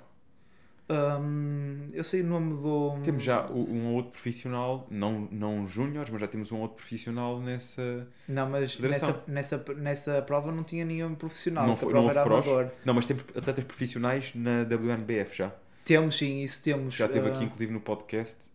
Hum, 0.91 1.85
eu 1.93 2.03
sei 2.03 2.21
o 2.21 2.25
nome 2.25 2.59
do. 2.59 2.97
Temos 3.03 3.21
já 3.21 3.45
um 3.47 3.93
outro 3.93 4.11
profissional, 4.13 4.87
não, 4.89 5.27
não 5.31 5.67
júniores, 5.67 6.09
mas 6.09 6.19
já 6.19 6.27
temos 6.27 6.51
um 6.51 6.57
outro 6.61 6.77
profissional 6.77 7.39
nessa. 7.39 8.07
Não, 8.27 8.49
mas 8.49 8.75
nessa, 8.79 9.23
nessa, 9.27 9.63
nessa 9.77 10.21
prova 10.23 10.51
não 10.51 10.63
tinha 10.63 10.83
nenhum 10.83 11.13
profissional. 11.13 11.67
Não 11.67 11.75
que 11.75 11.81
a 11.81 11.83
foi- 11.83 11.91
prova 11.91 12.05
não 12.05 12.21
era 12.21 12.23
amador. 12.23 12.71
Não, 12.83 12.95
mas 12.95 13.05
temos 13.05 13.23
atletas 13.35 13.63
profissionais 13.65 14.31
na 14.33 14.63
WNBF 14.63 15.37
já. 15.37 15.51
Temos 15.85 16.17
sim, 16.17 16.39
isso 16.41 16.63
temos. 16.63 16.95
Já 16.95 17.05
esteve 17.05 17.29
Ah, 17.29 17.33
aqui, 17.33 17.43
inclusive, 17.43 17.71
no 17.71 17.79
podcast. 17.81 18.49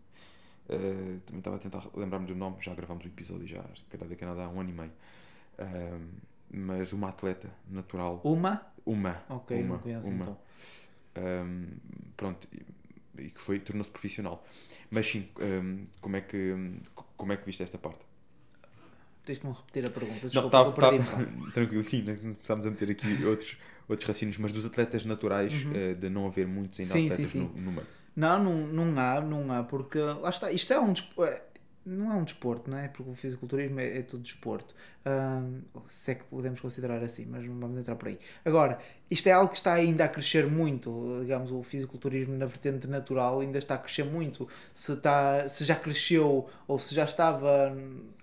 Uh, 0.69 1.21
também 1.27 1.39
estava 1.39 1.57
a 1.57 1.59
tentar 1.59 1.87
lembrar-me 1.95 2.27
do 2.27 2.35
nome, 2.35 2.57
já 2.61 2.75
gravámos 2.75 3.05
o 3.05 3.09
episódio 3.09 3.47
já, 3.47 3.63
se 3.77 3.85
calhar 3.87 4.09
daqui 4.09 4.25
a 4.25 4.29
nada 4.29 4.45
há 4.45 4.49
um 4.49 4.61
ano 4.61 4.71
e 4.71 4.73
meio. 4.73 4.93
Um, 5.59 6.09
mas 6.51 6.93
uma 6.93 7.09
atleta 7.09 7.51
natural, 7.69 8.21
Uma? 8.25 8.63
uma, 8.87 9.23
Ok, 9.29 9.61
uma, 9.61 9.75
não 9.75 9.79
conheço 9.83 10.09
uma. 10.09 10.23
então. 10.23 10.39
Um, 11.17 11.67
pronto, 12.17 12.49
e, 13.19 13.31
que 13.31 13.41
foi, 13.41 13.59
tornou-se 13.61 13.91
profissional. 13.91 14.45
Mas 14.91 15.07
sim, 15.07 15.29
um, 15.41 15.85
como, 16.01 16.17
é 16.17 16.21
que, 16.21 16.55
como 17.17 17.33
é 17.33 17.37
que 17.37 17.45
viste 17.47 17.63
esta 17.63 17.79
parte? 17.79 18.05
Tens 19.25 19.39
que 19.39 19.47
me 19.47 19.53
repetir 19.55 19.87
a 19.87 19.91
pergunta. 19.91 20.21
Não, 20.23 20.29
Desculpa, 20.29 20.51
tá, 20.51 20.63
eu 20.65 20.73
tá, 20.73 20.91
perdi-me. 20.91 21.51
tranquilo, 21.53 21.85
sim, 21.85 22.03
né, 22.03 22.15
começámos 22.17 22.67
a 22.67 22.71
meter 22.71 22.91
aqui 22.91 23.25
outros, 23.25 23.57
outros 23.89 24.07
raciocínios, 24.09 24.37
mas 24.39 24.53
dos 24.53 24.67
atletas 24.67 25.05
naturais, 25.05 25.65
Uhum. 25.65 25.73
uh, 25.73 25.95
de 25.95 26.11
não 26.11 26.27
haver 26.27 26.47
muitos 26.47 26.79
ainda 26.81 26.93
Sim, 26.93 27.05
atletas 27.07 27.31
sim, 27.31 27.39
sim. 27.41 27.53
No, 27.55 27.61
no 27.63 27.73
meio. 27.73 27.87
Não, 28.17 28.43
não, 28.43 28.67
não 28.67 29.01
há, 29.01 29.21
não 29.21 29.53
há, 29.53 29.63
porque 29.65 29.99
lá 29.99 30.31
está, 30.31 30.53
isto 30.53 30.73
é 30.73 30.79
um 30.79 30.93
desporto, 30.93 31.43
não 31.85 32.13
é 32.13 32.15
um 32.15 32.25
desporto, 32.25 32.71
não 32.71 32.79
é? 32.79 32.89
Porque 32.89 33.11
o 33.11 33.15
fisiculturismo 33.15 33.81
é, 33.81 33.99
é 33.99 34.03
tudo 34.03 34.23
desporto. 34.23 34.75
Ahm, 35.05 35.63
se 35.87 36.13
é 36.13 36.15
que 36.15 36.25
podemos 36.25 36.61
considerar 36.61 37.03
assim, 37.03 37.27
mas 37.27 37.45
não 37.45 37.59
vamos 37.59 37.79
entrar 37.79 37.97
por 37.97 38.09
aí. 38.09 38.19
Agora, 38.45 38.79
isto 39.11 39.27
é 39.29 39.33
algo 39.33 39.51
que 39.51 39.57
está 39.57 39.75
ainda 39.75 40.05
a 40.05 40.09
crescer 40.09 40.47
muito, 40.47 41.19
digamos, 41.21 41.51
o 41.53 41.63
fisiculturismo 41.63 42.37
na 42.39 42.47
vertente 42.47 42.87
natural 42.87 43.41
ainda 43.41 43.59
está 43.59 43.75
a 43.75 43.79
crescer 43.79 44.05
muito. 44.05 44.49
Se, 44.73 44.93
está, 44.93 45.49
se 45.49 45.65
já 45.65 45.77
cresceu 45.77 46.49
ou 46.67 46.79
se 46.79 46.95
já 46.95 47.05
estava 47.05 47.77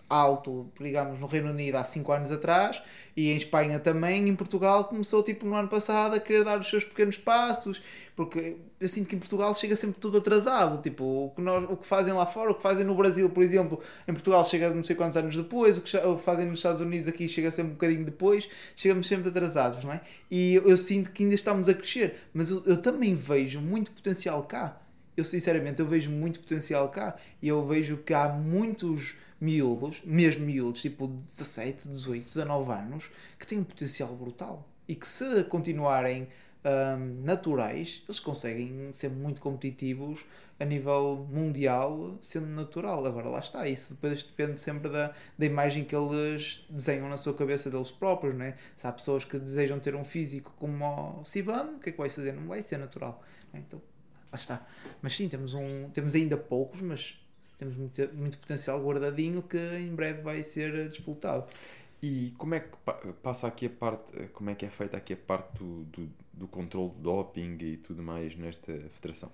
alto, 0.10 0.72
digamos, 0.80 1.20
no 1.20 1.28
Reino 1.28 1.52
Unido 1.52 1.76
há 1.76 1.84
5 1.84 2.12
anos 2.12 2.32
atrás 2.32 2.82
e 3.16 3.30
em 3.30 3.38
Espanha 3.38 3.80
também, 3.80 4.28
em 4.28 4.36
Portugal 4.36 4.86
começou 4.86 5.22
tipo 5.24 5.46
no 5.46 5.56
ano 5.56 5.68
passado 5.68 6.16
a 6.16 6.20
querer 6.20 6.44
dar 6.44 6.60
os 6.60 6.70
seus 6.70 6.84
pequenos 6.84 7.18
passos, 7.18 7.82
porque 8.16 8.58
eu 8.80 8.88
sinto 8.88 9.08
que 9.08 9.16
em 9.16 9.20
Portugal 9.20 9.54
chega 9.54 9.76
sempre 9.76 10.00
tudo 10.00 10.18
atrasado, 10.18 10.82
tipo, 10.82 11.04
o 11.04 11.30
que, 11.36 11.42
nós, 11.42 11.70
o 11.70 11.78
que 11.78 11.86
fazem 11.86 12.14
lá 12.14 12.26
fora, 12.26 12.52
o 12.52 12.56
que 12.56 12.62
fazem 12.62 12.86
no 12.86 12.96
Brasil, 12.96 13.30
por 13.30 13.44
exemplo, 13.44 13.80
em 14.08 14.14
Portugal 14.14 14.44
chega 14.46 14.70
não 14.70 14.84
sei 14.84 14.96
quantos 14.96 15.18
anos 15.18 15.36
depois, 15.36 15.78
o 15.78 15.82
que, 15.82 15.98
o 15.98 16.16
que 16.16 16.22
fazem 16.22 16.46
nos 16.46 16.60
Estados 16.60 16.82
Unidos 16.82 17.08
aqui 17.08 17.28
chega 17.28 17.52
sempre 17.52 17.72
um 17.72 17.76
bocadinho 17.76 18.06
depois, 18.06 18.48
chegamos 18.76 19.08
sempre 19.08 19.30
atrasados, 19.30 19.84
não 19.84 19.92
é? 19.92 20.02
E 20.30 20.56
eu, 20.56 20.70
eu 20.70 20.78
sinto 20.78 21.12
que 21.12 21.24
ainda 21.24 21.36
estamos 21.36 21.68
a 21.68 21.74
crescer, 21.74 22.16
mas 22.34 22.50
eu, 22.50 22.64
eu 22.66 22.78
também 22.78 23.16
vejo 23.16 23.60
muito 23.60 23.92
potencial 23.92 24.44
cá. 24.44 24.78
Eu 25.16 25.26
sinceramente 25.26 25.82
eu 25.82 25.86
vejo 25.86 26.10
muito 26.10 26.40
potencial 26.40 26.88
cá 26.90 27.16
e 27.42 27.48
eu 27.48 27.66
vejo 27.68 27.98
que 27.98 28.14
há 28.14 28.30
muitos 28.30 29.16
miúdos, 29.42 30.02
mesmo 30.06 30.46
miúdos, 30.46 30.82
tipo 30.82 31.08
17, 31.08 31.90
18, 31.90 32.26
19 32.26 32.72
anos, 32.72 33.10
que 33.40 33.48
têm 33.48 33.58
um 33.58 33.64
potencial 33.64 34.16
brutal 34.16 34.68
e 34.88 34.96
que 34.96 35.08
se 35.08 35.44
continuarem 35.46 36.28
hum, 36.64 37.22
naturais, 37.24 38.04
eles 38.08 38.20
conseguem 38.20 38.94
ser 38.94 39.10
muito 39.10 39.42
competitivos 39.42 40.24
a 40.60 40.66
nível 40.66 41.28
mundial 41.32 42.18
sendo 42.22 42.48
natural. 42.48 43.04
Agora 43.06 43.30
lá 43.30 43.40
está, 43.40 43.68
isso 43.68 43.96
depois 43.96 44.22
depende 44.22 44.60
sempre 44.60 44.90
da, 44.90 45.14
da 45.38 45.46
imagem 45.46 45.84
que 45.84 45.96
eles 45.96 46.64
desenham 46.70 47.10
na 47.10 47.18
sua 47.18 47.34
cabeça 47.34 47.70
deles 47.70 47.92
próprios, 47.92 48.36
né? 48.36 48.56
Se 48.78 48.86
há 48.86 48.92
pessoas 48.92 49.26
que 49.26 49.40
desejam 49.40 49.80
ter 49.80 49.96
um 49.96 50.04
físico 50.04 50.54
como 50.60 51.20
o 51.20 51.26
Sibam, 51.26 51.78
o 51.78 51.80
que 51.80 51.90
é 51.90 51.92
que 51.92 51.98
vai 51.98 52.10
fazer? 52.10 52.34
Não 52.34 52.48
vai 52.48 52.62
ser 52.62 52.78
natural. 52.78 53.24
né? 53.52 53.64
Então, 53.68 53.82
lá 54.32 54.38
está. 54.38 54.68
Mas 55.02 55.16
sim, 55.16 55.28
temos, 55.28 55.56
um, 55.56 55.90
temos 55.90 56.14
ainda 56.14 56.38
poucos, 56.38 56.80
mas 56.82 57.20
temos 57.62 57.78
muito, 57.78 58.14
muito 58.16 58.38
potencial 58.40 58.84
guardadinho 58.84 59.44
que 59.44 59.58
em 59.58 59.94
breve 59.94 60.22
vai 60.24 60.44
ser 60.44 60.90
disputado. 60.90 61.46
E 62.02 62.34
como 62.38 62.56
é 62.56 62.60
que 62.62 62.76
pa- 62.84 63.00
passa 63.22 63.48
aqui 63.48 63.68
a 63.68 63.70
parte, 63.70 64.12
como 64.34 64.50
é 64.50 64.56
que 64.56 64.66
é 64.66 64.70
feita 64.70 64.98
aqui 64.98 65.14
a 65.14 65.18
parte 65.18 65.60
do, 65.60 65.84
do, 65.86 66.10
do 66.34 66.48
controle 66.48 66.90
de 66.90 67.02
doping 67.02 67.58
e 67.62 67.78
tudo 67.78 68.02
mais 68.02 68.36
nesta 68.36 68.74
federação? 68.90 69.32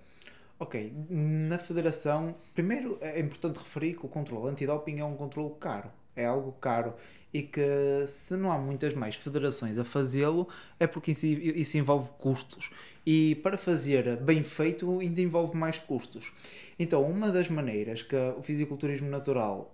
Ok, 0.59 0.91
na 1.09 1.57
federação, 1.57 2.35
primeiro 2.55 2.97
é 2.99 3.19
importante 3.19 3.57
referir 3.59 3.93
que 3.95 4.05
o 4.05 4.09
controle 4.09 4.49
antidoping 4.49 4.99
é 4.99 5.05
um 5.05 5.15
controle 5.15 5.53
caro, 5.59 5.89
é 6.15 6.25
algo 6.25 6.51
caro 6.53 6.95
e 7.33 7.43
que 7.43 7.61
se 8.07 8.35
não 8.35 8.51
há 8.51 8.57
muitas 8.57 8.93
mais 8.93 9.15
federações 9.15 9.77
a 9.77 9.83
fazê-lo 9.83 10.47
é 10.79 10.87
porque 10.87 11.11
isso, 11.11 11.25
isso 11.25 11.77
envolve 11.77 12.09
custos 12.17 12.71
e 13.05 13.35
para 13.35 13.57
fazer 13.57 14.17
bem 14.17 14.43
feito 14.43 14.99
ainda 14.99 15.21
envolve 15.21 15.55
mais 15.55 15.77
custos. 15.77 16.31
Então, 16.79 17.03
uma 17.03 17.31
das 17.31 17.49
maneiras 17.49 18.01
que 18.01 18.15
o 18.37 18.41
fisiculturismo 18.41 19.09
natural 19.09 19.73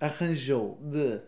arranjou 0.00 0.78
de 0.82 1.20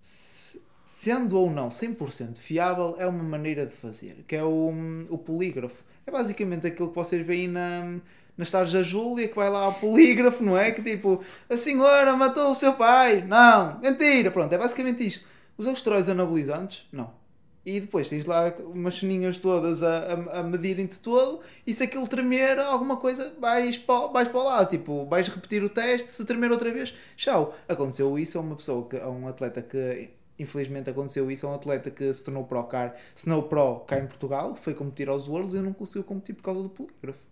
se, 0.00 0.60
sendo 0.86 1.38
ou 1.38 1.50
não 1.50 1.68
100% 1.68 2.38
fiável, 2.38 2.94
é 2.98 3.06
uma 3.06 3.22
maneira 3.22 3.66
de 3.66 3.72
fazer, 3.72 4.24
que 4.26 4.36
é 4.36 4.44
o, 4.44 4.72
o 5.10 5.18
polígrafo. 5.18 5.84
É 6.06 6.10
basicamente 6.10 6.66
aquilo 6.66 6.88
que 6.88 6.94
vocês 6.94 7.26
veem 7.26 7.48
na, 7.48 8.00
nas 8.36 8.50
tardes 8.50 8.72
da 8.72 8.82
Júlia, 8.82 9.28
que 9.28 9.36
vai 9.36 9.50
lá 9.50 9.64
ao 9.64 9.74
polígrafo, 9.74 10.42
não 10.42 10.56
é? 10.56 10.70
Que 10.70 10.82
tipo, 10.82 11.22
a 11.48 11.56
senhora 11.56 12.16
matou 12.16 12.50
o 12.50 12.54
seu 12.54 12.72
pai. 12.74 13.24
Não, 13.26 13.78
mentira. 13.80 14.30
Pronto, 14.30 14.52
é 14.52 14.58
basicamente 14.58 15.06
isto. 15.06 15.28
Os 15.56 15.66
esteroides 15.66 16.08
anabolizantes, 16.08 16.86
não. 16.90 17.22
E 17.64 17.78
depois 17.78 18.08
tens 18.08 18.24
lá 18.24 18.52
umas 18.58 18.96
ceninhas 18.96 19.38
todas 19.38 19.82
a, 19.84 19.98
a, 19.98 20.40
a 20.40 20.42
medirem-te 20.42 20.98
todo 20.98 21.40
e 21.64 21.72
se 21.72 21.84
aquilo 21.84 22.08
tremer 22.08 22.58
alguma 22.58 22.96
coisa, 22.96 23.32
vais 23.38 23.78
para, 23.78 24.08
vais 24.08 24.28
para 24.28 24.42
lá. 24.42 24.66
Tipo, 24.66 25.06
vais 25.06 25.28
repetir 25.28 25.62
o 25.62 25.68
teste, 25.68 26.10
se 26.10 26.24
tremer 26.24 26.50
outra 26.50 26.72
vez, 26.72 26.92
tchau. 27.16 27.54
Aconteceu 27.68 28.18
isso 28.18 28.36
a 28.38 28.40
uma 28.40 28.56
pessoa, 28.56 28.88
que, 28.88 28.96
a 28.96 29.08
um 29.08 29.28
atleta 29.28 29.62
que 29.62 30.10
infelizmente 30.38 30.90
aconteceu 30.90 31.30
isso 31.30 31.46
a 31.46 31.50
um 31.50 31.54
atleta 31.54 31.88
que 31.90 32.12
se 32.12 32.24
tornou 32.24 32.44
pro, 32.44 32.64
car, 32.64 32.96
se 33.14 33.26
tornou 33.26 33.44
pro 33.44 33.80
cá 33.80 33.98
em 33.98 34.06
Portugal, 34.06 34.56
foi 34.56 34.74
competir 34.74 35.08
aos 35.08 35.28
Worlds 35.28 35.54
e 35.54 35.62
não 35.62 35.72
conseguiu 35.72 36.02
competir 36.02 36.34
por 36.34 36.42
causa 36.42 36.62
do 36.62 36.68
polígrafo. 36.68 37.31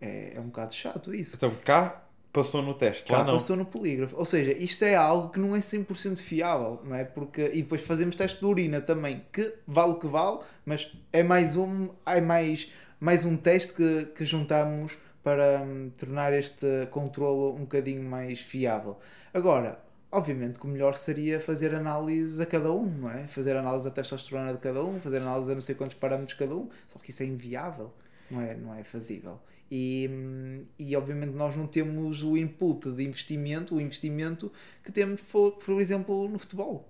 É, 0.00 0.34
é 0.34 0.40
um 0.40 0.46
bocado 0.46 0.74
chato 0.74 1.14
isso. 1.14 1.36
Então 1.36 1.54
cá 1.64 2.04
passou 2.32 2.62
no 2.62 2.74
teste, 2.74 3.04
cá 3.04 3.18
lá 3.18 3.24
não. 3.24 3.32
passou 3.34 3.56
no 3.56 3.64
polígrafo. 3.64 4.16
Ou 4.16 4.24
seja, 4.24 4.52
isto 4.52 4.84
é 4.84 4.94
algo 4.94 5.30
que 5.30 5.38
não 5.38 5.54
é 5.54 5.60
100% 5.60 6.18
fiável, 6.18 6.80
não 6.84 6.94
é? 6.94 7.04
Porque, 7.04 7.50
e 7.52 7.62
depois 7.62 7.82
fazemos 7.82 8.16
teste 8.16 8.38
de 8.38 8.46
urina 8.46 8.80
também, 8.80 9.24
que 9.32 9.52
vale 9.66 9.92
o 9.92 9.96
que 9.96 10.06
vale, 10.06 10.38
mas 10.64 10.92
é 11.12 11.22
mais 11.22 11.56
um, 11.56 11.88
é 12.06 12.20
mais, 12.20 12.70
mais 13.00 13.24
um 13.24 13.36
teste 13.36 13.72
que, 13.72 14.06
que 14.14 14.24
juntamos 14.24 14.96
para 15.22 15.60
hum, 15.60 15.90
tornar 15.98 16.32
este 16.32 16.66
controlo 16.90 17.54
um 17.54 17.60
bocadinho 17.60 18.02
mais 18.02 18.40
fiável. 18.40 18.98
Agora, 19.34 19.80
obviamente 20.10 20.58
que 20.58 20.66
o 20.66 20.68
melhor 20.68 20.96
seria 20.96 21.40
fazer 21.40 21.74
análise 21.74 22.40
a 22.40 22.46
cada 22.46 22.72
um, 22.72 22.86
não 22.86 23.10
é? 23.10 23.26
Fazer 23.28 23.56
análise 23.56 23.84
da 23.84 23.90
testosterona 23.90 24.52
de 24.52 24.58
cada 24.58 24.82
um, 24.82 25.00
fazer 25.00 25.18
análise 25.18 25.50
a 25.50 25.54
não 25.54 25.62
sei 25.62 25.74
quantos 25.74 25.96
parâmetros 25.96 26.30
de 26.30 26.38
cada 26.38 26.54
um, 26.54 26.68
só 26.88 26.98
que 26.98 27.10
isso 27.10 27.22
é 27.22 27.26
inviável, 27.26 27.92
não 28.30 28.40
é, 28.40 28.54
não 28.56 28.74
é 28.74 28.82
fazível. 28.82 29.40
E, 29.70 30.10
e 30.78 30.96
obviamente 30.96 31.32
nós 31.32 31.54
não 31.56 31.66
temos 31.66 32.22
o 32.22 32.36
input 32.36 32.90
de 32.90 33.04
investimento, 33.04 33.76
o 33.76 33.80
investimento 33.80 34.52
que 34.82 34.90
temos, 34.90 35.20
por, 35.22 35.52
por 35.52 35.80
exemplo, 35.80 36.28
no 36.28 36.38
futebol. 36.38 36.88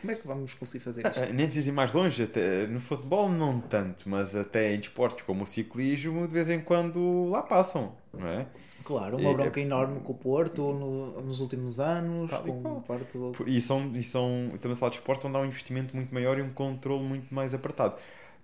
Como 0.00 0.12
é 0.12 0.14
que 0.16 0.26
vamos 0.26 0.54
conseguir 0.54 0.82
fazer 0.84 1.06
isto? 1.06 1.18
Ah, 1.18 1.26
Nem 1.32 1.46
precisas 1.46 1.66
ir 1.66 1.72
mais 1.72 1.92
longe, 1.92 2.22
até, 2.22 2.66
no 2.66 2.80
futebol 2.80 3.28
não 3.30 3.60
tanto, 3.60 4.08
mas 4.08 4.34
até 4.34 4.74
em 4.74 4.78
desportos 4.78 5.22
como 5.24 5.44
o 5.44 5.46
ciclismo, 5.46 6.26
de 6.26 6.32
vez 6.32 6.48
em 6.50 6.60
quando 6.60 7.26
lá 7.28 7.42
passam, 7.42 7.94
não 8.12 8.26
é? 8.26 8.46
Claro, 8.82 9.18
uma 9.18 9.34
bronca 9.34 9.60
enorme 9.60 10.00
com 10.00 10.12
o 10.12 10.16
Porto 10.16 10.72
no- 10.72 11.20
nos 11.20 11.40
últimos 11.40 11.78
anos, 11.78 12.30
e 12.32 12.34
com 12.62 12.80
Porto 12.80 13.32
do... 13.32 13.48
E 13.48 13.60
são, 13.60 13.92
e 13.94 14.02
são, 14.02 14.50
estamos 14.54 14.76
a 14.76 14.80
falar 14.80 14.90
de 14.90 14.96
esportes 14.96 15.24
onde 15.26 15.36
há 15.36 15.40
um 15.40 15.44
investimento 15.44 15.94
muito 15.94 16.12
maior 16.14 16.38
e 16.38 16.42
um 16.42 16.50
controle 16.50 17.04
muito 17.04 17.32
mais 17.34 17.52
apertado. 17.52 17.96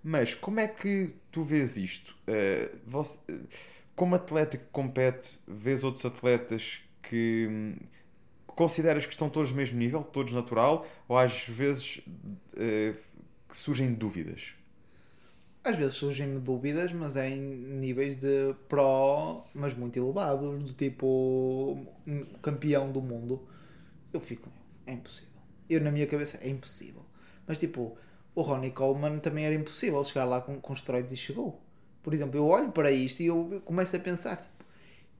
Mas 0.07 0.33
como 0.33 0.59
é 0.59 0.67
que 0.67 1.15
tu 1.31 1.43
vês 1.43 1.75
isto? 1.77 2.15
Eh, 2.27 2.71
você- 2.85 3.19
como 3.95 4.15
atleta 4.15 4.57
que 4.57 4.65
compete, 4.71 5.39
vês 5.47 5.83
outros 5.83 6.05
atletas 6.05 6.81
que 7.01 7.47
hum, 7.49 7.75
consideras 8.47 9.05
que 9.05 9.11
estão 9.13 9.29
todos 9.29 9.51
no 9.51 9.57
mesmo 9.57 9.79
nível, 9.79 10.03
todos 10.03 10.33
natural, 10.33 10.87
ou 11.07 11.17
às 11.17 11.43
vezes 11.47 12.01
que 13.49 13.57
surgem 13.57 13.93
dúvidas? 13.93 14.53
Às 15.63 15.75
vezes 15.77 15.97
surgem 15.97 16.39
dúvidas, 16.39 16.93
mas 16.93 17.15
é 17.17 17.29
em 17.29 17.41
níveis 17.41 18.15
de 18.15 18.53
pró, 18.69 19.45
mas 19.53 19.73
muito 19.75 19.97
elevados, 19.99 20.63
do 20.63 20.73
tipo 20.73 21.85
campeão 22.41 22.89
do 22.91 23.01
mundo. 23.01 23.45
Eu 24.13 24.19
fico, 24.21 24.49
é 24.85 24.93
impossível. 24.93 25.31
Eu 25.69 25.81
na 25.81 25.91
minha 25.91 26.07
cabeça 26.07 26.37
é 26.41 26.49
impossível. 26.49 27.05
Mas 27.47 27.59
tipo, 27.59 27.97
o 28.37 28.41
Ronnie 28.41 28.69
Coleman 28.69 29.17
também 29.17 29.45
era 29.47 29.55
impossível 29.55 30.03
chegar 30.03 30.23
lá 30.23 30.39
com, 30.39 30.61
com 30.61 30.71
esteroides 30.71 31.11
e 31.11 31.17
chegou. 31.17 31.59
Por 32.03 32.13
exemplo, 32.13 32.37
eu 32.37 32.45
olho 32.45 32.71
para 32.71 32.91
isto 32.91 33.21
e 33.21 33.25
eu 33.25 33.63
começo 33.65 33.95
a 33.95 33.99
pensar, 33.99 34.35
tipo, 34.35 34.63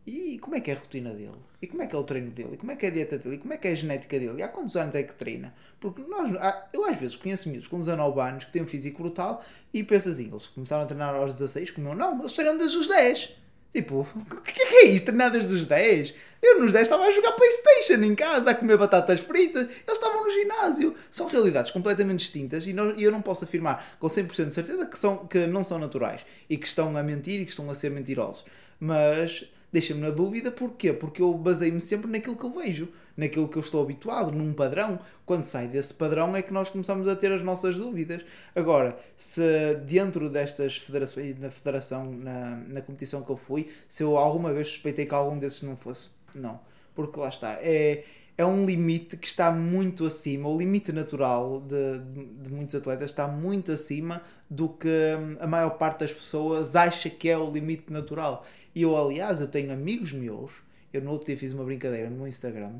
e 0.06 0.38
como 0.38 0.56
é 0.56 0.62
que 0.62 0.70
é 0.70 0.76
a 0.76 0.78
rotina 0.78 1.12
dele? 1.12 1.42
E 1.60 1.66
como 1.66 1.82
é 1.82 1.88
que 1.88 1.96
é 1.96 1.98
o 1.98 2.04
treino 2.04 2.30
dele? 2.30 2.52
E 2.54 2.58
como 2.58 2.72
é 2.72 2.76
que 2.76 2.86
é 2.86 2.90
a 2.90 2.92
dieta 2.92 3.18
dele? 3.18 3.36
E 3.36 3.38
como 3.40 3.54
é 3.54 3.58
que 3.58 3.68
é 3.68 3.72
a 3.72 3.76
genética 3.76 4.20
dele? 4.20 4.38
E 4.38 4.44
há 4.44 4.48
quantos 4.48 4.78
anos 4.78 4.94
é 4.94 5.02
que 5.02 5.16
treina? 5.16 5.52
Porque 5.80 6.00
nós, 6.04 6.30
eu 6.72 6.86
às 6.86 6.96
vezes 6.96 7.16
conheço 7.16 7.50
miúdos 7.50 7.68
com 7.68 7.80
19 7.80 8.20
anos 8.20 8.44
que 8.44 8.52
têm 8.52 8.62
um 8.62 8.68
físico 8.68 9.02
brutal 9.02 9.44
e 9.74 9.84
penso 9.84 10.10
assim, 10.10 10.28
eles 10.28 10.46
começaram 10.46 10.84
a 10.84 10.86
treinar 10.86 11.16
aos 11.16 11.34
16, 11.34 11.72
como 11.72 11.90
eu, 11.90 11.96
não, 11.96 12.20
eles 12.20 12.34
treinam 12.34 12.60
desde 12.60 12.78
os 12.78 12.88
10. 12.88 13.36
Tipo, 13.74 14.08
o 14.32 14.42
que 14.42 14.62
é 14.62 14.66
que 14.66 14.76
é 14.76 14.86
isso? 14.88 15.06
Treinar 15.06 15.32
desde 15.32 15.54
os 15.54 15.66
10? 15.66 16.14
Eu 16.42 16.60
nos 16.62 16.72
10 16.74 16.84
estava 16.84 17.04
a 17.04 17.12
jogar 17.12 17.32
Playstation 17.34 17.96
em 18.04 18.16
casa, 18.16 18.52
a 18.52 18.56
comer 18.56 18.78
batatas 18.78 19.20
fritas, 19.20 19.64
eles 19.66 19.82
estavam 19.88 20.24
no 20.24 20.30
ginásio. 20.32 20.96
São 21.10 21.28
realidades 21.28 21.72
completamente 21.72 22.20
distintas 22.20 22.66
e 22.68 22.74
não- 22.74 22.96
e 22.96 23.04
eu 23.04 23.12
não 23.12 23.22
posso 23.22 23.44
afirmar 23.44 23.96
com 24.00 24.08
100% 24.08 24.50
de 24.50 24.54
certeza 24.54 24.86
que, 24.86 24.98
são, 24.98 25.26
que 25.28 25.48
não 25.48 25.64
são 25.64 25.80
naturais 25.80 26.22
e 26.50 26.58
que 26.58 26.68
estão 26.68 26.96
a 26.96 27.04
mentir 27.04 27.42
e 27.42 27.46
que 27.46 27.52
estão 27.52 27.70
a 27.70 27.76
ser 27.76 27.90
mentirosos. 27.92 28.46
Mas 28.80 29.46
deixa-me 29.72 30.02
na 30.02 30.10
dúvida, 30.12 30.52
porquê? 30.52 30.94
Porque 30.94 31.22
eu 31.22 31.34
baseio-me 31.34 31.82
sempre 31.82 32.10
naquilo 32.10 32.36
que 32.38 32.46
eu 32.46 32.52
vejo, 32.52 32.88
naquilo 33.18 33.50
que 33.50 33.58
eu 33.58 33.62
estou 33.62 33.82
habituado, 33.82 34.32
num 34.32 34.54
padrão. 34.54 35.00
Quando 35.26 35.44
sai 35.44 35.68
desse 35.68 35.94
padrão 35.94 36.36
é 36.36 36.42
que 36.44 36.54
nós 36.54 36.70
começamos 36.70 37.08
a 37.08 37.16
ter 37.16 37.32
as 37.32 37.42
nossas 37.42 37.78
dúvidas. 37.78 38.24
Agora, 38.56 38.98
se 39.18 39.76
dentro 39.86 40.30
destas 40.30 40.78
federações, 40.78 41.38
na 41.40 41.50
federação, 41.50 42.06
na, 42.06 42.56
na 42.68 42.82
competição 42.82 43.24
que 43.24 43.32
eu 43.32 43.38
fui, 43.38 43.68
se 43.90 44.04
eu 44.04 44.16
alguma 44.16 44.54
vez 44.54 44.68
suspeitei 44.68 45.08
que 45.08 45.16
algum 45.16 45.38
desses 45.40 45.64
não 45.64 45.76
fosse, 45.76 46.10
não. 46.36 46.60
Porque 46.94 47.20
lá 47.20 47.30
está, 47.30 47.58
é, 47.60 48.04
é 48.38 48.46
um 48.46 48.66
limite 48.66 49.18
que 49.18 49.28
está 49.28 49.52
muito 49.52 50.06
acima, 50.06 50.48
o 50.48 50.58
limite 50.58 50.92
natural 50.92 51.60
de, 51.62 52.00
de, 52.44 52.52
muitos 52.52 52.76
atletas 52.76 53.10
está 53.10 53.28
muito 53.28 53.72
acima 53.72 54.22
do 54.50 54.70
que 54.70 55.18
a 55.40 55.48
maior 55.48 55.72
parte 55.72 56.02
das 56.02 56.14
pessoas 56.14 56.76
acha 56.76 57.10
que 57.10 57.28
é 57.28 57.38
o 57.38 57.50
limite 57.52 57.92
natural. 57.92 58.46
E 58.76 58.84
eu, 58.84 58.96
aliás, 58.96 59.42
eu 59.42 59.48
tenho 59.48 59.74
amigos 59.74 60.14
meus, 60.14 60.52
eu 60.94 61.02
no 61.02 61.12
outro 61.12 61.26
dia 61.26 61.38
fiz 61.38 61.52
uma 61.52 61.64
brincadeira 61.64 62.10
no 62.12 62.28
Instagram, 62.28 62.76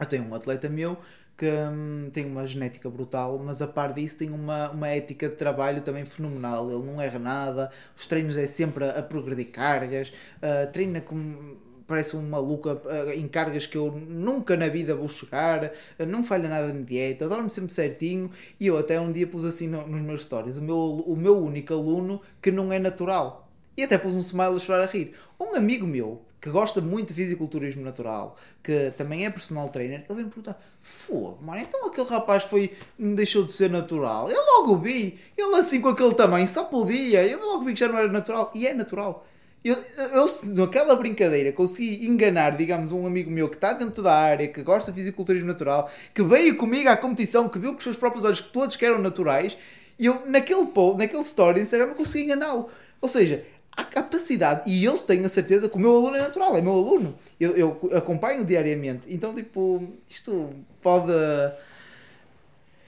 eu 0.00 0.06
tenho 0.06 0.24
um 0.24 0.34
atleta 0.34 0.68
meu 0.68 0.96
que 1.36 1.46
hum, 1.46 2.10
tem 2.12 2.26
uma 2.26 2.46
genética 2.46 2.90
brutal, 2.90 3.38
mas 3.38 3.62
a 3.62 3.66
par 3.66 3.92
disso 3.94 4.18
tem 4.18 4.30
uma, 4.30 4.70
uma 4.70 4.88
ética 4.88 5.28
de 5.28 5.36
trabalho 5.36 5.80
também 5.82 6.04
fenomenal. 6.04 6.70
Ele 6.70 6.82
não 6.84 7.00
erra 7.00 7.18
nada, 7.18 7.70
os 7.96 8.06
treinos 8.06 8.36
é 8.36 8.46
sempre 8.46 8.84
a, 8.84 8.98
a 8.98 9.02
progredir 9.02 9.50
cargas, 9.50 10.12
ah, 10.42 10.66
treina 10.66 11.00
como 11.00 11.56
parece 11.86 12.14
um 12.16 12.22
maluco 12.22 12.68
ah, 12.70 13.14
em 13.14 13.26
cargas 13.26 13.66
que 13.66 13.76
eu 13.76 13.90
nunca 13.90 14.56
na 14.56 14.68
vida 14.68 14.94
vou 14.94 15.08
chegar, 15.08 15.72
ah, 15.98 16.06
não 16.06 16.22
falha 16.22 16.48
nada 16.48 16.72
na 16.72 16.80
dieta, 16.82 17.28
dorme 17.28 17.48
sempre 17.50 17.72
certinho. 17.72 18.30
E 18.58 18.66
eu 18.66 18.76
até 18.78 19.00
um 19.00 19.10
dia 19.10 19.26
pus 19.26 19.44
assim 19.44 19.66
no- 19.68 19.86
nos 19.86 20.02
meus 20.02 20.22
stories 20.22 20.56
o 20.58 20.62
meu, 20.62 20.76
o 20.78 21.16
meu 21.16 21.38
único 21.38 21.72
aluno 21.72 22.20
que 22.40 22.50
não 22.50 22.72
é 22.72 22.78
natural. 22.78 23.48
E 23.76 23.82
até 23.82 23.96
pus 23.96 24.14
um 24.14 24.20
smile 24.20 24.56
a 24.56 24.58
chorar 24.58 24.82
a 24.82 24.86
rir. 24.86 25.14
Um 25.40 25.54
amigo 25.54 25.86
meu 25.86 26.22
que 26.40 26.48
gosta 26.48 26.80
muito 26.80 27.08
de 27.08 27.14
fisiculturismo 27.14 27.82
natural, 27.82 28.36
que 28.62 28.92
também 28.96 29.26
é 29.26 29.30
personal 29.30 29.68
trainer, 29.68 30.04
ele 30.08 30.14
vem 30.14 30.24
me 30.24 30.30
perguntar: 30.30 30.60
Fogo, 30.80 31.38
mano, 31.42 31.60
então 31.60 31.86
aquele 31.86 32.08
rapaz 32.08 32.44
foi, 32.44 32.72
deixou 32.98 33.44
de 33.44 33.52
ser 33.52 33.68
natural. 33.68 34.30
Eu 34.30 34.42
logo 34.56 34.78
vi, 34.78 35.18
ele 35.36 35.54
assim 35.56 35.80
com 35.80 35.88
aquele 35.88 36.14
tamanho 36.14 36.48
só 36.48 36.64
podia, 36.64 37.26
eu 37.26 37.38
logo 37.44 37.64
vi 37.64 37.74
que 37.74 37.80
já 37.80 37.88
não 37.88 37.98
era 37.98 38.08
natural. 38.08 38.50
E 38.54 38.66
é 38.66 38.72
natural. 38.72 39.26
Eu, 39.62 39.76
eu, 40.14 40.26
naquela 40.54 40.96
brincadeira, 40.96 41.52
consegui 41.52 42.06
enganar, 42.06 42.56
digamos, 42.56 42.92
um 42.92 43.06
amigo 43.06 43.30
meu 43.30 43.46
que 43.46 43.56
está 43.56 43.74
dentro 43.74 44.02
da 44.02 44.14
área, 44.14 44.48
que 44.48 44.62
gosta 44.62 44.90
de 44.90 44.98
fisiculturismo 44.98 45.48
natural, 45.48 45.90
que 46.14 46.22
veio 46.22 46.56
comigo 46.56 46.88
à 46.88 46.96
competição, 46.96 47.46
que 47.46 47.58
viu 47.58 47.72
com 47.72 47.76
os 47.76 47.84
seus 47.84 47.98
próprios 47.98 48.24
olhos 48.24 48.40
que 48.40 48.48
todos 48.48 48.74
que 48.76 48.86
eram 48.86 48.98
naturais, 48.98 49.58
e 49.98 50.06
eu, 50.06 50.22
naquele 50.26 50.64
post, 50.64 50.96
naquele 50.96 51.20
story, 51.20 51.60
Instagram, 51.60 51.92
consegui 51.92 52.24
enganá-lo. 52.24 52.70
Ou 53.02 53.08
seja, 53.08 53.44
há 53.76 53.84
capacidade, 53.84 54.70
e 54.70 54.84
eu 54.84 54.98
tenho 54.98 55.24
a 55.24 55.28
certeza 55.28 55.68
que 55.68 55.76
o 55.76 55.78
meu 55.80 55.96
aluno 55.96 56.16
é 56.16 56.20
natural, 56.20 56.56
é 56.56 56.60
meu 56.60 56.72
aluno. 56.72 57.14
Eu, 57.38 57.56
eu 57.56 57.90
acompanho 57.96 58.44
diariamente. 58.44 59.06
Então, 59.12 59.34
tipo, 59.34 59.92
isto 60.08 60.50
pode. 60.82 61.12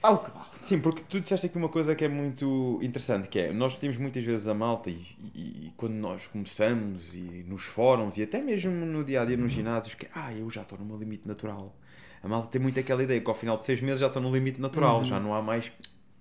Vale 0.01 0.15
o 0.15 0.19
que 0.19 0.31
vale. 0.31 0.45
Sim, 0.61 0.79
porque 0.79 1.01
tu 1.09 1.19
disseste 1.19 1.45
aqui 1.47 1.57
uma 1.57 1.69
coisa 1.69 1.95
que 1.95 2.03
é 2.03 2.07
muito 2.09 2.79
interessante, 2.81 3.27
que 3.27 3.39
é, 3.39 3.53
nós 3.53 3.77
temos 3.77 3.97
muitas 3.97 4.23
vezes 4.23 4.47
a 4.47 4.53
malta 4.53 4.89
e, 4.89 4.97
e- 5.33 5.39
e 5.67 5.73
quando 5.77 5.93
nós 5.93 6.27
começamos 6.27 7.13
e 7.15 7.45
nos 7.47 7.63
fóruns 7.63 8.17
e 8.17 8.23
até 8.23 8.41
mesmo 8.41 8.71
no 8.71 9.03
dia 9.03 9.21
a 9.21 9.25
dia 9.25 9.37
nos 9.37 9.51
ginásios, 9.51 9.93
que 9.95 10.07
ah, 10.13 10.33
eu 10.33 10.49
já 10.49 10.61
estou 10.61 10.77
no 10.77 10.85
meu 10.85 10.97
limite 10.97 11.27
natural. 11.27 11.73
A 12.21 12.27
malta 12.27 12.47
tem 12.47 12.61
muito 12.61 12.79
aquela 12.79 13.03
ideia 13.03 13.19
que 13.19 13.29
ao 13.29 13.35
final 13.35 13.57
de 13.57 13.65
seis 13.65 13.81
meses 13.81 13.99
já 13.99 14.07
estou 14.07 14.21
no 14.21 14.31
limite 14.31 14.59
natural, 14.59 15.03
já 15.05 15.19
não 15.19 15.33
há 15.33 15.41
mais 15.41 15.67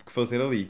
o 0.01 0.05
que 0.07 0.13
fazer 0.13 0.41
ali. 0.41 0.69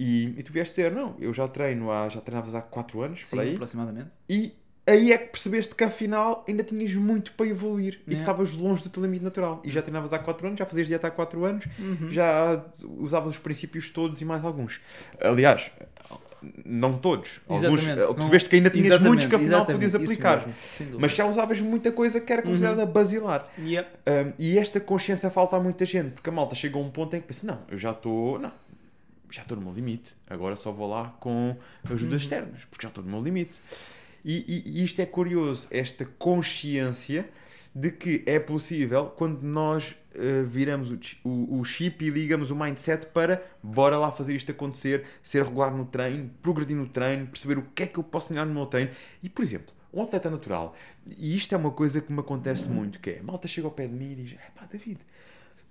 E, 0.00 0.34
e 0.38 0.42
tu 0.42 0.52
vieste 0.52 0.76
dizer, 0.76 0.92
não, 0.92 1.16
eu 1.18 1.32
já 1.34 1.48
treino 1.48 1.90
há, 1.90 2.08
já 2.08 2.20
treinavas 2.20 2.54
há 2.54 2.62
4 2.62 3.02
anos, 3.02 3.20
Sim, 3.24 3.36
por 3.36 3.42
aí, 3.42 3.54
aproximadamente. 3.54 4.08
e 4.28 4.52
aí 4.86 5.12
é 5.12 5.18
que 5.18 5.26
percebeste 5.26 5.74
que 5.74 5.84
afinal 5.84 6.44
ainda 6.48 6.62
tinhas 6.62 6.94
muito 6.94 7.32
para 7.32 7.46
evoluir 7.46 7.94
e 7.94 7.96
que 8.04 8.10
Yeah. 8.12 8.22
estavas 8.22 8.52
longe 8.54 8.82
do 8.84 8.88
teu 8.88 9.02
limite 9.02 9.22
natural. 9.24 9.60
E 9.64 9.70
já 9.70 9.82
treinavas 9.82 10.12
há 10.12 10.18
4 10.18 10.46
anos, 10.46 10.58
já 10.58 10.64
fazias 10.64 10.86
dieta 10.86 11.08
há 11.08 11.10
4 11.10 11.44
anos, 11.44 11.66
Uhum. 11.78 12.08
já 12.10 12.64
usavas 12.96 13.32
os 13.32 13.38
princípios 13.38 13.90
todos 13.90 14.20
e 14.20 14.24
mais 14.24 14.44
alguns. 14.44 14.80
Aliás, 15.20 15.70
Não 16.64 16.96
todos. 16.96 17.40
Alguns, 17.48 17.80
Exatamente. 17.82 18.00
eh, 18.00 18.06
Não- 18.06 18.14
percebeste 18.14 18.48
que 18.48 18.54
ainda 18.54 18.70
tinhas 18.70 19.00
muitos 19.00 19.26
que 19.26 19.34
afinal 19.34 19.66
podias 19.66 19.92
aplicar. 19.96 20.46
mesmo. 20.46 21.00
Mas 21.00 21.10
já 21.10 21.26
usavas 21.26 21.60
muita 21.60 21.90
coisa 21.90 22.20
que 22.20 22.32
era 22.32 22.42
considerada 22.42 22.86
basilar. 22.86 23.44
Yep. 23.58 23.88
Um, 24.06 24.32
e 24.38 24.56
esta 24.56 24.78
consciência 24.78 25.30
falta 25.30 25.56
a 25.56 25.60
muita 25.60 25.84
gente, 25.84 26.12
porque 26.12 26.28
a 26.30 26.32
malta 26.32 26.54
chega 26.54 26.76
a 26.78 26.80
um 26.80 26.90
ponto 26.90 27.16
em 27.16 27.20
que 27.20 27.26
pensa: 27.26 27.44
não, 27.44 27.58
eu 27.68 27.76
já 27.76 27.90
estou. 27.90 28.38
Não, 28.38 28.52
já 29.30 29.42
estou 29.42 29.56
no 29.56 29.64
meu 29.64 29.72
limite. 29.74 30.14
Agora 30.26 30.56
só 30.56 30.72
vou 30.72 30.88
lá 30.88 31.08
com 31.20 31.56
ajudas 31.84 32.22
externas, 32.22 32.64
porque 32.64 32.82
já 32.84 32.88
estou 32.88 33.02
no 33.04 33.10
meu 33.10 33.22
limite. 33.22 33.60
E, 34.24 34.44
e- 34.66 34.80
e 34.80 34.84
isto 34.84 35.00
é 35.00 35.06
curioso, 35.06 35.68
esta 35.70 36.04
consciência 36.52 37.28
de 37.74 37.90
que 37.92 38.22
é 38.26 38.40
possível 38.40 39.06
quando 39.06 39.42
nós 39.42 39.92
uh, 40.14 40.44
viramos 40.46 40.90
o, 40.90 40.98
o- 41.28 41.60
o 41.60 41.64
chip 41.64 42.04
e 42.04 42.10
ligamos 42.10 42.50
o 42.50 42.56
mindset 42.56 43.06
para 43.06 43.40
bora 43.62 43.96
lá 43.98 44.10
fazer 44.10 44.34
isto 44.34 44.50
acontecer, 44.50 45.04
ser 45.22 45.44
regular 45.44 45.72
no 45.74 45.84
treino, 45.84 46.30
progredir 46.42 46.76
no 46.76 46.88
treino, 46.88 47.26
perceber 47.26 47.58
o 47.58 47.62
que 47.62 47.84
é 47.84 47.86
que 47.86 47.98
eu 47.98 48.02
posso 48.02 48.30
melhorar 48.32 48.48
no 48.48 48.54
meu 48.54 48.66
treino. 48.66 48.90
E, 49.22 49.28
por 49.28 49.42
exemplo, 49.44 49.72
um 49.92 50.02
atleta 50.02 50.28
natural, 50.28 50.74
e 51.06 51.36
isto 51.36 51.54
é 51.54 51.58
uma 51.58 51.70
coisa 51.70 52.00
que 52.00 52.12
me 52.12 52.20
acontece 52.20 52.68
muito, 52.68 52.98
que 52.98 53.10
é, 53.10 53.18
a 53.20 53.22
malta 53.22 53.46
chega 53.46 53.66
ao 53.66 53.70
pé 53.72 53.86
de 53.86 53.94
mim 53.94 54.12
e 54.12 54.14
diz, 54.16 54.32
é 54.32 54.50
pá, 54.58 54.66
David, 54.70 54.98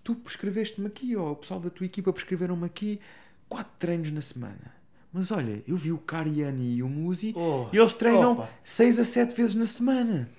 tu 0.03 0.15
prescreveste-me 0.15 0.87
aqui, 0.87 1.15
ou 1.15 1.31
o 1.31 1.35
pessoal 1.35 1.59
da 1.59 1.69
tua 1.69 1.85
equipa 1.85 2.13
prescreveram-me 2.13 2.65
aqui 2.65 2.99
quatro 3.49 3.71
treinos 3.79 4.11
na 4.11 4.21
semana. 4.21 4.75
Mas 5.11 5.31
olha, 5.31 5.63
eu 5.67 5.75
vi 5.75 5.91
o 5.91 5.97
Cariani 5.97 6.75
e 6.75 6.83
o 6.83 6.87
Musi 6.89 7.33
Oh, 7.35 7.67
e 7.73 7.77
eles 7.77 7.93
treinam 7.93 8.33
opa. 8.33 8.49
6 8.63 8.99
a 8.99 9.05
7 9.05 9.33
vezes 9.35 9.55
na 9.55 9.65
semana. 9.65 10.29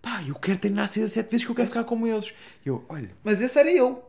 Pá, 0.00 0.22
eu 0.26 0.34
quero 0.34 0.58
treinar 0.58 0.88
6 0.88 1.04
a 1.04 1.08
7 1.08 1.30
vezes 1.30 1.44
que 1.44 1.50
eu 1.50 1.54
quero 1.54 1.68
ficar 1.68 1.84
como 1.84 2.06
eles. 2.06 2.32
Eu, 2.64 2.84
olha, 2.88 3.10
Mas 3.22 3.40
esse 3.40 3.58
era 3.58 3.70
eu. 3.70 4.02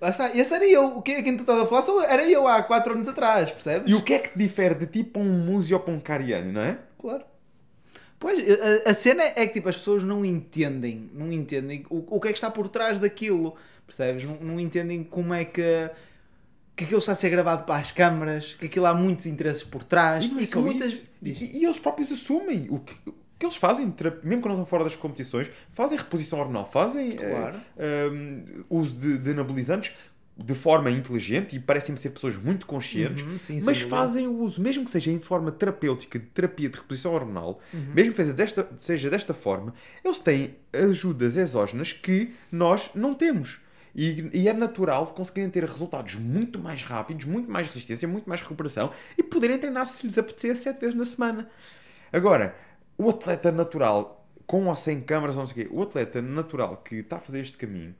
Lá 0.00 0.10
está, 0.10 0.36
esse 0.36 0.52
era 0.54 0.66
eu. 0.66 0.96
O 0.98 1.02
que 1.02 1.12
é 1.12 1.22
quem 1.22 1.36
tu 1.36 1.40
estás 1.40 1.60
a 1.60 1.66
falar 1.66 2.04
era 2.04 2.28
eu 2.28 2.46
há 2.46 2.62
4 2.62 2.92
anos 2.92 3.08
atrás, 3.08 3.50
percebes? 3.50 3.90
e 3.90 3.94
o 3.94 4.02
que 4.02 4.14
é 4.14 4.18
que 4.18 4.30
te 4.30 4.38
difere 4.38 4.74
de 4.74 4.86
ti 4.86 5.04
para 5.04 5.22
um 5.22 5.44
Musi 5.44 5.72
ou 5.74 5.80
para 5.80 5.92
um 5.94 6.00
Cariani, 6.00 6.52
não 6.52 6.60
é? 6.60 6.78
Claro. 6.98 7.24
Pois, 8.18 8.38
a, 8.86 8.90
a 8.90 8.94
cena 8.94 9.22
é 9.22 9.46
que 9.46 9.54
tipo, 9.54 9.68
as 9.68 9.76
pessoas 9.76 10.02
não 10.02 10.24
entendem, 10.24 11.08
não 11.14 11.32
entendem 11.32 11.86
o, 11.88 12.16
o 12.16 12.20
que 12.20 12.28
é 12.28 12.32
que 12.32 12.36
está 12.38 12.50
por 12.50 12.68
trás 12.68 12.98
daquilo, 12.98 13.54
percebes? 13.86 14.24
Não, 14.24 14.36
não 14.40 14.60
entendem 14.60 15.04
como 15.04 15.32
é 15.32 15.44
que, 15.44 15.88
que 16.78 16.84
aquilo 16.84 16.98
está 17.00 17.12
a 17.12 17.16
ser 17.16 17.28
gravado 17.30 17.64
para 17.64 17.80
as 17.80 17.90
câmaras, 17.92 18.54
que 18.58 18.66
aquilo 18.66 18.86
há 18.86 18.94
muitos 18.94 19.26
interesses 19.26 19.64
por 19.64 19.82
trás 19.82 20.24
E 20.24 20.28
é 20.38 20.42
e 20.42 20.46
só 20.46 20.58
que 20.58 20.64
muitas. 20.64 21.04
E, 21.20 21.58
e 21.58 21.64
eles 21.64 21.78
próprios 21.78 22.10
assumem 22.12 22.68
o 22.70 22.78
que, 22.78 22.94
o 23.08 23.12
que 23.38 23.44
eles 23.46 23.56
fazem, 23.56 23.92
mesmo 24.22 24.40
quando 24.42 24.54
não 24.54 24.62
estão 24.62 24.66
fora 24.66 24.84
das 24.84 24.94
competições, 24.96 25.50
fazem 25.72 25.98
reposição 25.98 26.38
hormonal, 26.38 26.70
fazem 26.70 27.10
eh, 27.10 27.14
Claro. 27.16 27.60
um, 28.12 28.64
uso 28.70 28.94
de, 28.96 29.18
de 29.18 29.30
anabolizantes 29.30 29.92
de 30.36 30.54
forma 30.54 30.88
inteligente 30.88 31.56
e 31.56 31.58
parecem-me 31.58 31.98
ser 31.98 32.10
pessoas 32.10 32.36
muito 32.36 32.64
conscientes, 32.64 33.24
Uhum, 33.24 33.38
sim, 33.40 33.60
mas 33.64 33.80
fazem 33.80 34.28
o 34.28 34.38
uso, 34.38 34.62
mesmo 34.62 34.84
que 34.84 34.90
seja 34.92 35.10
em 35.10 35.18
forma 35.18 35.50
terapêutica, 35.50 36.16
de 36.16 36.26
terapia 36.26 36.68
de 36.68 36.76
reposição 36.78 37.12
hormonal, 37.12 37.58
Uhum. 37.74 37.86
mesmo 37.92 38.12
que 38.12 38.18
seja 38.22 38.32
desta, 38.32 38.68
seja 38.78 39.10
desta 39.10 39.34
forma, 39.34 39.74
eles 40.04 40.20
têm 40.20 40.54
ajudas 40.72 41.36
exógenas 41.36 41.92
que 41.92 42.32
nós 42.52 42.90
não 42.94 43.14
temos. 43.14 43.58
E, 44.00 44.30
e 44.32 44.48
é 44.48 44.52
natural 44.52 45.06
de 45.06 45.12
conseguirem 45.12 45.50
ter 45.50 45.64
resultados 45.64 46.14
muito 46.14 46.56
mais 46.56 46.84
rápidos, 46.84 47.24
muito 47.24 47.50
mais 47.50 47.66
resistência, 47.66 48.06
muito 48.06 48.28
mais 48.28 48.40
recuperação 48.40 48.92
e 49.18 49.24
poderem 49.24 49.58
treinar 49.58 49.86
se 49.86 50.06
lhes 50.06 50.16
apetecer 50.16 50.56
sete 50.56 50.78
vezes 50.78 50.94
na 50.94 51.04
semana. 51.04 51.50
Agora, 52.12 52.54
o 52.96 53.10
atleta 53.10 53.50
natural, 53.50 54.24
com 54.46 54.66
ou 54.66 54.76
sem 54.76 55.00
câmaras, 55.00 55.34
não 55.34 55.44
sei 55.48 55.64
o 55.64 55.66
quê, 55.66 55.74
o 55.74 55.82
atleta 55.82 56.22
natural 56.22 56.76
que 56.76 56.94
está 56.94 57.16
a 57.16 57.20
fazer 57.20 57.40
este 57.40 57.58
caminho, 57.58 57.92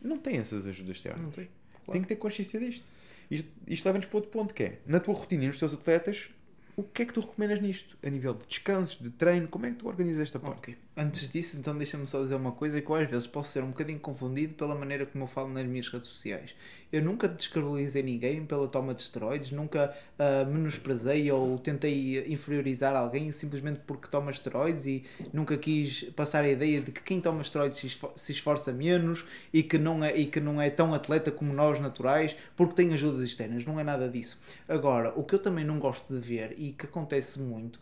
não 0.00 0.16
tem 0.16 0.38
essas 0.38 0.66
ajudas 0.66 0.96
externas. 0.96 1.20
Não 1.20 1.30
tem, 1.30 1.50
claro. 1.70 1.92
Tem 1.92 2.00
que 2.00 2.08
ter 2.08 2.16
consciência 2.16 2.58
disto. 2.58 2.86
Isto, 3.30 3.50
isto 3.66 3.84
leva-nos 3.84 4.06
para 4.06 4.16
outro 4.16 4.30
ponto 4.30 4.54
que 4.54 4.62
é, 4.62 4.78
na 4.86 5.00
tua 5.00 5.12
rotina 5.12 5.44
e 5.44 5.48
nos 5.48 5.58
teus 5.58 5.74
atletas, 5.74 6.30
o 6.74 6.82
que 6.82 7.02
é 7.02 7.04
que 7.04 7.12
tu 7.12 7.20
recomendas 7.20 7.60
nisto? 7.60 7.98
A 8.02 8.08
nível 8.08 8.32
de 8.32 8.46
descansos, 8.46 8.98
de 8.98 9.10
treino, 9.10 9.46
como 9.48 9.66
é 9.66 9.70
que 9.70 9.76
tu 9.76 9.86
organizas 9.86 10.22
esta 10.22 10.40
parte? 10.40 10.70
Ok. 10.70 10.76
Antes 10.94 11.30
disso, 11.30 11.56
então 11.56 11.74
deixa-me 11.78 12.06
só 12.06 12.20
dizer 12.20 12.34
uma 12.34 12.52
coisa 12.52 12.78
que 12.82 12.90
eu 12.90 12.94
às 12.94 13.08
vezes 13.08 13.26
posso 13.26 13.50
ser 13.50 13.64
um 13.64 13.68
bocadinho 13.68 13.98
confundido 13.98 14.52
pela 14.52 14.74
maneira 14.74 15.06
como 15.06 15.24
eu 15.24 15.28
falo 15.28 15.48
nas 15.48 15.64
minhas 15.64 15.88
redes 15.88 16.06
sociais. 16.06 16.54
Eu 16.92 17.00
nunca 17.00 17.26
descredibilizei 17.26 18.02
ninguém 18.02 18.44
pela 18.44 18.68
toma 18.68 18.92
de 18.94 19.00
esteroides, 19.00 19.52
nunca 19.52 19.96
ah, 20.18 20.44
menosprezei 20.44 21.32
ou 21.32 21.56
tentei 21.58 22.30
inferiorizar 22.30 22.94
alguém 22.94 23.32
simplesmente 23.32 23.80
porque 23.86 24.06
toma 24.06 24.30
esteroides 24.30 24.84
e 24.84 25.02
nunca 25.32 25.56
quis 25.56 26.02
passar 26.14 26.44
a 26.44 26.48
ideia 26.50 26.82
de 26.82 26.92
que 26.92 27.00
quem 27.02 27.22
toma 27.22 27.40
esteroides 27.40 27.78
se 27.78 27.86
esfor- 27.86 28.12
se 28.14 28.32
esforça 28.32 28.70
menos 28.70 29.24
e 29.50 29.62
que, 29.62 29.78
não 29.78 30.04
é, 30.04 30.14
e 30.14 30.26
que 30.26 30.40
não 30.40 30.60
é 30.60 30.68
tão 30.68 30.92
atleta 30.92 31.30
como 31.32 31.54
nós 31.54 31.80
naturais 31.80 32.36
porque 32.54 32.74
tem 32.74 32.92
ajudas 32.92 33.22
externas. 33.22 33.64
Não 33.64 33.80
é 33.80 33.82
nada 33.82 34.10
disso. 34.10 34.38
Agora, 34.68 35.18
o 35.18 35.24
que 35.24 35.34
eu 35.34 35.38
também 35.38 35.64
não 35.64 35.78
gosto 35.78 36.12
de 36.12 36.20
ver 36.20 36.54
e 36.58 36.72
que 36.72 36.84
acontece 36.84 37.40
muito 37.40 37.80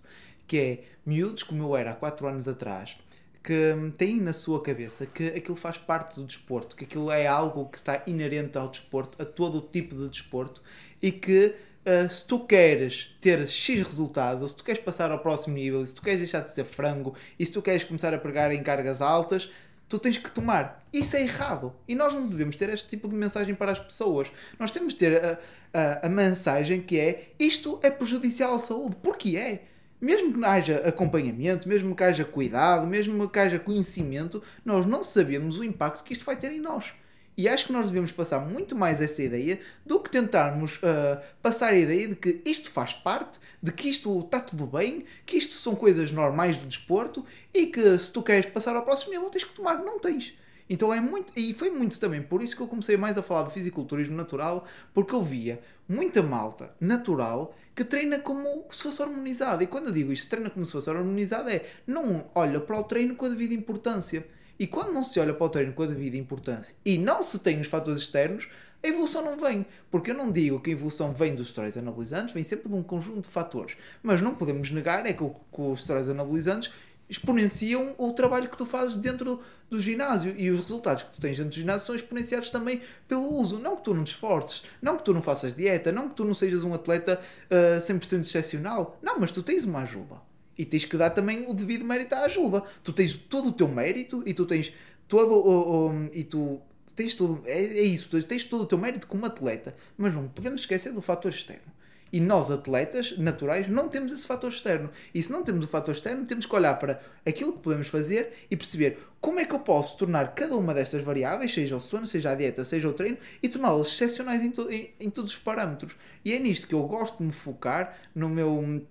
que 0.51 0.59
é 0.59 0.85
miúdos 1.07 1.45
como 1.45 1.63
eu 1.63 1.77
era 1.77 1.93
há 1.93 1.95
4 1.95 2.27
anos 2.27 2.49
atrás 2.49 2.99
que 3.41 3.73
têm 3.97 4.21
na 4.21 4.33
sua 4.33 4.61
cabeça 4.61 5.07
que 5.07 5.29
aquilo 5.29 5.55
faz 5.55 5.79
parte 5.79 6.17
do 6.17 6.27
desporto, 6.27 6.75
que 6.75 6.85
aquilo 6.85 7.09
é 7.09 7.25
algo 7.25 7.67
que 7.67 7.79
está 7.79 8.03
inerente 8.05 8.59
ao 8.59 8.67
desporto, 8.67 9.23
a 9.23 9.25
todo 9.25 9.59
o 9.59 9.61
tipo 9.61 9.95
de 9.95 10.09
desporto 10.09 10.61
e 11.01 11.13
que 11.13 11.55
ah, 11.87 12.09
se 12.09 12.27
tu 12.27 12.41
queres 12.41 13.17
ter 13.21 13.47
X 13.47 13.87
resultados, 13.87 14.43
ou 14.43 14.49
se 14.49 14.57
tu 14.57 14.65
queres 14.65 14.83
passar 14.83 15.13
ao 15.13 15.21
próximo 15.21 15.55
nível, 15.55 15.87
se 15.87 15.95
tu 15.95 16.03
queres 16.03 16.19
deixar 16.19 16.41
de 16.41 16.51
ser 16.51 16.65
frango 16.65 17.15
e 17.39 17.47
se 17.47 17.53
tu 17.53 17.63
queres 17.63 17.85
começar 17.85 18.13
a 18.13 18.19
pregar 18.19 18.51
em 18.51 18.61
cargas 18.61 19.01
altas, 19.01 19.49
tu 19.89 20.01
tens 20.01 20.19
que 20.19 20.33
tomar. 20.33 20.85
Isso 20.93 21.15
é 21.15 21.23
errado. 21.23 21.73
E 21.87 21.95
nós 21.95 22.13
não 22.13 22.27
devemos 22.27 22.57
ter 22.57 22.69
este 22.71 22.89
tipo 22.89 23.09
de 23.09 23.15
mensagem 23.15 23.55
para 23.55 23.71
as 23.71 23.79
pessoas. 23.79 24.27
Nós 24.59 24.73
temos 24.73 24.95
de 24.95 24.99
ter 24.99 25.25
a, 25.25 25.39
a, 25.73 26.07
a 26.07 26.09
mensagem 26.09 26.83
que 26.83 26.99
é 26.99 27.29
isto 27.39 27.79
é 27.85 27.89
prejudicial 27.89 28.55
à 28.55 28.59
saúde. 28.59 28.97
Porque 29.01 29.37
é. 29.37 29.70
Mesmo 30.01 30.33
que 30.33 30.45
haja 30.45 30.77
acompanhamento, 30.79 31.69
mesmo 31.69 31.95
que 31.95 32.03
haja 32.03 32.25
cuidado, 32.25 32.87
mesmo 32.87 33.29
que 33.29 33.39
haja 33.39 33.59
conhecimento, 33.59 34.43
nós 34.65 34.87
não 34.87 35.03
sabemos 35.03 35.59
o 35.59 35.65
impacto 35.65 36.03
que 36.03 36.13
isto 36.13 36.25
vai 36.25 36.37
ter 36.37 36.51
em 36.51 36.61
nós. 36.61 36.93
E 37.37 37.49
acho 37.49 37.67
que 37.67 37.73
nós 37.73 37.87
devemos 37.87 38.13
passar 38.13 38.41
muito 38.41 38.77
mais 38.77 39.01
essa 39.01 39.23
ideia 39.23 39.59
do 39.87 39.99
que 40.01 40.11
tentarmos 40.11 40.79
ah, 40.83 41.23
passar 41.41 41.73
a 41.73 41.79
ideia 41.79 42.09
de 42.09 42.17
que 42.17 42.43
isto 42.45 42.71
faz 42.71 42.93
parte, 42.93 43.39
de 43.63 43.73
que 43.73 43.89
isto 43.89 44.21
está 44.21 44.41
tudo 44.41 44.67
bem, 44.67 45.05
que 45.25 45.37
isto 45.37 45.55
são 45.55 45.75
coisas 45.75 46.13
normais 46.13 46.59
do 46.59 46.67
desporto 46.67 47.25
e 47.55 47.67
que 47.67 47.99
se 47.99 48.13
tu 48.13 48.23
queres 48.23 48.47
passar 48.47 48.77
ao 48.77 48.85
próximo 48.85 49.13
nível 49.13 49.31
tens 49.31 49.45
que 49.45 49.55
tomar. 49.55 49.79
Não 49.79 49.99
tens. 49.99 50.35
Então 50.71 50.95
é 50.95 51.01
muito, 51.01 51.33
e 51.37 51.53
foi 51.53 51.69
muito 51.69 51.99
também 51.99 52.23
por 52.23 52.45
isso 52.45 52.55
que 52.55 52.63
eu 52.63 52.69
comecei 52.69 52.97
mais 52.97 53.19
a 53.19 53.23
falar 53.23 53.43
do 53.43 53.51
fisiculturismo 53.51 54.17
natural, 54.17 54.65
porque 54.95 55.13
eu 55.13 55.21
via 55.21 55.61
muita 55.89 56.23
malta 56.23 56.73
natural 56.81 57.57
que 57.75 57.85
treina 57.85 58.21
como 58.21 58.65
se 58.71 58.85
fosse 58.85 59.03
harmonizada. 59.03 59.65
E 59.65 59.67
quando 59.67 59.89
eu 59.89 59.93
digo 59.93 60.13
isto, 60.13 60.31
treina 60.31 60.49
como 60.49 60.65
se 60.65 60.71
fosse 60.71 60.89
harmonizada, 60.89 61.53
é 61.53 61.67
não 61.85 62.31
olha 62.37 62.61
para 62.61 62.79
o 62.79 62.85
treino 62.85 63.17
com 63.17 63.27
a 63.27 63.29
devida 63.31 63.53
importância. 63.53 64.25
E 64.61 64.67
quando 64.67 64.93
não 64.93 65.03
se 65.03 65.19
olha 65.19 65.35
para 65.35 65.47
o 65.47 65.49
treino 65.49 65.73
com 65.73 65.83
a 65.83 65.87
devida 65.87 66.17
importância 66.17 66.77
e 66.85 66.99
não 66.99 67.23
se 67.23 67.41
tem 67.41 67.61
os 67.61 67.67
fatores 67.67 68.03
externos, 68.03 68.47
a 68.83 68.87
evolução 68.87 69.25
não 69.25 69.37
vem. 69.37 69.67
Porque 69.91 70.13
eu 70.13 70.15
não 70.15 70.31
digo 70.31 70.61
que 70.61 70.71
a 70.71 70.73
evolução 70.73 71.13
vem 71.13 71.35
dos 71.35 71.49
esteroides 71.49 71.79
anabolizantes, 71.79 72.33
vem 72.33 72.45
sempre 72.45 72.69
de 72.69 72.75
um 72.75 72.83
conjunto 72.83 73.23
de 73.23 73.29
fatores. 73.29 73.77
Mas 74.03 74.23
não 74.23 74.35
podemos 74.35 74.71
negar 74.71 75.05
é 75.05 75.13
que, 75.13 75.25
que 75.25 75.61
os 75.61 75.81
esteroides 75.81 76.11
anabolizantes 76.11 76.73
exponenciam 77.11 77.95
o 77.99 78.13
trabalho 78.13 78.49
que 78.49 78.57
tu 78.57 78.65
fazes 78.65 78.97
dentro 78.97 79.41
do 79.69 79.81
ginásio 79.81 80.33
e 80.39 80.49
os 80.49 80.61
resultados 80.61 81.03
que 81.03 81.13
tu 81.13 81.21
tens 81.21 81.37
dentro 81.37 81.51
do 81.51 81.57
ginásio 81.57 81.87
são 81.87 81.95
exponenciados 81.95 82.51
também 82.51 82.81
pelo 83.09 83.35
uso. 83.35 83.59
Não 83.59 83.77
que 83.77 83.83
tu 83.83 83.93
não 83.93 84.05
te 84.05 84.13
esforces, 84.13 84.63
não 84.81 84.97
que 84.97 85.05
tu 85.05 85.13
não 85.13 85.21
faças 85.21 85.55
dieta, 85.55 85.91
não 85.91 86.09
que 86.09 86.15
tu 86.15 86.25
não 86.25 86.33
sejas 86.33 86.63
um 86.63 86.73
atleta 86.73 87.21
ah, 87.51 87.79
100% 87.79 88.21
excepcional. 88.21 88.97
Não, 89.03 89.19
mas 89.19 89.33
tu 89.33 89.43
tens 89.43 89.65
uma 89.65 89.81
ajuda. 89.81 90.23
E 90.57 90.65
tens 90.65 90.85
que 90.85 90.97
dar 90.97 91.11
também 91.11 91.45
o 91.49 91.55
devido 91.55 91.85
mérito 91.85 92.15
à 92.15 92.21
ajuda. 92.21 92.63
Tu 92.85 92.93
tens 92.93 93.17
todo 93.17 93.49
o 93.49 93.53
teu 93.53 93.67
mérito 93.67 94.23
e 94.25 94.33
tu 94.33 94.47
tens 94.47 94.73
todo 95.09 95.35
o. 95.35 96.09
e 96.13 96.23
tu 96.23 96.61
tens 96.95 97.15
tudo. 97.15 97.43
É, 97.45 97.61
é 97.61 97.83
isso, 97.83 98.23
tens 98.23 98.45
todo 98.45 98.63
o 98.63 98.67
teu 98.67 98.79
mérito 98.79 99.07
como 99.07 99.27
atleta. 99.27 99.75
Mas 99.97 100.15
não 100.15 100.29
podemos 100.29 100.61
esquecer 100.61 100.93
do 100.93 101.03
fator 101.03 101.33
externo. 101.33 101.80
E 102.13 102.21
nós, 102.21 102.51
atletas 102.51 103.17
naturais, 103.19 103.69
não 103.69 103.89
temos 103.89 104.13
esse 104.13 104.27
fator 104.27 104.51
externo. 104.51 104.91
E 105.15 105.23
se 105.23 105.31
não 105.31 105.43
temos 105.43 105.65
o 105.65 105.69
fator 105.69 105.95
externo, 105.95 106.25
temos 106.25 106.47
que 106.47 106.55
olhar 106.55 106.79
para 106.79 107.01
aquilo 107.27 107.53
que 107.53 107.61
podemos 107.61 107.89
fazer 107.89 108.33
e 108.51 108.57
perceber 108.57 108.99
como 109.21 109.39
é 109.39 109.45
que 109.45 109.55
eu 109.55 109.59
posso 109.61 109.97
tornar 109.97 110.35
cada 110.35 110.57
uma 110.57 110.73
destas 110.75 111.03
variáveis, 111.03 111.53
seja 111.53 111.77
o 111.77 111.81
sono, 111.81 112.07
seja 112.07 112.31
a 112.31 112.35
dieta, 112.35 112.65
seja 112.65 112.89
o 112.89 112.93
treino, 112.93 113.19
e 113.43 113.49
torná-las 113.49 113.89
excepcionais 113.89 114.43
em, 114.43 114.51
to- 114.51 114.71
em, 114.71 114.93
em 114.99 115.11
todos 115.11 115.33
os 115.33 115.39
parâmetros. 115.39 115.95
E 116.25 116.33
é 116.33 116.39
nisto 116.39 116.67
que 116.67 116.75
eu 116.75 116.83
gosto 116.85 117.19
de 117.19 117.25
me 117.25 117.33
focar 117.33 117.97
no 118.15 118.29
meu. 118.29 118.83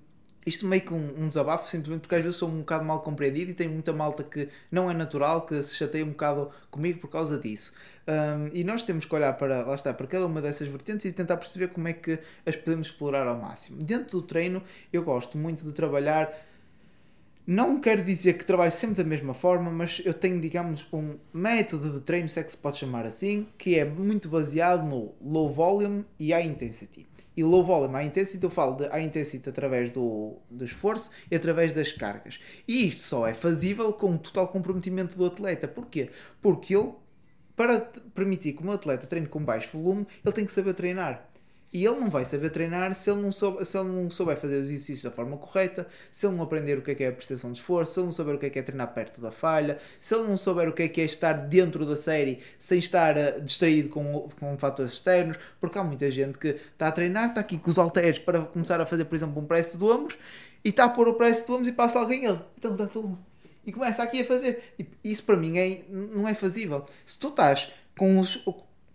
Isto 0.49 0.65
meio 0.65 0.81
que 0.81 0.91
um, 0.91 1.13
um 1.15 1.27
desabafo, 1.27 1.69
simplesmente 1.69 2.01
porque 2.01 2.15
às 2.15 2.23
vezes 2.23 2.37
sou 2.37 2.49
um 2.49 2.59
bocado 2.61 2.83
mal 2.83 3.01
compreendido 3.01 3.51
e 3.51 3.53
tenho 3.53 3.69
muita 3.69 3.93
malta 3.93 4.23
que 4.23 4.49
não 4.71 4.89
é 4.89 4.95
natural, 4.95 5.45
que 5.45 5.61
se 5.61 5.75
chateia 5.75 6.03
um 6.03 6.09
bocado 6.09 6.49
comigo 6.71 6.99
por 6.99 7.07
causa 7.07 7.37
disso. 7.37 7.71
Um, 8.07 8.49
e 8.51 8.63
nós 8.63 8.81
temos 8.81 9.05
que 9.05 9.13
olhar 9.13 9.31
para, 9.33 9.63
lá 9.63 9.75
está, 9.75 9.93
para 9.93 10.07
cada 10.07 10.25
uma 10.25 10.41
dessas 10.41 10.67
vertentes 10.67 11.05
e 11.05 11.11
tentar 11.11 11.37
perceber 11.37 11.67
como 11.67 11.87
é 11.87 11.93
que 11.93 12.17
as 12.47 12.55
podemos 12.55 12.87
explorar 12.87 13.27
ao 13.27 13.37
máximo. 13.37 13.77
Dentro 13.77 14.19
do 14.19 14.21
treino, 14.23 14.63
eu 14.91 15.03
gosto 15.03 15.37
muito 15.37 15.63
de 15.63 15.71
trabalhar. 15.71 16.33
Não 17.45 17.79
quero 17.79 18.03
dizer 18.03 18.33
que 18.33 18.43
trabalho 18.43 18.71
sempre 18.71 19.03
da 19.03 19.03
mesma 19.03 19.35
forma, 19.35 19.69
mas 19.69 20.01
eu 20.03 20.15
tenho, 20.15 20.41
digamos, 20.41 20.87
um 20.91 21.15
método 21.31 21.91
de 21.91 21.99
treino, 21.99 22.27
se 22.27 22.39
é 22.39 22.43
que 22.43 22.51
se 22.51 22.57
pode 22.57 22.77
chamar 22.77 23.05
assim, 23.05 23.45
que 23.55 23.77
é 23.77 23.85
muito 23.85 24.27
baseado 24.27 24.83
no 24.83 25.13
low 25.21 25.53
volume 25.53 26.03
e 26.17 26.31
high 26.31 26.47
intensity. 26.47 27.07
E 27.37 27.43
low 27.43 27.63
volume, 27.63 27.93
high 27.93 28.07
intensity, 28.07 28.43
eu 28.43 28.49
falo 28.49 28.75
de 28.75 28.87
high 28.87 29.03
intensity 29.03 29.47
através 29.47 29.91
do, 29.91 30.37
do 30.49 30.65
esforço 30.65 31.11
e 31.31 31.35
através 31.35 31.73
das 31.73 31.91
cargas. 31.91 32.39
E 32.67 32.87
isto 32.87 33.01
só 33.01 33.27
é 33.27 33.33
fazível 33.33 33.93
com 33.93 34.15
o 34.15 34.17
total 34.17 34.47
comprometimento 34.49 35.15
do 35.15 35.25
atleta. 35.25 35.67
Porquê? 35.67 36.09
Porque 36.41 36.75
ele, 36.75 36.93
para 37.55 37.79
permitir 38.13 38.53
que 38.53 38.61
o 38.61 38.65
meu 38.65 38.73
atleta 38.73 39.07
treine 39.07 39.27
com 39.27 39.43
baixo 39.43 39.77
volume, 39.77 40.05
ele 40.23 40.33
tem 40.33 40.45
que 40.45 40.51
saber 40.51 40.73
treinar. 40.73 41.28
E 41.71 41.85
ele 41.85 41.99
não 41.99 42.09
vai 42.09 42.25
saber 42.25 42.49
treinar 42.49 42.95
se 42.95 43.11
ele 43.11 43.21
não 43.21 43.31
souber, 43.31 43.63
se 43.63 43.77
ele 43.77 43.89
não 43.89 44.09
souber 44.09 44.35
fazer 44.37 44.55
os 44.55 44.67
exercícios 44.69 45.03
da 45.03 45.11
forma 45.11 45.37
correta, 45.37 45.87
se 46.09 46.25
ele 46.25 46.35
não 46.35 46.43
aprender 46.43 46.79
o 46.79 46.81
que 46.81 46.91
é, 46.91 46.95
que 46.95 47.03
é 47.03 47.07
a 47.09 47.11
percepção 47.11 47.51
de 47.51 47.59
esforço, 47.59 47.93
se 47.93 47.99
ele 47.99 48.05
não 48.05 48.11
souber 48.11 48.35
o 48.35 48.39
que 48.39 48.47
é, 48.47 48.49
que 48.49 48.57
é 48.57 48.61
treinar 48.63 48.91
perto 48.91 49.21
da 49.21 49.29
falha, 49.29 49.77
se 49.99 50.15
ele 50.15 50.27
não 50.27 50.35
souber 50.35 50.67
o 50.67 50.73
que 50.73 50.83
é, 50.83 50.87
que 50.87 50.99
é 50.99 51.05
estar 51.05 51.33
dentro 51.33 51.85
da 51.85 51.95
série 51.95 52.39
sem 52.57 52.79
estar 52.79 53.15
uh, 53.15 53.41
distraído 53.41 53.89
com, 53.89 54.29
com 54.39 54.57
fatores 54.57 54.93
externos, 54.93 55.37
porque 55.61 55.77
há 55.77 55.83
muita 55.83 56.09
gente 56.09 56.39
que 56.39 56.47
está 56.47 56.87
a 56.87 56.91
treinar, 56.91 57.29
está 57.29 57.41
aqui 57.41 57.59
com 57.59 57.69
os 57.69 57.77
halteres 57.77 58.17
para 58.17 58.41
começar 58.41 58.81
a 58.81 58.85
fazer, 58.85 59.05
por 59.05 59.15
exemplo, 59.15 59.39
um 59.39 59.45
press 59.45 59.77
de 59.77 59.83
ombros 59.83 60.17
e 60.63 60.69
está 60.69 60.85
a 60.85 60.89
pôr 60.89 61.07
o 61.07 61.13
press 61.13 61.45
de 61.45 61.51
ombros 61.51 61.67
e 61.67 61.71
passa 61.71 61.99
alguém 61.99 62.25
ele. 62.25 62.39
Então 62.57 62.71
está 62.71 62.87
tudo. 62.87 63.17
E 63.63 63.71
começa 63.71 64.01
aqui 64.01 64.21
a 64.21 64.25
fazer. 64.25 64.73
E 64.79 64.87
isso 65.03 65.23
para 65.23 65.37
mim 65.37 65.57
é, 65.59 65.83
não 65.89 66.27
é 66.27 66.33
fazível. 66.33 66.85
Se 67.05 67.19
tu 67.19 67.27
estás 67.27 67.71
com 67.95 68.17
os 68.17 68.43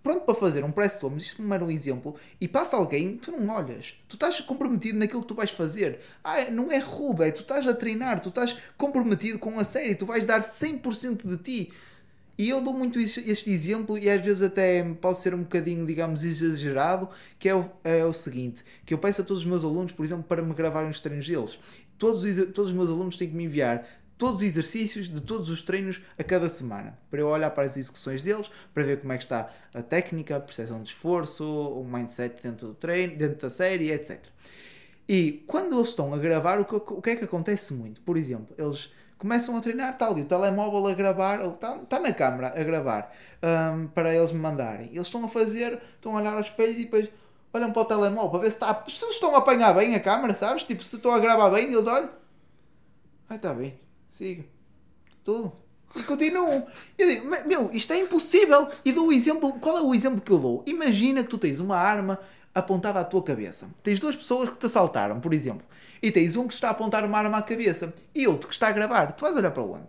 pronto 0.05 0.27
para 0.27 0.35
fazer 0.35 0.63
um 0.63 0.71
press 0.71 1.01
de 1.01 1.07
ombros, 1.07 1.25
isto 1.25 1.43
não 1.43 1.55
era 1.55 1.65
um 1.65 1.71
exemplo, 1.71 2.15
e 2.39 2.47
passa 2.47 2.77
alguém, 2.77 3.17
tu 3.17 3.33
não 3.33 3.49
olhas. 3.55 3.95
Tu 4.07 4.17
estás 4.17 4.39
comprometido 4.43 4.99
naquilo 4.99 5.23
que 5.23 5.29
tu 5.29 5.35
vais 5.35 5.51
fazer. 5.51 6.01
Ah, 6.23 6.51
não 6.51 6.71
é 6.71 6.79
rude, 6.79 7.25
é 7.25 7.31
tu 7.33 7.41
estás 7.41 7.67
a 7.67 7.73
treinar, 7.73 8.21
tu 8.21 8.29
estás 8.29 8.55
comprometido 8.77 9.39
com 9.39 9.59
a 9.59 9.65
série, 9.65 9.95
tu 9.95 10.05
vais 10.05 10.27
dar 10.27 10.43
100% 10.43 11.27
de 11.27 11.39
ti. 11.39 11.73
E 12.37 12.51
eu 12.51 12.61
dou 12.61 12.75
muito 12.75 12.99
este 12.99 13.51
exemplo 13.51 13.97
e 13.97 14.11
às 14.11 14.21
vezes 14.21 14.43
até 14.43 14.83
pode 15.01 15.19
ser 15.19 15.35
um 15.35 15.43
bocadinho, 15.43 15.87
digamos, 15.87 16.23
exagerado, 16.23 17.09
que 17.39 17.49
é 17.49 17.55
o, 17.55 17.71
é 17.83 18.05
o 18.05 18.13
seguinte, 18.13 18.63
que 18.85 18.93
eu 18.93 18.99
peço 18.99 19.23
a 19.23 19.25
todos 19.25 19.43
os 19.43 19.49
meus 19.49 19.65
alunos, 19.65 19.93
por 19.93 20.05
exemplo, 20.05 20.25
para 20.25 20.43
me 20.43 20.53
gravarem 20.53 20.91
os 20.91 21.01
treinos 21.01 21.27
deles. 21.27 21.59
Todos, 21.97 22.25
todos 22.53 22.71
os 22.71 22.73
meus 22.73 22.91
alunos 22.91 23.17
têm 23.17 23.29
que 23.29 23.37
me 23.37 23.45
enviar 23.45 23.87
todos 24.17 24.37
os 24.37 24.43
exercícios 24.43 25.09
de 25.09 25.21
todos 25.21 25.51
os 25.51 25.63
treinos 25.63 26.01
a 26.19 26.23
cada 26.23 26.49
semana, 26.49 26.99
para 27.11 27.21
eu 27.21 27.29
olhar 27.29 27.51
para 27.51 27.65
as 27.65 27.77
execuções 27.77 28.23
deles, 28.23 28.51
para 28.73 28.85
ver 28.85 29.01
como 29.01 29.13
é 29.13 29.19
que 29.19 29.25
está 29.25 29.51
a 29.73 29.83
técnica, 29.83 30.37
a 30.37 30.41
percepção 30.41 30.83
de 30.83 30.89
esforço, 30.89 31.45
o 31.45 31.85
mindset 31.85 32.43
dentro 32.43 32.69
do 32.69 32.75
treino, 32.75 33.17
dentro 33.17 33.41
da 33.41 33.51
série, 33.51 33.91
etc. 33.91 34.21
E 35.09 35.45
quando 35.47 35.75
eles 35.75 35.89
estão 35.89 36.15
a 36.15 36.19
gravar, 36.19 36.61
o 36.61 36.65
que, 36.65 36.75
o 36.75 37.03
que 37.03 37.11
é 37.11 37.17
que 37.17 37.25
acontece 37.25 37.75
muito? 37.75 38.01
Por 38.01 38.17
exemplo, 38.17 38.55
eles 38.57 38.91
começam 39.19 39.57
a 39.57 39.61
treinar, 39.61 39.93
está 39.93 40.07
ali 40.07 40.23
o 40.23 40.27
telemóvel 40.27 40.87
a 40.87 40.95
gravar, 40.95 41.41
ou 41.41 41.53
está, 41.53 41.77
está 41.77 41.99
na 41.99 42.13
câmara 42.13 42.49
a 42.59 42.63
gravar, 42.63 43.15
um, 43.43 43.89
para 43.89 44.15
eles 44.15 44.33
me 44.33 44.39
mandarem. 44.39 44.89
Eles 44.93 45.09
estão 45.09 45.25
a 45.25 45.29
fazer, 45.29 45.81
estão 45.97 46.17
a 46.17 46.21
olhar 46.21 46.35
ao 46.35 46.41
espelho 46.41 46.73
e 46.73 46.85
depois 46.85 47.09
olham 47.53 47.73
para 47.73 47.83
o 47.83 47.85
telemóvel 47.85 48.31
para 48.31 48.41
ver 48.41 48.51
se, 48.51 48.57
está, 48.57 48.85
se 48.89 49.05
eles 49.05 49.15
estão 49.15 49.35
a 49.35 49.39
apanhar 49.39 49.75
bem 49.75 49.95
a 49.95 50.01
câmera, 50.01 50.35
sabes? 50.35 50.65
Tipo, 50.65 50.83
se 50.83 50.97
estão 50.97 51.13
a 51.13 51.19
gravar 51.19 51.51
bem, 51.51 51.73
eles 51.73 51.87
olham. 51.87 52.11
Ai, 53.29 53.37
está 53.37 53.53
bem 53.53 53.84
siga. 54.15 54.45
Tudo. 55.25 55.53
E 55.97 56.03
continuam. 56.03 56.67
Eu 56.97 57.09
digo, 57.09 57.29
meu, 57.47 57.71
isto 57.73 57.93
é 57.93 57.99
impossível. 57.99 58.69
E 58.85 58.93
dou 58.93 59.09
o 59.09 59.13
exemplo. 59.13 59.53
Qual 59.55 59.77
é 59.77 59.83
o 59.83 59.95
exemplo 59.95 60.21
que 60.21 60.31
eu 60.31 60.39
dou? 60.39 60.63
Imagina 60.67 61.23
que 61.23 61.29
tu 61.29 61.39
tens 61.39 61.59
uma 61.59 61.77
arma 61.77 62.19
apontada 62.55 63.01
à 63.01 63.05
tua 63.05 63.23
cabeça. 63.23 63.69
Tens 63.83 63.99
duas 63.99 64.15
pessoas 64.15 64.49
que 64.49 64.57
te 64.57 64.67
assaltaram, 64.67 65.21
por 65.21 65.35
exemplo. 65.35 65.67
E 66.01 66.13
tens 66.13 66.37
um 66.37 66.47
que 66.47 66.55
está 66.55 66.69
a 66.69 66.71
apontar 66.71 67.05
uma 67.05 67.19
arma 67.19 67.39
à 67.39 67.43
cabeça 67.43 67.93
e 68.15 68.27
outro 68.29 68.49
que 68.49 68.55
está 68.55 68.69
a 68.69 68.73
gravar. 68.73 69.13
Tu 69.13 69.23
vais 69.23 69.37
olhar 69.37 69.51
para 69.51 69.63
onde? 69.63 69.89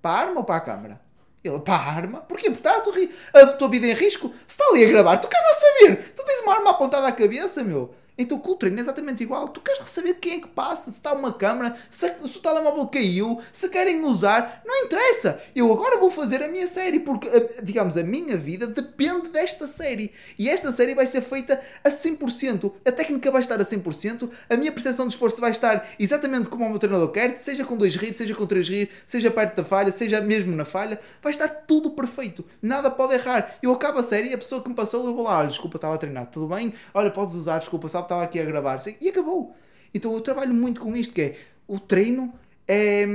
Para 0.00 0.10
a 0.10 0.20
arma 0.20 0.40
ou 0.40 0.44
para 0.44 0.56
a 0.56 0.60
câmara? 0.60 1.00
Ele, 1.42 1.58
para 1.58 1.74
a 1.74 1.92
arma? 1.92 2.20
Porquê? 2.20 2.50
Porque 2.50 2.68
está 2.68 2.76
a 2.76 2.80
tua, 2.80 3.66
a 3.66 3.70
vida 3.70 3.86
em 3.86 3.94
risco. 3.94 4.28
Se 4.46 4.60
está 4.60 4.64
ali 4.66 4.84
a 4.84 4.88
gravar, 4.88 5.18
tu 5.18 5.26
queres 5.26 5.56
saber. 5.56 6.12
Tu 6.14 6.22
tens 6.24 6.42
uma 6.42 6.54
arma 6.54 6.70
apontada 6.70 7.08
à 7.08 7.12
cabeça, 7.12 7.64
meu. 7.64 7.94
Então 8.20 8.40
o 8.44 8.54
treino 8.54 8.78
é 8.78 8.80
exatamente 8.82 9.22
igual. 9.22 9.48
Tu 9.48 9.60
queres 9.60 9.88
saber 9.88 10.14
quem 10.14 10.34
é 10.34 10.40
que 10.40 10.48
passa, 10.48 10.90
se 10.90 10.98
está 10.98 11.12
uma 11.12 11.32
câmera, 11.32 11.74
se, 11.88 12.06
se 12.26 12.38
o 12.38 12.40
telemóvel 12.40 12.86
caiu, 12.86 13.40
se 13.52 13.68
querem 13.68 14.04
usar, 14.04 14.62
não 14.66 14.84
interessa. 14.84 15.40
Eu 15.56 15.72
agora 15.72 15.98
vou 15.98 16.10
fazer 16.10 16.42
a 16.42 16.48
minha 16.48 16.66
série, 16.66 17.00
porque, 17.00 17.28
digamos, 17.62 17.96
a 17.96 18.02
minha 18.02 18.36
vida 18.36 18.66
depende 18.66 19.28
desta 19.28 19.66
série. 19.66 20.12
E 20.38 20.50
esta 20.50 20.70
série 20.70 20.94
vai 20.94 21.06
ser 21.06 21.22
feita 21.22 21.60
a 21.82 21.90
100%. 21.90 22.72
A 22.84 22.92
técnica 22.92 23.30
vai 23.30 23.40
estar 23.40 23.58
a 23.58 23.64
100%, 23.64 24.30
a 24.50 24.56
minha 24.56 24.70
percepção 24.70 25.06
de 25.06 25.14
esforço 25.14 25.40
vai 25.40 25.50
estar 25.50 25.88
exatamente 25.98 26.48
como 26.48 26.66
o 26.66 26.70
meu 26.70 26.78
treinador 26.78 27.10
quer, 27.10 27.38
seja 27.38 27.64
com 27.64 27.76
dois 27.76 27.96
rir, 27.96 28.12
seja 28.12 28.34
com 28.34 28.46
três 28.46 28.68
rir, 28.68 28.90
seja 29.06 29.30
perto 29.30 29.56
da 29.56 29.64
falha, 29.64 29.90
seja 29.90 30.20
mesmo 30.20 30.54
na 30.54 30.64
falha, 30.64 31.00
vai 31.22 31.30
estar 31.30 31.48
tudo 31.48 31.90
perfeito. 31.92 32.44
Nada 32.60 32.90
pode 32.90 33.14
errar. 33.14 33.56
Eu 33.62 33.72
acabo 33.72 33.98
a 33.98 34.02
série 34.02 34.28
e 34.28 34.34
a 34.34 34.38
pessoa 34.38 34.62
que 34.62 34.68
me 34.68 34.74
passou, 34.74 35.06
eu 35.06 35.14
vou 35.14 35.24
lá, 35.24 35.38
olha, 35.38 35.48
desculpa, 35.48 35.76
estava 35.76 35.94
a 35.94 35.98
treinar, 35.98 36.26
tudo 36.26 36.54
bem? 36.54 36.72
Olha, 36.92 37.10
podes 37.10 37.34
usar, 37.34 37.58
desculpa, 37.58 37.88
sabe? 37.88 38.09
Estava 38.10 38.24
aqui 38.24 38.40
a 38.40 38.44
gravar 38.44 38.82
e 39.00 39.08
acabou. 39.08 39.54
Então 39.94 40.12
eu 40.12 40.20
trabalho 40.20 40.52
muito 40.52 40.80
com 40.80 40.96
isto, 40.96 41.14
que 41.14 41.22
é 41.22 41.36
o 41.66 41.78
treino 41.78 42.32
é, 42.66 43.06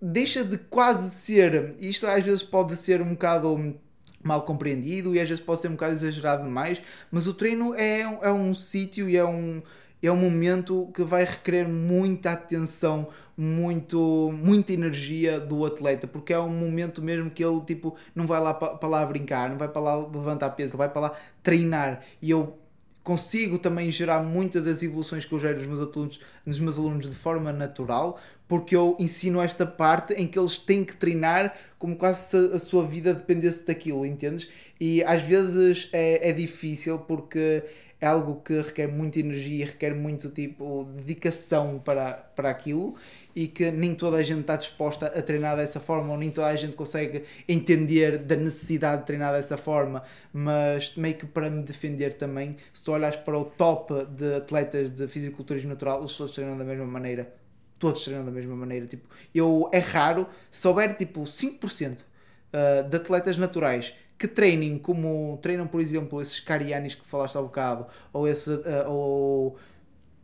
deixa 0.00 0.42
de 0.44 0.58
quase 0.58 1.10
ser, 1.10 1.74
isto 1.78 2.06
às 2.06 2.24
vezes 2.24 2.42
pode 2.42 2.76
ser 2.76 3.00
um 3.02 3.10
bocado 3.10 3.74
mal 4.22 4.42
compreendido 4.42 5.14
e 5.14 5.20
às 5.20 5.28
vezes 5.28 5.42
pode 5.42 5.60
ser 5.60 5.68
um 5.68 5.72
bocado 5.72 5.92
exagerado 5.92 6.44
demais, 6.44 6.80
mas 7.10 7.26
o 7.26 7.34
treino 7.34 7.74
é, 7.74 8.00
é 8.00 8.32
um 8.32 8.52
sítio 8.52 9.08
e 9.08 9.16
é 9.16 9.24
um, 9.24 9.62
é 10.02 10.10
um 10.10 10.16
momento 10.16 10.90
que 10.94 11.02
vai 11.04 11.24
requerer 11.24 11.68
muita 11.68 12.32
atenção, 12.32 13.08
muito, 13.36 14.32
muita 14.32 14.72
energia 14.72 15.38
do 15.38 15.64
atleta, 15.64 16.06
porque 16.06 16.32
é 16.32 16.38
um 16.38 16.48
momento 16.48 17.02
mesmo 17.02 17.30
que 17.30 17.44
ele 17.44 17.60
tipo, 17.60 17.96
não 18.14 18.26
vai 18.26 18.40
lá 18.40 18.54
para 18.54 18.88
lá 18.88 19.04
brincar, 19.04 19.50
não 19.50 19.58
vai 19.58 19.68
para 19.68 19.80
lá 19.80 19.96
levantar 19.96 20.50
peso, 20.50 20.70
ele 20.70 20.78
vai 20.78 20.88
para 20.88 21.00
lá 21.02 21.12
treinar. 21.42 22.02
E 22.20 22.30
eu 22.30 22.58
consigo 23.06 23.56
também 23.56 23.88
gerar 23.88 24.20
muitas 24.24 24.64
das 24.64 24.82
evoluções 24.82 25.24
que 25.24 25.32
eu 25.32 25.38
gero 25.38 25.58
nos 25.58 25.66
meus 25.66 25.78
alunos, 25.78 26.20
nos 26.44 26.58
meus 26.58 26.76
alunos 26.76 27.08
de 27.08 27.14
forma 27.14 27.52
natural, 27.52 28.18
porque 28.48 28.74
eu 28.74 28.96
ensino 28.98 29.40
esta 29.40 29.64
parte 29.64 30.12
em 30.14 30.26
que 30.26 30.36
eles 30.36 30.56
têm 30.56 30.84
que 30.84 30.96
treinar 30.96 31.56
como 31.78 31.94
quase 31.94 32.28
se 32.28 32.36
a 32.52 32.58
sua 32.58 32.84
vida 32.84 33.14
dependesse 33.14 33.64
daquilo, 33.64 34.04
entendes? 34.04 34.48
E 34.80 35.04
às 35.04 35.22
vezes 35.22 35.88
é, 35.92 36.30
é 36.30 36.32
difícil 36.32 36.98
porque 36.98 37.62
é 38.00 38.08
algo 38.08 38.42
que 38.42 38.60
requer 38.60 38.88
muita 38.88 39.20
energia, 39.20 39.66
requer 39.66 39.94
muito 39.94 40.28
tipo 40.28 40.88
dedicação 40.96 41.80
para, 41.84 42.12
para 42.34 42.50
aquilo 42.50 42.96
e 43.36 43.46
que 43.46 43.70
nem 43.70 43.94
toda 43.94 44.16
a 44.16 44.22
gente 44.22 44.40
está 44.40 44.56
disposta 44.56 45.08
a 45.08 45.20
treinar 45.20 45.58
dessa 45.58 45.78
forma 45.78 46.10
ou 46.10 46.18
nem 46.18 46.30
toda 46.30 46.46
a 46.46 46.56
gente 46.56 46.74
consegue 46.74 47.24
entender 47.46 48.16
da 48.16 48.34
necessidade 48.34 49.02
de 49.02 49.06
treinar 49.06 49.34
dessa 49.34 49.58
forma, 49.58 50.02
mas 50.32 50.96
meio 50.96 51.16
que 51.16 51.26
para 51.26 51.50
me 51.50 51.62
defender 51.62 52.14
também, 52.14 52.56
se 52.72 52.82
tu 52.82 52.92
olhas 52.92 53.14
para 53.14 53.38
o 53.38 53.44
top 53.44 54.06
de 54.06 54.36
atletas 54.36 54.90
de 54.90 55.06
fisiculturismo 55.06 55.68
natural, 55.68 55.98
eles 55.98 56.16
todos 56.16 56.32
treinam 56.32 56.56
da 56.56 56.64
mesma 56.64 56.86
maneira. 56.86 57.30
Todos 57.78 58.04
treinam 58.04 58.24
da 58.24 58.30
mesma 58.30 58.56
maneira. 58.56 58.86
Tipo, 58.86 59.06
eu, 59.34 59.68
é 59.70 59.80
raro, 59.80 60.26
se 60.50 60.66
houver 60.66 60.96
tipo 60.96 61.20
5% 61.24 61.98
ah, 62.54 62.82
de 62.88 62.96
atletas 62.96 63.36
naturais 63.36 63.92
que 64.18 64.26
treinem 64.26 64.78
como 64.78 65.38
treinam, 65.42 65.66
por 65.66 65.78
exemplo, 65.78 66.22
esses 66.22 66.40
carianis 66.40 66.94
que 66.94 67.06
falaste 67.06 67.36
há 67.36 67.42
bocado, 67.42 67.86
ou 68.14 68.26
esse, 68.26 68.50
uh, 68.50 68.88
ou 68.88 69.58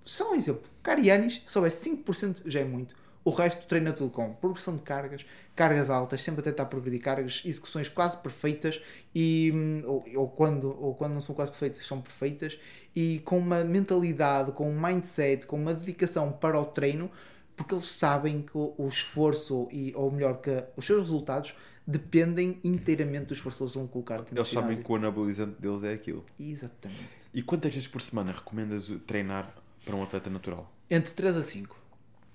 só 0.03 0.33
um 0.33 0.35
exemplo, 0.35 0.63
carianis, 0.83 1.43
se 1.45 1.59
houver 1.59 1.71
5% 1.71 2.43
já 2.47 2.61
é 2.61 2.65
muito. 2.65 3.02
O 3.25 3.31
resto 3.31 3.67
treina 3.67 3.93
tudo 3.93 4.11
com 4.11 4.35
progressão 4.35 4.75
de 4.75 4.83
cargas, 4.83 5.25
cargas 5.55 5.91
altas, 5.91 6.23
sempre 6.23 6.41
a 6.41 6.45
tentar 6.45 6.67
progredir 6.67 7.01
cargas, 7.01 7.43
execuções 7.45 7.89
quase 7.89 8.17
perfeitas 8.17 8.81
e 9.15 9.53
hum, 9.55 9.83
ou, 9.87 10.05
ou, 10.17 10.29
quando, 10.29 10.77
ou 10.83 10.95
quando 10.95 11.13
não 11.13 11.21
são 11.21 11.35
quase 11.35 11.51
perfeitas, 11.51 11.87
são 11.87 12.01
perfeitas 12.01 12.59
e 12.95 13.21
com 13.25 13.39
uma 13.39 13.63
mentalidade, 13.63 14.53
com 14.53 14.69
um 14.69 14.81
mindset, 14.81 15.47
com 15.47 15.57
uma 15.57 15.73
dedicação 15.73 16.33
para 16.33 16.59
o 16.61 16.65
treino, 16.65 17.11
porque 17.57 17.75
eles 17.75 17.87
sabem 17.87 18.43
que 18.43 18.57
o, 18.57 18.75
o 18.77 18.89
esforço 18.89 19.69
e 19.71 19.93
ou 19.95 20.11
melhor 20.11 20.41
que 20.41 20.65
os 20.77 20.85
seus 20.85 21.03
resultados 21.03 21.55
dependem 21.87 22.59
inteiramente 22.65 23.27
do 23.27 23.35
esforço 23.35 23.59
que 23.59 23.65
eles 23.65 23.75
vão 23.75 23.87
colocar. 23.87 24.25
Eles 24.33 24.49
sabem 24.49 24.83
que 24.83 24.91
o 24.91 24.97
anabolizante 24.97 25.61
deles 25.61 25.85
é 25.85 25.93
aquilo. 25.93 26.25
Exatamente. 26.39 27.09
E 27.33 27.43
quantas 27.43 27.73
vezes 27.73 27.89
por 27.89 28.01
semana 28.01 28.33
recomendas 28.33 28.91
treinar 29.07 29.55
para 29.85 29.95
um 29.95 30.03
atleta 30.03 30.29
natural? 30.29 30.73
Entre 30.91 31.13
3 31.13 31.37
a 31.37 31.43
5 31.43 31.82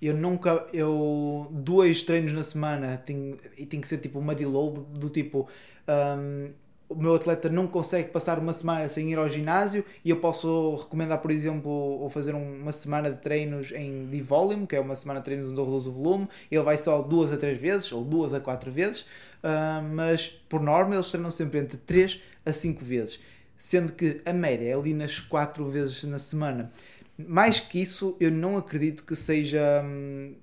eu 0.02 0.14
nunca, 0.14 0.68
eu, 0.72 1.48
dois 1.52 2.04
treinos 2.04 2.32
na 2.34 2.44
semana 2.44 2.98
tenho, 2.98 3.38
e 3.58 3.66
tem 3.66 3.82
que 3.82 3.88
ser 3.88 3.98
tipo 3.98 4.20
uma 4.20 4.36
deload 4.36 4.82
do 4.94 5.10
tipo, 5.10 5.48
um, 5.88 6.52
o 6.90 6.96
meu 6.96 7.16
atleta 7.16 7.50
não 7.50 7.68
consegue 7.68 8.10
passar 8.10 8.40
uma 8.40 8.54
semana 8.54 8.88
sem 8.88 9.12
ir 9.12 9.18
ao 9.18 9.28
ginásio 9.28 9.84
e 10.06 10.10
eu 10.10 10.18
posso 10.18 10.76
recomendar, 10.76 11.20
por 11.20 11.32
exemplo, 11.32 11.70
ou 11.70 12.10
fazer 12.10 12.34
uma 12.34 12.72
semana 12.72 13.12
de 13.12 13.18
treinos 13.18 13.72
em 13.72 14.06
D-Volume, 14.06 14.66
que 14.66 14.76
é 14.76 14.80
uma 14.80 14.96
semana 14.96 15.20
de 15.20 15.26
treinos 15.26 15.52
onde 15.52 15.60
eu 15.60 15.66
reduzo 15.66 15.90
o 15.90 15.94
volume, 15.94 16.30
ele 16.50 16.64
vai 16.64 16.78
só 16.78 17.02
duas 17.02 17.34
a 17.34 17.38
três 17.38 17.58
vezes, 17.58 17.92
ou 17.92 18.04
duas 18.04 18.34
a 18.34 18.40
quatro 18.40 18.72
vezes, 18.72 19.02
uh, 19.02 19.84
mas 19.94 20.28
por 20.48 20.62
norma 20.62 20.96
eles 20.96 21.10
treinam 21.10 21.32
sempre 21.32 21.60
entre 21.60 21.78
3 21.78 22.22
a 22.46 22.54
5 22.54 22.86
vezes, 22.86 23.20
sendo 23.58 23.92
que 23.92 24.22
a 24.26 24.32
média 24.32 24.70
é 24.70 24.74
ali 24.74 24.94
nas 24.94 25.20
4 25.20 25.66
vezes 25.70 26.04
na 26.06 26.18
semana 26.18 26.72
mais 27.18 27.60
que 27.60 27.82
isso, 27.82 28.16
eu 28.20 28.32
não 28.32 28.58
acredito 28.58 29.04
que 29.04 29.16
seja 29.16 29.82
hum, 29.84 30.36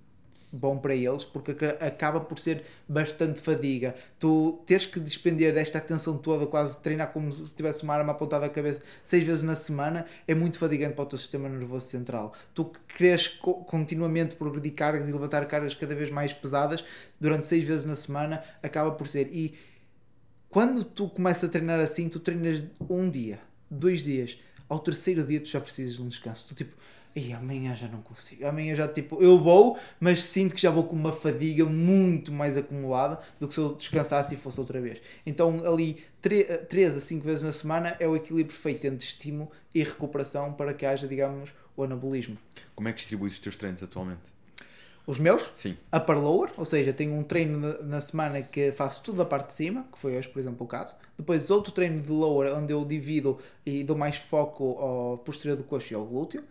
bom 0.54 0.78
para 0.78 0.94
eles, 0.94 1.24
porque 1.24 1.52
acaba 1.80 2.20
por 2.20 2.38
ser 2.38 2.64
bastante 2.88 3.40
fadiga. 3.40 3.94
Tu 4.18 4.62
teres 4.66 4.86
que 4.86 5.00
despender 5.00 5.52
desta 5.52 5.78
atenção 5.78 6.16
toda, 6.16 6.46
quase 6.46 6.80
treinar 6.80 7.12
como 7.12 7.32
se 7.32 7.54
tivesse 7.54 7.82
uma 7.82 7.94
arma 7.94 8.12
apontada 8.12 8.46
à 8.46 8.48
cabeça 8.48 8.80
seis 9.02 9.24
vezes 9.24 9.42
na 9.42 9.56
semana, 9.56 10.06
é 10.26 10.34
muito 10.34 10.58
fadigante 10.58 10.94
para 10.94 11.04
o 11.04 11.06
teu 11.06 11.18
sistema 11.18 11.48
nervoso 11.48 11.86
central. 11.86 12.32
Tu 12.54 12.64
queres 12.96 13.26
continuamente 13.28 14.36
progredir 14.36 14.74
cargas 14.74 15.08
e 15.08 15.12
levantar 15.12 15.44
cargas 15.46 15.74
cada 15.74 15.94
vez 15.94 16.10
mais 16.10 16.32
pesadas 16.32 16.84
durante 17.20 17.46
seis 17.46 17.64
vezes 17.64 17.84
na 17.84 17.94
semana, 17.94 18.42
acaba 18.62 18.92
por 18.92 19.08
ser. 19.08 19.28
E 19.32 19.54
quando 20.48 20.84
tu 20.84 21.08
começas 21.08 21.44
a 21.44 21.52
treinar 21.52 21.80
assim, 21.80 22.08
tu 22.08 22.20
treinas 22.20 22.64
um 22.88 23.10
dia, 23.10 23.40
dois 23.68 24.04
dias, 24.04 24.38
ao 24.68 24.78
terceiro 24.78 25.24
dia 25.24 25.40
tu 25.40 25.48
já 25.48 25.60
precisas 25.60 25.94
de 25.94 26.02
um 26.02 26.08
descanso. 26.08 26.46
Tu 26.48 26.54
tipo, 26.54 26.76
e 27.16 27.32
amanhã 27.32 27.74
já 27.76 27.86
não 27.86 28.02
consigo. 28.02 28.46
Amanhã 28.46 28.74
já 28.74 28.88
tipo, 28.88 29.22
eu 29.22 29.38
vou, 29.38 29.78
mas 30.00 30.20
sinto 30.20 30.54
que 30.54 30.60
já 30.60 30.70
vou 30.70 30.84
com 30.84 30.96
uma 30.96 31.12
fadiga 31.12 31.64
muito 31.64 32.32
mais 32.32 32.56
acumulada 32.56 33.20
do 33.38 33.46
que 33.46 33.54
se 33.54 33.60
eu 33.60 33.74
descansasse 33.74 34.34
e 34.34 34.36
fosse 34.36 34.58
outra 34.58 34.80
vez. 34.80 35.00
Então 35.24 35.64
ali 35.64 36.04
3 36.20 36.96
a 36.96 37.00
5 37.00 37.24
vezes 37.24 37.42
na 37.44 37.52
semana 37.52 37.96
é 38.00 38.08
o 38.08 38.16
equilíbrio 38.16 38.46
perfeito 38.46 38.86
entre 38.86 39.06
estímulo 39.06 39.50
e 39.72 39.82
recuperação 39.82 40.52
para 40.52 40.74
que 40.74 40.84
haja, 40.84 41.06
digamos, 41.06 41.50
o 41.76 41.84
anabolismo. 41.84 42.36
Como 42.74 42.88
é 42.88 42.92
que 42.92 42.98
distribuis 42.98 43.34
os 43.34 43.38
teus 43.38 43.54
treinos 43.54 43.82
atualmente? 43.82 44.33
Os 45.06 45.18
meus? 45.18 45.52
Sim. 45.54 45.76
Upper 45.94 46.18
lower, 46.18 46.50
ou 46.56 46.64
seja, 46.64 46.92
tenho 46.92 47.12
um 47.12 47.22
treino 47.22 47.82
na 47.82 48.00
semana 48.00 48.40
que 48.40 48.72
faço 48.72 49.02
tudo 49.02 49.18
da 49.18 49.24
parte 49.24 49.48
de 49.48 49.52
cima, 49.52 49.86
que 49.92 49.98
foi 49.98 50.16
hoje, 50.16 50.28
por 50.28 50.38
exemplo, 50.38 50.64
o 50.64 50.68
caso. 50.68 50.96
Depois 51.16 51.50
outro 51.50 51.72
treino 51.72 52.00
de 52.00 52.10
lower, 52.10 52.56
onde 52.56 52.72
eu 52.72 52.84
divido 52.84 53.38
e 53.66 53.84
dou 53.84 53.96
mais 53.96 54.16
foco 54.16 54.78
ao 54.78 55.18
posterior 55.18 55.56
do 55.56 55.64
coxo 55.64 55.92
e 55.92 55.96
ao 55.96 56.06
glúteo. 56.06 56.42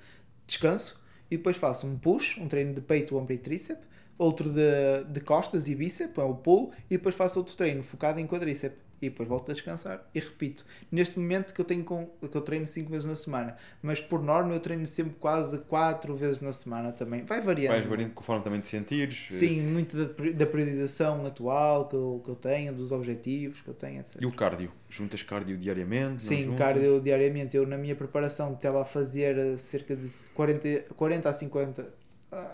Descanso. 0.45 1.01
E 1.31 1.37
depois 1.37 1.57
faço 1.57 1.87
um 1.87 1.97
push, 1.97 2.37
um 2.37 2.47
treino 2.47 2.75
de 2.75 2.81
peito, 2.81 3.17
ombro 3.17 3.33
e 3.33 3.37
tríceps. 3.39 3.87
Outro 4.19 4.51
de, 4.51 5.03
de 5.09 5.19
costas 5.19 5.67
e 5.67 5.73
bíceps, 5.73 6.15
é 6.15 6.23
o 6.23 6.35
pull. 6.35 6.71
E 6.91 6.97
depois 6.97 7.15
faço 7.15 7.39
outro 7.39 7.55
treino 7.55 7.81
focado 7.81 8.19
em 8.19 8.27
quadríceps 8.27 8.77
e 9.05 9.09
depois 9.09 9.27
volto 9.27 9.51
a 9.51 9.53
descansar. 9.53 10.07
E 10.13 10.19
repito, 10.19 10.65
neste 10.91 11.19
momento 11.19 11.53
que 11.53 11.59
eu 11.59 11.65
tenho 11.65 11.83
com, 11.83 12.05
que 12.05 12.35
eu 12.35 12.41
treino 12.41 12.65
5 12.65 12.89
vezes 12.89 13.05
na 13.05 13.15
semana, 13.15 13.55
mas 13.81 13.99
por 13.99 14.21
norma 14.21 14.53
eu 14.53 14.59
treino 14.59 14.85
sempre 14.85 15.13
quase 15.19 15.57
4 15.59 16.15
vezes 16.15 16.41
na 16.41 16.53
semana 16.53 16.91
também. 16.91 17.23
Vai 17.25 17.41
variando. 17.41 17.73
Vais 17.73 17.85
variando 17.85 18.13
conforme 18.13 18.43
também 18.43 18.59
te 18.59 18.67
sentires. 18.67 19.27
Sim, 19.29 19.61
muito 19.61 19.95
da, 19.95 20.31
da 20.31 20.45
periodização 20.45 21.25
atual 21.25 21.87
que 21.87 21.95
eu, 21.95 22.21
que 22.23 22.29
eu 22.29 22.35
tenho, 22.35 22.73
dos 22.73 22.91
objetivos 22.91 23.61
que 23.61 23.67
eu 23.67 23.73
tenho, 23.73 23.99
etc. 23.99 24.21
E 24.21 24.25
o 24.25 24.31
cardio? 24.31 24.71
Juntas 24.89 25.21
cardio 25.21 25.57
diariamente? 25.57 26.23
Sim, 26.23 26.55
cardio 26.55 27.01
diariamente. 27.01 27.57
Eu 27.57 27.67
na 27.67 27.77
minha 27.77 27.95
preparação 27.95 28.53
estava 28.53 28.81
a 28.81 28.85
fazer 28.85 29.57
cerca 29.57 29.95
de 29.95 30.07
40, 30.33 30.93
40 30.95 31.29
a 31.29 31.33
50, 31.33 31.93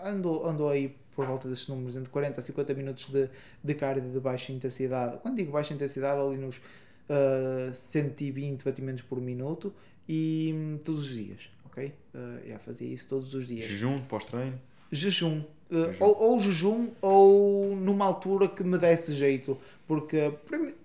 ando, 0.04 0.46
ando 0.46 0.68
aí 0.68 0.96
por 1.14 1.26
volta 1.26 1.48
desses 1.48 1.68
números, 1.68 1.96
entre 1.96 2.10
40 2.10 2.40
a 2.40 2.42
50 2.42 2.74
minutos 2.74 3.10
de, 3.10 3.28
de 3.62 3.74
cardio 3.74 4.10
de 4.10 4.20
baixa 4.20 4.52
intensidade. 4.52 5.18
Quando 5.18 5.36
digo 5.36 5.52
baixa 5.52 5.74
intensidade, 5.74 6.20
ali 6.20 6.36
nos 6.36 6.56
uh, 6.56 7.74
120 7.74 8.64
batimentos 8.64 9.02
por 9.02 9.20
minuto 9.20 9.72
e 10.08 10.52
um, 10.54 10.78
todos 10.78 11.04
os 11.04 11.10
dias, 11.10 11.40
ok? 11.66 11.92
Uh, 12.14 12.48
já 12.48 12.58
fazia 12.58 12.88
isso 12.88 13.08
todos 13.08 13.34
os 13.34 13.46
dias. 13.46 13.66
Jejum 13.66 14.00
pós-treino? 14.02 14.58
Jejum. 14.90 15.44
Uh. 15.70 15.94
Ou, 16.00 16.22
ou 16.22 16.40
jejum 16.40 16.90
ou 17.00 17.76
numa 17.76 18.04
altura 18.04 18.48
que 18.48 18.64
me 18.64 18.76
desse 18.76 19.14
jeito, 19.14 19.56
porque 19.86 20.32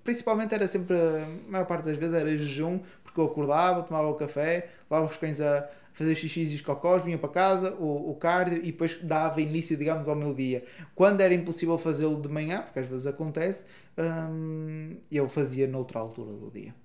principalmente 0.03 0.53
era 0.53 0.67
sempre, 0.67 0.95
a 0.95 1.27
maior 1.49 1.65
parte 1.65 1.85
das 1.85 1.97
vezes 1.97 2.13
era 2.13 2.37
jejum, 2.37 2.79
porque 3.03 3.19
eu 3.19 3.25
acordava, 3.25 3.81
tomava 3.81 4.07
o 4.07 4.15
café, 4.15 4.69
levava 4.89 5.09
os 5.09 5.17
cães 5.17 5.41
a 5.41 5.67
fazer 5.95 6.13
xixis 6.13 6.51
e 6.51 6.55
os 6.55 6.61
cocós, 6.61 7.03
vinha 7.03 7.17
para 7.17 7.29
casa, 7.29 7.73
o, 7.75 8.11
o 8.11 8.15
cardio 8.15 8.59
e 8.59 8.71
depois 8.71 8.99
dava 9.01 9.41
início, 9.41 9.75
digamos, 9.77 10.07
ao 10.07 10.15
meu 10.15 10.33
dia. 10.33 10.63
Quando 10.93 11.21
era 11.21 11.33
impossível 11.33 11.77
fazê-lo 11.77 12.21
de 12.21 12.27
manhã, 12.27 12.61
porque 12.61 12.79
às 12.79 12.85
vezes 12.85 13.07
acontece, 13.07 13.65
hum, 13.97 14.97
eu 15.09 15.27
fazia 15.29 15.65
noutra 15.65 15.99
altura 15.99 16.33
do 16.33 16.51
dia. 16.51 16.75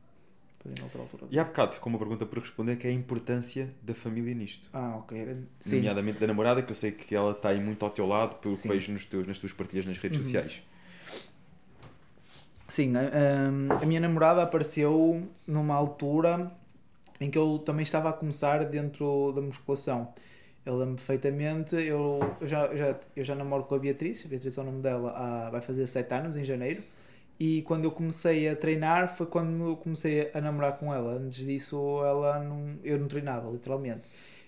Fazia 0.62 0.80
noutra 0.80 1.00
altura 1.00 1.26
do 1.26 1.34
e 1.34 1.38
há 1.38 1.44
bocado 1.44 1.72
ficou 1.72 1.90
uma 1.90 1.98
pergunta 1.98 2.24
por 2.24 2.38
responder 2.38 2.76
que 2.76 2.86
é 2.86 2.90
a 2.90 2.92
importância 2.92 3.74
da 3.82 3.94
família 3.94 4.32
nisto. 4.32 4.68
Ah, 4.72 4.96
ok. 4.98 5.38
Sim. 5.60 5.76
Nomeadamente 5.76 6.20
da 6.20 6.28
namorada, 6.28 6.62
que 6.62 6.70
eu 6.70 6.76
sei 6.76 6.92
que 6.92 7.12
ela 7.12 7.32
está 7.32 7.48
aí 7.48 7.60
muito 7.60 7.84
ao 7.84 7.90
teu 7.90 8.06
lado, 8.06 8.36
pelo 8.36 8.56
que 8.56 8.68
vejo 8.68 8.92
nos 8.92 9.04
teus, 9.04 9.26
nas 9.26 9.38
tuas 9.38 9.52
partilhas 9.52 9.86
nas 9.86 9.98
redes 9.98 10.18
uhum. 10.18 10.24
sociais. 10.24 10.62
Sim, 12.68 12.92
a, 12.96 13.82
a 13.82 13.86
minha 13.86 13.98
namorada 13.98 14.40
apareceu 14.44 15.28
numa 15.44 15.74
altura 15.74 16.52
em 17.20 17.30
que 17.30 17.38
eu 17.38 17.58
também 17.58 17.84
estava 17.84 18.10
a 18.10 18.12
começar 18.12 18.64
dentro 18.64 19.32
da 19.32 19.40
musculação. 19.42 20.14
Eu 20.64 20.76
lembro 20.78 20.96
perfeitamente, 20.96 21.74
eu, 21.76 22.20
eu, 22.40 22.48
já, 22.48 22.74
já, 22.76 23.00
eu 23.16 23.24
já 23.24 23.34
namoro 23.34 23.64
com 23.64 23.74
a 23.74 23.78
Beatriz, 23.78 24.24
a 24.24 24.28
Beatriz 24.28 24.58
é 24.58 24.60
o 24.60 24.64
nome 24.64 24.82
dela, 24.82 25.12
há, 25.12 25.50
vai 25.50 25.60
fazer 25.62 25.86
7 25.86 26.12
anos 26.14 26.36
em 26.36 26.44
janeiro. 26.44 26.82
E 27.38 27.62
quando 27.62 27.84
eu 27.86 27.90
comecei 27.90 28.48
a 28.48 28.56
treinar 28.56 29.16
foi 29.16 29.26
quando 29.26 29.70
eu 29.70 29.76
comecei 29.76 30.30
a 30.34 30.40
namorar 30.40 30.78
com 30.78 30.92
ela. 30.94 31.14
Antes 31.14 31.44
disso, 31.46 31.76
ela 32.04 32.38
não, 32.40 32.78
eu 32.84 32.98
não 32.98 33.08
treinava, 33.08 33.50
literalmente. 33.50 34.02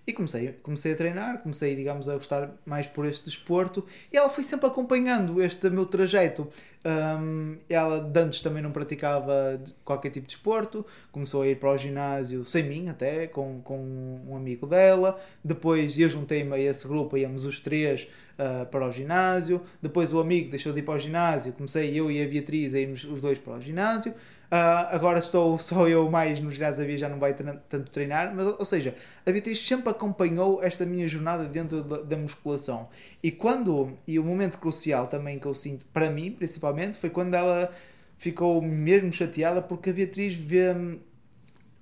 E 0.05 0.13
comecei, 0.13 0.53
comecei 0.65 0.93
a 0.93 0.97
treinar, 0.97 1.39
comecei, 1.43 1.77
digamos, 1.77 2.09
a 2.09 2.15
gostar 2.15 2.51
mais 2.67 2.89
por 2.89 3.05
este 3.05 3.25
desporto 3.25 3.87
e 4.13 4.17
ela 4.17 4.29
foi 4.29 4.43
sempre 4.43 4.67
acompanhando 4.67 5.41
este 5.41 5.71
meu 5.71 5.87
trajeto. 5.87 6.49
Um, 6.85 7.57
ela 7.69 8.11
antes 8.17 8.41
também 8.41 8.61
não 8.61 8.73
praticava 8.73 9.63
qualquer 9.85 10.11
tipo 10.11 10.27
de 10.27 10.35
desporto, 10.35 10.85
começou 11.13 11.43
a 11.43 11.47
ir 11.47 11.61
para 11.61 11.71
o 11.71 11.79
ginásio 11.79 12.45
sem 12.45 12.65
mim 12.65 12.89
até, 12.89 13.29
com, 13.29 13.61
com 13.63 14.21
um 14.27 14.37
amigo 14.37 14.67
dela. 14.67 15.21
Depois 15.45 15.97
eu 15.97 16.11
juntei-me 16.11 16.53
a 16.53 16.59
esse 16.59 16.89
grupo, 16.89 17.17
íamos 17.17 17.45
os 17.45 17.61
três 17.61 18.09
uh, 18.39 18.67
para 18.67 18.87
o 18.87 18.93
ginásio. 18.93 19.63
Depois 19.81 20.13
o 20.13 20.21
amigo 20.21 20.51
deixou 20.51 20.73
de 20.73 20.81
ir 20.81 20.83
para 20.83 20.95
o 20.95 20.99
ginásio, 20.99 21.53
comecei 21.53 21.99
eu 21.99 22.11
e 22.11 22.23
a 22.23 22.27
Beatriz 22.27 22.75
a 22.75 22.79
irmos 22.79 23.05
os 23.05 23.21
dois 23.21 23.39
para 23.39 23.55
o 23.55 23.61
ginásio. 23.61 24.13
Uh, 24.13 24.85
agora 24.91 25.19
estou 25.19 25.57
só 25.61 25.89
eu 25.89 26.11
mais 26.11 26.39
no 26.39 26.51
ginásio, 26.51 26.85
a 26.85 26.87
Bia 26.87 26.99
já 26.99 27.09
não 27.09 27.19
vai 27.19 27.33
tanto 27.35 27.91
treinar, 27.91 28.35
mas 28.35 28.47
ou 28.59 28.65
seja, 28.67 28.95
a 29.25 29.33
Beatriz 29.33 29.59
sempre 29.67 29.89
acompanhou 29.89 30.63
esta 30.63 30.85
minha 30.85 31.09
jornada 31.09 31.45
dentro 31.45 31.83
da, 31.83 32.03
da, 32.03 32.17
musculação. 32.17 32.89
E 33.23 33.31
quando, 33.31 33.97
e 34.07 34.19
o 34.19 34.25
momento 34.25 34.59
crucial 34.59 35.07
também 35.07 35.39
que 35.39 35.47
eu 35.47 35.55
sinto, 35.55 35.87
para 35.87 36.11
mim 36.11 36.31
principalmente, 36.33 36.99
foi 36.99 37.09
quando 37.09 37.33
ela 37.33 37.73
ficou 38.19 38.61
mesmo 38.61 39.11
chateada 39.13 39.63
porque 39.63 39.89
a 39.89 39.93
Beatriz 39.93 40.35
vê 40.35 40.75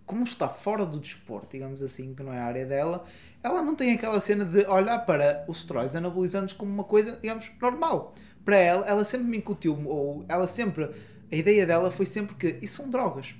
como 0.06 0.24
está 0.24 0.48
fora 0.48 0.85
do 0.85 0.98
desporto, 0.98 1.51
digamos 1.52 1.81
assim, 1.82 2.14
que 2.14 2.22
não 2.22 2.32
é 2.32 2.39
a 2.39 2.44
área 2.44 2.66
dela, 2.66 3.05
ela 3.42 3.62
não 3.62 3.74
tem 3.74 3.92
aquela 3.92 4.20
cena 4.20 4.44
de 4.44 4.66
olhar 4.66 4.98
para 5.06 5.44
os 5.48 5.58
esteroides 5.58 5.96
anabolizantes 5.96 6.54
como 6.54 6.72
uma 6.72 6.84
coisa, 6.84 7.18
digamos, 7.20 7.50
normal. 7.60 8.14
Para 8.44 8.56
ela, 8.56 8.86
ela 8.86 9.04
sempre 9.04 9.28
me 9.28 9.38
incutiu, 9.38 9.78
ou 9.86 10.24
ela 10.28 10.46
sempre 10.46 10.90
a 11.32 11.36
ideia 11.36 11.64
dela 11.64 11.90
foi 11.90 12.06
sempre 12.06 12.34
que 12.34 12.64
isso 12.64 12.76
são 12.76 12.90
drogas. 12.90 13.34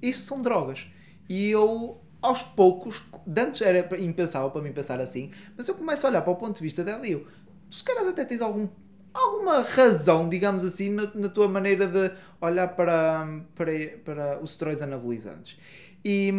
Isso 0.00 0.22
são 0.22 0.40
drogas. 0.40 0.86
E 1.28 1.50
eu, 1.50 2.00
aos 2.22 2.42
poucos, 2.42 3.02
antes 3.36 3.62
era 3.62 4.00
impensável 4.00 4.50
para 4.50 4.62
mim 4.62 4.72
pensar 4.72 5.00
assim, 5.00 5.32
mas 5.56 5.66
eu 5.66 5.74
começo 5.74 6.06
a 6.06 6.10
olhar 6.10 6.22
para 6.22 6.32
o 6.32 6.36
ponto 6.36 6.56
de 6.56 6.62
vista 6.62 6.84
dela 6.84 7.06
e 7.06 7.12
eu, 7.12 7.26
se 7.70 7.82
calhar 7.82 8.06
até 8.06 8.24
tens 8.24 8.40
algum, 8.40 8.68
alguma 9.12 9.62
razão, 9.62 10.28
digamos 10.28 10.64
assim, 10.64 10.90
na, 10.90 11.10
na 11.14 11.28
tua 11.28 11.48
maneira 11.48 11.86
de 11.86 12.12
olhar 12.40 12.68
para, 12.68 13.26
para, 13.54 13.72
para 14.04 14.40
os 14.40 14.50
esteroides 14.50 14.82
anabolizantes. 14.82 15.58
E, 16.04 16.32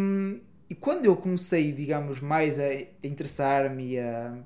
e 0.72 0.74
quando 0.74 1.04
eu 1.04 1.14
comecei, 1.14 1.70
digamos, 1.70 2.18
mais 2.22 2.58
a 2.58 2.64
interessar-me 3.04 3.96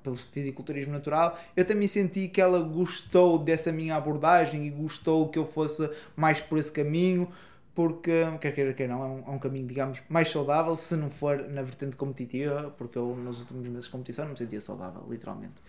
pelo 0.02 0.16
fisiculturismo 0.16 0.92
natural, 0.92 1.38
eu 1.54 1.64
também 1.64 1.86
senti 1.86 2.26
que 2.26 2.40
ela 2.40 2.58
gostou 2.58 3.38
dessa 3.38 3.70
minha 3.70 3.94
abordagem 3.94 4.66
e 4.66 4.70
gostou 4.70 5.28
que 5.28 5.38
eu 5.38 5.46
fosse 5.46 5.88
mais 6.16 6.40
por 6.40 6.58
esse 6.58 6.72
caminho, 6.72 7.28
porque, 7.76 8.24
quer 8.40 8.52
queira, 8.52 8.74
quer 8.74 8.88
não, 8.88 9.04
é 9.04 9.06
um, 9.06 9.22
é 9.24 9.30
um, 9.36 9.38
caminho, 9.38 9.68
digamos, 9.68 10.02
mais 10.08 10.28
saudável, 10.28 10.76
se 10.76 10.96
não 10.96 11.10
for 11.10 11.48
na 11.48 11.62
vertente 11.62 11.94
competitiva, 11.94 12.74
porque 12.76 12.98
eu 12.98 13.14
nos 13.14 13.38
últimos 13.38 13.62
meses 13.68 13.84
de 13.84 13.90
competição 13.90 14.24
não 14.24 14.32
me 14.32 14.38
sentia 14.38 14.60
saudável, 14.60 15.06
literalmente. 15.08 15.62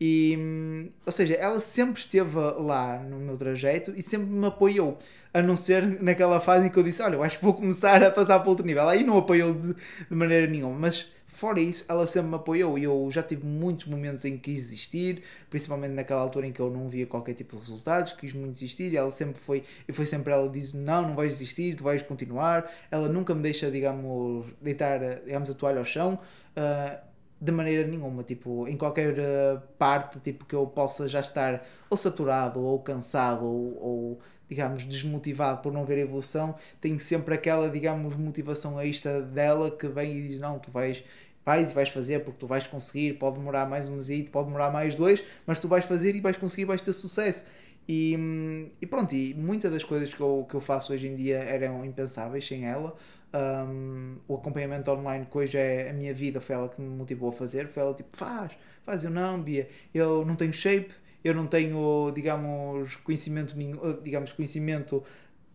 E, 0.00 0.90
ou 1.04 1.12
seja, 1.12 1.34
ela 1.34 1.60
sempre 1.60 2.00
esteve 2.00 2.36
lá 2.36 2.98
no 2.98 3.18
meu 3.18 3.36
trajeto 3.36 3.92
e 3.96 4.02
sempre 4.02 4.28
me 4.28 4.46
apoiou. 4.46 4.98
A 5.34 5.42
não 5.42 5.56
ser 5.56 5.84
naquela 6.02 6.40
fase 6.40 6.66
em 6.66 6.70
que 6.70 6.78
eu 6.78 6.82
disse: 6.82 7.02
Olha, 7.02 7.16
eu 7.16 7.22
acho 7.22 7.38
que 7.38 7.44
vou 7.44 7.54
começar 7.54 8.02
a 8.02 8.10
passar 8.10 8.38
para 8.38 8.48
outro 8.48 8.64
nível. 8.64 8.88
Aí 8.88 9.04
não 9.04 9.18
apoiou 9.18 9.54
de, 9.54 9.74
de 9.74 10.14
maneira 10.14 10.46
nenhuma. 10.46 10.78
Mas 10.78 11.08
fora 11.26 11.60
isso, 11.60 11.84
ela 11.88 12.06
sempre 12.06 12.30
me 12.30 12.36
apoiou. 12.36 12.78
E 12.78 12.84
eu 12.84 13.08
já 13.10 13.22
tive 13.22 13.44
muitos 13.44 13.86
momentos 13.86 14.24
em 14.24 14.38
que 14.38 14.52
quis 14.52 14.70
desistir, 14.70 15.22
principalmente 15.50 15.92
naquela 15.92 16.20
altura 16.20 16.46
em 16.46 16.52
que 16.52 16.60
eu 16.60 16.70
não 16.70 16.88
via 16.88 17.06
qualquer 17.06 17.34
tipo 17.34 17.56
de 17.56 17.62
resultados, 17.62 18.12
quis 18.12 18.32
muito 18.32 18.52
desistir. 18.52 18.92
E 18.92 18.96
ela 18.96 19.10
sempre 19.10 19.38
foi, 19.40 19.64
e 19.86 19.92
foi 19.92 20.06
sempre 20.06 20.32
ela 20.32 20.48
diz: 20.48 20.72
Não, 20.72 21.08
não 21.08 21.14
vais 21.16 21.32
desistir, 21.38 21.74
tu 21.74 21.82
vais 21.82 22.02
continuar. 22.02 22.70
Ela 22.90 23.08
nunca 23.08 23.34
me 23.34 23.42
deixa, 23.42 23.68
digamos, 23.70 24.46
deitar 24.62 25.00
digamos, 25.24 25.50
a 25.50 25.54
toalha 25.54 25.78
ao 25.78 25.84
chão. 25.84 26.18
Uh, 26.56 27.07
de 27.40 27.52
maneira 27.52 27.86
nenhuma, 27.86 28.22
tipo, 28.24 28.66
em 28.66 28.76
qualquer 28.76 29.14
uh, 29.14 29.60
parte 29.78 30.18
tipo, 30.20 30.44
que 30.44 30.54
eu 30.54 30.66
possa 30.66 31.08
já 31.08 31.20
estar 31.20 31.64
ou 31.88 31.96
saturado, 31.96 32.60
ou 32.60 32.80
cansado, 32.80 33.46
ou, 33.46 33.78
ou, 33.80 34.18
digamos, 34.48 34.84
desmotivado 34.84 35.62
por 35.62 35.72
não 35.72 35.84
ver 35.84 35.98
evolução, 35.98 36.56
tenho 36.80 36.98
sempre 36.98 37.34
aquela, 37.34 37.70
digamos, 37.70 38.16
motivação 38.16 38.80
extra 38.80 39.22
dela 39.22 39.70
que 39.70 39.86
vem 39.86 40.16
e 40.16 40.28
diz, 40.28 40.40
não, 40.40 40.58
tu 40.58 40.70
vais, 40.70 41.04
vais 41.44 41.70
e 41.70 41.74
vais 41.74 41.88
fazer 41.90 42.24
porque 42.24 42.38
tu 42.40 42.46
vais 42.46 42.66
conseguir, 42.66 43.14
pode 43.14 43.38
demorar 43.38 43.68
mais 43.68 43.88
um 43.88 43.96
mesito, 43.96 44.30
pode 44.30 44.46
demorar 44.46 44.72
mais 44.72 44.94
dois, 44.94 45.22
mas 45.46 45.60
tu 45.60 45.68
vais 45.68 45.84
fazer 45.84 46.16
e 46.16 46.20
vais 46.20 46.36
conseguir, 46.36 46.64
vais 46.64 46.80
ter 46.80 46.92
sucesso. 46.92 47.46
E, 47.88 48.70
e 48.82 48.86
pronto, 48.86 49.14
e 49.14 49.32
muitas 49.32 49.70
das 49.70 49.82
coisas 49.82 50.12
que 50.12 50.20
eu, 50.20 50.46
que 50.48 50.54
eu 50.54 50.60
faço 50.60 50.92
hoje 50.92 51.06
em 51.08 51.16
dia 51.16 51.38
eram 51.38 51.84
impensáveis 51.84 52.46
sem 52.46 52.66
ela. 52.66 52.94
Um, 53.34 54.16
o 54.26 54.36
acompanhamento 54.36 54.90
online 54.90 55.26
que 55.30 55.36
hoje 55.36 55.58
é 55.58 55.90
a 55.90 55.92
minha 55.92 56.14
vida 56.14 56.40
foi 56.40 56.54
ela 56.54 56.68
que 56.68 56.80
me 56.80 56.88
motivou 56.88 57.28
a 57.28 57.32
fazer. 57.32 57.68
Foi 57.68 57.82
ela 57.82 57.94
tipo, 57.94 58.16
faz, 58.16 58.52
faz. 58.84 59.04
Eu 59.04 59.10
não, 59.10 59.40
Bia, 59.40 59.68
eu 59.92 60.24
não 60.24 60.34
tenho 60.34 60.52
shape, 60.52 60.90
eu 61.22 61.34
não 61.34 61.46
tenho, 61.46 62.10
digamos, 62.14 62.96
conhecimento, 62.96 63.54
digamos, 64.02 64.32
conhecimento. 64.32 65.02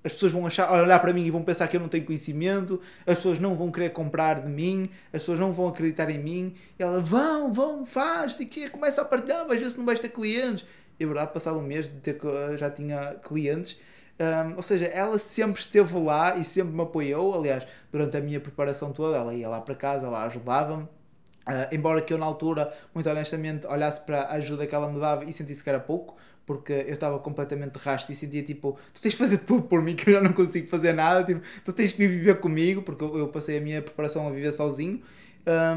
As 0.04 0.12
pessoas 0.12 0.34
vão 0.34 0.46
achar, 0.46 0.72
olhar 0.72 1.00
para 1.00 1.14
mim 1.14 1.26
e 1.26 1.32
vão 1.32 1.44
pensar 1.44 1.68
que 1.68 1.78
eu 1.78 1.82
não 1.82 1.88
tenho 1.88 2.06
conhecimento, 2.06 2.82
as 3.08 3.16
pessoas 3.18 3.40
não 3.40 3.56
vão 3.56 3.72
querer 3.72 3.92
comprar 3.92 4.42
de 4.42 4.50
mim, 4.50 4.90
as 5.14 5.22
pessoas 5.22 5.40
não 5.40 5.54
vão 5.54 5.70
acreditar 5.70 6.10
em 6.10 6.20
mim. 6.20 6.56
E 6.78 6.84
ela, 6.84 7.02
vão, 7.02 7.54
vão, 7.54 7.86
faz, 7.86 8.36
se 8.36 8.46
quer, 8.46 8.70
começa 8.70 9.02
a 9.02 9.06
partilhar, 9.06 9.50
às 9.50 9.60
vezes 9.60 9.78
não 9.78 9.86
vais 9.86 10.00
ter 10.00 10.10
clientes. 10.10 10.66
E 11.00 11.04
é 11.04 11.08
verdade, 11.08 11.34
passado 11.34 11.58
um 11.58 11.64
mês 11.64 11.88
de 11.88 12.00
ter, 12.02 12.20
já 12.58 12.70
tinha 12.70 13.16
clientes. 13.16 13.80
Um, 14.20 14.56
ou 14.56 14.62
seja, 14.62 14.86
ela 14.86 15.18
sempre 15.18 15.60
esteve 15.60 15.98
lá 16.00 16.38
e 16.38 16.44
sempre 16.44 16.74
me 16.74 16.82
apoiou. 16.82 17.34
Aliás, 17.34 17.66
durante 17.92 18.16
a 18.18 18.22
minha 18.22 18.40
preparação 18.40 18.92
toda, 18.92 19.18
ela 19.18 19.34
ia 19.34 19.50
lá 19.50 19.60
para 19.60 19.76
casa, 19.76 20.08
ela 20.08 20.24
ajudava-me. 20.26 20.84
Uh, 20.84 21.68
embora 21.74 22.02
que 22.02 22.14
eu 22.14 22.18
na 22.18 22.26
altura, 22.26 22.74
muito 22.94 23.10
honestamente, 23.10 23.68
olhasse 23.68 24.00
para 24.02 24.22
a 24.22 24.34
ajuda 24.36 24.66
que 24.66 24.74
ela 24.74 24.90
me 24.90 25.00
dava 25.00 25.26
e 25.26 25.34
sentisse 25.34 25.62
que 25.62 25.70
era 25.70 25.80
pouco, 25.80 26.16
porque 26.46 26.72
eu 26.72 26.94
estava 26.94 27.20
completamente 27.20 27.74
de 27.74 27.80
rastro 27.80 28.14
e 28.14 28.16
sentia 28.16 28.42
tipo, 28.44 28.78
tu 28.94 29.02
tens 29.02 29.12
de 29.12 29.18
fazer 29.18 29.40
tudo 29.40 29.64
por 29.64 29.82
mim 29.82 29.96
que 29.96 30.10
eu 30.10 30.14
já 30.14 30.22
não 30.22 30.32
consigo 30.32 30.68
fazer 30.68 30.94
nada, 30.94 31.24
tipo, 31.26 31.42
tu 31.66 31.74
tens 31.74 31.92
que 31.92 32.08
viver 32.08 32.40
comigo, 32.40 32.82
porque 32.82 33.04
eu, 33.04 33.18
eu 33.18 33.28
passei 33.28 33.58
a 33.58 33.62
minha 33.62 33.82
preparação 33.82 34.28
a 34.28 34.32
viver 34.32 34.54
sozinho, 34.54 35.02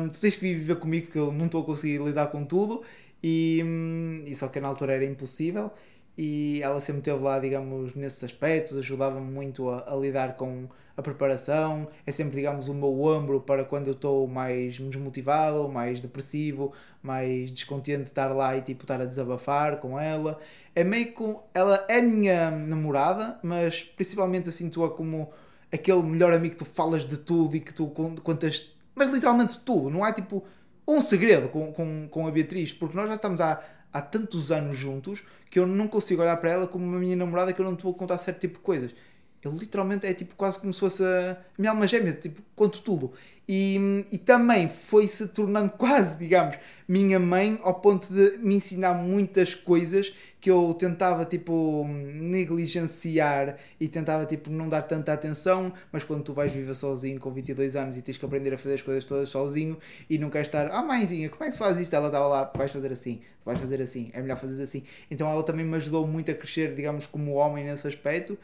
um, 0.00 0.08
tu 0.08 0.20
tens 0.20 0.36
que 0.36 0.54
viver 0.54 0.76
comigo 0.76 1.06
porque 1.06 1.18
eu 1.18 1.32
não 1.32 1.46
estou 1.46 1.62
a 1.62 1.64
conseguir 1.64 1.98
lidar 1.98 2.28
com 2.28 2.44
tudo, 2.44 2.82
e, 3.22 3.60
hum, 3.64 4.22
e 4.24 4.36
só 4.36 4.46
que 4.46 4.60
na 4.60 4.68
altura 4.68 4.94
era 4.94 5.04
impossível 5.04 5.72
e 6.16 6.60
ela 6.62 6.80
sempre 6.80 7.00
esteve 7.00 7.22
lá, 7.22 7.38
digamos, 7.38 7.94
nesses 7.94 8.24
aspectos, 8.24 8.76
ajudava-me 8.78 9.30
muito 9.30 9.68
a, 9.68 9.92
a, 9.92 9.96
lidar 9.96 10.36
com 10.36 10.66
a 10.96 11.02
preparação, 11.02 11.88
é 12.06 12.12
sempre, 12.12 12.36
digamos, 12.36 12.68
o 12.68 12.74
meu 12.74 13.02
ombro 13.02 13.40
para 13.40 13.64
quando 13.64 13.88
eu 13.88 13.92
estou 13.92 14.26
mais 14.26 14.78
desmotivado, 14.78 15.68
mais 15.68 16.00
depressivo, 16.00 16.72
mais 17.02 17.50
descontente 17.50 18.04
de 18.04 18.08
estar 18.08 18.28
lá 18.34 18.56
e, 18.56 18.62
tipo, 18.62 18.84
estar 18.84 19.00
a 19.00 19.04
desabafar 19.04 19.76
com 19.78 20.00
ela. 20.00 20.38
É 20.74 20.82
meio 20.82 21.12
com... 21.12 21.42
Ela 21.52 21.84
é 21.86 22.00
minha 22.00 22.50
namorada, 22.50 23.38
mas 23.42 23.82
principalmente 23.82 24.46
eu 24.46 24.52
sinto-a 24.52 24.88
como 24.88 25.30
aquele 25.70 26.02
melhor 26.02 26.32
amigo 26.32 26.54
que 26.54 26.64
tu 26.64 26.64
falas 26.64 27.06
de 27.06 27.18
tudo 27.18 27.56
e 27.56 27.60
que 27.60 27.74
tu 27.74 27.88
contas... 28.22 28.72
Mas 28.94 29.10
literalmente 29.10 29.58
tudo, 29.60 29.90
não 29.90 30.06
é 30.06 30.12
tipo 30.14 30.42
um 30.88 31.00
segredo 31.00 31.48
com, 31.48 31.72
com, 31.72 32.08
com 32.08 32.26
a 32.26 32.30
Beatriz, 32.30 32.72
porque 32.72 32.96
nós 32.96 33.08
já 33.08 33.16
estamos 33.16 33.40
há, 33.40 33.60
há 33.96 34.02
tantos 34.02 34.52
anos 34.52 34.76
juntos 34.76 35.24
que 35.50 35.58
eu 35.58 35.66
não 35.66 35.88
consigo 35.88 36.22
olhar 36.22 36.36
para 36.36 36.50
ela 36.50 36.66
como 36.66 36.84
uma 36.84 36.98
minha 36.98 37.16
namorada 37.16 37.52
que 37.52 37.60
eu 37.60 37.64
não 37.64 37.76
te 37.76 37.82
vou 37.82 37.94
contar 37.94 38.18
certo 38.18 38.40
tipo 38.40 38.58
de 38.58 38.60
coisas. 38.60 38.94
Eu 39.42 39.52
literalmente 39.52 40.06
é 40.06 40.14
tipo 40.14 40.34
quase 40.34 40.58
como 40.58 40.72
se 40.72 40.80
fosse 40.80 41.04
a 41.04 41.36
minha 41.58 41.70
alma 41.70 41.86
gêmea, 41.86 42.12
tipo, 42.12 42.42
conto 42.54 42.82
tudo. 42.82 43.12
E, 43.48 44.04
e 44.10 44.18
também 44.18 44.68
foi 44.68 45.06
se 45.06 45.28
tornando 45.28 45.70
quase, 45.78 46.16
digamos, 46.16 46.58
minha 46.88 47.18
mãe 47.18 47.58
ao 47.62 47.74
ponto 47.74 48.12
de 48.12 48.38
me 48.38 48.56
ensinar 48.56 48.94
muitas 48.94 49.54
coisas 49.54 50.12
que 50.40 50.50
eu 50.50 50.74
tentava 50.74 51.24
tipo 51.24 51.84
negligenciar 51.88 53.56
e 53.80 53.88
tentava 53.88 54.24
tipo 54.26 54.50
não 54.50 54.68
dar 54.68 54.82
tanta 54.82 55.12
atenção, 55.12 55.72
mas 55.92 56.04
quando 56.04 56.22
tu 56.22 56.32
vais 56.32 56.52
viver 56.52 56.74
sozinho 56.74 57.20
com 57.20 57.32
22 57.32 57.76
anos 57.76 57.96
e 57.96 58.02
tens 58.02 58.16
que 58.16 58.24
aprender 58.24 58.54
a 58.54 58.58
fazer 58.58 58.74
as 58.74 58.82
coisas 58.82 59.04
todas 59.04 59.28
sozinho 59.28 59.78
e 60.10 60.18
não 60.18 60.30
queres 60.30 60.48
estar, 60.48 60.68
ah 60.70 60.82
mãezinha, 60.82 61.28
como 61.28 61.44
é 61.44 61.46
que 61.46 61.52
se 61.52 61.58
faz 61.58 61.78
isto? 61.78 61.94
Ela 61.94 62.06
estava 62.06 62.26
lá, 62.26 62.44
tu 62.44 62.58
vais 62.58 62.70
fazer 62.70 62.92
assim, 62.92 63.16
tu 63.16 63.44
vais 63.44 63.58
fazer 63.58 63.80
assim, 63.80 64.10
é 64.12 64.20
melhor 64.20 64.38
fazer 64.38 64.60
assim. 64.62 64.82
Então 65.10 65.28
ela 65.28 65.42
também 65.42 65.64
me 65.64 65.76
ajudou 65.76 66.06
muito 66.06 66.30
a 66.30 66.34
crescer, 66.34 66.74
digamos, 66.74 67.06
como 67.06 67.32
homem 67.34 67.64
nesse 67.64 67.86
aspecto. 67.86 68.38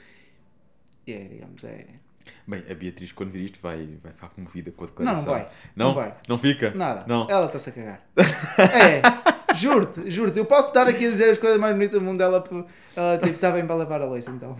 É, 1.07 1.25
digamos, 1.25 1.65
é 1.65 1.87
Bem, 2.47 2.63
a 2.69 2.75
Beatriz, 2.75 3.13
quando 3.13 3.31
vir 3.31 3.45
isto, 3.45 3.59
vai, 3.63 3.89
vai 4.03 4.13
ficar 4.13 4.29
comovida 4.29 4.71
com 4.73 4.85
a 4.85 4.87
declaração. 4.87 5.25
Não, 5.25 5.33
não 5.33 5.33
vai. 5.33 5.49
Não, 5.75 5.87
não 5.87 5.95
vai. 5.95 6.13
Não 6.29 6.39
fica? 6.39 6.73
Nada. 6.75 7.05
Não. 7.07 7.29
Ela 7.31 7.47
está-se 7.47 7.71
a 7.71 7.73
cagar. 7.73 8.03
é, 8.59 9.55
juro-te, 9.55 10.11
juro-te. 10.11 10.39
Eu 10.39 10.45
posso 10.45 10.69
estar 10.69 10.89
aqui 10.89 11.07
a 11.07 11.11
dizer 11.11 11.31
as 11.31 11.39
coisas 11.39 11.59
mais 11.61 11.75
bonitas 11.75 12.01
do 12.01 12.05
mundo 12.05 12.19
dela, 12.19 12.45
ela 12.97 13.19
tipo, 13.19 13.35
está 13.35 13.53
bem 13.53 13.65
para 13.65 13.77
levar 13.77 14.03
a 14.03 14.07
louça, 14.07 14.31
então. 14.31 14.57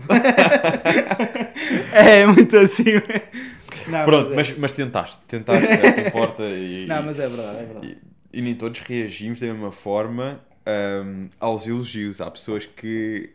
é, 1.93 2.25
muito 2.25 2.55
assim. 2.57 3.01
Não, 3.87 4.05
Pronto, 4.05 4.29
mas, 4.33 4.49
é. 4.49 4.51
mas, 4.51 4.57
mas, 4.59 4.71
tentaste. 4.71 5.21
Tentaste, 5.27 5.67
importa. 6.07 6.43
E, 6.43 6.85
não, 6.87 7.03
mas 7.03 7.19
é 7.19 7.27
verdade, 7.27 7.57
é 7.57 7.65
verdade. 7.65 7.97
E, 8.31 8.39
e 8.39 8.41
nem 8.41 8.55
todos 8.55 8.79
reagimos 8.79 9.41
da 9.41 9.47
mesma 9.47 9.71
forma 9.73 10.39
um, 10.67 11.29
aos 11.39 11.67
elogios. 11.67 12.21
Há 12.21 12.29
pessoas 12.29 12.65
que, 12.65 13.31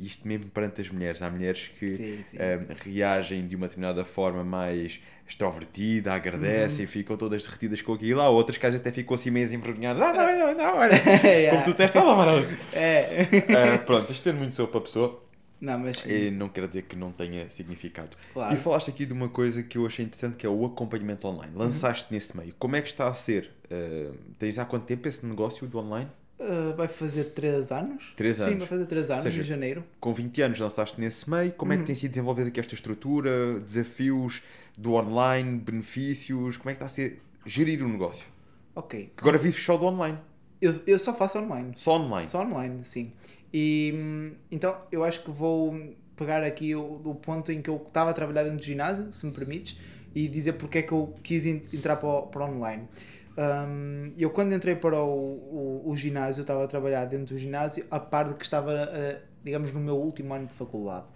isto 0.00 0.26
mesmo 0.26 0.46
perante 0.46 0.80
as 0.80 0.88
mulheres, 0.88 1.22
há 1.22 1.30
mulheres 1.30 1.70
que 1.78 1.88
sim, 1.88 2.24
sim. 2.24 2.36
Um, 2.36 2.74
reagem 2.84 3.46
de 3.46 3.56
uma 3.56 3.66
determinada 3.66 4.04
forma 4.04 4.44
mais 4.44 5.00
extrovertida, 5.26 6.12
agradecem, 6.12 6.84
uhum. 6.84 6.90
ficam 6.90 7.16
todas 7.16 7.42
derretidas 7.44 7.80
com 7.80 7.94
aquilo. 7.94 8.20
Há 8.20 8.28
outras 8.28 8.58
que 8.58 8.66
às 8.66 8.72
vezes 8.72 8.86
até 8.86 8.92
ficam 8.92 9.14
assim 9.14 9.30
meio 9.30 9.52
envergonhadas. 9.52 10.02
Ah, 10.02 10.12
não, 10.12 10.38
não, 10.38 10.54
não, 10.54 10.76
olha. 10.76 10.94
yeah. 11.24 11.50
Como 11.50 11.64
tu 11.64 11.72
disseste, 11.72 11.96
olha 11.96 12.12
lá, 12.12 12.34
é. 12.74 13.28
uh, 13.76 13.84
Pronto, 13.84 14.12
isto 14.12 14.24
depende 14.24 14.40
muito 14.40 14.54
sobre 14.54 14.76
a 14.76 14.80
pessoa. 14.80 15.24
Não, 15.60 15.78
mas... 15.78 16.04
E 16.04 16.30
não 16.30 16.50
quer 16.50 16.68
dizer 16.68 16.82
que 16.82 16.94
não 16.94 17.10
tenha 17.10 17.48
significado. 17.48 18.10
Claro. 18.34 18.52
E 18.52 18.56
falaste 18.58 18.90
aqui 18.90 19.06
de 19.06 19.14
uma 19.14 19.30
coisa 19.30 19.62
que 19.62 19.78
eu 19.78 19.86
achei 19.86 20.04
interessante, 20.04 20.36
que 20.36 20.44
é 20.44 20.48
o 20.48 20.66
acompanhamento 20.66 21.26
online. 21.26 21.52
Lançaste 21.54 22.04
uhum. 22.04 22.14
nesse 22.14 22.36
meio. 22.36 22.54
Como 22.58 22.76
é 22.76 22.82
que 22.82 22.88
está 22.88 23.08
a 23.08 23.14
ser? 23.14 23.50
Uh, 23.70 24.14
tens 24.38 24.58
há 24.58 24.66
quanto 24.66 24.84
tempo 24.84 25.08
esse 25.08 25.24
negócio 25.24 25.66
do 25.66 25.78
online? 25.78 26.10
Uh, 26.38 26.74
vai 26.76 26.88
fazer 26.88 27.24
3 27.24 27.70
anos. 27.70 28.12
3 28.16 28.40
anos. 28.40 28.52
Sim, 28.52 28.58
vai 28.58 28.66
fazer 28.66 28.86
3 28.86 29.10
anos, 29.10 29.22
seja, 29.22 29.40
em 29.40 29.44
janeiro. 29.44 29.84
Com 30.00 30.12
20 30.12 30.42
anos 30.42 30.60
lançaste 30.60 31.00
nesse 31.00 31.30
meio. 31.30 31.52
Como 31.52 31.72
é 31.72 31.76
que 31.76 31.82
uhum. 31.82 31.86
tem 31.86 31.94
sido 31.94 32.10
desenvolver 32.10 32.42
aqui 32.42 32.58
esta 32.58 32.74
estrutura? 32.74 33.60
Desafios 33.60 34.42
do 34.76 34.94
online, 34.94 35.58
benefícios? 35.58 36.56
Como 36.56 36.70
é 36.70 36.72
que 36.72 36.76
está 36.76 36.86
a 36.86 36.88
ser 36.88 37.20
gerir 37.46 37.84
o 37.84 37.88
negócio? 37.88 38.26
Ok. 38.74 39.12
Agora 39.16 39.38
vives 39.38 39.62
só 39.62 39.76
do 39.76 39.86
online. 39.86 40.18
Eu, 40.60 40.80
eu 40.86 40.98
só 40.98 41.14
faço 41.14 41.38
online. 41.38 41.72
Só 41.76 41.96
online? 41.96 42.26
Só 42.26 42.42
online, 42.42 42.84
sim. 42.84 43.12
E 43.52 44.34
então 44.50 44.76
eu 44.90 45.04
acho 45.04 45.22
que 45.22 45.30
vou 45.30 45.94
pegar 46.16 46.42
aqui 46.42 46.74
o, 46.74 47.00
o 47.04 47.14
ponto 47.14 47.52
em 47.52 47.62
que 47.62 47.70
eu 47.70 47.76
estava 47.76 48.10
a 48.10 48.12
trabalhar 48.12 48.42
dentro 48.42 48.58
do 48.58 48.64
ginásio, 48.64 49.12
se 49.12 49.24
me 49.24 49.32
permites, 49.32 49.78
e 50.14 50.26
dizer 50.26 50.54
porque 50.54 50.78
é 50.78 50.82
que 50.82 50.92
eu 50.92 51.14
quis 51.22 51.46
entrar 51.46 51.96
para 51.96 52.22
para 52.22 52.44
online. 52.46 52.88
Um, 53.36 54.12
eu 54.16 54.30
quando 54.30 54.54
entrei 54.54 54.76
para 54.76 55.02
o, 55.02 55.08
o, 55.08 55.90
o, 55.90 55.96
ginásio, 55.96 56.42
estava 56.42 56.64
a 56.64 56.68
trabalhar 56.68 57.04
dentro 57.06 57.34
do 57.34 57.38
ginásio, 57.38 57.84
a 57.90 57.98
par 57.98 58.28
de 58.28 58.36
que 58.36 58.44
estava, 58.44 58.72
uh, 58.72 59.20
digamos, 59.42 59.72
no 59.72 59.80
meu 59.80 59.96
último 59.96 60.32
ano 60.32 60.46
de 60.46 60.54
faculdade. 60.54 61.06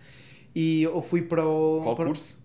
E 0.54 0.82
eu 0.82 1.00
fui 1.00 1.22
para 1.22 1.46
o... 1.46 1.80
Qual 1.82 1.94
para 1.94 2.06
curso? 2.06 2.36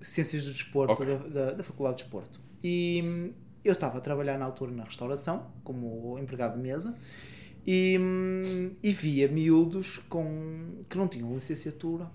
Ciências 0.00 0.44
do 0.44 0.50
Desporto, 0.50 0.94
okay. 0.94 1.06
da, 1.06 1.28
da, 1.28 1.52
da, 1.52 1.62
Faculdade 1.62 1.98
de 1.98 2.02
Desporto. 2.02 2.40
E 2.64 3.00
hum, 3.04 3.32
eu 3.64 3.72
estava 3.72 3.98
a 3.98 4.00
trabalhar 4.00 4.36
na 4.36 4.44
altura 4.44 4.72
na 4.72 4.82
restauração, 4.82 5.46
como 5.62 6.18
empregado 6.18 6.56
de 6.56 6.60
mesa, 6.60 6.96
e, 7.64 7.96
hum, 8.00 8.74
e 8.82 8.92
via 8.92 9.28
miúdos 9.28 9.98
com, 10.08 10.82
que 10.88 10.98
não 10.98 11.06
tinham 11.06 11.32
licenciatura, 11.32 12.06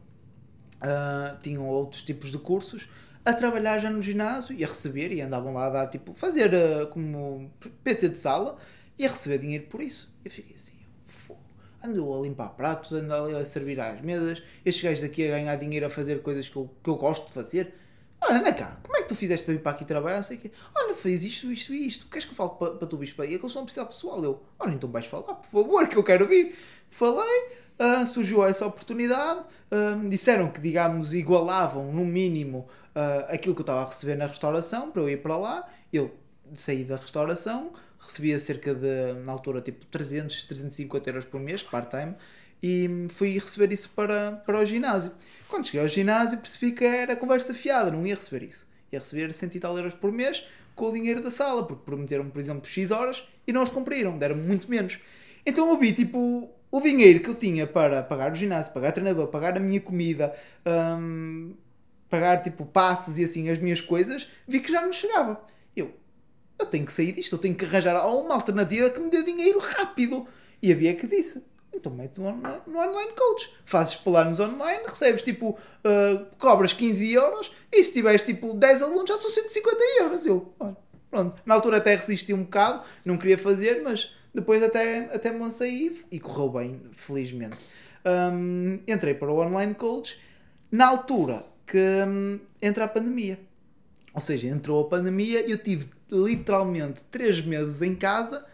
uh, 0.81 1.39
tinham 1.41 1.65
outros 1.65 2.03
tipos 2.03 2.31
de 2.31 2.37
cursos, 2.37 2.89
a 3.27 3.33
trabalhar 3.33 3.77
já 3.79 3.89
no 3.89 4.01
ginásio 4.01 4.55
e 4.55 4.63
a 4.63 4.67
receber, 4.67 5.11
e 5.11 5.21
andavam 5.21 5.53
lá 5.53 5.65
a 5.65 5.69
dar 5.69 5.87
tipo, 5.87 6.13
fazer 6.13 6.51
uh, 6.53 6.87
como 6.87 7.51
PT 7.83 8.09
de 8.09 8.17
sala 8.17 8.57
e 8.97 9.05
a 9.05 9.09
receber 9.09 9.39
dinheiro 9.39 9.65
por 9.65 9.81
isso. 9.81 10.09
Eu 10.23 10.31
fiquei 10.31 10.55
assim, 10.55 10.77
ando 11.83 12.13
a 12.13 12.21
limpar 12.21 12.49
pratos, 12.49 12.93
ando 12.93 13.13
a 13.13 13.43
servir 13.43 13.79
às 13.79 14.01
mesas, 14.01 14.41
estes 14.65 14.83
gajos 14.83 15.01
daqui 15.01 15.27
a 15.27 15.31
ganhar 15.31 15.55
dinheiro 15.57 15.85
a 15.85 15.89
fazer 15.89 16.21
coisas 16.21 16.47
que 16.47 16.55
eu, 16.55 16.69
que 16.81 16.89
eu 16.89 16.95
gosto 16.95 17.27
de 17.27 17.33
fazer. 17.33 17.73
Olha, 18.21 18.39
anda 18.39 18.53
cá, 18.53 18.79
como 18.81 18.97
é 18.97 19.01
que 19.01 19.09
tu 19.09 19.15
fizeste 19.15 19.45
para 19.45 19.53
vir 19.53 19.61
para 19.61 19.71
aqui 19.73 19.85
trabalhar? 19.85 20.15
Não 20.15 20.23
sei 20.23 20.37
o 20.37 20.39
quê. 20.39 20.51
Olha, 20.73 20.95
fez 20.95 21.23
isto, 21.23 21.51
isto 21.51 21.73
e 21.73 21.87
isto. 21.87 22.07
Queres 22.07 22.25
que 22.25 22.31
eu 22.31 22.35
fale 22.35 22.51
para, 22.57 22.71
para 22.71 22.87
tu, 22.87 22.97
bispo? 22.97 23.23
E 23.23 23.35
aqueles 23.35 23.53
vão 23.53 23.63
precisar 23.63 23.85
pessoal. 23.85 24.23
Eu, 24.23 24.41
olha, 24.57 24.73
então 24.73 24.89
vais 24.89 25.05
falar, 25.05 25.35
por 25.35 25.49
favor, 25.49 25.87
que 25.87 25.97
eu 25.97 26.03
quero 26.03 26.27
vir. 26.27 26.57
Falei, 26.89 27.49
uh, 27.79 28.05
surgiu 28.05 28.45
essa 28.45 28.65
oportunidade. 28.65 29.41
Uh, 29.71 30.07
disseram 30.09 30.49
que, 30.49 30.59
digamos, 30.59 31.13
igualavam 31.13 31.91
no 31.91 32.05
mínimo 32.05 32.67
uh, 32.95 33.25
aquilo 33.27 33.53
que 33.53 33.61
eu 33.61 33.63
estava 33.63 33.81
a 33.81 33.85
receber 33.85 34.15
na 34.15 34.25
restauração 34.25 34.91
para 34.91 35.01
eu 35.01 35.09
ir 35.09 35.21
para 35.21 35.37
lá. 35.37 35.67
Eu 35.91 36.15
saí 36.55 36.83
da 36.83 36.95
restauração, 36.95 37.71
recebia 37.99 38.39
cerca 38.39 38.73
de, 38.73 39.13
na 39.23 39.31
altura, 39.31 39.61
tipo 39.61 39.85
300, 39.85 40.43
350 40.43 41.09
euros 41.09 41.25
por 41.25 41.39
mês, 41.39 41.63
part-time, 41.63 42.15
e 42.61 43.07
fui 43.09 43.33
receber 43.33 43.71
isso 43.71 43.89
para, 43.95 44.31
para 44.45 44.59
o 44.59 44.65
ginásio. 44.65 45.11
Quando 45.47 45.65
cheguei 45.65 45.81
ao 45.81 45.87
ginásio 45.87 46.37
percebi 46.39 46.71
que 46.71 46.83
era 46.83 47.15
conversa 47.15 47.53
fiada, 47.53 47.91
não 47.91 48.05
ia 48.05 48.15
receber 48.15 48.45
isso. 48.45 48.67
Ia 48.91 48.99
receber 48.99 49.33
100 49.33 49.49
e 49.53 49.59
tal 49.59 49.77
euros 49.77 49.93
por 49.93 50.11
mês 50.11 50.45
com 50.75 50.89
o 50.89 50.93
dinheiro 50.93 51.21
da 51.21 51.31
sala, 51.31 51.65
porque 51.65 51.83
prometeram, 51.83 52.29
por 52.29 52.39
exemplo, 52.39 52.65
X 52.65 52.91
horas 52.91 53.27
e 53.45 53.51
não 53.51 53.63
os 53.63 53.69
cumpriram, 53.69 54.17
deram 54.17 54.35
muito 54.35 54.69
menos. 54.69 54.99
Então 55.45 55.69
eu 55.69 55.77
vi, 55.77 55.91
tipo, 55.91 56.49
o 56.71 56.81
dinheiro 56.81 57.19
que 57.21 57.29
eu 57.29 57.35
tinha 57.35 57.65
para 57.65 58.03
pagar 58.03 58.31
o 58.31 58.35
ginásio, 58.35 58.73
pagar 58.73 58.89
o 58.89 58.93
treinador, 58.93 59.27
pagar 59.27 59.55
a 59.57 59.59
minha 59.59 59.79
comida, 59.79 60.35
hum, 60.65 61.55
pagar 62.09 62.41
tipo 62.41 62.65
passes 62.65 63.17
e 63.17 63.23
assim 63.23 63.49
as 63.49 63.59
minhas 63.59 63.81
coisas, 63.81 64.27
vi 64.47 64.59
que 64.59 64.71
já 64.71 64.81
não 64.81 64.91
chegava. 64.91 65.41
Eu, 65.75 65.93
eu 66.59 66.65
tenho 66.65 66.85
que 66.85 66.93
sair 66.93 67.13
disto, 67.13 67.35
eu 67.35 67.39
tenho 67.39 67.55
que 67.55 67.65
arranjar 67.65 68.05
uma 68.07 68.33
alternativa 68.33 68.89
que 68.89 68.99
me 68.99 69.09
dê 69.09 69.23
dinheiro 69.23 69.59
rápido. 69.59 70.27
E 70.61 70.71
havia 70.71 70.95
que 70.95 71.05
disse, 71.05 71.43
então 71.73 71.91
mete 71.91 72.19
no, 72.19 72.31
no 72.31 72.79
online 72.79 73.11
coach. 73.15 73.53
Fazes 73.65 73.95
planos 73.95 74.39
online, 74.39 74.83
recebes 74.85 75.21
tipo, 75.21 75.51
uh, 75.51 76.25
cobras 76.37 76.73
15 76.73 77.11
euros 77.11 77.51
e 77.71 77.83
se 77.83 77.93
tiveres 77.93 78.21
tipo 78.21 78.53
10 78.53 78.81
alunos 78.81 79.09
já 79.09 79.17
são 79.17 79.29
150 79.29 79.77
euros. 79.99 80.25
Eu, 80.25 80.53
olha, 80.59 80.77
pronto. 81.09 81.41
Na 81.45 81.55
altura 81.55 81.77
até 81.77 81.95
resisti 81.95 82.33
um 82.33 82.43
bocado, 82.43 82.83
não 83.05 83.17
queria 83.17 83.37
fazer, 83.37 83.81
mas 83.83 84.16
depois 84.37 84.61
até, 84.61 85.09
até 85.11 85.31
me 85.31 85.39
lancei 85.39 85.99
e, 86.11 86.19
correu 86.19 86.49
bem, 86.49 86.79
felizmente. 86.93 87.57
Um, 88.05 88.79
entrei 88.87 89.15
para 89.15 89.31
o 89.31 89.39
online 89.39 89.73
coach 89.73 90.21
na 90.71 90.85
altura 90.85 91.43
que 91.65 91.77
um, 92.07 92.39
entra 92.61 92.83
a 92.85 92.87
pandemia. 92.87 93.39
Ou 94.13 94.21
seja, 94.21 94.47
entrou 94.47 94.85
a 94.85 94.87
pandemia 94.87 95.43
e 95.43 95.49
eu 95.49 95.57
tive 95.57 95.89
literalmente 96.11 97.03
3 97.05 97.45
meses 97.45 97.81
em 97.81 97.95
casa 97.95 98.45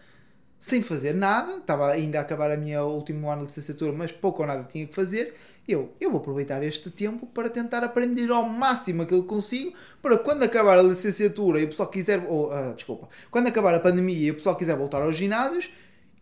sem 0.58 0.80
fazer 0.82 1.14
nada, 1.14 1.58
estava 1.58 1.90
ainda 1.90 2.18
a 2.18 2.22
acabar 2.22 2.50
a 2.50 2.56
minha 2.56 2.82
último 2.82 3.28
ano 3.28 3.42
de 3.42 3.48
licenciatura, 3.48 3.92
mas 3.92 4.10
pouco 4.10 4.40
ou 4.40 4.48
nada 4.48 4.64
tinha 4.64 4.86
que 4.86 4.94
fazer. 4.94 5.34
Eu, 5.66 5.92
eu 5.98 6.10
vou 6.10 6.20
aproveitar 6.20 6.62
este 6.62 6.90
tempo 6.90 7.26
para 7.26 7.48
tentar 7.48 7.82
aprender 7.82 8.30
ao 8.30 8.46
máximo 8.46 9.02
aquilo 9.02 9.22
que 9.22 9.28
consigo, 9.28 9.72
para 10.02 10.18
quando 10.18 10.42
acabar 10.42 10.78
a 10.78 10.82
licenciatura 10.82 11.58
e 11.58 11.64
o 11.64 11.68
pessoal 11.68 11.88
quiser, 11.88 12.22
ou, 12.28 12.52
uh, 12.52 12.74
desculpa, 12.74 13.08
quando 13.30 13.46
acabar 13.46 13.74
a 13.74 13.80
pandemia 13.80 14.26
e 14.26 14.30
o 14.30 14.34
pessoal 14.34 14.56
quiser 14.56 14.76
voltar 14.76 15.00
aos 15.00 15.16
ginásios, 15.16 15.70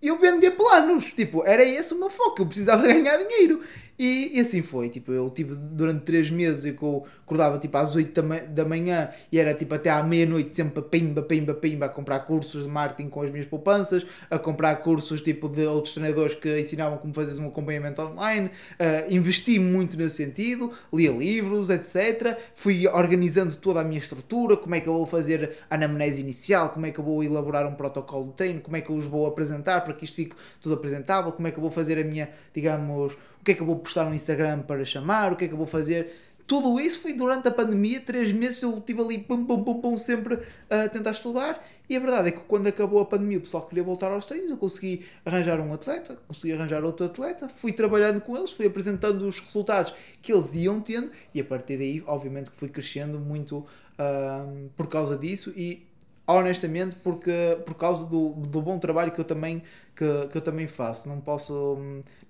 eu 0.00 0.18
vender 0.18 0.52
planos. 0.52 1.12
Tipo, 1.12 1.44
era 1.44 1.64
esse 1.64 1.94
o 1.94 1.98
meu 1.98 2.10
foco, 2.10 2.42
eu 2.42 2.46
precisava 2.46 2.82
ganhar 2.86 3.16
dinheiro. 3.16 3.60
E, 3.98 4.36
e, 4.36 4.40
assim 4.40 4.62
foi, 4.62 4.88
tipo, 4.88 5.12
eu 5.12 5.28
tive 5.30 5.54
durante 5.54 6.02
3 6.04 6.30
meses 6.30 6.64
eu 6.64 7.04
acordava 7.24 7.58
tipo 7.58 7.76
às 7.76 7.94
8 7.94 8.22
da 8.50 8.64
manhã 8.64 9.10
e 9.30 9.38
era 9.38 9.54
tipo 9.54 9.74
até 9.74 9.90
à 9.90 10.02
meia-noite 10.02 10.56
sempre 10.56 10.82
pimba, 10.82 11.22
pimba, 11.22 11.54
pimba 11.54 11.86
a 11.86 11.88
comprar 11.88 12.20
cursos 12.20 12.64
de 12.64 12.68
marketing 12.68 13.08
com 13.08 13.22
as 13.22 13.30
minhas 13.30 13.46
poupanças, 13.46 14.06
a 14.30 14.38
comprar 14.38 14.76
cursos 14.76 15.22
tipo 15.22 15.48
de 15.48 15.64
outros 15.66 15.94
treinadores 15.94 16.34
que 16.34 16.58
ensinavam 16.58 16.98
como 16.98 17.12
fazer 17.14 17.40
um 17.40 17.48
acompanhamento 17.48 18.02
online, 18.02 18.46
uh, 18.48 19.12
investi 19.12 19.58
muito 19.58 19.96
nesse 19.96 20.16
sentido, 20.16 20.70
lia 20.92 21.10
livros, 21.10 21.70
etc. 21.70 22.38
Fui 22.54 22.86
organizando 22.88 23.54
toda 23.56 23.80
a 23.80 23.84
minha 23.84 23.98
estrutura, 23.98 24.56
como 24.56 24.74
é 24.74 24.80
que 24.80 24.88
eu 24.88 24.94
vou 24.94 25.06
fazer 25.06 25.58
a 25.70 25.74
anamnese 25.74 26.20
inicial, 26.20 26.70
como 26.70 26.86
é 26.86 26.90
que 26.90 26.98
eu 26.98 27.04
vou 27.04 27.22
elaborar 27.22 27.66
um 27.66 27.74
protocolo 27.74 28.26
de 28.26 28.32
treino, 28.32 28.60
como 28.60 28.76
é 28.76 28.80
que 28.80 28.90
eu 28.90 28.96
os 28.96 29.06
vou 29.06 29.26
apresentar 29.26 29.82
para 29.82 29.94
que 29.94 30.04
isto 30.04 30.16
fique 30.16 30.36
tudo 30.60 30.74
apresentável, 30.74 31.32
como 31.32 31.48
é 31.48 31.50
que 31.50 31.58
eu 31.58 31.62
vou 31.62 31.70
fazer 31.70 31.98
a 31.98 32.04
minha, 32.04 32.30
digamos, 32.54 33.16
o 33.42 33.44
que 33.44 33.50
é 33.50 33.54
que 33.54 33.60
eu 33.60 33.66
vou 33.66 33.76
postar 33.76 34.04
no 34.04 34.14
Instagram 34.14 34.60
para 34.60 34.84
chamar, 34.84 35.32
o 35.32 35.36
que 35.36 35.44
é 35.44 35.48
que 35.48 35.54
eu 35.54 35.58
vou 35.58 35.66
fazer. 35.66 36.14
Tudo 36.46 36.78
isso 36.78 37.00
foi 37.00 37.12
durante 37.12 37.48
a 37.48 37.50
pandemia, 37.50 38.00
três 38.00 38.32
meses 38.32 38.62
eu 38.62 38.78
estive 38.78 39.00
ali 39.00 39.18
pum, 39.18 39.44
pum, 39.44 39.64
pum, 39.64 39.80
pum, 39.80 39.96
sempre 39.96 40.38
a 40.70 40.88
tentar 40.88 41.10
estudar. 41.10 41.60
E 41.88 41.96
a 41.96 42.00
verdade 42.00 42.28
é 42.28 42.30
que 42.30 42.38
quando 42.40 42.68
acabou 42.68 43.00
a 43.00 43.04
pandemia 43.04 43.38
o 43.38 43.40
pessoal 43.40 43.66
queria 43.66 43.82
voltar 43.82 44.12
aos 44.12 44.26
treinos, 44.26 44.48
eu 44.48 44.56
consegui 44.56 45.04
arranjar 45.26 45.60
um 45.60 45.74
atleta, 45.74 46.16
consegui 46.28 46.52
arranjar 46.52 46.84
outro 46.84 47.04
atleta, 47.04 47.48
fui 47.48 47.72
trabalhando 47.72 48.20
com 48.20 48.36
eles, 48.36 48.52
fui 48.52 48.66
apresentando 48.66 49.26
os 49.26 49.40
resultados 49.40 49.92
que 50.22 50.32
eles 50.32 50.54
iam 50.54 50.80
tendo 50.80 51.10
e 51.34 51.40
a 51.40 51.44
partir 51.44 51.78
daí, 51.78 52.00
obviamente, 52.06 52.48
que 52.48 52.56
fui 52.56 52.68
crescendo 52.68 53.18
muito 53.18 53.58
uh, 53.58 54.70
por 54.76 54.86
causa 54.86 55.18
disso 55.18 55.52
e 55.56 55.84
honestamente 56.26 56.96
porque 56.96 57.30
por 57.64 57.74
causa 57.74 58.06
do, 58.06 58.30
do 58.30 58.62
bom 58.62 58.78
trabalho 58.78 59.12
que 59.12 59.20
eu 59.20 59.24
também 59.24 59.62
que, 59.94 60.28
que 60.30 60.36
eu 60.36 60.42
também 60.42 60.66
faço. 60.66 61.08
Não 61.08 61.20
posso 61.20 61.78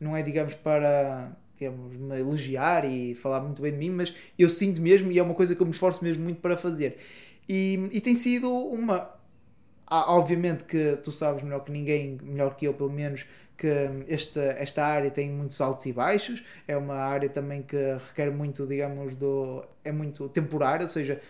não 0.01 0.17
é 0.17 0.23
digamos 0.23 0.55
para 0.55 1.33
digamos, 1.59 1.97
me 1.97 2.19
elogiar 2.19 2.85
e 2.85 3.15
falar 3.15 3.41
muito 3.41 3.63
bem 3.63 3.73
de 3.73 3.79
mim 3.79 3.91
mas 3.91 4.15
eu 4.39 4.49
sinto 4.49 4.81
mesmo 4.81 5.13
e 5.13 5.19
é 5.19 5.23
uma 5.23 5.35
coisa 5.35 5.55
que 5.55 5.63
eu 5.63 5.67
me 5.67 5.73
esforço 5.73 6.03
mesmo 6.05 6.23
muito 6.25 6.41
para 6.41 6.57
fazer. 6.57 6.99
E, 7.49 7.89
e 7.93 8.01
tem 8.01 8.15
sido 8.15 8.51
uma 8.51 9.11
obviamente 9.91 10.65
que 10.65 10.97
tu 11.03 11.13
sabes 11.13 11.43
melhor 11.43 11.65
que 11.65 11.71
ninguém 11.73 12.19
melhor 12.23 12.57
que 12.57 12.67
eu 12.67 12.75
pelo 12.75 12.91
menos 12.91 13.27
que 13.57 13.69
esta, 14.09 14.41
esta 14.41 14.85
área 14.85 15.11
tem 15.11 15.31
muitos 15.31 15.61
altos 15.61 15.87
e 15.87 15.93
baixos. 15.93 16.43
É 16.67 16.77
uma 16.77 16.95
área 16.97 17.29
também 17.29 17.63
que 17.63 17.77
requer 18.09 18.31
muito 18.31 18.67
digamos 18.67 19.17
do 19.17 19.65
é 19.85 19.93
muito 19.93 20.29
temporária 20.29 20.85
ou 20.85 20.89
seja 20.89 21.21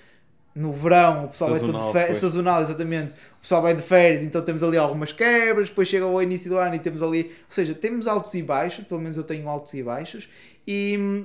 no 0.55 0.73
verão 0.73 1.25
o 1.25 1.29
pessoal 1.29 1.55
sazonal, 1.55 1.81
vai 1.81 1.87
de 1.87 1.93
férias, 1.93 2.19
sazonal, 2.19 2.63
exatamente. 2.63 3.13
O 3.39 3.41
pessoal 3.41 3.63
vai 3.63 3.75
de 3.75 3.83
férias, 3.83 4.23
então 4.23 4.43
temos 4.43 4.63
ali 4.63 4.77
algumas 4.77 5.13
quebras, 5.13 5.69
depois 5.69 5.89
chega 5.89 6.05
ao 6.05 6.23
início 6.23 6.51
do 6.51 6.59
ano 6.59 6.75
e 6.75 6.79
temos 6.79 7.03
ali, 7.03 7.25
ou 7.25 7.31
seja, 7.49 7.75
temos 7.75 8.07
altos 8.07 8.35
e 8.35 8.43
baixos, 8.43 8.85
pelo 8.85 9.01
menos 9.01 9.17
eu 9.17 9.25
tenho 9.25 9.49
altos 9.49 9.73
e 9.75 9.83
baixos, 9.83 10.29
e 10.67 11.25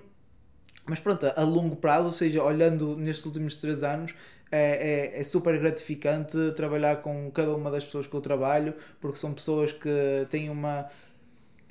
mas 0.88 1.02
pronto, 1.02 1.26
a 1.36 1.44
longo 1.44 1.76
prazo, 1.76 2.06
ou 2.06 2.14
seja, 2.14 2.42
olhando 2.42 2.96
nestes 2.96 3.26
últimos 3.26 3.60
três 3.60 3.84
anos, 3.84 4.14
é, 4.50 5.16
é, 5.16 5.20
é, 5.20 5.24
super 5.24 5.60
gratificante 5.60 6.38
trabalhar 6.56 7.02
com 7.02 7.30
cada 7.32 7.54
uma 7.54 7.70
das 7.70 7.84
pessoas 7.84 8.08
que 8.08 8.14
eu 8.14 8.22
trabalho, 8.22 8.74
porque 9.02 9.18
são 9.18 9.34
pessoas 9.34 9.74
que 9.74 10.26
têm 10.30 10.50
uma. 10.50 10.90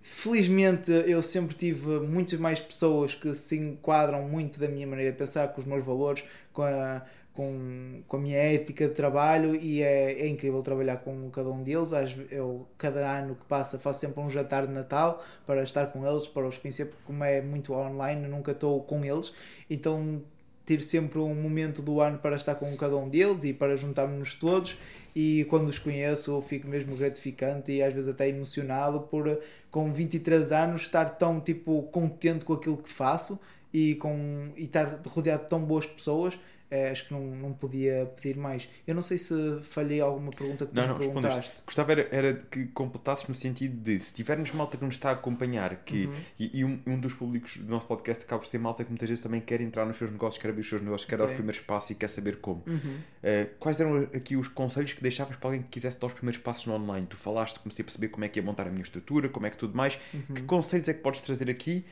Felizmente 0.03 0.93
eu 1.07 1.23
sempre 1.23 1.57
tive 1.57 1.99
muitas 2.01 2.39
mais 2.39 2.61
pessoas 2.61 3.15
que 3.15 3.35
se 3.35 3.57
enquadram 3.57 4.23
muito 4.28 4.61
da 4.61 4.69
minha 4.69 4.87
maneira 4.87 5.11
de 5.11 5.19
pensar, 5.19 5.49
com 5.49 5.61
os 5.61 5.66
meus 5.66 5.85
valores, 5.85 6.23
com 6.53 6.62
a, 6.62 7.03
com, 7.36 8.02
com 8.08 8.16
a 8.16 8.20
minha 8.20 8.38
ética 8.38 8.88
de 8.88 8.94
trabalho 8.94 9.54
e 9.54 9.82
é, 9.82 10.22
é 10.22 10.26
incrível 10.26 10.62
trabalhar 10.62 10.96
com 10.96 11.30
cada 11.30 11.50
um 11.50 11.62
deles. 11.62 11.90
Eu, 12.30 12.66
cada 12.78 13.18
ano 13.18 13.36
que 13.36 13.44
passa, 13.44 13.78
faço 13.78 14.00
sempre 14.00 14.20
um 14.20 14.30
jantar 14.30 14.66
de 14.66 14.72
Natal 14.72 15.22
para 15.46 15.62
estar 15.62 15.86
com 15.88 16.04
eles, 16.06 16.26
para 16.26 16.48
os 16.48 16.56
conhecer, 16.56 16.86
porque 16.86 17.02
como 17.04 17.22
é 17.22 17.42
muito 17.42 17.74
online, 17.74 18.26
nunca 18.26 18.52
estou 18.52 18.82
com 18.82 19.04
eles, 19.04 19.32
então 19.68 20.22
ter 20.64 20.80
sempre 20.80 21.20
um 21.20 21.34
momento 21.34 21.80
do 21.80 22.00
ano 22.00 22.18
para 22.18 22.34
estar 22.34 22.56
com 22.56 22.74
cada 22.76 22.96
um 22.96 23.08
deles 23.08 23.44
e 23.44 23.52
para 23.52 23.76
juntarmos-nos 23.76 24.34
todos. 24.34 24.76
E 25.14 25.46
quando 25.48 25.68
os 25.68 25.78
conheço 25.78 26.32
eu 26.32 26.42
fico 26.42 26.66
mesmo 26.66 26.96
gratificante 26.96 27.72
e 27.72 27.82
às 27.82 27.92
vezes 27.94 28.10
até 28.10 28.28
emocionado 28.28 29.00
por 29.00 29.40
com 29.70 29.92
23 29.92 30.52
anos 30.52 30.82
estar 30.82 31.10
tão 31.10 31.40
tipo 31.40 31.82
contente 31.84 32.44
com 32.44 32.54
aquilo 32.54 32.78
que 32.78 32.90
faço 32.90 33.38
e, 33.72 33.94
com, 33.96 34.50
e 34.56 34.64
estar 34.64 35.00
rodeado 35.06 35.44
de 35.44 35.48
tão 35.48 35.60
boas 35.60 35.86
pessoas 35.86 36.38
é, 36.70 36.90
acho 36.90 37.06
que 37.06 37.14
não, 37.14 37.20
não 37.20 37.52
podia 37.52 38.12
pedir 38.16 38.36
mais. 38.36 38.68
Eu 38.86 38.94
não 38.94 39.02
sei 39.02 39.18
se 39.18 39.34
falhei 39.62 40.01
alguma 40.01 40.30
pergunta 40.30 40.66
que 40.66 40.74
não, 40.74 40.82
tu 40.82 40.88
não, 40.88 40.94
me 40.94 41.05
perguntaste. 41.05 41.38
Respondeste. 41.38 41.62
Gostava 41.64 41.93
era, 41.93 42.09
era 42.10 42.34
que 42.34 42.66
completasses 42.66 43.28
no 43.28 43.34
sentido 43.34 43.76
de 43.76 44.01
se 44.01 44.12
tivermos 44.12 44.51
malta 44.52 44.76
que 44.76 44.84
nos 44.84 44.94
está 44.94 45.10
a 45.10 45.12
acompanhar, 45.12 45.76
que, 45.84 46.06
uhum. 46.06 46.14
e, 46.38 46.60
e 46.60 46.64
um, 46.64 46.80
um, 46.86 46.98
dos 46.98 47.14
públicos 47.14 47.56
do 47.59 47.70
nosso 47.70 47.86
podcast 47.86 48.24
acaba 48.24 48.40
por 48.40 48.48
ser 48.48 48.59
malta 48.59 48.84
que 48.84 48.90
muitas 48.90 49.09
vezes 49.09 49.22
também 49.22 49.40
quer 49.40 49.60
entrar 49.60 49.86
nos 49.86 49.97
seus 49.97 50.10
negócios, 50.10 50.43
quer 50.43 50.48
abrir 50.48 50.62
os 50.62 50.68
seus 50.68 50.82
negócios, 50.82 51.09
quer 51.09 51.16
okay. 51.16 51.26
dar 51.26 51.32
os 51.32 51.36
primeiros 51.36 51.60
passos 51.60 51.90
e 51.90 51.94
quer 51.94 52.09
saber 52.09 52.36
como. 52.36 52.62
Uhum. 52.66 52.76
Uh, 52.76 53.55
quais 53.59 53.78
eram 53.78 53.98
aqui 54.14 54.36
os 54.36 54.48
conselhos 54.48 54.93
que 54.93 55.02
deixavas 55.02 55.36
para 55.36 55.48
alguém 55.48 55.62
que 55.62 55.68
quisesse 55.68 55.98
dar 55.98 56.09
os 56.09 56.14
primeiros 56.14 56.40
passos 56.40 56.66
no 56.66 56.74
online? 56.74 57.06
Tu 57.06 57.16
falaste, 57.16 57.60
comecei 57.60 57.82
a 57.82 57.86
perceber 57.86 58.09
como 58.09 58.24
é 58.24 58.28
que 58.28 58.40
ia 58.40 58.44
montar 58.44 58.66
a 58.66 58.70
minha 58.70 58.82
estrutura, 58.82 59.28
como 59.28 59.47
é 59.47 59.51
que 59.51 59.56
tudo 59.56 59.76
mais. 59.76 59.98
Uhum. 60.12 60.34
Que 60.34 60.43
conselhos 60.43 60.88
é 60.88 60.94
que 60.94 61.01
podes 61.01 61.20
trazer 61.20 61.48
aqui? 61.48 61.84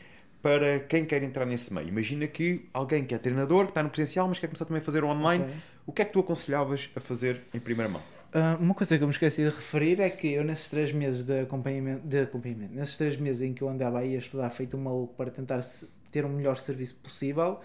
Para 0.45 0.79
quem 0.81 1.07
quer 1.07 1.23
entrar 1.23 1.47
nesse 1.47 1.73
meio. 1.73 1.89
Imagina 1.89 2.27
que 2.27 2.69
alguém 2.71 3.03
que 3.03 3.15
é 3.15 3.19
treinador, 3.19 3.65
que 3.65 3.71
está 3.71 3.83
no 3.83 3.89
presencial, 3.89 4.29
mas 4.29 4.39
quer 4.39 4.47
começar 4.47 4.67
também 4.67 4.83
a 4.83 4.85
fazer 4.85 5.03
online. 5.03 5.43
Okay. 5.43 5.57
O 5.87 5.93
que 5.93 6.03
é 6.03 6.05
que 6.05 6.13
tu 6.13 6.21
aconselhavas 6.21 6.91
a 6.95 7.01
fazer 7.01 7.45
em 7.55 7.59
primeira 7.59 7.91
mão? 7.91 8.03
Uh, 8.35 8.63
uma 8.63 8.75
coisa 8.75 8.99
que 8.99 9.03
eu 9.03 9.09
me 9.09 9.13
esqueci 9.13 9.43
de 9.43 9.49
referir 9.49 9.99
é 10.01 10.11
que 10.11 10.29
eu 10.29 10.45
nesses 10.45 10.69
três 10.69 10.93
meses 10.93 11.25
de 11.25 11.41
acompanhamento, 11.41 12.07
de 12.07 12.21
acompanhamento 12.21 12.75
nesses 12.75 12.99
três 12.99 13.17
meses 13.17 13.41
em 13.41 13.55
que 13.55 13.63
eu 13.63 13.71
andava 13.71 14.01
aí 14.01 14.15
a 14.15 14.19
estudar 14.19 14.51
feito 14.51 14.77
um 14.77 14.83
maluco 14.83 15.15
para 15.15 15.31
tentar 15.31 15.65
ter 16.11 16.27
o 16.27 16.29
um 16.29 16.33
melhor 16.33 16.59
serviço 16.59 16.97
possível, 16.97 17.61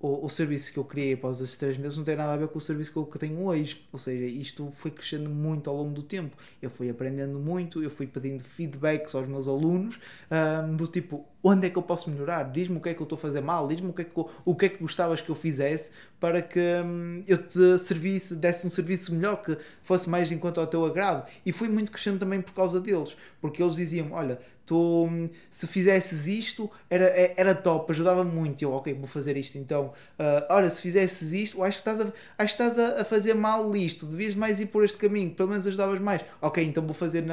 o, 0.00 0.26
o 0.26 0.28
serviço 0.28 0.72
que 0.72 0.78
eu 0.78 0.84
criei 0.84 1.12
após 1.12 1.40
esses 1.40 1.56
três 1.56 1.78
meses 1.78 1.96
não 1.96 2.02
tem 2.02 2.16
nada 2.16 2.32
a 2.32 2.36
ver 2.36 2.48
com 2.48 2.58
o 2.58 2.60
serviço 2.60 2.90
que 2.90 2.98
eu, 2.98 3.06
que 3.06 3.18
tenho 3.18 3.44
hoje. 3.44 3.86
Ou 3.92 3.98
seja, 3.98 4.26
isto 4.26 4.70
foi 4.72 4.90
crescendo 4.90 5.30
muito 5.30 5.70
ao 5.70 5.76
longo 5.76 5.92
do 5.92 6.02
tempo. 6.02 6.36
Eu 6.60 6.68
fui 6.68 6.90
aprendendo 6.90 7.38
muito, 7.38 7.80
eu 7.80 7.90
fui 7.90 8.06
pedindo 8.06 8.42
feedbacks 8.42 9.14
aos 9.14 9.28
meus 9.28 9.46
alunos, 9.46 9.98
um, 10.30 10.76
do 10.76 10.86
tipo, 10.86 11.24
onde 11.44 11.66
é 11.66 11.70
que 11.70 11.76
eu 11.76 11.82
posso 11.82 12.10
melhorar? 12.10 12.50
Diz-me 12.50 12.78
o 12.78 12.80
que 12.80 12.88
é 12.88 12.94
que 12.94 13.00
eu 13.00 13.04
estou 13.04 13.16
a 13.16 13.20
fazer 13.20 13.42
mal, 13.42 13.68
diz-me 13.68 13.90
o 13.90 13.92
que 13.92 14.00
é 14.00 14.04
que, 14.04 14.24
o 14.44 14.54
que, 14.54 14.64
é 14.64 14.68
que 14.70 14.78
gostavas 14.78 15.20
que 15.20 15.28
eu 15.28 15.34
fizesse 15.34 15.90
para 16.18 16.40
que 16.40 16.58
hum, 16.58 17.22
eu 17.28 17.36
te 17.36 17.78
servisse, 17.78 18.34
desse 18.34 18.66
um 18.66 18.70
serviço 18.70 19.14
melhor, 19.14 19.42
que 19.42 19.58
fosse 19.82 20.08
mais 20.08 20.32
enquanto 20.32 20.58
ao 20.58 20.66
teu 20.66 20.86
agrado. 20.86 21.28
E 21.44 21.52
fui 21.52 21.68
muito 21.68 21.92
crescendo 21.92 22.18
também 22.18 22.40
por 22.40 22.54
causa 22.54 22.80
deles, 22.80 23.14
porque 23.42 23.62
eles 23.62 23.76
diziam: 23.76 24.10
Olha, 24.12 24.40
tu, 24.66 25.04
hum, 25.04 25.28
se 25.50 25.66
fizesses 25.66 26.26
isto 26.26 26.70
era, 26.88 27.04
é, 27.04 27.34
era 27.36 27.54
top, 27.54 27.92
ajudava 27.92 28.24
muito. 28.24 28.62
Eu, 28.62 28.72
ok, 28.72 28.94
vou 28.94 29.06
fazer 29.06 29.36
isto 29.36 29.58
então. 29.58 29.92
Uh, 30.18 30.46
olha, 30.50 30.70
se 30.70 30.80
fizesses 30.80 31.32
isto, 31.32 31.62
acho 31.62 31.82
que 31.82 31.88
estás, 31.88 32.00
a, 32.00 32.12
acho 32.38 32.56
que 32.56 32.62
estás 32.62 32.78
a, 32.78 33.02
a, 33.02 33.04
fazer 33.04 33.34
mal 33.34 33.74
isto, 33.76 34.06
devias 34.06 34.34
mais 34.34 34.60
ir 34.60 34.66
por 34.66 34.84
este 34.84 34.96
caminho, 34.96 35.30
pelo 35.30 35.50
menos 35.50 35.66
ajudavas 35.66 36.00
mais. 36.00 36.22
Ok, 36.40 36.64
então 36.64 36.84
vou 36.84 36.94
fazer 36.94 37.24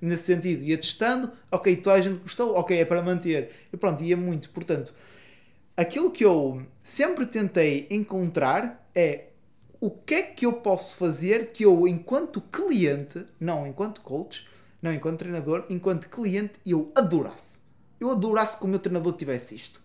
nesse 0.00 0.24
sentido. 0.24 0.62
Ia 0.64 0.76
testando, 0.76 1.30
ok, 1.50 1.76
toda 1.76 1.96
a 1.96 2.00
gente 2.00 2.18
gostou, 2.18 2.54
ok, 2.54 2.78
é 2.78 2.84
para 2.84 3.02
manter. 3.02 3.50
E 3.72 3.76
pronto, 3.76 4.02
ia 4.02 4.16
muito. 4.16 4.50
Portanto, 4.50 4.94
aquilo 5.76 6.10
que 6.10 6.24
eu 6.24 6.62
sempre 6.82 7.26
tentei 7.26 7.86
encontrar 7.90 8.88
é 8.94 9.26
o 9.80 9.90
que 9.90 10.14
é 10.14 10.22
que 10.22 10.44
eu 10.44 10.52
posso 10.52 10.96
fazer 10.96 11.52
que 11.52 11.64
eu, 11.64 11.88
enquanto 11.88 12.40
cliente, 12.40 13.24
não 13.40 13.66
enquanto 13.66 14.02
coach, 14.02 14.46
não 14.82 14.92
enquanto 14.92 15.20
treinador, 15.20 15.64
enquanto 15.70 16.08
cliente, 16.08 16.58
eu 16.66 16.92
adorasse. 16.94 17.58
Eu 17.98 18.10
adorasse 18.10 18.58
que 18.58 18.64
o 18.64 18.68
meu 18.68 18.78
treinador 18.78 19.14
tivesse 19.14 19.54
isto. 19.54 19.80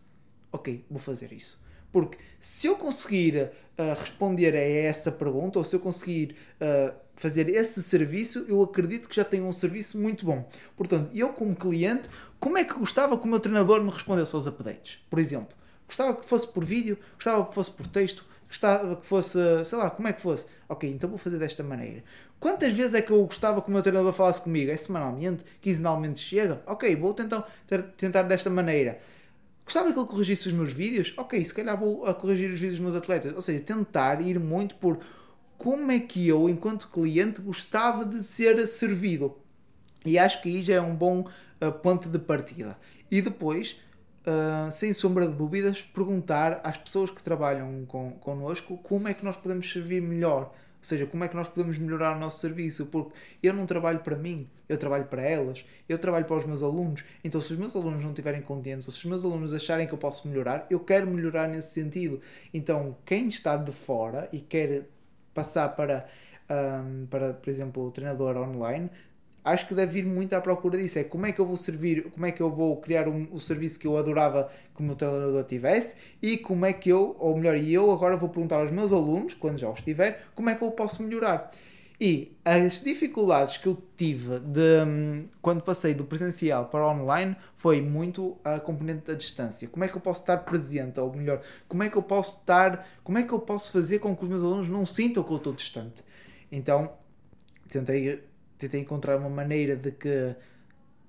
Ok, 0.52 0.86
vou 0.90 1.00
fazer 1.00 1.32
isso. 1.32 1.60
Porque 1.92 2.18
se 2.40 2.68
eu 2.68 2.76
conseguir 2.76 3.52
uh, 3.78 4.00
responder 4.00 4.54
a 4.54 4.60
essa 4.60 5.12
pergunta, 5.12 5.60
ou 5.60 5.64
se 5.64 5.76
eu 5.76 5.80
conseguir 5.80 6.36
uh, 6.60 6.94
fazer 7.16 7.48
esse 7.48 7.82
serviço, 7.82 8.46
eu 8.50 8.62
acredito 8.62 9.08
que 9.08 9.16
já 9.16 9.24
tenho 9.24 9.46
um 9.46 9.52
serviço 9.54 9.98
muito 9.98 10.26
bom. 10.26 10.46
Portanto, 10.76 11.10
eu 11.14 11.30
como 11.30 11.56
cliente, 11.56 12.10
como 12.46 12.60
é 12.60 12.64
que 12.64 12.76
gostava 12.76 13.18
que 13.18 13.26
o 13.26 13.28
meu 13.28 13.40
treinador 13.40 13.82
me 13.82 13.90
respondesse 13.90 14.36
aos 14.36 14.46
updates? 14.46 15.00
Por 15.10 15.18
exemplo, 15.18 15.58
gostava 15.88 16.14
que 16.14 16.24
fosse 16.24 16.48
por 16.48 16.64
vídeo, 16.64 16.96
gostava 17.16 17.44
que 17.44 17.56
fosse 17.56 17.72
por 17.72 17.88
texto, 17.88 18.24
gostava 18.48 18.96
que 18.98 19.04
fosse, 19.04 19.40
sei 19.66 19.76
lá, 19.80 19.90
como 19.90 20.08
é 20.08 20.14
que 20.14 20.22
fosse. 20.22 20.46
Ok, 20.70 20.88
então 20.88 21.10
vou 21.10 21.18
fazer 21.18 21.40
desta 21.40 21.64
maneira. 21.64 22.04
Quantas 22.40 22.72
vezes 22.72 22.94
é 22.94 23.02
que 23.02 23.10
eu 23.10 23.26
gostava 23.26 23.64
que 23.64 23.68
o 23.68 23.72
meu 23.72 23.82
treinador 23.82 24.14
falasse 24.14 24.42
comigo? 24.42 24.70
É 24.70 24.78
semanalmente? 24.78 25.44
Quinzenalmente 25.60 26.20
chega? 26.20 26.62
Ok, 26.68 26.96
vou 26.96 27.16
tentar, 27.16 27.52
tentar 27.98 28.22
desta 28.22 28.52
maneira. 28.52 29.00
Gostava 29.64 29.92
que 29.92 29.98
ele 29.98 30.08
corrigisse 30.08 30.48
os 30.48 30.54
meus 30.54 30.72
vídeos? 30.72 31.16
Ok, 31.18 31.44
se 31.44 31.52
calhar 31.52 31.76
vou 31.76 32.06
a 32.06 32.14
corrigir 32.14 32.52
os 32.52 32.60
vídeos 32.60 32.78
dos 32.78 32.84
meus 32.84 32.96
atletas. 32.96 33.34
Ou 33.34 33.42
seja, 33.42 33.64
tentar 33.64 34.22
ir 34.22 34.40
muito 34.40 34.76
por 34.76 35.00
como 35.58 35.92
é 35.92 36.00
que 36.00 36.28
eu, 36.28 36.48
enquanto 36.48 36.90
cliente, 36.90 37.42
gostava 37.42 38.06
de 38.06 38.22
ser 38.22 38.68
servido. 38.68 39.36
E 40.06 40.20
acho 40.20 40.40
que 40.44 40.50
aí 40.50 40.62
já 40.62 40.76
é 40.76 40.82
um 40.82 40.96
bom 40.96 41.28
ponto 41.82 42.10
de 42.10 42.20
partida. 42.20 42.78
E 43.10 43.22
depois, 43.22 43.80
uh, 44.26 44.72
sem 44.72 44.92
sombra 44.94 45.28
de 45.28 45.34
dúvidas, 45.34 45.82
perguntar 45.82 46.62
às 46.64 46.78
pessoas 46.78 47.12
que 47.12 47.24
trabalham 47.24 47.86
com, 47.86 48.12
connosco 48.14 48.78
como 48.78 49.08
é 49.08 49.14
que 49.14 49.24
nós 49.24 49.38
podemos 49.38 49.72
servir 49.72 50.02
melhor. 50.02 50.54
Ou 50.86 50.88
seja, 50.88 51.08
como 51.08 51.24
é 51.24 51.28
que 51.28 51.36
nós 51.36 51.50
podemos 51.50 51.80
melhorar 51.80 52.16
o 52.16 52.20
nosso 52.20 52.40
serviço? 52.40 52.86
Porque 52.86 53.12
eu 53.42 53.54
não 53.54 53.66
trabalho 53.66 54.02
para 54.02 54.16
mim, 54.16 54.48
eu 54.70 54.78
trabalho 54.78 55.06
para 55.06 55.24
elas, 55.24 55.66
eu 55.90 55.98
trabalho 55.98 56.26
para 56.26 56.38
os 56.38 56.46
meus 56.46 56.62
alunos. 56.62 57.04
Então, 57.24 57.42
se 57.42 57.54
os 57.54 57.58
meus 57.58 57.76
alunos 57.76 58.04
não 58.04 58.12
estiverem 58.12 58.42
contentes, 58.44 58.88
ou 58.88 58.94
se 58.94 59.00
os 59.00 59.06
meus 59.06 59.26
alunos 59.26 59.52
acharem 59.52 59.88
que 59.88 59.94
eu 59.94 59.98
posso 59.98 60.28
melhorar, 60.28 60.68
eu 60.70 60.80
quero 60.80 61.08
melhorar 61.08 61.48
nesse 61.48 61.72
sentido. 61.72 62.22
Então, 62.54 62.96
quem 63.04 63.30
está 63.30 63.58
de 63.58 63.72
fora 63.72 64.30
e 64.32 64.40
quer 64.40 64.86
passar 65.34 65.70
para, 65.70 66.06
um, 66.52 67.08
para 67.08 67.34
por 67.34 67.50
exemplo, 67.50 67.88
o 67.88 67.92
treinador 67.92 68.38
online, 68.38 68.92
acho 69.46 69.68
que 69.68 69.76
deve 69.76 70.00
ir 70.00 70.06
muito 70.06 70.34
à 70.34 70.42
procura 70.42 70.78
disso. 70.78 70.98
É 70.98 71.04
como 71.04 71.28
é 71.28 71.32
que 71.32 71.40
eu 71.40 71.46
vou 71.46 71.56
servir, 71.56 72.10
como 72.10 72.26
é 72.26 72.32
que 72.32 72.42
eu 72.42 72.50
vou 72.50 72.76
criar 72.78 73.08
um, 73.08 73.28
o 73.32 73.40
serviço 73.40 73.80
que 73.80 73.86
eu 73.86 73.96
adorava 73.96 74.52
que 74.76 74.82
o 74.82 74.84
meu 74.84 74.96
treinador 74.96 75.44
tivesse 75.44 75.96
e 76.22 76.36
como 76.38 76.66
é 76.66 76.74
que 76.74 76.90
eu, 76.90 77.16
ou 77.20 77.38
melhor, 77.38 77.56
eu 77.56 77.92
agora 77.92 78.18
vou 78.18 78.28
perguntar 78.28 78.60
aos 78.60 78.72
meus 78.72 78.92
alunos, 78.92 79.36
quando 79.36 79.60
já 79.60 79.70
os 79.70 79.82
tiver, 79.82 80.26
como 80.34 80.50
é 80.50 80.56
que 80.56 80.64
eu 80.64 80.72
posso 80.72 81.04
melhorar. 81.04 81.52
E 82.00 82.36
as 82.44 82.82
dificuldades 82.82 83.58
que 83.58 83.68
eu 83.68 83.82
tive 83.96 84.40
de 84.40 84.84
hum, 84.86 85.28
quando 85.42 85.62
passei 85.62 85.94
do 85.94 86.04
presencial 86.04 86.66
para 86.66 86.86
online 86.88 87.38
foi 87.56 87.80
muito 87.80 88.38
a 88.44 88.60
componente 88.60 89.06
da 89.06 89.14
distância. 89.14 89.68
Como 89.70 89.84
é 89.84 89.88
que 89.88 89.96
eu 89.96 90.02
posso 90.02 90.22
estar 90.22 90.38
presente, 90.40 91.00
ou 91.00 91.14
melhor, 91.14 91.42
como 91.70 91.84
é 91.84 91.90
que 91.90 91.96
eu 91.96 92.04
posso 92.04 92.40
estar, 92.40 92.86
como 93.04 93.18
é 93.18 93.24
que 93.24 93.32
eu 93.32 93.40
posso 93.40 93.72
fazer 93.72 94.00
com 94.00 94.16
que 94.16 94.24
os 94.24 94.30
meus 94.30 94.44
alunos 94.44 94.70
não 94.70 94.86
sintam 94.86 95.24
que 95.24 95.32
eu 95.32 95.38
estou 95.38 95.54
distante. 95.54 96.04
Então, 96.52 96.92
tentei 97.70 98.24
tentei 98.58 98.82
encontrar 98.82 99.18
uma 99.18 99.30
maneira 99.30 99.76
de 99.76 99.92
que 99.92 100.36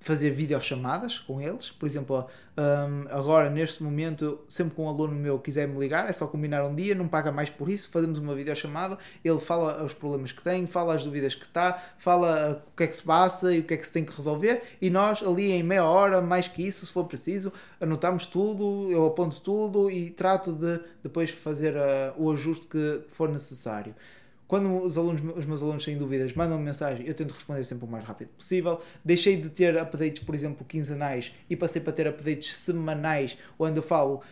fazer 0.00 0.30
videochamadas 0.30 1.18
com 1.18 1.40
eles. 1.40 1.70
Por 1.70 1.86
exemplo, 1.86 2.26
um, 2.56 3.08
agora 3.10 3.50
neste 3.50 3.82
momento, 3.82 4.40
sempre 4.48 4.74
que 4.74 4.80
um 4.80 4.88
aluno 4.88 5.14
meu 5.14 5.38
quiser 5.38 5.66
me 5.66 5.78
ligar, 5.78 6.08
é 6.08 6.12
só 6.12 6.26
combinar 6.26 6.64
um 6.64 6.74
dia, 6.74 6.94
não 6.94 7.08
paga 7.08 7.32
mais 7.32 7.50
por 7.50 7.68
isso, 7.68 7.90
fazemos 7.90 8.18
uma 8.18 8.34
videochamada, 8.34 8.98
ele 9.24 9.38
fala 9.38 9.82
os 9.82 9.94
problemas 9.94 10.32
que 10.32 10.42
tem, 10.42 10.66
fala 10.66 10.94
as 10.94 11.04
dúvidas 11.04 11.34
que 11.34 11.44
está, 11.44 11.82
fala 11.98 12.62
o 12.72 12.76
que 12.76 12.84
é 12.84 12.86
que 12.86 12.96
se 12.96 13.02
passa 13.02 13.52
e 13.52 13.60
o 13.60 13.64
que 13.64 13.74
é 13.74 13.76
que 13.76 13.86
se 13.86 13.92
tem 13.92 14.04
que 14.04 14.16
resolver, 14.16 14.62
e 14.80 14.90
nós 14.90 15.22
ali 15.22 15.50
em 15.50 15.62
meia 15.62 15.84
hora, 15.84 16.22
mais 16.22 16.46
que 16.46 16.66
isso, 16.66 16.86
se 16.86 16.92
for 16.92 17.04
preciso, 17.04 17.52
anotamos 17.80 18.26
tudo, 18.26 18.90
eu 18.90 19.06
aponto 19.06 19.40
tudo 19.40 19.90
e 19.90 20.10
trato 20.10 20.52
de 20.52 20.80
depois 21.02 21.30
fazer 21.30 21.74
uh, 21.74 22.14
o 22.16 22.30
ajuste 22.30 22.68
que 22.68 23.02
for 23.08 23.28
necessário. 23.28 23.94
Quando 24.48 24.82
os, 24.82 24.96
alunos, 24.96 25.20
os 25.36 25.44
meus 25.44 25.62
alunos 25.62 25.84
têm 25.84 25.98
dúvidas, 25.98 26.32
mandam 26.34 26.58
-me 26.58 26.64
mensagem, 26.64 27.06
eu 27.06 27.14
tento 27.14 27.32
responder 27.32 27.64
sempre 27.64 27.84
o 27.84 27.88
mais 27.88 28.04
rápido 28.04 28.28
possível. 28.28 28.80
Deixei 29.04 29.36
de 29.36 29.48
ter 29.50 29.76
updates, 29.76 30.22
por 30.22 30.34
exemplo, 30.34 30.64
quinzenais 30.64 31.32
e 31.50 31.56
passei 31.56 31.82
para 31.82 31.92
ter 31.92 32.06
updates 32.06 32.54
semanais, 32.54 33.36
onde 33.58 33.78
eu 33.78 33.82
falo 33.82 34.22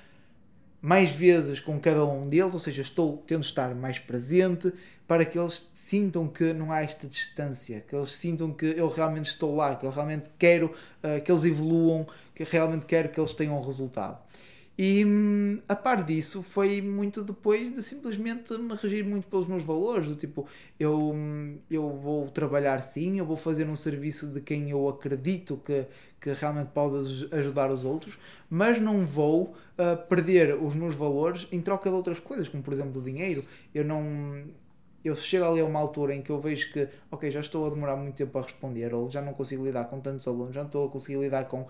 mais 0.80 1.10
vezes 1.10 1.60
com 1.60 1.80
cada 1.80 2.04
um 2.04 2.28
deles, 2.28 2.52
ou 2.52 2.60
seja, 2.60 2.82
estou 2.82 3.22
tendo 3.26 3.42
estar 3.42 3.74
mais 3.74 3.98
presente 3.98 4.70
para 5.06 5.24
que 5.24 5.38
eles 5.38 5.70
sintam 5.72 6.28
que 6.28 6.52
não 6.52 6.70
há 6.70 6.82
esta 6.82 7.06
distância, 7.06 7.80
que 7.80 7.96
eles 7.96 8.10
sintam 8.10 8.52
que 8.52 8.66
eu 8.66 8.86
realmente 8.88 9.26
estou 9.26 9.56
lá, 9.56 9.76
que 9.76 9.86
eu 9.86 9.90
realmente 9.90 10.30
quero 10.38 10.66
uh, 11.02 11.22
que 11.22 11.32
eles 11.32 11.44
evoluam, 11.44 12.06
que 12.34 12.44
realmente 12.44 12.86
quero 12.86 13.08
que 13.08 13.18
eles 13.18 13.32
tenham 13.32 13.58
resultado. 13.60 14.18
E 14.76 15.04
hum, 15.04 15.60
a 15.68 15.76
par 15.76 16.02
disso 16.02 16.42
foi 16.42 16.82
muito 16.82 17.22
depois 17.22 17.72
de 17.72 17.80
simplesmente 17.80 18.52
me 18.58 18.74
regir 18.74 19.04
muito 19.04 19.28
pelos 19.28 19.46
meus 19.46 19.62
valores, 19.62 20.08
do 20.08 20.16
tipo, 20.16 20.48
eu, 20.80 21.12
hum, 21.12 21.58
eu 21.70 21.88
vou 21.90 22.28
trabalhar 22.28 22.82
sim, 22.82 23.18
eu 23.18 23.24
vou 23.24 23.36
fazer 23.36 23.68
um 23.68 23.76
serviço 23.76 24.26
de 24.26 24.40
quem 24.40 24.70
eu 24.70 24.88
acredito 24.88 25.60
que, 25.64 25.86
que 26.20 26.32
realmente 26.32 26.70
pode 26.74 26.96
ajudar 27.32 27.70
os 27.70 27.84
outros, 27.84 28.18
mas 28.50 28.80
não 28.80 29.06
vou 29.06 29.54
uh, 29.78 29.96
perder 30.08 30.56
os 30.56 30.74
meus 30.74 30.94
valores 30.96 31.46
em 31.52 31.60
troca 31.60 31.88
de 31.88 31.94
outras 31.94 32.18
coisas, 32.18 32.48
como 32.48 32.62
por 32.62 32.72
exemplo 32.72 33.00
o 33.00 33.04
dinheiro. 33.04 33.44
Eu 33.72 33.84
não, 33.84 34.42
eu 35.04 35.14
chego 35.14 35.44
ali 35.44 35.60
a 35.60 35.64
uma 35.64 35.78
altura 35.78 36.14
em 36.14 36.22
que 36.22 36.30
eu 36.30 36.40
vejo 36.40 36.72
que, 36.72 36.88
ok, 37.10 37.30
já 37.30 37.40
estou 37.40 37.66
a 37.66 37.70
demorar 37.70 37.96
muito 37.96 38.16
tempo 38.16 38.38
a 38.38 38.42
responder, 38.42 38.94
ou 38.94 39.10
já 39.10 39.20
não 39.20 39.34
consigo 39.34 39.64
lidar 39.64 39.84
com 39.84 40.00
tantos 40.00 40.26
alunos, 40.26 40.54
já 40.54 40.62
não 40.62 40.68
estou 40.68 40.86
a 40.86 40.90
conseguir 40.90 41.18
lidar 41.18 41.44
com 41.44 41.62
uh, 41.62 41.68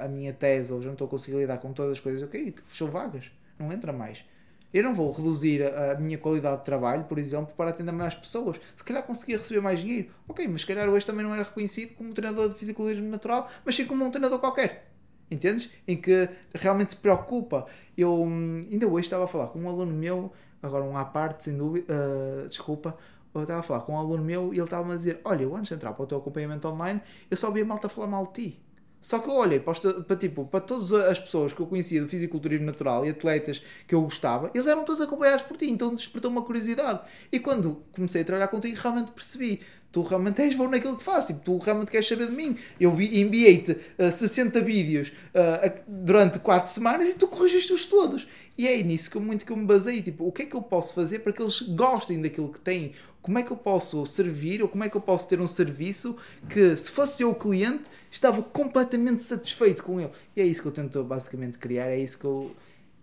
a 0.00 0.08
minha 0.08 0.32
tese, 0.32 0.72
ou 0.72 0.80
já 0.80 0.86
não 0.86 0.94
estou 0.94 1.06
a 1.06 1.10
conseguir 1.10 1.36
lidar 1.36 1.58
com 1.58 1.72
todas 1.72 1.92
as 1.92 2.00
coisas, 2.00 2.22
ok, 2.22 2.54
fechou 2.66 2.88
vagas, 2.88 3.30
não 3.58 3.72
entra 3.72 3.92
mais. 3.92 4.24
Eu 4.72 4.82
não 4.82 4.94
vou 4.94 5.12
reduzir 5.12 5.62
a, 5.62 5.94
minha 5.96 6.16
qualidade 6.16 6.58
de 6.58 6.64
trabalho, 6.64 7.04
por 7.04 7.18
exemplo, 7.18 7.52
para 7.54 7.70
atender 7.70 7.92
mais 7.92 8.14
pessoas. 8.14 8.58
Se 8.74 8.82
calhar 8.82 9.02
conseguia 9.02 9.36
receber 9.36 9.60
mais 9.60 9.80
dinheiro, 9.80 10.08
ok, 10.26 10.48
mas 10.48 10.62
se 10.62 10.66
calhar 10.66 10.88
hoje 10.88 11.04
também 11.04 11.24
não 11.24 11.34
era 11.34 11.42
reconhecido 11.42 11.94
como 11.94 12.12
treinador 12.14 12.48
de 12.48 12.54
fisiculturismo 12.54 13.08
natural, 13.08 13.50
mas 13.66 13.76
sim 13.76 13.84
como 13.84 14.04
um 14.04 14.10
treinador 14.10 14.38
qualquer. 14.38 14.90
Entendes? 15.30 15.70
Em 15.86 15.96
que 15.96 16.28
realmente 16.54 16.92
se 16.92 16.96
preocupa. 16.96 17.66
Eu 17.96 18.22
hum, 18.22 18.60
ainda 18.70 18.86
hoje 18.86 19.06
estava 19.06 19.24
a 19.24 19.28
falar 19.28 19.48
com 19.48 19.60
um 19.60 19.68
aluno 19.68 19.92
meu 19.92 20.32
agora 20.62 20.84
um 20.84 20.96
à 20.96 21.04
parte, 21.04 21.44
sem 21.44 21.56
dúvida, 21.56 21.92
uh, 21.92 22.48
desculpa, 22.48 22.96
eu 23.34 23.42
estava 23.42 23.60
a 23.60 23.62
falar 23.62 23.80
com 23.80 23.94
um 23.94 23.98
aluno 23.98 24.22
meu 24.22 24.52
e 24.52 24.58
ele 24.58 24.64
estava-me 24.64 24.92
a 24.92 24.96
dizer: 24.96 25.20
Olha, 25.24 25.42
eu 25.42 25.54
antes 25.56 25.68
de 25.68 25.74
entrar 25.74 25.92
para 25.92 26.02
o 26.02 26.06
teu 26.06 26.18
acompanhamento 26.18 26.68
online, 26.68 27.00
eu 27.30 27.36
só 27.36 27.50
via 27.50 27.64
malta 27.64 27.88
falar 27.88 28.06
mal 28.06 28.26
de 28.26 28.32
ti. 28.32 28.61
Só 29.02 29.18
que 29.18 29.28
eu 29.28 29.34
olhei 29.34 29.58
para, 29.58 29.74
para, 30.04 30.16
tipo, 30.16 30.44
para 30.46 30.60
todas 30.60 30.92
as 30.92 31.18
pessoas 31.18 31.52
que 31.52 31.60
eu 31.60 31.66
conhecia 31.66 32.00
do 32.00 32.08
fisiculturismo 32.08 32.64
natural 32.64 33.04
e 33.04 33.10
atletas 33.10 33.60
que 33.86 33.96
eu 33.96 34.00
gostava, 34.00 34.48
eles 34.54 34.68
eram 34.68 34.84
todos 34.84 35.00
acompanhados 35.00 35.42
por 35.42 35.56
ti, 35.56 35.68
então 35.68 35.92
despertou 35.92 36.30
uma 36.30 36.42
curiosidade. 36.42 37.00
E 37.32 37.40
quando 37.40 37.82
comecei 37.90 38.22
a 38.22 38.24
trabalhar 38.24 38.46
contigo, 38.46 38.78
realmente 38.80 39.10
percebi: 39.10 39.60
tu 39.90 40.02
realmente 40.02 40.40
és 40.40 40.54
bom 40.54 40.68
naquilo 40.68 40.96
que 40.96 41.02
fazes, 41.02 41.26
tipo, 41.26 41.40
tu 41.40 41.58
realmente 41.58 41.90
queres 41.90 42.06
saber 42.06 42.28
de 42.28 42.32
mim. 42.32 42.56
Eu 42.78 42.92
enviei-te 42.92 43.72
uh, 43.72 44.12
60 44.12 44.60
vídeos 44.60 45.08
uh, 45.08 45.82
durante 45.88 46.38
4 46.38 46.70
semanas 46.70 47.08
e 47.08 47.14
tu 47.14 47.26
corrigiste-os 47.26 47.84
todos. 47.84 48.28
E 48.56 48.68
é 48.68 48.82
nisso 48.82 49.10
que, 49.10 49.18
muito 49.18 49.44
que 49.44 49.50
eu 49.50 49.56
me 49.56 49.66
baseei. 49.66 50.00
Tipo, 50.00 50.26
o 50.26 50.32
que 50.32 50.42
é 50.42 50.46
que 50.46 50.54
eu 50.54 50.62
posso 50.62 50.94
fazer 50.94 51.20
para 51.20 51.32
que 51.32 51.42
eles 51.42 51.60
gostem 51.62 52.20
daquilo 52.20 52.52
que 52.52 52.60
têm? 52.60 52.92
Como 53.22 53.38
é 53.38 53.42
que 53.42 53.52
eu 53.52 53.56
posso 53.56 54.04
servir 54.04 54.62
ou 54.62 54.68
como 54.68 54.82
é 54.82 54.88
que 54.88 54.96
eu 54.96 55.00
posso 55.00 55.28
ter 55.28 55.40
um 55.40 55.46
serviço 55.46 56.16
que, 56.50 56.76
se 56.76 56.90
fosse 56.90 57.22
eu 57.22 57.30
o 57.30 57.34
cliente, 57.34 57.88
estava 58.10 58.42
completamente 58.42 59.22
satisfeito 59.22 59.84
com 59.84 60.00
ele? 60.00 60.10
E 60.36 60.40
é 60.40 60.44
isso 60.44 60.60
que 60.60 60.66
eu 60.68 60.72
tento 60.72 61.02
basicamente 61.04 61.56
criar. 61.56 61.86
É 61.86 61.98
isso 61.98 62.18
que 62.18 62.24
eu 62.24 62.54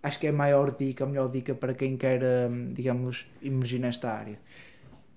acho 0.02 0.18
que 0.18 0.26
é 0.26 0.30
a 0.30 0.32
maior 0.32 0.76
dica, 0.76 1.04
a 1.04 1.06
melhor 1.06 1.30
dica 1.30 1.54
para 1.54 1.72
quem 1.72 1.96
quer, 1.96 2.22
hum, 2.22 2.72
digamos, 2.74 3.26
emergir 3.42 3.78
nesta 3.78 4.10
área. 4.10 4.38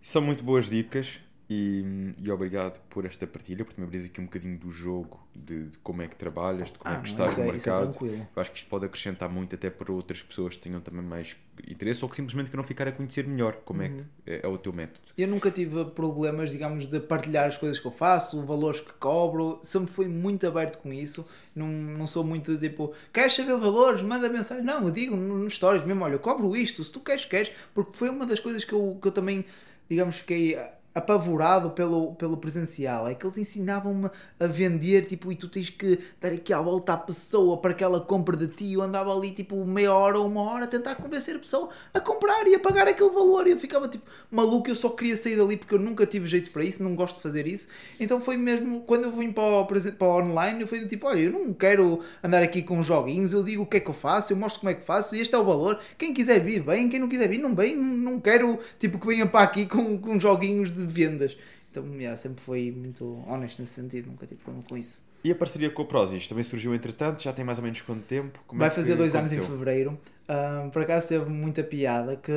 São 0.01 0.21
muito 0.21 0.43
boas 0.43 0.69
dicas. 0.69 1.19
E, 1.49 1.83
e, 2.23 2.31
obrigado 2.31 2.79
por 2.89 3.05
esta 3.05 3.27
partilha, 3.27 3.65
porque 3.65 3.79
me 3.79 3.85
abris 3.85 4.05
aqui 4.05 4.21
um 4.21 4.25
bocadinho 4.25 4.57
do 4.57 4.71
jogo, 4.71 5.19
de, 5.35 5.65
de, 5.65 5.77
como 5.79 6.01
é 6.01 6.07
que 6.07 6.15
trabalhas, 6.15 6.71
de 6.71 6.77
como 6.77 6.95
ah, 6.95 6.97
é 6.97 7.01
que 7.01 7.07
estás 7.09 7.37
no 7.37 7.43
é, 7.43 7.47
é 7.47 7.51
mercado. 7.51 7.97
É 8.01 8.05
Eu 8.07 8.41
acho 8.41 8.51
que 8.51 8.57
isto 8.57 8.69
pode 8.69 8.85
acrescentar 8.85 9.29
muito 9.29 9.53
até 9.53 9.69
para 9.69 9.91
outras 9.91 10.23
pessoas 10.23 10.55
que 10.55 10.63
tenham 10.63 10.79
também 10.79 11.03
mais 11.03 11.35
interesse 11.67 12.03
ou 12.03 12.09
que 12.09 12.15
simplesmente 12.15 12.49
queiram 12.49 12.63
ficar 12.63 12.87
a 12.87 12.93
conhecer 12.93 13.27
melhor 13.27 13.57
como 13.65 13.81
uhum. 13.81 13.85
é 13.85 13.89
que 13.89 13.95
uhum. 13.95 14.05
é, 14.25 14.39
é, 14.41 14.47
o 14.47 14.57
teu 14.57 14.71
método. 14.71 15.01
Eu 15.17 15.27
nunca 15.27 15.51
tive 15.51 15.83
problemas, 15.85 16.49
digamos, 16.49 16.87
de 16.87 16.99
partilhar 17.01 17.45
as 17.45 17.57
coisas 17.57 17.77
que 17.77 17.85
eu 17.85 17.91
faço, 17.91 18.41
valores 18.45 18.79
que 18.79 18.93
cobro, 18.93 19.59
sempre 19.61 19.91
fui 19.91 20.07
muito 20.07 20.47
aberto 20.47 20.77
com 20.77 20.93
isso. 20.93 21.27
Não, 21.53 21.67
não 21.67 22.07
sou 22.07 22.23
muito 22.23 22.55
de 22.55 22.69
tipo, 22.69 22.93
queres 23.11 23.33
saber 23.33 23.57
valores? 23.57 24.01
Manda 24.01 24.29
mensagem. 24.29 24.63
Não, 24.63 24.81
eu 24.85 24.91
digo 24.91 25.15
nos 25.15 25.55
stories 25.55 25.85
mesmo, 25.85 26.05
olha, 26.05 26.13
eu 26.13 26.19
cobro 26.19 26.55
isto, 26.55 26.83
se 26.83 26.91
tu 26.91 27.01
queres, 27.01 27.25
queres, 27.25 27.51
porque 27.73 27.97
foi 27.97 28.09
uma 28.09 28.25
das 28.25 28.39
coisas 28.39 28.63
que 28.63 28.73
eu, 28.73 28.97
que 29.01 29.09
eu 29.09 29.11
também, 29.11 29.45
digamos, 29.89 30.15
fiquei 30.15 30.57
apavorado 30.93 31.71
pelo, 31.71 32.13
pelo 32.15 32.37
presencial. 32.37 33.07
É 33.07 33.15
que 33.15 33.25
eles 33.25 33.37
ensinavam-me 33.37 34.09
a 34.39 34.47
vender, 34.47 35.05
tipo, 35.05 35.31
e 35.31 35.35
tu 35.35 35.47
tens 35.47 35.69
que 35.69 35.99
dar 36.21 36.31
aqui 36.31 36.53
a 36.53 36.61
volta 36.61 36.93
à 36.93 36.97
pessoa 36.97 37.57
para 37.57 37.73
que 37.73 37.83
ela 37.83 37.99
compre 37.99 38.37
de 38.37 38.47
ti. 38.47 38.73
Eu 38.73 38.81
andava 38.81 39.15
ali, 39.15 39.31
tipo, 39.31 39.65
meia 39.65 39.93
hora 39.93 40.19
ou 40.19 40.27
uma 40.27 40.41
hora 40.41 40.65
a 40.65 40.67
tentar 40.67 40.95
convencer 40.95 41.35
a 41.35 41.39
pessoa 41.39 41.69
a 41.93 41.99
comprar 41.99 42.47
e 42.47 42.55
a 42.55 42.59
pagar 42.59 42.87
aquele 42.87 43.09
valor. 43.09 43.47
E 43.47 43.51
eu 43.51 43.57
ficava, 43.57 43.87
tipo, 43.87 44.05
maluco. 44.29 44.69
Eu 44.69 44.75
só 44.75 44.89
queria 44.89 45.17
sair 45.17 45.35
dali 45.35 45.57
porque 45.57 45.73
eu 45.73 45.79
nunca 45.79 46.05
tive 46.05 46.27
jeito 46.27 46.51
para 46.51 46.63
isso, 46.63 46.83
não 46.83 46.95
gosto 46.95 47.15
de 47.15 47.21
fazer 47.21 47.47
isso. 47.47 47.67
Então 47.99 48.21
foi 48.21 48.37
mesmo, 48.37 48.81
quando 48.81 49.05
eu 49.05 49.11
vim 49.11 49.31
para 49.31 49.43
o, 49.43 49.65
para 49.65 50.07
o 50.07 50.21
online, 50.21 50.61
eu 50.61 50.67
fui 50.67 50.85
tipo, 50.85 51.07
olha, 51.07 51.19
eu 51.19 51.31
não 51.31 51.53
quero 51.53 52.01
andar 52.23 52.43
aqui 52.43 52.61
com 52.61 52.81
joguinhos. 52.83 53.33
Eu 53.33 53.43
digo 53.43 53.63
o 53.63 53.65
que 53.65 53.77
é 53.77 53.79
que 53.79 53.89
eu 53.89 53.93
faço, 53.93 54.33
eu 54.33 54.37
mostro 54.37 54.61
como 54.61 54.69
é 54.69 54.73
que 54.75 54.83
faço. 54.83 55.15
Este 55.15 55.33
é 55.33 55.37
o 55.37 55.43
valor. 55.43 55.79
Quem 55.97 56.13
quiser 56.13 56.39
vir, 56.39 56.63
bem. 56.63 56.87
Quem 56.87 56.99
não 56.99 57.09
quiser 57.09 57.27
vir, 57.27 57.39
não 57.39 57.53
bem. 57.53 57.75
Não 57.75 58.19
quero, 58.19 58.59
tipo, 58.79 58.99
que 58.99 59.07
venham 59.07 59.27
para 59.27 59.41
aqui 59.41 59.65
com, 59.65 59.97
com 59.97 60.19
joguinhos 60.19 60.71
de 60.71 60.82
de 60.85 60.93
vendas. 60.93 61.37
Então, 61.71 61.85
yeah, 61.95 62.15
sempre 62.15 62.43
foi 62.43 62.71
muito 62.71 63.23
honesto 63.27 63.59
nesse 63.59 63.73
sentido, 63.73 64.07
nunca 64.07 64.27
tive 64.27 64.41
problema 64.41 64.63
com 64.67 64.77
isso. 64.77 65.01
E 65.23 65.31
a 65.31 65.35
parceria 65.35 65.69
com 65.69 65.81
o 65.81 65.85
Prozis 65.85 66.27
também 66.27 66.43
surgiu 66.43 66.75
entretanto, 66.75 67.23
já 67.23 67.31
tem 67.31 67.45
mais 67.45 67.57
ou 67.57 67.63
menos 67.63 67.81
quanto 67.81 68.01
tempo? 68.01 68.39
Como 68.45 68.59
Vai 68.59 68.67
é 68.67 68.71
fazer 68.71 68.95
dois 68.95 69.15
aconteceu? 69.15 69.39
anos 69.39 69.49
em 69.49 69.51
fevereiro. 69.57 69.99
Uh, 70.23 70.69
por 70.69 70.81
acaso 70.81 71.07
teve 71.07 71.29
muita 71.29 71.63
piada 71.63 72.15
que 72.17 72.31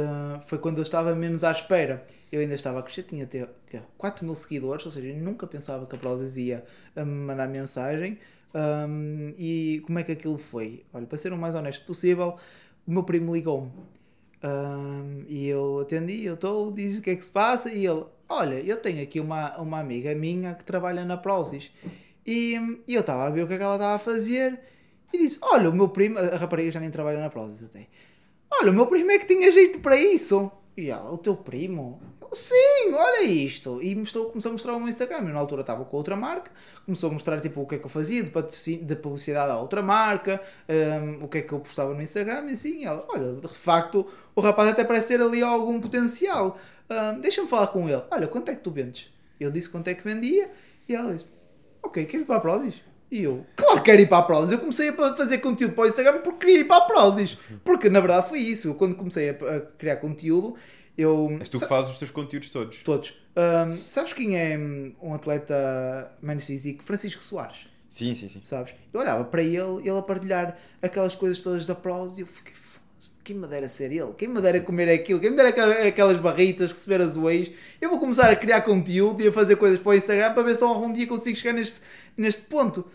foi 0.46 0.58
quando 0.58 0.78
eu 0.78 0.82
estava 0.82 1.14
menos 1.14 1.42
à 1.42 1.50
espera. 1.50 2.02
Eu 2.30 2.40
ainda 2.40 2.54
estava 2.54 2.78
a 2.78 2.82
crescer, 2.82 3.02
tinha 3.02 3.24
até 3.24 3.48
4 3.98 4.24
mil 4.24 4.34
seguidores, 4.34 4.84
ou 4.86 4.92
seja, 4.92 5.08
eu 5.08 5.16
nunca 5.16 5.46
pensava 5.46 5.84
que 5.84 5.96
a 5.96 5.98
Prozis 5.98 6.36
ia 6.36 6.64
me 6.96 7.04
mandar 7.04 7.48
mensagem. 7.48 8.18
Um, 8.54 9.34
e 9.36 9.82
como 9.84 9.98
é 9.98 10.02
que 10.04 10.12
aquilo 10.12 10.38
foi? 10.38 10.84
Olha, 10.94 11.06
para 11.06 11.18
ser 11.18 11.32
o 11.32 11.36
mais 11.36 11.54
honesto 11.54 11.84
possível, 11.84 12.36
o 12.86 12.90
meu 12.92 13.02
primo 13.02 13.34
ligou-me. 13.34 13.70
Um, 14.42 15.24
e 15.28 15.46
eu 15.48 15.80
atendi, 15.80 16.24
eu 16.24 16.34
estou, 16.34 16.70
diz 16.72 16.98
o 16.98 17.02
que 17.02 17.10
é 17.10 17.16
que 17.16 17.24
se 17.24 17.30
passa, 17.30 17.70
e 17.70 17.84
ele, 17.86 18.04
olha, 18.28 18.54
eu 18.54 18.76
tenho 18.76 19.02
aqui 19.02 19.20
uma, 19.20 19.56
uma 19.58 19.80
amiga 19.80 20.14
minha 20.14 20.54
que 20.54 20.64
trabalha 20.64 21.04
na 21.04 21.16
Prozis 21.16 21.70
e, 22.26 22.82
e 22.86 22.94
eu 22.94 23.00
estava 23.00 23.24
a 23.24 23.30
ver 23.30 23.42
o 23.42 23.46
que 23.46 23.54
é 23.54 23.56
que 23.56 23.62
ela 23.62 23.74
estava 23.74 23.94
a 23.94 23.98
fazer 23.98 24.58
e 25.12 25.18
disse, 25.18 25.38
olha, 25.42 25.70
o 25.70 25.72
meu 25.72 25.88
primo, 25.88 26.18
a 26.18 26.36
rapariga 26.36 26.72
já 26.72 26.80
nem 26.80 26.90
trabalha 26.90 27.20
na 27.20 27.30
Prozis 27.30 27.64
até, 27.64 27.86
olha, 28.50 28.70
o 28.70 28.74
meu 28.74 28.86
primo 28.86 29.10
é 29.10 29.18
que 29.18 29.26
tinha 29.26 29.50
jeito 29.52 29.80
para 29.80 29.96
isso. 29.96 30.50
E 30.76 30.90
ela, 30.90 31.10
o 31.10 31.16
teu 31.16 31.34
primo? 31.34 32.00
Sim, 32.32 32.92
olha 32.92 33.22
isto. 33.22 33.82
E 33.82 33.94
mostrou, 33.94 34.26
começou 34.26 34.50
a 34.50 34.52
mostrar 34.52 34.74
o 34.74 34.78
meu 34.78 34.88
Instagram. 34.88 35.20
Eu 35.20 35.32
na 35.32 35.40
altura 35.40 35.62
estava 35.62 35.84
com 35.84 35.96
outra 35.96 36.14
marca, 36.16 36.50
começou 36.84 37.08
a 37.08 37.12
mostrar 37.12 37.40
tipo, 37.40 37.62
o 37.62 37.66
que 37.66 37.76
é 37.76 37.78
que 37.78 37.86
eu 37.86 37.88
fazia 37.88 38.22
de, 38.22 38.76
de 38.78 38.96
publicidade 38.96 39.50
a 39.50 39.58
outra 39.58 39.80
marca, 39.80 40.42
um, 40.68 41.24
o 41.24 41.28
que 41.28 41.38
é 41.38 41.42
que 41.42 41.52
eu 41.52 41.60
postava 41.60 41.94
no 41.94 42.02
Instagram. 42.02 42.46
E 42.50 42.52
assim, 42.52 42.84
ela, 42.84 43.06
olha, 43.08 43.34
de 43.40 43.48
facto, 43.48 44.06
o 44.34 44.40
rapaz 44.40 44.68
até 44.68 44.84
parece 44.84 45.08
ter 45.08 45.20
ali 45.20 45.42
algum 45.42 45.80
potencial. 45.80 46.58
Um, 46.90 47.20
Deixa-me 47.20 47.48
falar 47.48 47.68
com 47.68 47.88
ele. 47.88 48.02
Olha, 48.10 48.28
quanto 48.28 48.50
é 48.50 48.54
que 48.54 48.60
tu 48.62 48.70
vendes? 48.70 49.10
Eu 49.40 49.50
disse 49.50 49.68
quanto 49.70 49.88
é 49.88 49.94
que 49.94 50.04
vendia 50.04 50.50
e 50.88 50.94
ela 50.94 51.12
disse: 51.14 51.26
Ok, 51.82 52.04
quer 52.04 52.18
ir 52.18 52.24
para 52.26 52.36
a 52.36 52.40
Prodis? 52.40 52.74
E 53.10 53.22
eu, 53.22 53.46
claro 53.54 53.78
que 53.78 53.84
quero 53.84 54.02
ir 54.02 54.08
para 54.08 54.18
a 54.18 54.22
Prozis. 54.22 54.52
Eu 54.52 54.58
comecei 54.58 54.88
a 54.88 55.14
fazer 55.14 55.38
conteúdo 55.38 55.74
para 55.74 55.84
o 55.84 55.86
Instagram 55.86 56.18
porque 56.22 56.46
queria 56.46 56.60
ir 56.60 56.64
para 56.64 56.78
a 56.78 56.80
Prozis. 56.82 57.38
Porque 57.64 57.88
na 57.88 58.00
verdade 58.00 58.28
foi 58.28 58.40
isso. 58.40 58.68
Eu, 58.68 58.74
quando 58.74 58.96
comecei 58.96 59.30
a, 59.30 59.60
criar 59.78 59.96
conteúdo, 59.96 60.56
eu. 60.98 61.36
És 61.40 61.48
tu 61.48 61.60
que 61.60 61.66
fazes 61.66 61.92
os 61.92 61.98
teus 61.98 62.10
conteúdos 62.10 62.50
todos? 62.50 62.78
Todos. 62.78 63.14
Um, 63.36 63.84
sabes 63.84 64.12
quem 64.12 64.36
é 64.36 64.58
um 65.00 65.14
atleta 65.14 66.10
menos 66.20 66.44
físico? 66.44 66.82
Francisco 66.82 67.22
Soares. 67.22 67.68
Sim, 67.88 68.14
sim, 68.14 68.28
sim. 68.28 68.40
Sabes? 68.44 68.74
Eu 68.92 69.00
olhava 69.00 69.24
para 69.24 69.42
ele, 69.42 69.80
ele 69.80 69.98
a 69.98 70.02
partilhar 70.02 70.58
aquelas 70.82 71.14
coisas 71.14 71.38
todas 71.38 71.64
da 71.64 71.74
Prozis 71.74 72.18
e 72.18 72.20
eu 72.22 72.26
fiquei 72.26 72.54
quem 73.26 73.34
me 73.34 73.48
dera 73.48 73.68
ser 73.68 73.90
ele? 73.90 74.12
Quem 74.16 74.28
me 74.28 74.40
dera 74.40 74.60
comer 74.60 74.88
aquilo? 74.88 75.18
Quem 75.18 75.30
me 75.30 75.36
dera 75.36 75.48
aquelas 75.88 76.16
barritas, 76.18 76.70
receber 76.70 77.00
as 77.00 77.16
ways? 77.16 77.50
Eu 77.80 77.90
vou 77.90 77.98
começar 77.98 78.30
a 78.30 78.36
criar 78.36 78.60
conteúdo 78.60 79.20
e 79.20 79.26
a 79.26 79.32
fazer 79.32 79.56
coisas 79.56 79.80
para 79.80 79.90
o 79.90 79.94
Instagram 79.94 80.32
para 80.32 80.44
ver 80.44 80.54
se 80.54 80.62
algum 80.62 80.92
dia 80.92 81.08
consigo 81.08 81.36
chegar 81.36 81.52
neste, 81.52 81.80
neste 82.16 82.42
ponto. 82.42 82.86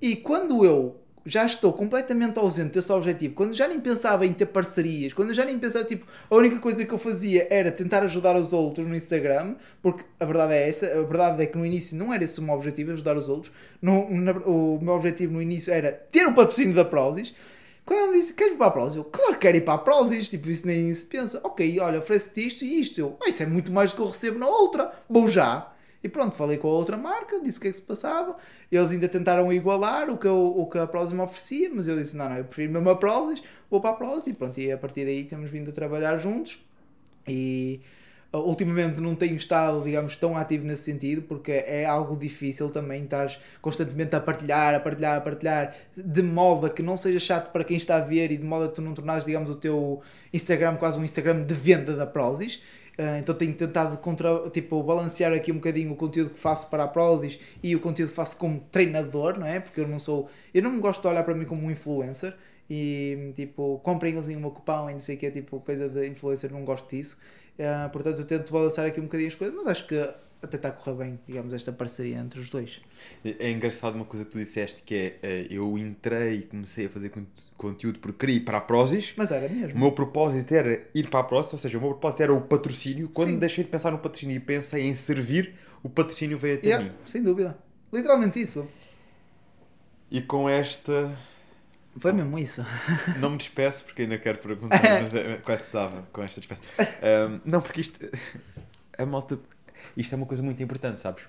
E 0.00 0.16
quando 0.16 0.64
eu 0.64 1.00
já 1.26 1.44
estou 1.44 1.72
completamente 1.72 2.38
ausente 2.38 2.74
desse 2.74 2.92
objetivo, 2.92 3.34
quando 3.34 3.52
já 3.52 3.66
nem 3.66 3.80
pensava 3.80 4.24
em 4.24 4.32
ter 4.32 4.46
parcerias, 4.46 5.12
quando 5.12 5.34
já 5.34 5.44
nem 5.44 5.58
pensava, 5.58 5.84
tipo, 5.84 6.06
a 6.30 6.36
única 6.36 6.58
coisa 6.60 6.84
que 6.84 6.94
eu 6.94 6.98
fazia 6.98 7.48
era 7.50 7.72
tentar 7.72 8.04
ajudar 8.04 8.36
os 8.36 8.52
outros 8.52 8.86
no 8.86 8.94
Instagram, 8.94 9.56
porque 9.82 10.04
a 10.20 10.24
verdade 10.24 10.54
é 10.54 10.68
essa, 10.68 10.86
a 10.86 11.02
verdade 11.02 11.42
é 11.42 11.46
que 11.46 11.58
no 11.58 11.66
início 11.66 11.96
não 11.96 12.14
era 12.14 12.22
esse 12.22 12.38
o 12.38 12.42
meu 12.42 12.54
objetivo, 12.54 12.92
ajudar 12.92 13.16
os 13.16 13.28
outros, 13.28 13.52
no, 13.82 14.02
o 14.02 14.78
meu 14.80 14.94
objetivo 14.94 15.32
no 15.32 15.42
início 15.42 15.72
era 15.72 15.90
ter 15.90 16.26
o 16.26 16.32
patrocínio 16.32 16.74
da 16.74 16.84
Prozis, 16.84 17.34
quando 17.84 18.00
ele 18.00 18.12
me 18.12 18.18
disse, 18.18 18.34
queres 18.34 18.54
ir 18.54 18.56
para 18.56 18.66
a 18.66 18.70
Prozis? 18.72 18.96
Eu, 18.96 19.04
claro 19.04 19.34
que 19.34 19.38
quero 19.38 19.56
ir 19.56 19.60
para 19.60 19.74
a 19.74 19.78
Prozis, 19.78 20.28
tipo, 20.28 20.50
isso 20.50 20.66
nem 20.66 20.92
se 20.92 21.04
pensa. 21.04 21.40
Ok, 21.44 21.78
olha, 21.78 22.00
oferece-te 22.00 22.44
isto 22.44 22.64
e 22.64 22.80
isto. 22.80 22.98
Eu, 22.98 23.16
ah, 23.22 23.28
isso 23.28 23.44
é 23.44 23.46
muito 23.46 23.70
mais 23.70 23.92
do 23.92 23.96
que 23.96 24.02
eu 24.02 24.08
recebo 24.08 24.40
na 24.40 24.48
outra. 24.48 24.92
Vou 25.08 25.28
já. 25.28 25.72
E 26.06 26.08
pronto, 26.08 26.36
falei 26.36 26.56
com 26.56 26.68
a 26.68 26.70
outra 26.70 26.96
marca, 26.96 27.40
disse 27.40 27.58
o 27.58 27.60
que 27.60 27.66
é 27.66 27.70
que 27.72 27.78
se 27.78 27.82
passava. 27.82 28.36
Eles 28.70 28.92
ainda 28.92 29.08
tentaram 29.08 29.52
igualar 29.52 30.08
o 30.08 30.16
que, 30.16 30.28
eu, 30.28 30.54
o 30.56 30.64
que 30.66 30.78
a 30.78 30.86
Prozis 30.86 31.12
me 31.12 31.20
oferecia, 31.20 31.68
mas 31.74 31.88
eu 31.88 32.00
disse, 32.00 32.16
não, 32.16 32.28
não, 32.28 32.36
eu 32.36 32.44
prefiro 32.44 32.72
mesmo 32.74 32.88
a 32.88 32.94
Prozis, 32.94 33.42
vou 33.68 33.80
para 33.80 33.90
a 33.90 33.94
Prozis. 33.94 34.28
E 34.28 34.32
pronto, 34.32 34.56
e 34.60 34.70
a 34.70 34.78
partir 34.78 35.04
daí 35.04 35.24
temos 35.24 35.50
vindo 35.50 35.70
a 35.70 35.72
trabalhar 35.72 36.16
juntos. 36.18 36.64
E 37.26 37.80
ultimamente 38.32 39.00
não 39.00 39.16
tenho 39.16 39.34
estado, 39.34 39.82
digamos, 39.82 40.14
tão 40.14 40.36
ativo 40.36 40.64
nesse 40.64 40.84
sentido, 40.84 41.22
porque 41.22 41.50
é 41.50 41.84
algo 41.84 42.16
difícil 42.16 42.70
também 42.70 43.02
estar 43.02 43.28
constantemente 43.60 44.14
a 44.14 44.20
partilhar, 44.20 44.76
a 44.76 44.78
partilhar, 44.78 45.16
a 45.16 45.20
partilhar, 45.20 45.74
de 45.96 46.22
modo 46.22 46.66
a 46.66 46.70
que 46.70 46.82
não 46.82 46.96
seja 46.96 47.18
chato 47.18 47.50
para 47.50 47.64
quem 47.64 47.76
está 47.76 47.96
a 47.96 48.00
ver 48.00 48.30
e 48.30 48.36
de 48.36 48.44
modo 48.44 48.66
a 48.66 48.68
tu 48.68 48.80
não 48.80 48.94
tornares, 48.94 49.24
digamos, 49.24 49.50
o 49.50 49.56
teu 49.56 50.00
Instagram 50.32 50.76
quase 50.76 51.00
um 51.00 51.04
Instagram 51.04 51.42
de 51.42 51.54
venda 51.54 51.96
da 51.96 52.06
Prozis. 52.06 52.62
Uh, 52.98 53.18
então 53.18 53.34
tenho 53.34 53.52
tentado 53.54 53.98
contra, 53.98 54.48
tipo, 54.48 54.82
balancear 54.82 55.32
aqui 55.32 55.52
um 55.52 55.56
bocadinho 55.56 55.92
o 55.92 55.96
conteúdo 55.96 56.30
que 56.30 56.38
faço 56.38 56.68
para 56.70 56.84
a 56.84 56.88
Prozis 56.88 57.38
e 57.62 57.76
o 57.76 57.80
conteúdo 57.80 58.08
que 58.08 58.16
faço 58.16 58.36
como 58.38 58.60
treinador, 58.72 59.38
não 59.38 59.46
é? 59.46 59.60
Porque 59.60 59.80
eu 59.80 59.86
não 59.86 59.98
sou, 59.98 60.30
eu 60.54 60.62
não 60.62 60.80
gosto 60.80 61.02
de 61.02 61.08
olhar 61.08 61.22
para 61.22 61.34
mim 61.34 61.44
como 61.44 61.66
um 61.66 61.70
influencer 61.70 62.34
e 62.70 63.32
tipo, 63.36 63.78
comprem 63.82 64.14
em 64.14 64.36
uma 64.36 64.50
cupão 64.50 64.88
e 64.90 64.94
não 64.94 65.00
sei 65.00 65.16
o 65.16 65.18
que 65.18 65.26
é 65.26 65.30
tipo 65.30 65.60
coisa 65.60 65.88
de 65.88 66.08
influencer, 66.08 66.50
não 66.50 66.64
gosto 66.64 66.88
disso. 66.88 67.18
Uh, 67.58 67.90
portanto, 67.90 68.20
eu 68.20 68.26
tento 68.26 68.52
balançar 68.52 68.86
aqui 68.86 69.00
um 69.00 69.04
bocadinho 69.04 69.28
as 69.28 69.34
coisas, 69.34 69.54
mas 69.54 69.66
acho 69.66 69.86
que 69.86 69.98
até 70.42 70.56
está 70.56 70.68
a 70.68 70.72
correr 70.72 70.96
bem, 70.96 71.20
digamos, 71.26 71.52
esta 71.52 71.72
parceria 71.72 72.18
entre 72.18 72.40
os 72.40 72.48
dois. 72.48 72.80
É 73.24 73.50
engraçado 73.50 73.94
uma 73.94 74.04
coisa 74.04 74.24
que 74.24 74.30
tu 74.30 74.38
disseste 74.38 74.82
que 74.82 74.94
é 74.94 75.18
eh, 75.22 75.46
eu 75.50 75.76
entrei 75.78 76.36
e 76.38 76.42
comecei 76.42 76.86
a 76.86 76.90
fazer 76.90 77.12
conteúdo 77.56 77.98
porque 77.98 78.18
queria 78.18 78.36
ir 78.36 78.40
para 78.40 78.58
a 78.58 78.60
Prozis. 78.60 79.14
Mas 79.16 79.30
era 79.30 79.48
mesmo. 79.48 79.76
O 79.76 79.80
meu 79.80 79.92
propósito 79.92 80.52
era 80.52 80.86
ir 80.94 81.08
para 81.08 81.20
a 81.20 81.24
Prozis, 81.24 81.52
ou 81.52 81.58
seja, 81.58 81.78
o 81.78 81.80
meu 81.80 81.90
propósito 81.90 82.22
era 82.22 82.34
o 82.34 82.40
patrocínio. 82.40 83.08
Quando 83.12 83.30
Sim. 83.30 83.38
deixei 83.38 83.64
de 83.64 83.70
pensar 83.70 83.90
no 83.90 83.98
patrocínio 83.98 84.36
e 84.36 84.40
pensei 84.40 84.86
em 84.86 84.94
servir, 84.94 85.54
o 85.82 85.88
patrocínio 85.88 86.38
veio 86.38 86.56
até 86.56 86.66
yeah, 86.66 86.84
mim. 86.84 86.92
Sem 87.04 87.22
dúvida. 87.22 87.56
Literalmente 87.92 88.40
isso. 88.40 88.68
E 90.10 90.20
com 90.20 90.48
esta 90.48 91.16
foi 91.98 92.12
mesmo 92.12 92.38
isso. 92.38 92.64
Não 93.18 93.30
me 93.30 93.38
despeço 93.38 93.84
porque 93.84 94.02
ainda 94.02 94.18
quero 94.18 94.38
perguntar, 94.38 94.80
mas 95.00 95.14
é, 95.14 95.36
quase 95.36 95.62
que 95.62 95.68
estava 95.68 96.02
com 96.12 96.22
esta 96.22 96.40
despeço. 96.40 96.62
Um, 96.78 97.40
não, 97.50 97.60
porque 97.60 97.80
isto. 97.80 97.98
A 98.98 99.06
malta. 99.06 99.38
Isto 99.96 100.14
é 100.14 100.16
uma 100.16 100.26
coisa 100.26 100.42
muito 100.42 100.62
importante, 100.62 101.00
sabes? 101.00 101.26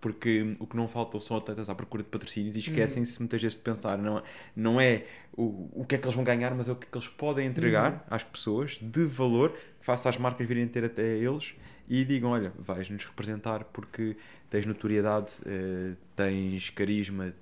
Porque 0.00 0.56
o 0.58 0.66
que 0.66 0.76
não 0.76 0.88
falta 0.88 1.18
são 1.20 1.36
atletas 1.36 1.68
à 1.68 1.74
procura 1.74 2.02
de 2.02 2.08
patrocínios 2.08 2.56
e 2.56 2.60
esquecem-se 2.60 3.14
uhum. 3.14 3.24
muitas 3.24 3.42
vezes 3.42 3.56
de 3.56 3.62
pensar. 3.62 3.98
Não, 3.98 4.22
não 4.56 4.80
é 4.80 5.04
o, 5.36 5.68
o 5.72 5.84
que 5.84 5.96
é 5.96 5.98
que 5.98 6.04
eles 6.04 6.14
vão 6.14 6.24
ganhar, 6.24 6.54
mas 6.54 6.68
é 6.68 6.72
o 6.72 6.76
que 6.76 6.86
é 6.86 6.90
que 6.90 6.96
eles 6.96 7.08
podem 7.08 7.46
entregar 7.46 7.92
uhum. 7.92 8.00
às 8.08 8.22
pessoas 8.22 8.78
de 8.80 9.04
valor, 9.04 9.54
faça 9.80 10.08
as 10.08 10.16
marcas 10.16 10.46
virem 10.46 10.66
ter 10.66 10.84
até 10.84 11.02
eles 11.02 11.54
e 11.88 12.04
digam: 12.04 12.30
olha, 12.30 12.52
vais-nos 12.56 13.04
representar 13.04 13.64
porque 13.64 14.16
tens 14.48 14.64
notoriedade, 14.64 15.34
uh, 15.40 15.96
tens 16.14 16.70
carisma, 16.70 17.34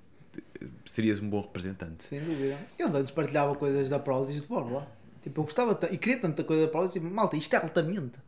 serias 0.85 1.19
um 1.19 1.29
bom 1.29 1.41
representante. 1.41 2.03
Sem 2.03 2.19
dúvida. 2.19 2.57
Eu 2.77 2.95
antes 2.95 3.11
partilhava 3.11 3.55
coisas 3.55 3.89
da 3.89 3.99
Prozis 3.99 4.41
de 4.41 4.47
Borla. 4.47 4.87
Tipo, 5.21 5.41
eu 5.41 5.43
gostava 5.43 5.77
e 5.91 5.97
queria 5.97 6.19
tanta 6.19 6.43
coisa 6.43 6.65
da 6.65 6.71
Prozis, 6.71 6.93
tipo, 6.93 7.05
malta, 7.05 7.37
isto 7.37 7.53
é 7.55 7.59
altamente. 7.59 8.19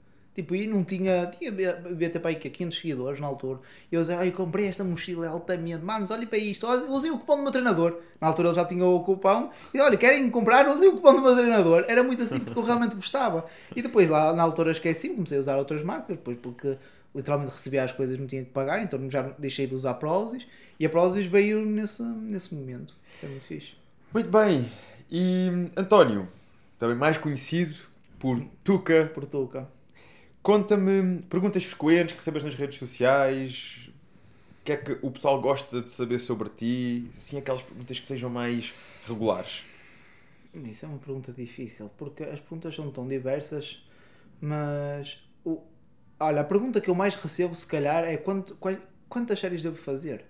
Tipo, 0.41 0.55
e 0.55 0.65
não 0.65 0.83
tinha, 0.83 1.27
tinha 1.27 1.51
BT 1.51 2.19
para 2.19 2.29
aí 2.29 2.35
500 2.35 2.75
seguidores 2.75 3.19
na 3.19 3.27
altura. 3.27 3.59
E 3.91 3.95
eu 3.95 4.01
dizia, 4.01 4.17
ai, 4.17 4.31
comprei 4.31 4.65
esta 4.65 4.83
mochila 4.83 5.27
é 5.27 5.29
altamente, 5.29 5.85
manos, 5.85 6.09
olhem 6.09 6.25
para 6.25 6.39
isto, 6.39 6.65
usem 6.89 7.11
o 7.11 7.19
cupom 7.19 7.37
do 7.37 7.43
meu 7.43 7.51
treinador. 7.51 7.99
Na 8.19 8.27
altura 8.27 8.49
ele 8.49 8.55
já 8.55 8.65
tinha 8.65 8.83
o 8.83 9.03
cupom, 9.03 9.51
e 9.71 9.79
olha, 9.79 9.95
querem 9.95 10.27
comprar, 10.31 10.67
usem 10.67 10.89
o 10.89 10.93
cupom 10.93 11.13
do 11.13 11.21
meu 11.21 11.35
treinador. 11.35 11.85
Era 11.87 12.01
muito 12.01 12.23
assim 12.23 12.39
porque 12.39 12.57
eu 12.57 12.63
realmente 12.63 12.95
gostava. 12.95 13.45
E 13.75 13.83
depois 13.83 14.09
lá 14.09 14.33
na 14.33 14.41
altura 14.41 14.71
esqueci, 14.71 15.09
comecei 15.09 15.37
a 15.37 15.41
usar 15.41 15.57
outras 15.57 15.83
marcas, 15.83 16.17
depois 16.17 16.37
porque 16.41 16.75
literalmente 17.13 17.51
recebia 17.51 17.83
as 17.83 17.91
coisas, 17.91 18.17
não 18.17 18.25
tinha 18.25 18.43
que 18.43 18.49
pagar, 18.49 18.81
então 18.81 19.07
já 19.11 19.21
deixei 19.37 19.67
de 19.67 19.75
usar 19.75 19.93
Prozis 19.95 20.47
e 20.79 20.87
a 20.87 20.89
Prozis 20.89 21.27
veio 21.27 21.63
nesse, 21.63 22.01
nesse 22.01 22.55
momento. 22.55 22.95
Foi 23.19 23.29
muito 23.29 23.45
fixe. 23.45 23.73
Muito 24.11 24.29
bem. 24.31 24.71
E 25.11 25.51
António, 25.77 26.27
também 26.79 26.95
mais 26.95 27.19
conhecido 27.19 27.75
por 28.17 28.41
Tuca. 28.63 29.11
Por 29.13 29.27
Tuca. 29.27 29.67
Conta-me 30.41 31.21
perguntas 31.23 31.63
frequentes 31.63 32.13
que 32.13 32.17
recebes 32.19 32.43
nas 32.43 32.55
redes 32.55 32.79
sociais. 32.79 33.89
O 34.61 34.65
que 34.65 34.71
é 34.73 34.77
que 34.77 34.99
o 35.01 35.11
pessoal 35.11 35.41
gosta 35.41 35.81
de 35.81 35.91
saber 35.91 36.19
sobre 36.19 36.49
ti? 36.49 37.11
Assim, 37.17 37.37
aquelas 37.37 37.61
perguntas 37.61 37.99
que 37.99 38.07
sejam 38.07 38.29
mais 38.29 38.73
regulares. 39.07 39.63
Isso 40.53 40.85
é 40.85 40.89
uma 40.89 40.97
pergunta 40.99 41.31
difícil, 41.31 41.89
porque 41.97 42.23
as 42.23 42.39
perguntas 42.39 42.75
são 42.75 42.91
tão 42.91 43.07
diversas, 43.07 43.81
mas 44.41 45.23
o, 45.45 45.61
Olha, 46.19 46.41
a 46.41 46.45
pergunta 46.45 46.81
que 46.81 46.89
eu 46.89 46.95
mais 46.95 47.15
recebo, 47.15 47.55
se 47.55 47.67
calhar, 47.67 48.03
é 48.05 48.17
quanto, 48.17 48.55
qual- 48.57 48.77
quantas 49.09 49.39
séries 49.39 49.63
devo 49.63 49.77
fazer? 49.77 50.25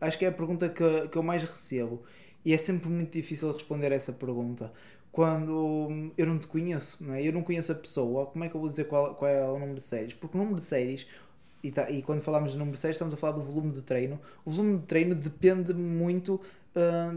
Acho 0.00 0.18
que 0.18 0.24
é 0.24 0.28
a 0.28 0.32
pergunta 0.32 0.68
que, 0.68 1.08
que 1.08 1.18
eu 1.18 1.22
mais 1.22 1.42
recebo. 1.42 2.04
E 2.44 2.54
é 2.54 2.58
sempre 2.58 2.88
muito 2.88 3.12
difícil 3.12 3.52
responder 3.52 3.92
essa 3.92 4.12
pergunta. 4.12 4.72
Quando 5.12 6.12
eu 6.16 6.26
não 6.26 6.38
te 6.38 6.46
conheço, 6.46 7.02
não 7.04 7.14
é? 7.14 7.26
Eu 7.26 7.32
não 7.32 7.42
conheço 7.42 7.72
a 7.72 7.74
pessoa, 7.74 8.26
como 8.26 8.44
é 8.44 8.48
que 8.48 8.54
eu 8.54 8.60
vou 8.60 8.70
dizer 8.70 8.84
qual, 8.84 9.14
qual 9.16 9.30
é 9.30 9.44
o 9.48 9.54
número 9.58 9.74
de 9.74 9.82
séries? 9.82 10.14
Porque 10.14 10.36
o 10.36 10.40
número 10.40 10.56
de 10.60 10.64
séries, 10.64 11.06
e, 11.62 11.70
tá- 11.70 11.90
e 11.90 12.00
quando 12.02 12.20
falamos 12.22 12.52
de 12.52 12.58
número 12.58 12.74
de 12.74 12.80
séries, 12.80 12.94
estamos 12.96 13.12
a 13.14 13.16
falar 13.16 13.32
do 13.34 13.42
volume 13.42 13.72
de 13.72 13.82
treino. 13.82 14.20
O 14.44 14.50
volume 14.50 14.78
de 14.78 14.86
treino 14.86 15.14
depende 15.14 15.74
muito 15.74 16.40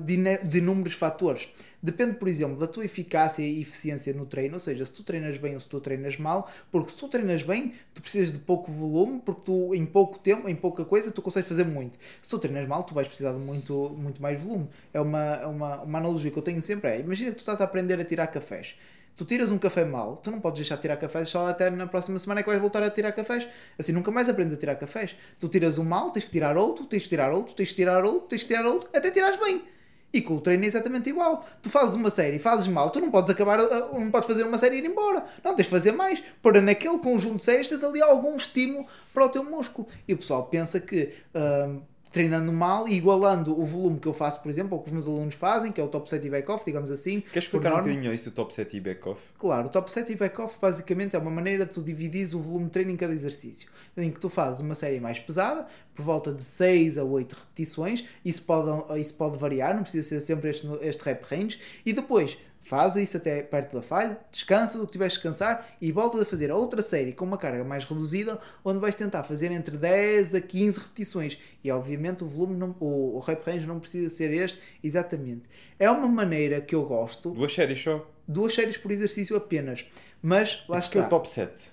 de, 0.04 0.14
ine- 0.14 0.38
de 0.40 0.58
inúmeros 0.58 0.94
fatores. 0.94 1.48
Depende, 1.82 2.16
por 2.16 2.28
exemplo, 2.28 2.58
da 2.58 2.66
tua 2.68 2.86
eficácia 2.86 3.44
e 3.44 3.62
eficiência 3.62 4.14
no 4.14 4.26
treino, 4.26 4.54
ou 4.56 4.60
seja, 4.60 4.86
se 4.86 4.94
tu 4.94 5.04
treinas 5.04 5.38
bem 5.38 5.54
ou 5.54 5.60
se 5.60 5.68
tu 5.68 5.80
treinas 5.82 6.18
mal, 6.18 6.50
porque 6.72 6.90
se 6.92 6.98
tu 6.98 7.08
treinas 7.08 7.44
bem, 7.44 7.74
tu 7.94 8.02
precisas 8.02 8.32
de 8.32 8.40
pouco 8.40 8.72
volume, 8.72 9.22
porque 9.24 9.42
tu 9.46 9.76
em 9.76 9.86
pouco 9.86 10.18
tempo, 10.20 10.48
em 10.48 10.56
pouca 10.56 10.86
coisa, 10.86 11.12
tu 11.12 11.22
consegues 11.22 11.48
fazer 11.48 11.66
muito. 11.66 11.98
Se 12.22 12.30
tu 12.30 12.40
treinas 12.40 12.68
mal, 12.68 12.84
tu 12.84 12.94
vais 12.94 13.08
precisar 13.08 13.32
de 13.34 13.40
muito, 13.40 13.90
muito 13.98 14.22
mais 14.22 14.42
volume. 14.42 14.68
É 14.94 15.00
uma, 15.00 15.20
é 15.36 15.46
uma, 15.48 15.82
uma 15.82 15.98
analogia 16.00 16.32
que 16.32 16.38
eu 16.38 16.44
tenho 16.44 16.62
sempre, 16.62 16.90
é, 16.90 17.00
imagina 17.00 17.30
que 17.32 17.36
tu 17.38 17.40
estás 17.40 17.60
a 17.62 17.64
aprender 17.66 18.00
a 18.00 18.06
tirar 18.06 18.28
cafés. 18.28 18.76
Tu 19.16 19.26
tiras 19.26 19.52
um 19.52 19.60
café 19.60 19.86
mal, 19.86 20.18
tu 20.18 20.32
não 20.32 20.40
podes 20.40 20.60
deixar 20.60 20.76
de 20.76 20.82
tirar 20.82 20.98
cafés 20.98 21.30
só 21.30 21.48
até 21.48 21.70
na 21.70 21.86
próxima 21.86 22.18
semana 22.18 22.40
é 22.40 22.44
que 22.44 22.50
vais 22.50 22.60
voltar 22.60 22.82
a 22.82 22.90
tirar 22.90 23.12
cafés. 23.12 23.48
Assim 23.78 23.92
nunca 23.92 24.10
mais 24.10 24.28
aprendes 24.28 24.56
a 24.56 24.58
tirar 24.58 24.76
cafés. 24.76 25.16
Tu 25.40 25.48
tiras 25.48 25.78
um 25.78 25.84
mal, 25.84 26.10
tens 26.10 26.24
que 26.24 26.32
tirar 26.32 26.58
outro, 26.58 26.86
tens 26.86 27.04
que 27.04 27.10
tirar 27.10 27.32
outro, 27.32 27.54
tens 27.54 27.70
que 27.70 27.76
tirar 27.76 28.04
outro, 28.04 28.28
tens 28.28 28.42
que 28.42 28.48
tirar 28.48 28.66
outro, 28.66 28.90
até 28.92 29.12
tirares 29.12 29.40
bem. 29.40 29.64
E 30.12 30.22
com 30.22 30.36
o 30.36 30.42
treino 30.42 30.64
é 30.64 30.68
exatamente 30.68 31.10
igual. 31.10 31.46
Tu 31.62 31.70
fazes 31.70 31.96
uma 31.96 32.10
série, 32.10 32.38
fazes 32.40 32.68
mal, 32.68 32.90
tu 32.90 33.00
não 33.00 33.12
podes 33.12 33.30
acabar, 33.30 33.60
uh, 33.60 34.00
não 34.00 34.12
podes 34.12 34.28
fazer 34.28 34.44
uma 34.44 34.58
série 34.58 34.78
e 34.78 34.80
ir 34.80 34.86
embora. 34.86 35.26
Não, 35.44 35.56
tens 35.56 35.66
de 35.66 35.72
fazer 35.72 35.92
mais. 35.92 36.24
Para 36.42 36.62
naquele 36.62 36.98
conjunto 37.00 37.38
de 37.38 37.44
séries 37.44 37.70
tens 37.70 37.84
ali 37.84 38.02
algum 38.02 38.36
estímulo 38.36 38.86
para 39.14 39.26
o 39.26 39.30
teu 39.30 39.44
músculo. 39.44 39.88
E 40.08 40.14
o 40.14 40.18
pessoal 40.18 40.46
pensa 40.46 40.80
que 40.80 41.14
hum, 41.36 41.82
treinando 42.14 42.54
mal 42.54 42.88
e 42.88 42.94
igualando 42.94 43.60
o 43.60 43.66
volume 43.66 44.00
que 44.00 44.08
eu 44.08 44.14
faço, 44.14 44.40
por 44.40 44.48
exemplo, 44.48 44.78
ou 44.78 44.84
que 44.84 44.88
os 44.88 44.94
meus 44.94 45.08
alunos 45.08 45.34
fazem, 45.34 45.72
que 45.72 45.82
é 45.82 45.84
o 45.84 45.88
top 45.88 46.08
set 46.08 46.24
e 46.24 46.30
back-off, 46.30 46.64
digamos 46.64 46.92
assim. 46.92 47.22
Queres 47.22 47.46
explicar 47.46 47.74
um 47.74 47.78
bocadinho 47.78 48.14
isso 48.14 48.30
do 48.30 48.36
top 48.36 48.54
set 48.54 48.78
e 48.78 48.80
back-off? 48.80 49.20
Claro, 49.40 49.66
o 49.66 49.70
top 49.70 49.90
set 49.90 50.12
e 50.12 50.16
back-off 50.16 50.56
basicamente 50.62 51.16
é 51.16 51.20
uma 51.20 51.32
maneira 51.32 51.66
de 51.66 51.74
tu 51.74 51.82
dividires 51.82 52.36
o 52.36 52.40
volume 52.40 52.66
de 52.66 52.72
treino 52.72 52.92
em 52.92 52.96
cada 52.96 53.14
exercício. 53.14 53.68
Em 53.98 54.12
que 54.12 54.20
tu 54.20 54.30
fazes 54.30 54.60
uma 54.62 54.76
série 54.76 55.00
mais 55.00 55.20
pesada, 55.20 55.66
por 55.96 56.06
volta 56.06 56.32
de 56.32 56.44
6 56.44 57.00
a 57.00 57.04
8 57.04 57.34
repetições, 57.34 58.06
isso 58.24 58.44
pode, 58.44 59.02
isso 59.02 59.16
pode 59.16 59.40
variar, 59.40 59.76
não 59.76 59.82
precisa 59.82 60.08
ser 60.08 60.22
sempre 60.22 60.52
este, 60.52 60.68
este 60.82 61.04
rep 61.04 61.26
range, 61.26 61.60
e 61.84 61.94
depois 61.94 62.38
faz 62.64 62.96
isso 62.96 63.18
até 63.18 63.44
perto 63.44 63.76
da 63.76 63.82
falha, 63.82 64.18
descansa 64.32 64.78
do 64.80 64.86
que 64.86 64.94
tiveres 64.94 65.14
de 65.14 65.20
descansar 65.20 65.68
e 65.82 65.92
voltas 65.92 66.22
a 66.22 66.26
fazer 66.26 66.50
a 66.50 66.56
outra 66.56 66.82
série 66.82 67.12
com 67.14 67.26
uma 67.26 67.38
carga 67.38 67.64
mais 67.64 67.84
reduzida, 67.86 68.40
onde 68.64 68.80
vais 68.80 68.96
tentar 68.96 69.22
fazer 69.24 69.52
entre 69.52 69.78
10 69.78 70.34
a 70.36 70.42
15 70.42 70.80
repetições. 70.80 71.38
E 71.64 71.70
obviamente 71.70 72.24
o 72.24 72.28
volume, 72.28 72.56
não, 72.56 72.76
o, 72.80 73.18
o 73.18 73.20
rep 73.20 73.46
range 73.46 73.68
não 73.68 73.80
precisa 73.80 74.10
ser 74.10 74.32
este 74.32 74.60
exatamente. 74.84 75.48
É 75.78 75.92
uma 75.92 76.08
maneira 76.08 76.62
que 76.62 76.74
eu 76.74 76.84
gosto, 76.86 77.32
Duas 77.32 77.54
séries 77.54 77.82
só. 77.84 78.10
duas 78.28 78.54
séries 78.54 78.78
por 78.78 78.92
exercício 78.92 79.36
apenas. 79.36 79.86
Mas 80.22 80.64
lá 80.70 80.80
Porquê 80.80 80.98
o 80.98 81.02
está, 81.02 81.10
top 81.10 81.28
set? 81.30 81.72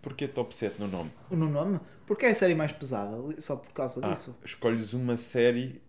Porquê 0.00 0.26
top 0.28 0.54
set 0.54 0.74
no 0.78 0.88
nome? 0.88 1.10
no 1.30 1.48
nome, 1.48 1.80
porque 2.06 2.24
é 2.24 2.30
a 2.30 2.34
série 2.34 2.54
mais 2.54 2.72
pesada, 2.72 3.16
só 3.40 3.56
por 3.56 3.72
causa 3.72 4.00
Ah, 4.02 4.10
disso. 4.12 4.34
escolhes 4.44 4.94
uma 4.94 5.16
série. 5.16 5.82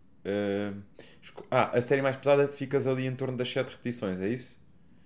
Esco- 1.22 1.46
ah, 1.52 1.78
a 1.78 1.82
série 1.82 2.02
mais 2.02 2.16
pesada 2.16 2.48
ficas 2.48 2.88
ali 2.88 3.06
em 3.06 3.16
torno 3.16 3.38
das 3.38 3.52
7 3.52 3.70
repetições, 3.70 4.20
é 4.22 4.30
isso? 4.30 4.58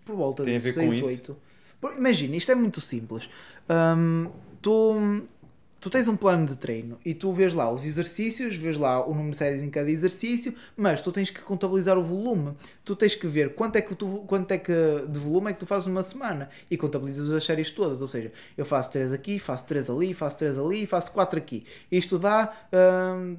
Por 0.05 0.15
volta 0.15 0.43
Tem 0.43 0.55
a 0.55 0.57
de 0.59 0.63
ver 0.63 0.73
6, 0.73 0.87
com 0.87 0.93
isso? 0.93 1.07
8. 1.07 1.37
Por- 1.79 1.93
Imagina, 1.93 2.35
isto 2.35 2.51
é 2.51 2.55
muito 2.55 2.79
simples. 2.81 3.29
Hum, 3.69 4.29
tu, 4.61 5.23
tu 5.79 5.89
tens 5.89 6.07
um 6.07 6.15
plano 6.15 6.45
de 6.45 6.57
treino 6.57 6.97
e 7.05 7.13
tu 7.13 7.31
vês 7.33 7.53
lá 7.53 7.71
os 7.71 7.83
exercícios, 7.85 8.55
vês 8.55 8.77
lá 8.77 9.05
o 9.05 9.09
número 9.13 9.31
de 9.31 9.37
séries 9.37 9.61
em 9.61 9.69
cada 9.69 9.89
exercício, 9.89 10.53
mas 10.77 11.01
tu 11.01 11.11
tens 11.11 11.29
que 11.29 11.41
contabilizar 11.41 11.97
o 11.97 12.03
volume. 12.03 12.53
Tu 12.85 12.95
tens 12.95 13.15
que 13.15 13.27
ver 13.27 13.53
quanto 13.55 13.75
é 13.77 13.81
que, 13.81 13.95
tu, 13.95 14.23
quanto 14.27 14.51
é 14.51 14.57
que 14.57 14.73
de 15.09 15.19
volume 15.19 15.51
é 15.51 15.53
que 15.53 15.59
tu 15.59 15.65
fazes 15.65 15.87
numa 15.87 16.03
semana 16.03 16.49
e 16.71 16.77
contabilizas 16.77 17.29
as 17.31 17.43
séries 17.43 17.71
todas. 17.71 18.01
Ou 18.01 18.07
seja, 18.07 18.31
eu 18.57 18.65
faço 18.65 18.91
3 18.91 19.11
aqui, 19.13 19.39
faço 19.39 19.65
3 19.67 19.89
ali, 19.89 20.13
faço 20.13 20.37
3 20.37 20.57
ali, 20.57 20.85
faço 20.85 21.11
4 21.11 21.37
aqui. 21.37 21.65
Isto 21.91 22.17
dá, 22.19 22.53
hum, 23.17 23.37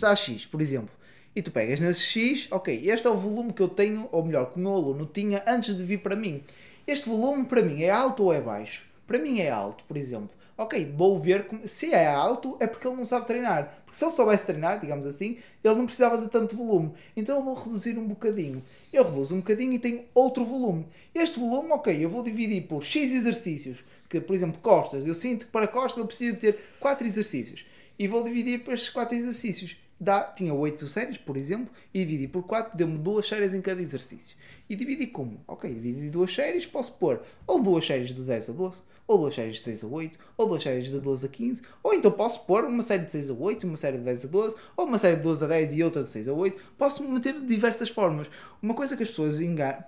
dá 0.00 0.14
X, 0.16 0.46
por 0.46 0.60
exemplo. 0.60 0.97
E 1.38 1.42
tu 1.42 1.52
pegas 1.52 1.78
nesse 1.78 2.02
X, 2.02 2.48
ok, 2.50 2.82
este 2.90 3.06
é 3.06 3.10
o 3.10 3.14
volume 3.14 3.52
que 3.52 3.62
eu 3.62 3.68
tenho, 3.68 4.08
ou 4.10 4.24
melhor, 4.24 4.50
que 4.50 4.56
o 4.56 4.60
meu 4.60 4.72
aluno 4.72 5.06
tinha 5.06 5.40
antes 5.46 5.76
de 5.76 5.84
vir 5.84 5.98
para 5.98 6.16
mim. 6.16 6.42
Este 6.84 7.08
volume 7.08 7.44
para 7.44 7.62
mim 7.62 7.80
é 7.80 7.90
alto 7.90 8.24
ou 8.24 8.32
é 8.32 8.40
baixo? 8.40 8.82
Para 9.06 9.20
mim 9.20 9.38
é 9.38 9.48
alto, 9.48 9.84
por 9.84 9.96
exemplo. 9.96 10.30
Ok, 10.56 10.92
vou 10.96 11.16
ver 11.20 11.46
como- 11.46 11.64
se 11.64 11.94
é 11.94 12.08
alto 12.08 12.56
é 12.58 12.66
porque 12.66 12.84
ele 12.88 12.96
não 12.96 13.04
sabe 13.04 13.24
treinar. 13.28 13.82
Porque 13.84 13.96
se 13.96 14.04
ele 14.04 14.10
soubesse 14.10 14.46
treinar, 14.46 14.80
digamos 14.80 15.06
assim, 15.06 15.38
ele 15.62 15.74
não 15.76 15.84
precisava 15.84 16.18
de 16.20 16.28
tanto 16.28 16.56
volume. 16.56 16.90
Então 17.16 17.36
eu 17.36 17.44
vou 17.44 17.54
reduzir 17.54 17.96
um 17.96 18.08
bocadinho. 18.08 18.60
Eu 18.92 19.04
reduzo 19.04 19.36
um 19.36 19.38
bocadinho 19.38 19.72
e 19.74 19.78
tenho 19.78 20.02
outro 20.12 20.44
volume. 20.44 20.88
Este 21.14 21.38
volume, 21.38 21.70
ok, 21.70 22.04
eu 22.04 22.10
vou 22.10 22.24
dividir 22.24 22.62
por 22.66 22.82
X 22.82 23.14
exercícios. 23.14 23.78
Que, 24.08 24.20
por 24.20 24.34
exemplo, 24.34 24.58
costas. 24.60 25.06
Eu 25.06 25.14
sinto 25.14 25.46
que 25.46 25.52
para 25.52 25.68
costas 25.68 25.98
eu 25.98 26.06
preciso 26.06 26.36
ter 26.36 26.58
4 26.80 27.06
exercícios. 27.06 27.64
E 27.96 28.08
vou 28.08 28.24
dividir 28.24 28.64
por 28.64 28.74
estes 28.74 28.90
4 28.90 29.16
exercícios. 29.16 29.76
Dá, 30.00 30.22
tinha 30.22 30.54
8 30.54 30.86
séries, 30.86 31.18
por 31.18 31.36
exemplo, 31.36 31.72
e 31.92 32.04
dividi 32.04 32.28
por 32.28 32.44
4, 32.44 32.76
deu-me 32.76 32.98
duas 32.98 33.26
séries 33.26 33.52
em 33.52 33.60
cada 33.60 33.82
exercício. 33.82 34.36
E 34.70 34.76
dividi 34.76 35.08
como? 35.08 35.42
Ok, 35.46 35.72
dividi 35.72 36.08
duas 36.08 36.32
séries, 36.32 36.64
posso 36.66 36.92
pôr 36.94 37.22
ou 37.46 37.60
duas 37.60 37.84
séries 37.84 38.14
de 38.14 38.22
10 38.22 38.50
a 38.50 38.52
12, 38.52 38.82
ou 39.08 39.16
duas 39.18 39.34
séries 39.34 39.56
de 39.56 39.62
6 39.62 39.84
a 39.84 39.86
8, 39.86 40.18
ou 40.36 40.46
duas 40.46 40.62
séries 40.62 40.90
de 40.90 41.00
12 41.00 41.26
a 41.26 41.28
15, 41.30 41.62
ou 41.82 41.94
então 41.94 42.10
posso 42.10 42.44
pôr 42.44 42.64
uma 42.64 42.82
série 42.82 43.06
de 43.06 43.10
6 43.10 43.30
a 43.30 43.32
8, 43.32 43.66
uma 43.66 43.76
série 43.76 43.96
de 43.96 44.04
10 44.04 44.26
a 44.26 44.28
12, 44.28 44.56
ou 44.76 44.84
uma 44.84 44.98
série 44.98 45.16
de 45.16 45.22
12 45.22 45.44
a 45.44 45.48
10 45.48 45.72
e 45.72 45.82
outra 45.82 46.02
de 46.02 46.10
6 46.10 46.28
a 46.28 46.32
8. 46.34 46.58
Posso 46.76 47.02
meter 47.02 47.32
de 47.32 47.46
diversas 47.46 47.88
formas. 47.88 48.28
Uma 48.60 48.74
coisa 48.74 48.96
que 48.96 49.02
as 49.02 49.08
pessoas 49.08 49.38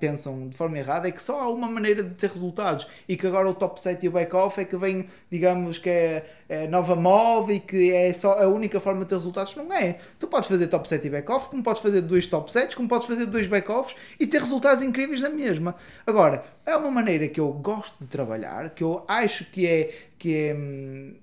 pensam 0.01 0.49
de 0.49 0.57
forma 0.57 0.79
errada 0.79 1.09
é 1.09 1.11
que 1.13 1.23
só 1.23 1.41
há 1.41 1.51
uma 1.51 1.69
maneira 1.69 2.03
de 2.03 2.15
ter 2.15 2.31
resultados 2.31 2.87
e 3.09 3.17
que 3.17 3.27
agora 3.27 3.49
o 3.51 3.55
top 3.55 3.83
set 3.83 4.03
e 4.05 4.09
o 4.09 4.13
back-off 4.13 4.61
é 4.61 4.65
que 4.65 4.77
vem, 4.77 5.07
digamos, 5.31 5.77
que 5.77 5.91
é, 5.91 6.27
é 6.49 6.67
nova 6.67 6.97
moda 6.97 7.53
e 7.53 7.61
que 7.61 7.93
é 7.93 8.13
só 8.15 8.41
a 8.43 8.49
única 8.49 8.81
forma 8.81 9.01
de 9.01 9.09
ter 9.09 9.17
resultados. 9.17 9.55
Não 9.57 9.71
é. 9.73 9.99
Tu 10.19 10.27
podes 10.29 10.49
fazer 10.49 10.69
top 10.69 10.89
set 10.89 11.05
e 11.05 11.11
back-off, 11.11 11.51
como 11.51 11.63
podes 11.63 11.83
fazer 11.83 12.01
dois 12.01 12.27
top 12.27 12.51
sets, 12.51 12.75
como 12.75 12.89
podes 12.89 13.07
fazer 13.07 13.27
dois 13.27 13.47
back-offs 13.47 13.95
e 14.19 14.27
ter 14.27 14.41
resultados 14.41 14.83
incríveis 14.83 15.21
na 15.21 15.29
mesma. 15.29 15.75
Agora, 16.07 16.45
é 16.65 16.77
uma 16.77 16.91
maneira 16.91 17.29
que 17.29 17.41
eu 17.41 17.53
gosto 17.53 18.01
de 18.01 18.09
trabalhar, 18.09 18.71
que 18.71 18.85
eu 18.85 19.05
acho 19.09 19.45
que 19.51 19.67
é, 19.67 19.91
que 20.19 20.35
é 20.35 20.55
hum, 20.55 21.15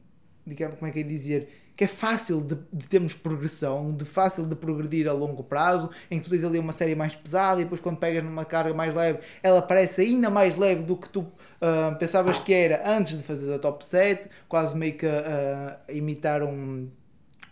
digamos, 0.45 0.77
como 0.79 0.89
é 0.89 0.91
que 0.93 0.99
é 0.99 1.03
dizer, 1.03 1.49
que 1.75 1.83
é 1.83 1.87
fácil 1.87 2.41
de, 2.41 2.57
de 2.73 2.87
termos 2.87 3.13
progressão, 3.13 3.93
de 3.93 4.03
fácil 4.03 4.47
de 4.47 4.55
progredir 4.55 5.07
a 5.07 5.13
longo 5.13 5.43
prazo, 5.43 5.91
em 6.09 6.19
que 6.19 6.25
tu 6.25 6.31
tens 6.31 6.43
ali 6.43 6.57
uma 6.57 6.71
série 6.71 6.95
mais 6.95 7.15
pesada 7.15 7.61
e 7.61 7.63
depois 7.65 7.79
quando 7.79 7.97
pegas 7.97 8.23
numa 8.23 8.45
carga 8.45 8.73
mais 8.73 8.95
leve, 8.95 9.19
ela 9.43 9.61
parece 9.61 10.01
ainda 10.01 10.29
mais 10.29 10.57
leve 10.57 10.83
do 10.83 10.97
que 10.97 11.07
tu 11.09 11.27
ah, 11.61 11.95
pensavas 11.99 12.39
que 12.39 12.51
era 12.53 12.89
antes 12.89 13.17
de 13.17 13.23
fazer 13.23 13.53
a 13.53 13.59
top 13.59 13.85
set, 13.85 14.27
quase 14.47 14.75
meio 14.75 14.97
que 14.97 15.05
a 15.05 15.79
imitar 15.89 16.41
um, 16.41 16.89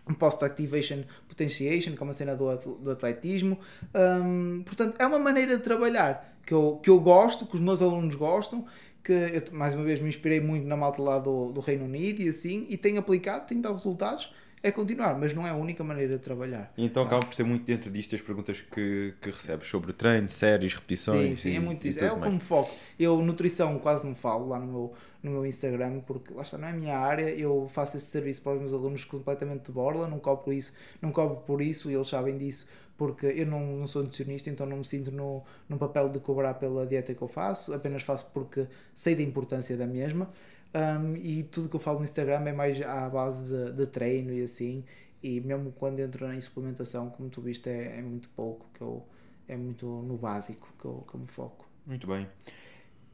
um 0.10 0.14
post-activation 0.14 1.04
potentiation, 1.28 1.96
que 1.96 2.02
é 2.02 2.04
uma 2.04 2.14
cena 2.14 2.36
do, 2.36 2.56
do 2.56 2.92
atletismo. 2.92 3.60
Hum, 3.94 4.64
portanto, 4.66 4.96
é 4.98 5.06
uma 5.06 5.20
maneira 5.20 5.58
de 5.58 5.64
trabalhar 5.64 6.35
que 6.46 6.54
eu, 6.54 6.80
que 6.82 6.90
eu 6.90 7.00
gosto, 7.00 7.46
que 7.46 7.56
os 7.56 7.62
meus 7.62 7.82
alunos 7.82 8.16
gostam, 8.16 8.66
que 9.04 9.12
eu, 9.12 9.44
mais 9.52 9.74
uma 9.74 9.84
vez 9.84 10.00
me 10.00 10.10
inspirei 10.10 10.40
muito 10.40 10.68
na 10.68 10.76
malta 10.76 11.02
lá 11.02 11.20
do, 11.20 11.52
do 11.52 11.60
Reino 11.60 11.86
Unido 11.86 12.22
e 12.22 12.30
assim, 12.30 12.66
e 12.70 12.78
tenho 12.78 13.00
aplicado, 13.00 13.48
tenho 13.48 13.62
dado 13.62 13.74
resultados, 13.74 14.32
é 14.66 14.72
continuar, 14.72 15.16
mas 15.20 15.32
não 15.32 15.46
é 15.46 15.52
a 15.52 15.56
única 15.56 15.84
maneira 15.84 16.18
de 16.18 16.24
trabalhar. 16.24 16.74
E 16.76 16.84
então 16.84 17.04
acaba 17.04 17.24
por 17.24 17.36
ser 17.36 17.44
muito 17.44 17.64
dentro 17.66 17.92
disto 17.92 18.16
as 18.16 18.22
perguntas 18.22 18.62
que, 18.62 19.14
que 19.22 19.30
recebes 19.30 19.68
sobre 19.68 19.94
treino, 19.94 20.28
séries, 20.28 20.74
repetições. 20.74 21.40
Sim, 21.40 21.50
sim, 21.50 21.52
e, 21.52 21.56
é 21.58 21.60
muito 21.60 21.88
isso. 21.88 22.04
É 22.04 22.12
o 22.12 22.18
como 22.18 22.40
foco. 22.40 22.74
Eu, 23.00 23.22
nutrição, 23.22 23.78
quase 23.78 24.04
não 24.04 24.16
falo 24.16 24.50
lá 24.50 24.58
no 24.58 24.66
meu, 24.66 24.94
no 25.22 25.32
meu 25.32 25.46
Instagram, 25.46 26.00
porque 26.00 26.34
lá 26.34 26.42
está, 26.42 26.58
não 26.58 26.68
é 26.68 26.72
a 26.72 26.74
minha 26.74 26.98
área. 26.98 27.30
Eu 27.30 27.70
faço 27.72 27.98
esse 27.98 28.08
serviço 28.08 28.42
para 28.42 28.54
os 28.54 28.60
meus 28.60 28.74
alunos 28.74 29.06
completamente 29.06 29.66
de 29.66 29.72
borla, 29.72 30.08
não 30.08 30.18
cobro 30.18 30.52
isso, 30.52 30.74
não 31.00 31.12
cobro 31.12 31.38
por 31.46 31.62
isso, 31.62 31.92
e 31.92 31.94
eles 31.94 32.08
sabem 32.08 32.36
disso, 32.36 32.68
porque 32.98 33.26
eu 33.26 33.46
não, 33.46 33.78
não 33.78 33.88
sou 33.88 34.04
nutricionista, 34.04 34.50
então 34.50 34.66
não 34.66 34.78
me 34.78 34.86
sinto 34.86 35.12
no, 35.12 35.44
no 35.68 35.78
papel 35.78 36.10
de 36.10 36.20
cobrar 36.20 36.54
pela 36.56 36.86
dieta 36.86 37.14
que 37.14 37.22
eu 37.22 37.28
faço, 37.28 37.74
apenas 37.74 38.04
faço 38.04 38.30
porque 38.34 38.68
sei 38.94 39.16
da 39.16 39.22
importância 39.24 39.76
da 39.78 39.86
mesma. 39.88 40.30
Um, 40.74 41.16
e 41.16 41.44
tudo 41.44 41.70
que 41.70 41.76
eu 41.76 41.80
falo 41.80 42.00
no 42.00 42.04
Instagram 42.04 42.44
é 42.48 42.54
mais 42.54 42.82
à 42.82 43.10
base 43.10 43.50
de, 43.50 43.72
de 43.74 43.88
treino 43.88 44.34
e 44.34 44.44
assim. 44.44 44.84
E 45.24 45.40
mesmo 45.42 45.72
quando 45.72 46.00
entro 46.00 46.32
em 46.34 46.40
suplementação, 46.42 47.10
como 47.10 47.30
tu 47.30 47.42
viste, 47.42 47.70
é, 47.70 48.00
é 48.00 48.02
muito 48.02 48.28
pouco, 48.30 48.68
que 48.74 48.82
eu, 48.82 49.06
é 49.48 49.56
muito 49.56 49.86
no 49.86 50.18
básico 50.18 50.68
que 50.80 50.86
eu, 50.86 51.06
que 51.10 51.16
eu 51.16 51.20
me 51.22 51.28
foco. 51.28 51.66
Muito 51.86 52.06
bem. 52.08 52.28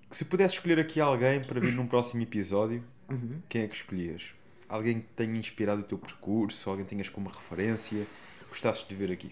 Se 0.09 0.25
pudesse 0.25 0.55
escolher 0.55 0.79
aqui 0.79 0.99
alguém 0.99 1.41
para 1.41 1.59
vir 1.59 1.71
num 1.73 1.87
próximo 1.87 2.21
episódio, 2.21 2.83
Uhum. 3.09 3.41
quem 3.49 3.63
é 3.63 3.67
que 3.67 3.75
escolhias? 3.75 4.33
Alguém 4.67 5.01
que 5.01 5.07
tenha 5.15 5.37
inspirado 5.37 5.81
o 5.81 5.83
teu 5.83 5.97
percurso, 5.97 6.69
alguém 6.69 6.85
que 6.85 6.89
tenhas 6.91 7.09
como 7.09 7.29
referência, 7.29 8.07
gostasses 8.49 8.87
de 8.87 8.95
ver 8.95 9.11
aqui? 9.11 9.31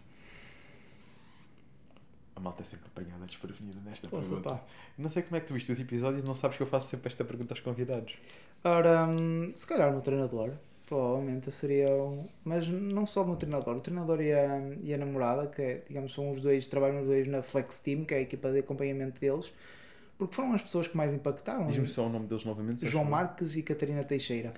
A 2.40 2.41
malta 2.41 2.61
é 2.61 2.66
sempre 2.66 2.88
apanhada 2.88 3.26
desprevenida 3.26 3.80
nesta 3.86 4.07
Poxa, 4.07 4.24
pergunta. 4.30 4.49
pá. 4.49 4.64
Não 4.98 5.10
sei 5.10 5.24
como 5.24 5.36
é 5.36 5.41
que 5.41 5.48
tu 5.48 5.53
viste 5.53 5.70
os 5.74 5.80
episódios, 5.80 6.24
não 6.24 6.34
sabes 6.34 6.56
que 6.56 6.64
eu 6.64 6.68
faço 6.68 6.88
sempre 6.88 7.10
esta 7.10 7.26
pergunta 7.26 7.53
aos 7.53 7.60
convidados. 7.60 8.16
Ora, 8.64 9.06
hum, 9.07 9.52
se 9.53 9.68
calhar 9.68 9.90
o 9.90 9.91
meu 9.91 10.02
treinador, 10.02 10.53
provavelmente 10.86 11.52
seria 11.52 11.90
um... 11.90 12.26
Mas 12.45 12.66
não 12.66 13.06
só 13.06 13.24
o 13.24 13.28
meu 13.28 13.36
treinador, 13.36 13.76
o 13.76 13.82
treinador 13.82 14.22
e 14.22 14.32
a, 14.32 14.57
e 14.82 14.94
a 14.94 14.98
namorada, 14.98 15.48
que 15.48 15.61
é, 15.61 15.84
digamos, 15.86 16.14
são 16.14 16.32
os 16.32 16.40
dois, 16.40 16.66
trabalham 16.68 17.02
os 17.02 17.07
dois 17.07 17.28
na 17.28 17.41
Flex 17.44 17.80
Team, 17.80 18.06
que 18.06 18.14
é 18.14 18.18
a 18.18 18.22
equipa 18.22 18.49
de 18.52 18.60
acompanhamento 18.60 19.20
deles, 19.20 19.52
porque 20.18 20.34
foram 20.34 20.53
as 20.53 20.61
pessoas 20.61 20.88
que 20.88 20.95
mais 20.95 21.14
impactaram. 21.14 21.68
Diz-me 21.68 21.90
só 21.90 22.06
o 22.06 22.10
nome 22.10 22.26
deles 22.26 22.45
novamente. 22.45 22.88
João. 22.88 23.03
Marques 23.03 23.57
e 23.57 23.64
Catarina 23.64 24.03
Teixeira. 24.06 24.53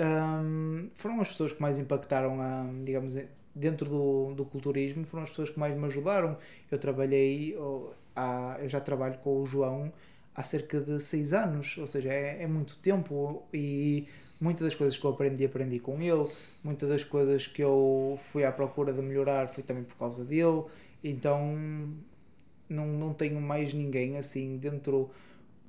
Hum, 0.00 0.88
foram 0.94 1.20
as 1.20 1.28
pessoas 1.28 1.52
que 1.52 1.60
mais 1.60 1.78
impactaram, 1.80 2.40
a, 2.40 2.64
digamos, 2.84 3.16
dentro 3.58 3.88
do, 3.88 4.34
do 4.34 4.44
culturismo, 4.44 5.04
foram 5.04 5.24
as 5.24 5.30
pessoas 5.30 5.50
que 5.50 5.58
mais 5.58 5.76
me 5.76 5.84
ajudaram. 5.86 6.36
Eu 6.70 6.78
trabalhei, 6.78 7.56
oh, 7.58 7.90
há, 8.14 8.58
eu 8.60 8.68
já 8.68 8.80
trabalho 8.80 9.18
com 9.18 9.42
o 9.42 9.46
João 9.46 9.92
há 10.34 10.42
cerca 10.42 10.80
de 10.80 11.00
seis 11.00 11.32
anos, 11.32 11.76
ou 11.78 11.86
seja, 11.86 12.10
é, 12.12 12.44
é 12.44 12.46
muito 12.46 12.78
tempo 12.78 13.42
e 13.52 14.06
muitas 14.40 14.62
das 14.62 14.74
coisas 14.74 14.96
que 14.96 15.04
eu 15.04 15.10
aprendi, 15.10 15.44
aprendi 15.44 15.80
com 15.80 16.00
ele, 16.00 16.30
muitas 16.62 16.88
das 16.88 17.02
coisas 17.04 17.46
que 17.46 17.62
eu 17.62 18.18
fui 18.30 18.44
à 18.44 18.52
procura 18.52 18.92
de 18.92 19.02
melhorar 19.02 19.48
foi 19.48 19.64
também 19.64 19.82
por 19.82 19.96
causa 19.96 20.24
dele, 20.24 20.64
então 21.02 21.56
não, 22.68 22.86
não 22.86 23.12
tenho 23.14 23.40
mais 23.40 23.72
ninguém 23.74 24.16
assim 24.16 24.58
dentro, 24.58 25.10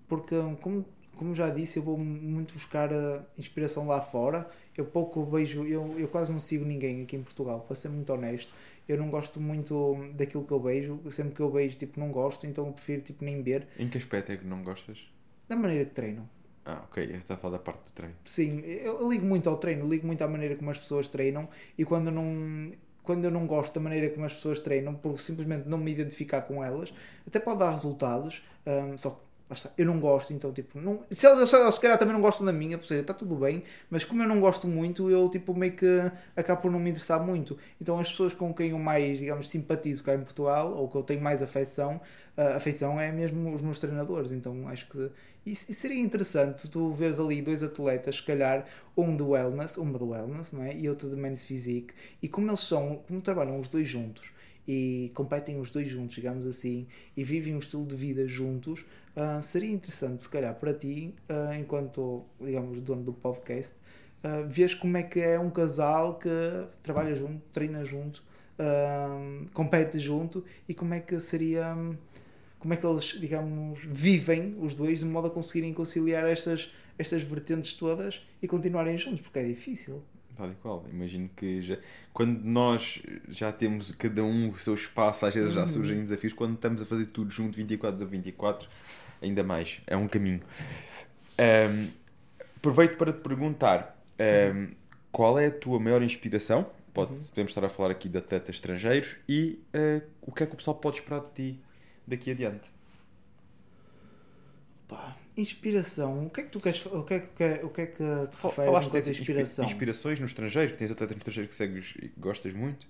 porque 0.07 0.35
como, 0.61 0.85
como 1.17 1.33
já 1.33 1.49
disse, 1.49 1.79
eu 1.79 1.83
vou 1.83 1.97
muito 1.97 2.53
buscar 2.53 2.93
a 2.93 3.23
inspiração 3.37 3.87
lá 3.87 4.01
fora, 4.01 4.47
eu 4.79 4.85
pouco 4.85 5.23
vejo, 5.25 5.65
eu, 5.65 5.95
eu 5.97 6.07
quase 6.07 6.31
não 6.31 6.39
sigo 6.39 6.65
ninguém 6.65 7.03
aqui 7.03 7.15
em 7.15 7.23
Portugal, 7.23 7.61
para 7.61 7.75
ser 7.75 7.89
muito 7.89 8.11
honesto. 8.13 8.53
Eu 8.87 8.97
não 8.97 9.09
gosto 9.09 9.39
muito 9.39 9.95
daquilo 10.15 10.43
que 10.43 10.51
eu 10.51 10.59
vejo, 10.59 10.99
sempre 11.11 11.35
que 11.35 11.41
eu 11.41 11.51
vejo, 11.51 11.77
tipo, 11.77 11.99
não 11.99 12.11
gosto, 12.11 12.47
então 12.47 12.65
eu 12.65 12.73
prefiro, 12.73 13.01
tipo, 13.03 13.23
nem 13.23 13.41
ver, 13.43 13.67
Em 13.77 13.87
que 13.87 13.97
aspecto 13.97 14.31
é 14.31 14.37
que 14.37 14.45
não 14.45 14.63
gostas? 14.63 14.97
da 15.47 15.55
maneira 15.55 15.85
que 15.85 15.91
treinam. 15.91 16.29
Ah, 16.65 16.83
ok. 16.89 17.03
Está 17.15 17.33
a 17.33 17.37
falar 17.37 17.57
da 17.57 17.63
parte 17.63 17.83
do 17.85 17.91
treino. 17.91 18.15
Sim, 18.25 18.59
eu, 18.59 19.09
ligo 19.09 19.25
muito 19.25 19.49
ao 19.49 19.57
treino, 19.57 19.87
ligo 19.89 20.05
muito 20.05 20.21
à 20.23 20.27
maneira 20.27 20.55
como 20.55 20.69
as 20.69 20.77
pessoas 20.77 21.09
treinam 21.09 21.47
e 21.77 21.83
quando 21.83 22.07
eu 22.07 22.11
não, 22.13 22.71
quando 23.01 23.25
eu 23.25 23.31
não 23.31 23.47
gosto 23.47 23.73
da 23.73 23.79
maneira 23.81 24.09
como 24.11 24.25
as 24.25 24.33
pessoas 24.35 24.59
treinam, 24.59 24.93
por 24.93 25.17
simplesmente 25.19 25.67
não 25.67 25.77
me 25.79 25.91
identificar 25.91 26.41
com 26.43 26.63
elas, 26.63 26.93
até 27.25 27.39
pode 27.39 27.59
dar 27.59 27.71
resultados, 27.71 28.43
hum, 28.67 28.95
só 28.97 29.09
que 29.11 29.21
está, 29.49 29.71
eu 29.77 29.85
não 29.85 29.99
gosto, 29.99 30.31
então 30.33 30.51
tipo, 30.53 30.79
não, 30.79 31.03
se 31.09 31.25
elas 31.25 31.49
se 31.49 31.79
calhar 31.79 31.97
também 31.97 32.13
não 32.13 32.21
gostam 32.21 32.45
da 32.45 32.53
minha, 32.53 32.77
ou 32.77 32.83
seja, 32.83 33.01
está 33.01 33.13
tudo 33.13 33.35
bem, 33.35 33.63
mas 33.89 34.03
como 34.03 34.21
eu 34.21 34.27
não 34.27 34.39
gosto 34.39 34.67
muito, 34.67 35.09
eu 35.09 35.27
tipo 35.29 35.53
meio 35.55 35.73
que 35.73 36.11
acabo 36.35 36.61
por 36.61 36.71
não 36.71 36.79
me 36.79 36.91
interessar 36.91 37.19
muito. 37.23 37.57
Então 37.81 37.99
as 37.99 38.09
pessoas 38.09 38.33
com 38.33 38.53
quem 38.53 38.71
eu 38.71 38.79
mais, 38.79 39.17
digamos, 39.19 39.49
simpatizo 39.49 40.03
cá 40.03 40.13
em 40.13 40.21
Portugal, 40.21 40.73
ou 40.73 40.87
que 40.87 40.95
eu 40.95 41.03
tenho 41.03 41.21
mais 41.21 41.41
afeição, 41.41 41.99
a 42.37 42.57
afeição 42.57 42.99
é 42.99 43.11
mesmo 43.11 43.53
os 43.53 43.61
meus 43.61 43.79
treinadores, 43.79 44.31
então 44.31 44.67
acho 44.67 44.87
que 44.87 45.09
isso, 45.45 45.71
isso 45.71 45.81
seria 45.81 45.99
interessante 45.99 46.69
tu 46.69 46.93
veres 46.93 47.19
ali 47.19 47.41
dois 47.41 47.63
atletas, 47.63 48.17
se 48.17 48.23
calhar 48.23 48.65
um 48.95 49.15
de 49.15 49.23
wellness, 49.23 49.77
uma 49.77 49.97
de 49.97 50.03
wellness, 50.03 50.51
não 50.51 50.63
é? 50.63 50.75
E 50.75 50.87
outro 50.87 51.09
de 51.09 51.15
men's 51.15 51.43
physique, 51.43 51.93
e 52.21 52.27
como 52.27 52.49
eles 52.49 52.59
são, 52.59 53.03
como 53.07 53.21
trabalham 53.21 53.59
os 53.59 53.67
dois 53.67 53.87
juntos 53.87 54.31
e 54.71 55.09
competem 55.15 55.59
os 55.59 55.71
dois 55.71 55.89
juntos, 55.89 56.13
digamos 56.13 56.45
assim, 56.45 56.85
e 57.17 57.23
vivem 57.23 57.55
um 57.55 57.57
estilo 57.57 57.87
de 57.87 57.95
vida 57.95 58.27
juntos, 58.27 58.85
ah, 59.15 59.41
seria 59.41 59.71
interessante, 59.71 60.21
se 60.21 60.29
calhar, 60.29 60.53
para 60.53 60.71
ti, 60.75 61.15
ah, 61.27 61.57
enquanto, 61.57 62.23
digamos, 62.39 62.79
dono 62.83 63.01
do 63.01 63.11
podcast, 63.11 63.73
uh, 64.23 64.47
vês 64.47 64.75
como 64.75 64.95
é 64.95 65.01
que 65.01 65.19
é 65.19 65.39
um 65.39 65.49
casal 65.49 66.19
que 66.19 66.29
trabalha 66.83 67.15
junto, 67.15 67.41
treina 67.51 67.83
junto, 67.83 68.23
ah, 68.59 69.47
compete 69.53 69.97
junto 69.99 70.45
e 70.67 70.75
como 70.75 70.93
é 70.93 70.99
que 70.99 71.19
seria. 71.19 71.75
Como 72.59 72.73
é 72.73 72.77
que 72.77 72.85
eles, 72.85 73.17
digamos, 73.17 73.79
vivem 73.85 74.55
os 74.59 74.75
dois 74.75 74.99
de 74.99 75.05
modo 75.05 75.27
a 75.27 75.31
conseguirem 75.31 75.73
conciliar 75.73 76.25
estas, 76.27 76.69
estas 76.97 77.23
vertentes 77.23 77.71
todas 77.73 78.21
e 78.41 78.47
continuarem 78.49 78.97
juntos, 78.97 79.21
porque 79.21 79.39
é 79.39 79.45
difícil. 79.45 80.03
Tal 80.39 80.49
e 80.51 80.55
qual. 80.55 80.85
Imagino 80.89 81.29
que 81.35 81.61
já, 81.61 81.77
quando 82.13 82.41
nós 82.45 83.01
já 83.27 83.51
temos 83.51 83.91
cada 83.91 84.23
um 84.23 84.49
o 84.51 84.57
seu 84.57 84.73
espaço, 84.73 85.25
às 85.25 85.33
vezes 85.35 85.51
já 85.51 85.63
Uhum. 85.63 85.67
surgem 85.67 85.99
desafios. 86.01 86.31
Quando 86.31 86.53
estamos 86.55 86.81
a 86.81 86.85
fazer 86.85 87.07
tudo 87.07 87.29
junto, 87.29 87.57
24 87.57 88.01
a 88.01 88.07
24, 88.07 88.69
ainda 89.21 89.43
mais. 89.43 89.81
É 89.85 89.97
um 89.97 90.07
caminho. 90.07 90.39
Ahm, 91.37 91.89
aproveito 92.57 92.97
para 92.97 93.11
te 93.13 93.19
perguntar 93.19 94.01
ahm, 94.19 94.69
qual 95.11 95.37
é 95.37 95.47
a 95.47 95.51
tua 95.51 95.77
maior 95.79 96.01
inspiração? 96.01 96.69
Pode, 96.93 97.13
Uhum. 97.13 97.23
Podemos 97.29 97.51
estar 97.51 97.65
a 97.65 97.69
falar 97.69 97.91
aqui 97.91 98.07
de 98.09 98.17
atletas 98.17 98.55
estrangeiros 98.55 99.17
e 99.27 99.59
ah, 99.73 100.01
o 100.21 100.31
que 100.31 100.43
é 100.43 100.45
que 100.47 100.53
o 100.53 100.57
pessoal 100.57 100.77
pode 100.77 100.97
esperar 100.99 101.19
de 101.21 101.31
ti 101.53 101.59
daqui 102.07 102.31
adiante? 102.31 102.71
Pá, 104.87 105.15
inspiração. 105.35 106.25
O 106.25 106.29
que 106.29 106.41
é 106.41 106.43
que 106.43 106.49
tu 106.49 106.59
queres. 106.59 106.85
O 106.85 107.03
que 107.03 107.13
é 107.13 107.19
que, 107.19 107.65
o 107.65 107.69
que, 107.69 107.81
é 107.81 107.85
que 107.87 107.97
te 107.97 108.43
referes 108.43 108.87
enquanto 108.87 109.09
inspiração? 109.09 109.65
inspirações 109.65 110.19
no 110.19 110.25
estrangeiro, 110.25 110.71
que 110.71 110.77
tens 110.77 110.91
atletas 110.91 111.15
no 111.15 111.19
estrangeiro 111.19 111.49
que 111.49 111.55
segues 111.55 111.93
e 111.97 112.09
que 112.09 112.19
gostas 112.19 112.53
muito. 112.53 112.87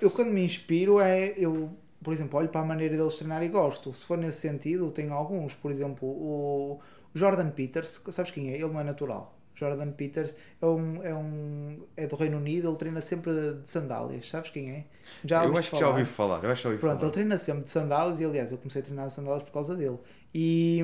Eu 0.00 0.10
quando 0.10 0.30
me 0.30 0.44
inspiro 0.44 1.00
é. 1.00 1.34
Eu, 1.36 1.70
por 2.02 2.12
exemplo, 2.12 2.38
olho 2.38 2.48
para 2.48 2.60
a 2.60 2.64
maneira 2.64 2.96
deles 2.96 3.14
treinar 3.16 3.42
e 3.42 3.48
gosto. 3.48 3.92
Se 3.94 4.04
for 4.04 4.18
nesse 4.18 4.40
sentido, 4.40 4.90
tenho 4.90 5.12
alguns. 5.12 5.54
Por 5.54 5.70
exemplo, 5.70 6.08
o 6.08 6.80
Jordan 7.14 7.50
Peters, 7.50 8.02
sabes 8.10 8.30
quem 8.30 8.52
é? 8.52 8.54
Ele 8.54 8.68
não 8.68 8.80
é 8.80 8.84
natural. 8.84 9.36
Jordan 9.60 9.90
Peters 9.92 10.34
é 10.60 10.66
um, 10.66 11.02
é 11.02 11.14
um 11.14 11.82
é 11.94 12.06
do 12.06 12.16
Reino 12.16 12.38
Unido, 12.38 12.68
ele 12.68 12.76
treina 12.78 13.00
sempre 13.02 13.32
de 13.32 13.68
sandálias, 13.68 14.28
sabes 14.28 14.50
quem 14.50 14.70
é? 14.70 14.84
Já 15.22 15.44
eu 15.44 15.56
acho 15.56 15.70
que 15.70 15.78
já 15.78 15.88
ouvi 15.88 16.06
falar. 16.06 16.42
Eu 16.42 16.50
acho 16.50 16.62
que 16.62 16.64
já 16.64 16.68
ouvi 16.70 16.80
Pronto, 16.80 16.94
ele 16.94 17.00
falar. 17.00 17.12
treina 17.12 17.38
sempre 17.38 17.64
de 17.64 17.70
sandálias 17.70 18.20
e 18.20 18.24
aliás 18.24 18.50
eu 18.50 18.56
comecei 18.56 18.80
a 18.80 18.84
treinar 18.84 19.08
de 19.08 19.12
sandálias 19.12 19.42
por 19.42 19.52
causa 19.52 19.76
dele. 19.76 19.98
E, 20.32 20.78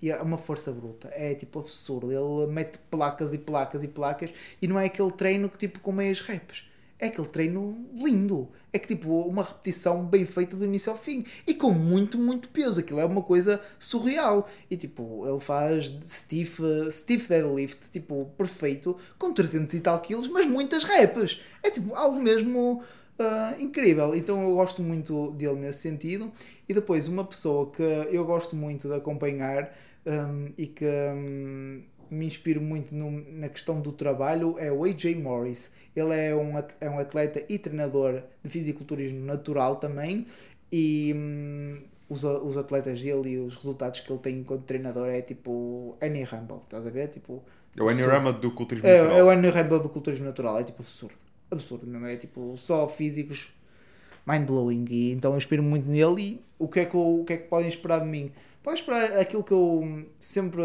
e 0.00 0.10
é 0.10 0.20
uma 0.20 0.36
força 0.36 0.72
bruta, 0.72 1.08
é 1.12 1.34
tipo 1.34 1.60
absurdo. 1.60 2.10
Ele 2.10 2.50
mete 2.52 2.78
placas 2.90 3.32
e 3.32 3.38
placas 3.38 3.82
e 3.82 3.88
placas 3.88 4.30
e 4.60 4.66
não 4.66 4.78
é 4.78 4.86
aquele 4.86 5.12
treino 5.12 5.48
que 5.48 5.58
tipo 5.58 5.80
com 5.80 5.92
meias 5.92 6.20
reps. 6.20 6.64
É 6.98 7.06
aquele 7.06 7.26
treino 7.26 7.84
lindo. 7.94 8.48
É 8.72 8.78
que 8.78 8.86
tipo 8.86 9.22
uma 9.22 9.42
repetição 9.42 10.04
bem 10.04 10.24
feita 10.24 10.56
do 10.56 10.64
início 10.64 10.90
ao 10.90 10.96
fim 10.96 11.24
e 11.46 11.52
com 11.52 11.70
muito, 11.72 12.16
muito 12.16 12.48
peso. 12.48 12.78
Aquilo 12.78 13.00
é 13.00 13.04
uma 13.04 13.22
coisa 13.22 13.60
surreal. 13.78 14.48
E 14.70 14.76
tipo, 14.76 15.26
ele 15.28 15.40
faz 15.40 15.92
stiff, 16.06 16.62
stiff 16.92 17.28
deadlift, 17.28 17.90
tipo, 17.90 18.30
perfeito, 18.38 18.96
com 19.18 19.32
300 19.32 19.74
e 19.74 19.80
tal 19.80 20.00
quilos, 20.00 20.28
mas 20.28 20.46
muitas 20.46 20.84
reps. 20.84 21.40
É 21.60 21.70
tipo 21.70 21.92
algo 21.94 22.20
mesmo 22.20 22.82
ah, 23.18 23.54
incrível. 23.58 24.14
Então 24.14 24.42
eu 24.48 24.54
gosto 24.56 24.82
muito 24.82 25.30
dele 25.32 25.54
nesse 25.56 25.80
sentido. 25.80 26.32
E 26.68 26.74
depois, 26.74 27.08
uma 27.08 27.24
pessoa 27.24 27.70
que 27.70 27.82
eu 27.82 28.24
gosto 28.24 28.56
muito 28.56 28.88
de 28.88 28.94
acompanhar 28.94 29.74
hum, 30.06 30.52
e 30.56 30.66
que 30.66 30.84
hum, 30.86 31.82
me 32.10 32.26
inspiro 32.26 32.60
muito 32.60 32.94
no- 32.94 33.10
na 33.32 33.48
questão 33.48 33.80
do 33.80 33.92
trabalho 33.92 34.58
é 34.58 34.70
o 34.72 34.84
AJ 34.84 35.14
Morris. 35.14 35.70
Ele 35.94 36.14
é 36.14 36.34
um, 36.34 36.52
é 36.80 36.88
um 36.90 36.98
atleta 36.98 37.44
e 37.48 37.58
treinador 37.58 38.22
de 38.42 38.50
fisiculturismo 38.50 39.24
natural 39.24 39.76
também. 39.76 40.26
E 40.70 41.12
hum, 41.14 41.82
os, 42.08 42.24
os 42.24 42.56
atletas 42.56 43.00
dele 43.00 43.30
e 43.30 43.38
os 43.38 43.56
resultados 43.56 44.00
que 44.00 44.10
ele 44.12 44.18
tem 44.20 44.38
enquanto 44.38 44.64
treinador 44.64 45.08
é 45.08 45.20
tipo 45.22 45.96
Annie 46.02 46.24
Rumble, 46.24 46.60
estás 46.64 46.86
a 46.86 46.90
ver? 46.90 47.08
Tipo, 47.08 47.42
É 47.78 47.82
o 47.82 47.90
absurdo. 47.90 47.90
Ennearama 47.90 48.32
do 48.32 48.50
culturismo 48.52 48.88
É, 48.88 48.92
natural. 48.92 49.18
é 49.18 49.24
o 49.24 49.30
Annie 49.30 49.50
Rumble 49.50 49.80
do 49.80 49.88
culturismo 49.90 50.26
natural, 50.26 50.58
é 50.58 50.64
tipo 50.64 50.82
absurdo. 50.82 51.14
Absurdo 51.52 51.86
mesmo, 51.86 52.06
é 52.06 52.16
tipo 52.16 52.56
só 52.56 52.88
físicos 52.88 53.52
mind-blowing. 54.26 54.84
E 54.90 55.12
então 55.12 55.32
eu 55.32 55.36
inspiro 55.38 55.62
muito 55.62 55.88
nele 55.88 56.22
e 56.22 56.40
o 56.58 56.68
que, 56.68 56.80
é 56.80 56.84
que 56.86 56.94
eu- 56.94 57.20
o 57.20 57.24
que 57.24 57.34
é 57.34 57.36
que 57.38 57.48
podem 57.48 57.68
esperar 57.68 58.00
de 58.00 58.06
mim? 58.06 58.32
Podem 58.62 58.78
esperar 58.80 59.18
aquilo 59.18 59.42
que 59.44 59.52
eu 59.52 60.04
sempre 60.20 60.62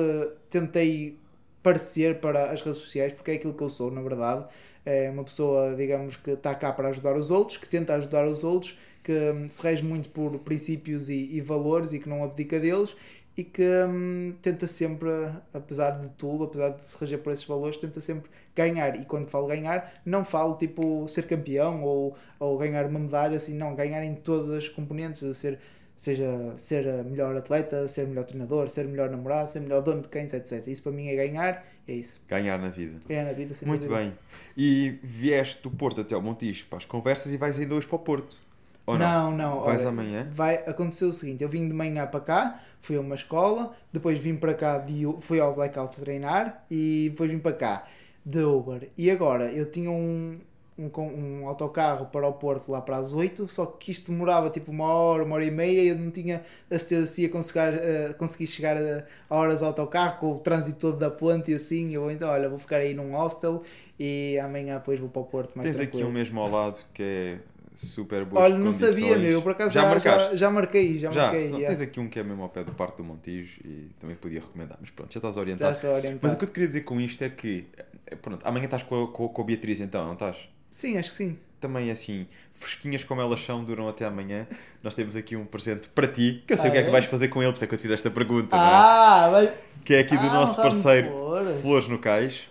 tentei 0.50 1.18
parecer 1.64 2.20
para 2.20 2.52
as 2.52 2.62
redes 2.62 2.80
sociais, 2.80 3.14
porque 3.14 3.32
é 3.32 3.34
aquilo 3.36 3.54
que 3.54 3.64
eu 3.64 3.70
sou, 3.70 3.92
na 3.92 4.02
verdade. 4.02 4.46
É 4.86 5.10
uma 5.10 5.24
pessoa, 5.24 5.76
digamos, 5.76 6.16
que 6.16 6.32
está 6.32 6.56
cá 6.56 6.72
para 6.72 6.90
ajudar 6.90 7.16
os 7.16 7.30
outros, 7.30 7.58
que 7.58 7.68
tenta 7.68 7.96
ajudar 7.96 8.26
os 8.26 8.44
outros, 8.44 8.78
que 9.04 9.14
se 9.50 9.62
rege 9.62 9.84
muito 9.84 10.10
por 10.10 10.38
princípios 10.40 11.10
e, 11.10 11.16
e 11.36 11.42
valores 11.42 11.92
e 11.94 12.00
que 12.00 12.08
não 12.08 12.24
abdica 12.24 12.60
deles 12.60 12.96
e 13.38 13.44
que 13.44 13.64
hum, 13.88 14.34
tenta 14.42 14.66
sempre, 14.66 15.10
apesar 15.54 15.92
de 15.92 16.10
tudo, 16.10 16.46
apesar 16.46 16.70
de 16.70 16.84
se 16.84 17.00
reger 17.00 17.20
por 17.20 17.32
esses 17.32 17.46
valores, 17.46 17.78
tenta 17.78 18.02
sempre 18.02 18.32
ganhar. 18.56 19.00
E 19.00 19.06
quando 19.06 19.30
falo 19.30 19.46
ganhar, 19.46 20.02
não 20.04 20.26
falo 20.26 20.56
tipo 20.58 21.08
ser 21.08 21.28
campeão 21.28 21.84
ou, 21.84 22.18
ou 22.40 22.58
ganhar 22.58 22.88
uma 22.88 22.98
medalha, 22.98 23.38
assim, 23.38 23.54
não, 23.54 23.76
ganhar 23.76 24.04
em 24.04 24.16
todas 24.16 24.50
as 24.50 24.68
componentes, 24.68 25.24
a 25.24 25.32
ser, 25.34 25.60
seja 25.96 26.26
ser 26.58 27.04
melhor 27.04 27.36
atleta, 27.36 27.88
ser 27.88 28.08
melhor 28.08 28.26
treinador, 28.26 28.70
ser 28.70 28.88
melhor 28.88 29.12
namorado, 29.12 29.52
ser 29.52 29.60
melhor 29.60 29.84
dono 29.84 30.02
de 30.02 30.08
cães, 30.10 30.34
etc. 30.34 30.66
Isso 30.66 30.82
para 30.82 30.92
mim 30.92 31.08
é 31.08 31.16
ganhar, 31.16 31.64
é 31.88 31.94
isso. 31.94 32.20
Ganhar 32.28 32.58
na 32.58 32.70
vida. 32.70 33.00
Ganhar 33.08 33.26
na 33.26 33.34
vida, 33.34 33.54
sem 33.54 33.68
Muito 33.68 33.88
dúvida. 33.88 34.00
bem. 34.00 34.18
E 34.58 34.98
vieste 35.04 35.62
do 35.62 35.70
Porto 35.70 36.02
até 36.02 36.16
ao 36.16 36.22
Montijo 36.24 36.66
para 36.66 36.80
as 36.80 36.86
conversas 36.86 37.32
e 37.32 37.38
vais 37.38 37.60
ainda 37.60 37.76
hoje 37.76 37.86
para 37.86 37.98
o 37.98 38.00
Porto. 38.00 38.47
Ou 38.88 38.98
não? 38.98 39.32
Não, 39.32 39.38
não. 39.38 39.62
Vais 39.62 39.82
olha, 39.82 39.90
amanhã? 39.90 40.28
Vai 40.32 40.56
acontecer 40.56 41.06
o 41.06 41.14
seguinte: 41.14 41.44
eu 41.44 41.50
vim 41.50 41.68
de 41.68 41.74
manhã 41.74 42.08
para 42.08 42.22
cá, 42.22 42.64
fui 42.80 42.96
a 42.96 43.02
uma 43.02 43.16
escola, 43.16 43.76
depois 43.92 44.18
vim 44.18 44.36
para 44.38 44.54
cá, 44.54 44.78
de, 44.80 45.04
fui 45.20 45.40
ao 45.40 45.54
Blackout 45.54 46.00
treinar 46.00 46.66
e 46.72 47.10
depois 47.12 47.30
vim 47.30 47.38
para 47.40 47.54
cá 47.54 47.86
de 48.26 48.42
Uber. 48.44 48.90
E 48.98 49.12
agora 49.12 49.52
eu 49.52 49.70
tinha 49.70 49.92
um, 49.92 50.40
um, 50.78 50.90
um 51.02 51.48
autocarro 51.48 52.06
para 52.08 52.26
o 52.28 52.34
Porto 52.34 52.72
lá 52.72 52.82
para 52.82 52.96
as 52.98 53.12
8, 53.12 53.46
só 53.50 53.66
que 53.66 53.92
isto 53.92 54.12
demorava 54.12 54.50
tipo 54.50 54.72
uma 54.72 54.86
hora, 54.86 55.24
uma 55.24 55.36
hora 55.36 55.46
e 55.46 55.52
meia 55.52 55.82
e 55.82 55.88
eu 55.90 55.96
não 55.98 56.10
tinha 56.12 56.44
a 56.72 56.78
certeza 56.78 57.08
se 57.08 57.24
ia 57.24 57.30
conseguir, 57.30 57.60
eh, 57.60 58.14
conseguir 58.18 58.48
chegar 58.48 58.78
a, 58.78 59.04
a 59.30 59.36
horas 59.36 59.60
de 59.60 59.66
autocarro 59.66 60.18
com 60.20 60.32
o 60.34 60.40
trânsito 60.40 60.78
todo 60.80 60.98
da 60.98 61.10
ponte 61.10 61.52
e 61.52 61.56
assim. 61.56 61.94
Eu 61.94 62.10
então, 62.12 62.30
olha, 62.30 62.48
vou 62.48 62.60
ficar 62.60 62.78
aí 62.78 62.94
num 62.94 63.12
hostel 63.12 63.64
e 64.00 64.38
amanhã 64.42 64.78
depois 64.78 65.00
vou 65.00 65.10
para 65.10 65.22
o 65.22 65.26
Porto 65.26 65.58
mais 65.58 65.72
Tens 65.72 65.80
aqui 65.80 66.00
tranquilo. 66.00 66.10
um 66.10 66.12
mesmo 66.12 66.40
ao 66.40 66.50
lado 66.50 66.80
que 66.94 67.04
é 67.04 67.40
super 67.86 68.26
boas 68.26 68.44
Olha, 68.44 68.58
não 68.58 68.72
sabia, 68.72 69.18
meu. 69.18 69.32
Eu 69.32 69.41
por 69.41 69.52
acaso 69.52 69.72
já, 69.72 69.82
já, 69.82 69.88
já, 69.99 70.12
marcaste? 70.12 70.38
já 70.38 70.49
marquei, 70.49 70.99
já, 70.99 71.12
Já, 71.12 71.22
marquei. 71.28 71.49
Não, 71.49 71.60
já. 71.62 71.68
tens 71.68 71.82
aqui 71.82 71.99
um 71.99 72.10
que 72.10 72.20
é 72.20 72.24
mesmo 72.24 72.41
ao 72.44 72.49
pé 72.49 72.64
do 72.64 72.72
Parque 72.72 72.98
do 72.98 73.04
Montijo 73.04 73.60
e 73.64 73.90
também 73.99 74.16
podia 74.16 74.40
recomendar, 74.40 74.78
mas 74.82 74.90
pronto, 74.90 75.14
já 75.14 75.18
estás 75.20 75.36
Já 75.36 75.41
orientado. 75.41 75.72
estou 75.74 75.91
orientado. 75.91 76.20
Mas 76.24 76.34
o 76.34 76.38
que 76.38 76.44
eu 76.45 76.49
te 76.49 76.54
queria 76.54 76.68
dizer 76.68 76.82
com 76.82 76.99
isto 76.99 77.22
é 77.24 77.30
que, 77.30 77.68
eh, 78.08 78.16
pronto, 78.16 78.45
amanhã 78.48 78.66
estás 78.66 78.84
com 78.84 79.04
a, 79.04 79.08
com, 79.12 79.28
com 79.30 79.41
a 79.41 79.45
Beatriz 79.45 79.80
então, 79.80 80.06
não 80.06 80.14
estás? 80.14 80.38
Sim, 80.72 80.98
acho 80.98 81.10
que 81.12 81.16
sim. 81.16 81.38
Também 81.60 81.90
assim, 81.90 82.28
fresquinhas 82.52 83.04
como 83.04 83.20
elas 83.20 83.41
são, 83.44 83.64
duram 83.64 83.88
até 83.90 84.06
amanhã. 84.06 84.45
Nós 84.84 84.94
temos 84.94 85.16
aqui 85.16 85.36
um 85.36 85.44
presente 85.45 85.88
para 85.90 86.08
ti, 86.08 86.44
que 86.45 86.54
eu 86.54 86.58
sei 86.58 86.68
Ah, 86.68 86.70
o 86.70 86.72
que 86.74 86.78
é 86.78 86.84
que 86.84 86.90
é? 86.90 86.91
vais 86.91 87.06
fazer 87.06 87.30
com 87.30 87.41
ele, 87.41 87.52
por 87.52 87.56
isso 87.56 87.64
é 87.64 87.68
que 87.68 87.74
eu 87.74 87.80
te 87.80 87.82
fiz 87.82 87.91
esta 87.91 88.12
pergunta, 88.12 88.56
não 88.56 88.64
é? 88.64 88.68
Ah, 88.70 89.30
mas... 89.32 89.49
que 89.84 89.94
é 89.95 89.99
aqui 89.99 90.16
do 90.18 90.28
Ah, 90.28 90.34
nosso 90.34 90.56
parceiro 90.56 91.10
flores. 91.10 91.62
Flores 91.62 91.88
no 91.88 91.98
Cais. 91.98 92.48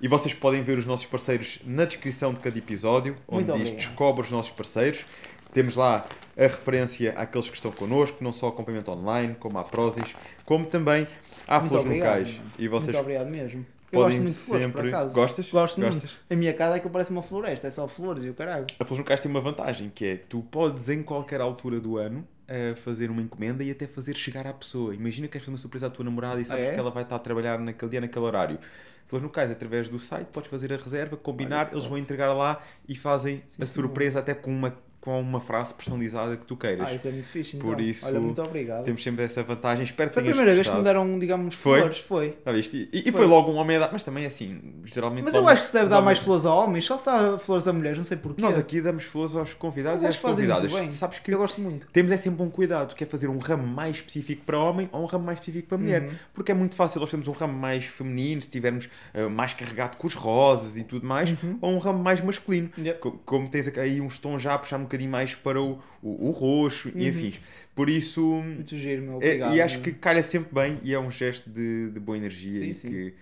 E 0.00 0.08
vocês 0.08 0.32
podem 0.34 0.62
ver 0.62 0.78
os 0.78 0.86
nossos 0.86 1.06
parceiros 1.06 1.60
na 1.64 1.84
descrição 1.84 2.32
de 2.32 2.40
cada 2.40 2.56
episódio, 2.56 3.16
onde 3.28 3.44
Muito 3.44 3.58
diz 3.58 3.68
obrigado. 3.70 3.86
descobre 3.88 4.24
os 4.24 4.30
nossos 4.30 4.52
parceiros. 4.52 5.04
Temos 5.52 5.74
lá 5.76 6.06
a 6.38 6.42
referência 6.42 7.12
àqueles 7.16 7.48
que 7.48 7.56
estão 7.56 7.70
connosco, 7.72 8.16
não 8.22 8.32
só 8.32 8.46
ao 8.46 8.52
acompanhamento 8.52 8.90
online, 8.92 9.34
como 9.38 9.58
à 9.58 9.64
Prozis, 9.64 10.14
como 10.44 10.64
também 10.64 11.06
à 11.46 11.58
Muito 11.58 11.68
Flores 11.70 11.84
no 11.84 11.90
obrigado, 11.90 12.14
Cais. 12.14 12.28
mano. 12.36 12.50
E 12.58 12.68
vocês 12.68 12.86
Muito 12.94 13.00
obrigado 13.00 13.28
mesmo. 13.28 13.66
Eu 13.92 14.00
podem 14.00 14.18
gosto 14.18 14.22
muito 14.22 14.36
de 14.38 14.44
flores, 14.44 14.66
por 14.66 14.72
sempre. 14.76 14.88
acaso. 14.88 15.14
Gostas? 15.14 15.50
Gosto 15.50 15.80
muito. 15.80 15.92
Gostas? 15.94 16.16
A 16.30 16.36
minha 16.36 16.54
casa 16.54 16.76
é 16.76 16.80
que 16.80 16.88
parece 16.88 17.10
uma 17.10 17.22
floresta, 17.22 17.66
é 17.66 17.70
só 17.72 17.88
flores 17.88 18.22
e 18.22 18.30
o 18.30 18.34
caralho. 18.34 18.66
A 18.78 18.84
Flores 18.84 18.98
no 18.98 19.04
Cais 19.04 19.20
tem 19.20 19.28
uma 19.30 19.40
vantagem, 19.40 19.90
que 19.92 20.06
é 20.06 20.16
tu 20.16 20.42
podes 20.50 20.88
em 20.88 21.02
qualquer 21.02 21.40
altura 21.40 21.80
do 21.80 21.98
ano 21.98 22.26
eh, 22.50 22.74
fazer 22.76 23.10
uma 23.10 23.22
encomenda 23.22 23.64
e 23.64 23.70
até 23.70 23.86
fazer 23.88 24.16
chegar 24.16 24.46
à 24.46 24.52
pessoa. 24.54 24.94
Imagina 24.94 25.28
que 25.28 25.32
queres 25.32 25.44
fazer 25.46 25.52
uma 25.54 25.58
surpresa 25.58 25.86
à 25.88 25.90
tua 25.90 26.04
namorada 26.04 26.40
e 26.40 26.44
sabes 26.44 26.68
Ah, 26.68 26.72
é? 26.74 26.74
que 26.74 26.80
ela 26.80 26.90
vai 26.90 27.04
estar 27.04 27.16
a 27.16 27.20
trabalhar 27.20 27.58
naquele 27.60 27.90
dia, 27.92 28.00
naquele 28.02 28.24
horário. 28.26 28.60
Flores 29.06 29.24
no 29.24 29.30
Cais, 29.30 29.50
através 29.50 29.88
do 29.88 29.98
site, 29.98 30.28
podes 30.28 30.50
fazer 30.50 30.72
a 30.72 30.76
reserva, 30.76 31.16
combinar, 31.16 31.70
Olha 31.70 31.72
eles 31.72 31.86
vão 31.86 31.98
entregar 31.98 32.32
lá 32.34 32.62
e 32.88 32.94
fazem 32.96 33.42
a 33.60 33.66
sim, 33.66 33.66
surpresa 33.66 34.20
até 34.20 34.34
com 34.34 34.50
uma, 34.52 34.76
com 35.00 35.18
uma 35.20 35.40
frase 35.40 35.72
personalizada 35.72 36.36
que 36.36 36.44
tu 36.44 36.56
queiras. 36.56 36.86
Ah, 36.86 36.94
isso 36.94 37.08
é 37.08 37.10
muito 37.10 37.26
fixe, 37.28 37.56
então. 37.56 37.68
Por 37.68 37.80
isso, 37.80 38.06
Olha, 38.06 38.20
muito 38.20 38.42
obrigado. 38.42 38.84
Temos 38.84 39.02
sempre 39.02 39.24
essa 39.24 39.42
vantagem. 39.42 39.82
Espero 39.84 40.10
que 40.10 40.14
Foi 40.14 40.22
a 40.22 40.26
primeira 40.26 40.52
vez 40.54 40.66
que 40.66 40.72
me 40.74 40.82
gostado. 40.82 40.84
deram, 41.04 41.18
digamos, 41.18 41.54
Foi? 41.54 41.78
flores, 41.80 41.98
foi. 42.00 42.36
Ah, 42.44 42.52
viste? 42.52 42.88
E, 42.92 42.98
e 43.00 43.02
foi. 43.12 43.12
Foi. 43.12 43.26
logo 43.26 43.50
um 43.50 43.56
homem 43.56 43.76
a 43.76 43.80
dar, 43.80 43.90
mas 43.92 44.02
também 44.02 44.26
assim, 44.26 44.60
geralmente. 44.84 45.24
Mas 45.24 45.34
eu 45.34 45.46
acho 45.48 45.62
que 45.62 45.66
se 45.68 45.72
deve 45.72 45.88
dar 45.88 46.00
mais 46.02 46.18
flores 46.18 46.44
a 46.44 46.54
homens, 46.54 46.84
só 46.84 46.96
se 46.96 47.06
dá 47.06 47.38
flores 47.38 47.66
a 47.66 47.72
mulheres, 47.72 47.96
não 47.98 48.04
sei 48.04 48.16
porquê. 48.16 48.42
Nós 48.42 48.56
aqui 48.58 48.80
damos 48.80 49.04
flores 49.04 49.34
aos 49.34 49.54
convidados 49.54 50.02
Mas 50.02 50.14
e 50.14 50.16
às 50.18 50.22
convidadas. 50.22 50.72
bem. 50.72 50.90
Sabes 50.90 51.18
que 51.18 51.32
Eu 51.32 51.38
gosto 51.38 51.60
muito. 51.60 51.86
temos 51.92 52.12
é 52.12 52.16
sempre 52.16 52.42
um 52.42 52.50
cuidado, 52.50 52.94
que 52.94 53.02
é 53.04 53.06
fazer 53.06 53.28
um 53.28 53.38
ramo 53.38 53.66
mais 53.66 53.96
específico 53.96 54.42
para 54.44 54.58
homem 54.58 54.88
ou 54.92 55.02
um 55.02 55.06
ramo 55.06 55.24
mais 55.24 55.38
específico 55.38 55.68
para 55.68 55.78
mulher. 55.78 56.02
Uhum. 56.02 56.10
Porque 56.34 56.52
é 56.52 56.54
muito 56.54 56.74
fácil, 56.74 57.00
nós 57.00 57.10
temos 57.10 57.26
um 57.26 57.32
ramo 57.32 57.54
mais 57.56 57.84
feminino, 57.86 58.42
se 58.42 58.50
tivermos 58.50 58.88
eh, 59.14 59.26
mais 59.28 59.54
carregado 59.54 59.96
com 59.96 60.06
os 60.06 60.14
rosas 60.14 60.76
e 60.76 60.84
tudo 60.84 61.06
mais, 61.06 61.30
Uhum. 61.30 61.58
ou 61.60 61.72
um 61.72 61.78
ramo 61.78 61.98
mais 62.02 62.20
masculino. 62.22 62.70
Yep. 62.76 62.98
Co- 63.00 63.12
Como 63.24 63.48
tens 63.48 63.66
aí 63.78 64.00
uns 64.00 64.18
tons 64.18 64.42
já 64.42 64.54
a 64.54 64.58
puxar 64.58 64.78
bocadinho 64.90 65.10
mais 65.10 65.34
para 65.34 65.60
o, 65.60 65.78
o, 66.02 66.28
o 66.28 66.30
roxo 66.30 66.90
e 66.94 67.04
Uhum. 67.04 67.10
afins. 67.10 67.40
Por 67.74 67.88
isso, 67.88 68.20
Muito 68.22 68.76
giro, 68.76 69.02
meu. 69.02 69.12
é- 69.14 69.16
Obrigado. 69.16 69.56
e 69.56 69.62
acho 69.62 69.74
meu. 69.76 69.84
que 69.84 69.92
calha 69.92 70.22
sempre 70.22 70.52
bem 70.54 70.78
e 70.82 70.92
é 70.92 70.98
um 70.98 71.10
gesto 71.10 71.48
de, 71.48 71.90
de 71.90 72.00
boa 72.00 72.18
energia 72.18 72.60
Sim, 72.64 72.70
e 72.70 72.74
sim. 72.74 72.90
que 72.90 73.14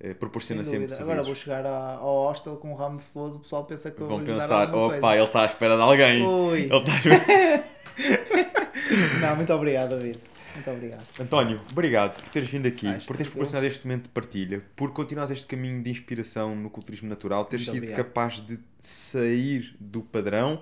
eh, 0.00 0.14
proporciona 0.14 0.62
Sem 0.64 0.80
sempre. 0.80 0.94
Agora 1.02 1.22
vou 1.22 1.34
chegar 1.34 1.66
a- 1.66 1.94
ao 1.96 2.28
hostel 2.28 2.56
com 2.56 2.70
um 2.72 2.74
ramo 2.74 2.98
de 2.98 3.04
flores, 3.04 3.34
o 3.36 3.40
pessoal 3.40 3.64
pensa 3.64 3.90
que 3.90 4.00
eu 4.00 4.06
Vão 4.06 4.18
vou 4.18 4.26
pensar, 4.26 4.72
opa, 4.74 4.98
coisa. 5.00 5.14
ele 5.16 5.24
está 5.24 5.42
à 5.42 5.46
espera 5.46 5.74
de 5.76 5.82
alguém. 5.82 6.24
Ui. 6.24 6.58
Ele 6.60 6.76
está 6.76 6.92
à 6.92 6.96
espera- 6.96 7.64
Não, 9.20 9.36
muito 9.36 9.52
obrigado, 9.52 9.90
David. 9.90 10.18
Muito 10.54 10.70
obrigado. 10.70 11.04
António, 11.20 11.60
obrigado 11.70 12.20
por 12.20 12.28
teres 12.30 12.48
vindo 12.48 12.66
aqui, 12.66 12.86
Ah, 12.88 12.98
por 13.06 13.16
teres 13.16 13.30
proporcionado 13.30 13.66
este 13.66 13.86
momento 13.86 14.04
de 14.04 14.08
partilha, 14.08 14.62
por 14.74 14.92
continuares 14.92 15.30
este 15.30 15.46
caminho 15.46 15.82
de 15.82 15.90
inspiração 15.90 16.56
no 16.56 16.68
culturismo 16.70 17.08
natural, 17.08 17.44
teres 17.44 17.66
Muito 17.66 17.74
sido 17.76 17.84
obrigado. 17.90 18.06
capaz 18.06 18.40
de 18.40 18.58
sair 18.78 19.76
do 19.78 20.02
padrão, 20.02 20.60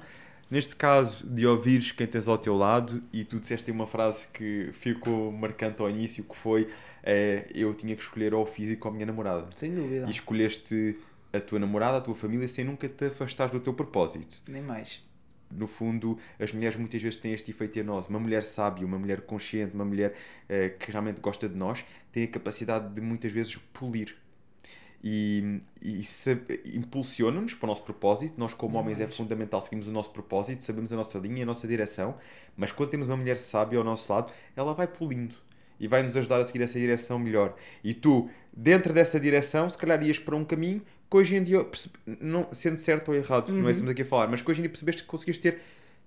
neste 0.50 0.76
caso 0.76 1.26
de 1.26 1.46
ouvires 1.46 1.92
quem 1.92 2.06
tens 2.06 2.28
ao 2.28 2.38
teu 2.38 2.56
lado, 2.56 3.02
e 3.12 3.24
tu 3.24 3.38
disseste 3.38 3.70
uma 3.70 3.86
frase 3.86 4.26
que 4.32 4.70
ficou 4.72 5.32
marcante 5.32 5.80
ao 5.80 5.90
início, 5.90 6.24
que 6.24 6.36
foi 6.36 6.68
eh, 7.02 7.46
eu 7.54 7.74
tinha 7.74 7.94
que 7.94 8.02
escolher 8.02 8.34
ou 8.34 8.42
o 8.42 8.46
físico 8.46 8.88
ou 8.88 8.92
a 8.92 8.94
minha 8.94 9.06
namorada. 9.06 9.48
Sem 9.56 9.74
dúvida. 9.74 10.06
E 10.06 10.10
escolheste 10.10 10.98
a 11.32 11.40
tua 11.40 11.58
namorada, 11.58 11.98
a 11.98 12.00
tua 12.00 12.14
família, 12.14 12.48
sem 12.48 12.64
nunca 12.64 12.88
te 12.88 13.06
afastares 13.06 13.52
do 13.52 13.60
teu 13.60 13.74
propósito. 13.74 14.42
Nem 14.48 14.62
mais. 14.62 15.04
no 15.50 15.66
fundo, 15.66 16.18
as 16.40 16.52
mulheres 16.52 16.76
muitas 16.76 17.00
vezes 17.00 17.18
têm 17.18 17.32
este 17.32 17.50
efeito 17.50 17.78
em 17.78 17.82
nós. 17.82 18.08
Uma 18.08 18.18
mulher 18.18 18.42
sábia, 18.42 18.84
uma 18.84 18.98
mulher 18.98 19.20
consciente, 19.22 19.74
uma 19.74 19.84
mulher 19.84 20.14
eh, 20.48 20.70
que 20.70 20.90
realmente 20.90 21.20
gosta 21.20 21.48
de 21.48 21.54
nós, 21.54 21.84
tem 22.10 22.24
a 22.24 22.28
capacidade 22.28 22.92
de 22.92 23.00
muitas 23.00 23.30
vezes 23.30 23.56
polir. 23.72 24.16
E, 25.08 25.60
e 25.80 26.02
se- 26.02 26.36
impulsiona-nos 26.74 27.54
para 27.54 27.66
o 27.66 27.68
nosso 27.68 27.82
propósito. 27.84 28.34
Nós, 28.38 28.52
como 28.54 28.72
Não 28.74 28.80
homens, 28.80 28.98
é 28.98 29.06
fundamental 29.06 29.60
seguirmos 29.62 29.86
o 29.86 29.92
nosso 29.92 30.10
propósito, 30.10 30.64
sabemos 30.64 30.90
a 30.92 30.96
nossa 30.96 31.16
linha 31.18 31.38
e 31.40 31.42
a 31.42 31.46
nossa 31.46 31.68
direção. 31.68 32.16
Mas 32.56 32.72
quando 32.72 32.90
temos 32.90 33.06
uma 33.06 33.16
mulher 33.16 33.36
sábia 33.38 33.78
ao 33.78 33.84
nosso 33.84 34.12
lado, 34.12 34.32
ela 34.56 34.72
vai 34.74 34.86
polindo 34.88 35.36
e 35.78 35.86
vai 35.86 36.02
nos 36.02 36.16
ajudar 36.16 36.40
a 36.40 36.44
seguir 36.44 36.62
essa 36.64 36.78
direção 36.78 37.18
melhor. 37.20 37.54
E 37.84 37.94
tu, 37.94 38.28
dentro 38.52 38.92
dessa 38.92 39.20
direção, 39.20 39.68
se 39.70 39.78
calhar 39.78 40.02
ias 40.02 40.18
para 40.18 40.34
um 40.34 40.44
caminho 40.44 40.82
que 41.08 41.16
hoje 41.16 41.36
em 41.36 41.44
dia, 41.44 41.64
não, 42.20 42.48
sendo 42.52 42.78
certo 42.78 43.10
ou 43.10 43.14
errado, 43.14 43.52
não 43.52 43.60
é 43.60 43.62
Uhum. 43.64 43.70
estamos 43.70 43.90
aqui 43.92 44.02
a 44.02 44.04
falar, 44.06 44.26
mas 44.28 44.42
que 44.42 44.50
hoje 44.50 44.60
em 44.60 44.62
dia 44.62 44.70
percebeste 44.70 45.02
que 45.02 45.08
conseguiste 45.08 45.42
ter 45.42 45.60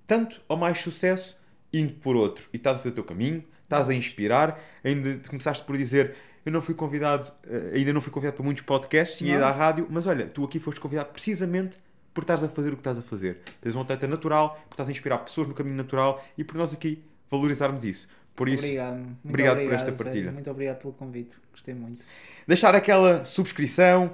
tanto 0.08 0.42
ou 0.50 0.58
mais 0.58 0.80
sucesso 0.80 1.38
indo 1.72 1.94
por 1.94 2.16
outro. 2.18 2.50
E 2.52 2.58
estás 2.58 2.76
a 2.76 2.80
fazer 2.80 2.90
o 2.90 2.96
teu 2.96 3.04
caminho, 3.04 3.44
estás 3.64 3.88
a 3.88 3.94
inspirar, 3.94 4.60
ainda 4.84 5.18
te 5.20 5.30
começaste 5.30 5.64
por 5.64 5.78
dizer. 5.78 6.16
Eu 6.46 6.52
não 6.52 6.62
fui 6.62 6.74
convidado, 6.74 7.32
eh, 7.48 7.74
ainda 7.76 7.94
não 7.94 8.02
fui 8.02 8.12
convidado 8.12 8.38
para 8.38 8.46
muitos 8.46 8.64
podcasts, 8.64 9.18
tinha 9.18 9.36
ido 9.36 9.44
à 9.44 9.52
rádio, 9.52 9.88
mas 9.90 10.08
olha, 10.08 10.26
tu 10.28 10.44
aqui 10.44 10.60
foste 10.60 10.80
convidado 10.80 11.10
precisamente 11.10 11.78
por 12.14 12.22
estás 12.22 12.44
a 12.44 12.50
fazer 12.50 12.70
o 12.70 12.74
que 12.74 12.82
estás 12.82 12.98
a 12.98 13.02
fazer. 13.02 13.40
Tens 13.62 13.76
um 13.76 13.82
atleta 13.82 14.08
natural, 14.08 14.60
por 14.68 14.74
estás 14.74 14.90
a 14.90 14.92
inspirar 14.92 15.20
pessoas 15.20 15.48
no 15.48 15.54
caminho 15.54 15.76
natural 15.76 16.24
e 16.38 16.44
por 16.44 16.56
nós 16.58 16.74
aqui 16.74 17.04
valorizarmos 17.30 17.84
isso. 17.84 18.08
Por 18.36 18.48
isso, 18.48 18.64
obrigado. 18.64 18.96
Muito 18.96 19.20
obrigado 19.26 19.58
por 19.58 19.74
esta 19.74 19.80
sério. 19.80 19.98
partilha. 19.98 20.32
Muito 20.32 20.50
obrigado 20.50 20.78
pelo 20.78 20.94
convite. 20.94 21.36
Gostei 21.52 21.74
muito. 21.74 22.06
deixar 22.48 22.74
aquela 22.74 23.26
subscrição, 23.26 24.14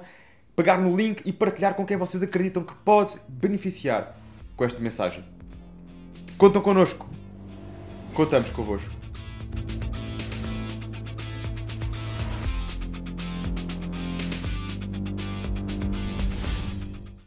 pegar 0.56 0.78
no 0.78 0.96
link 0.96 1.22
e 1.24 1.32
partilhar 1.32 1.74
com 1.74 1.86
quem 1.86 1.96
vocês 1.96 2.22
acreditam 2.22 2.64
que 2.64 2.74
pode 2.74 3.16
beneficiar 3.28 4.16
com 4.56 4.64
esta 4.64 4.80
mensagem. 4.80 5.24
Contam 6.36 6.60
connosco. 6.60 7.08
Contamos 8.14 8.50
convosco. 8.50 8.90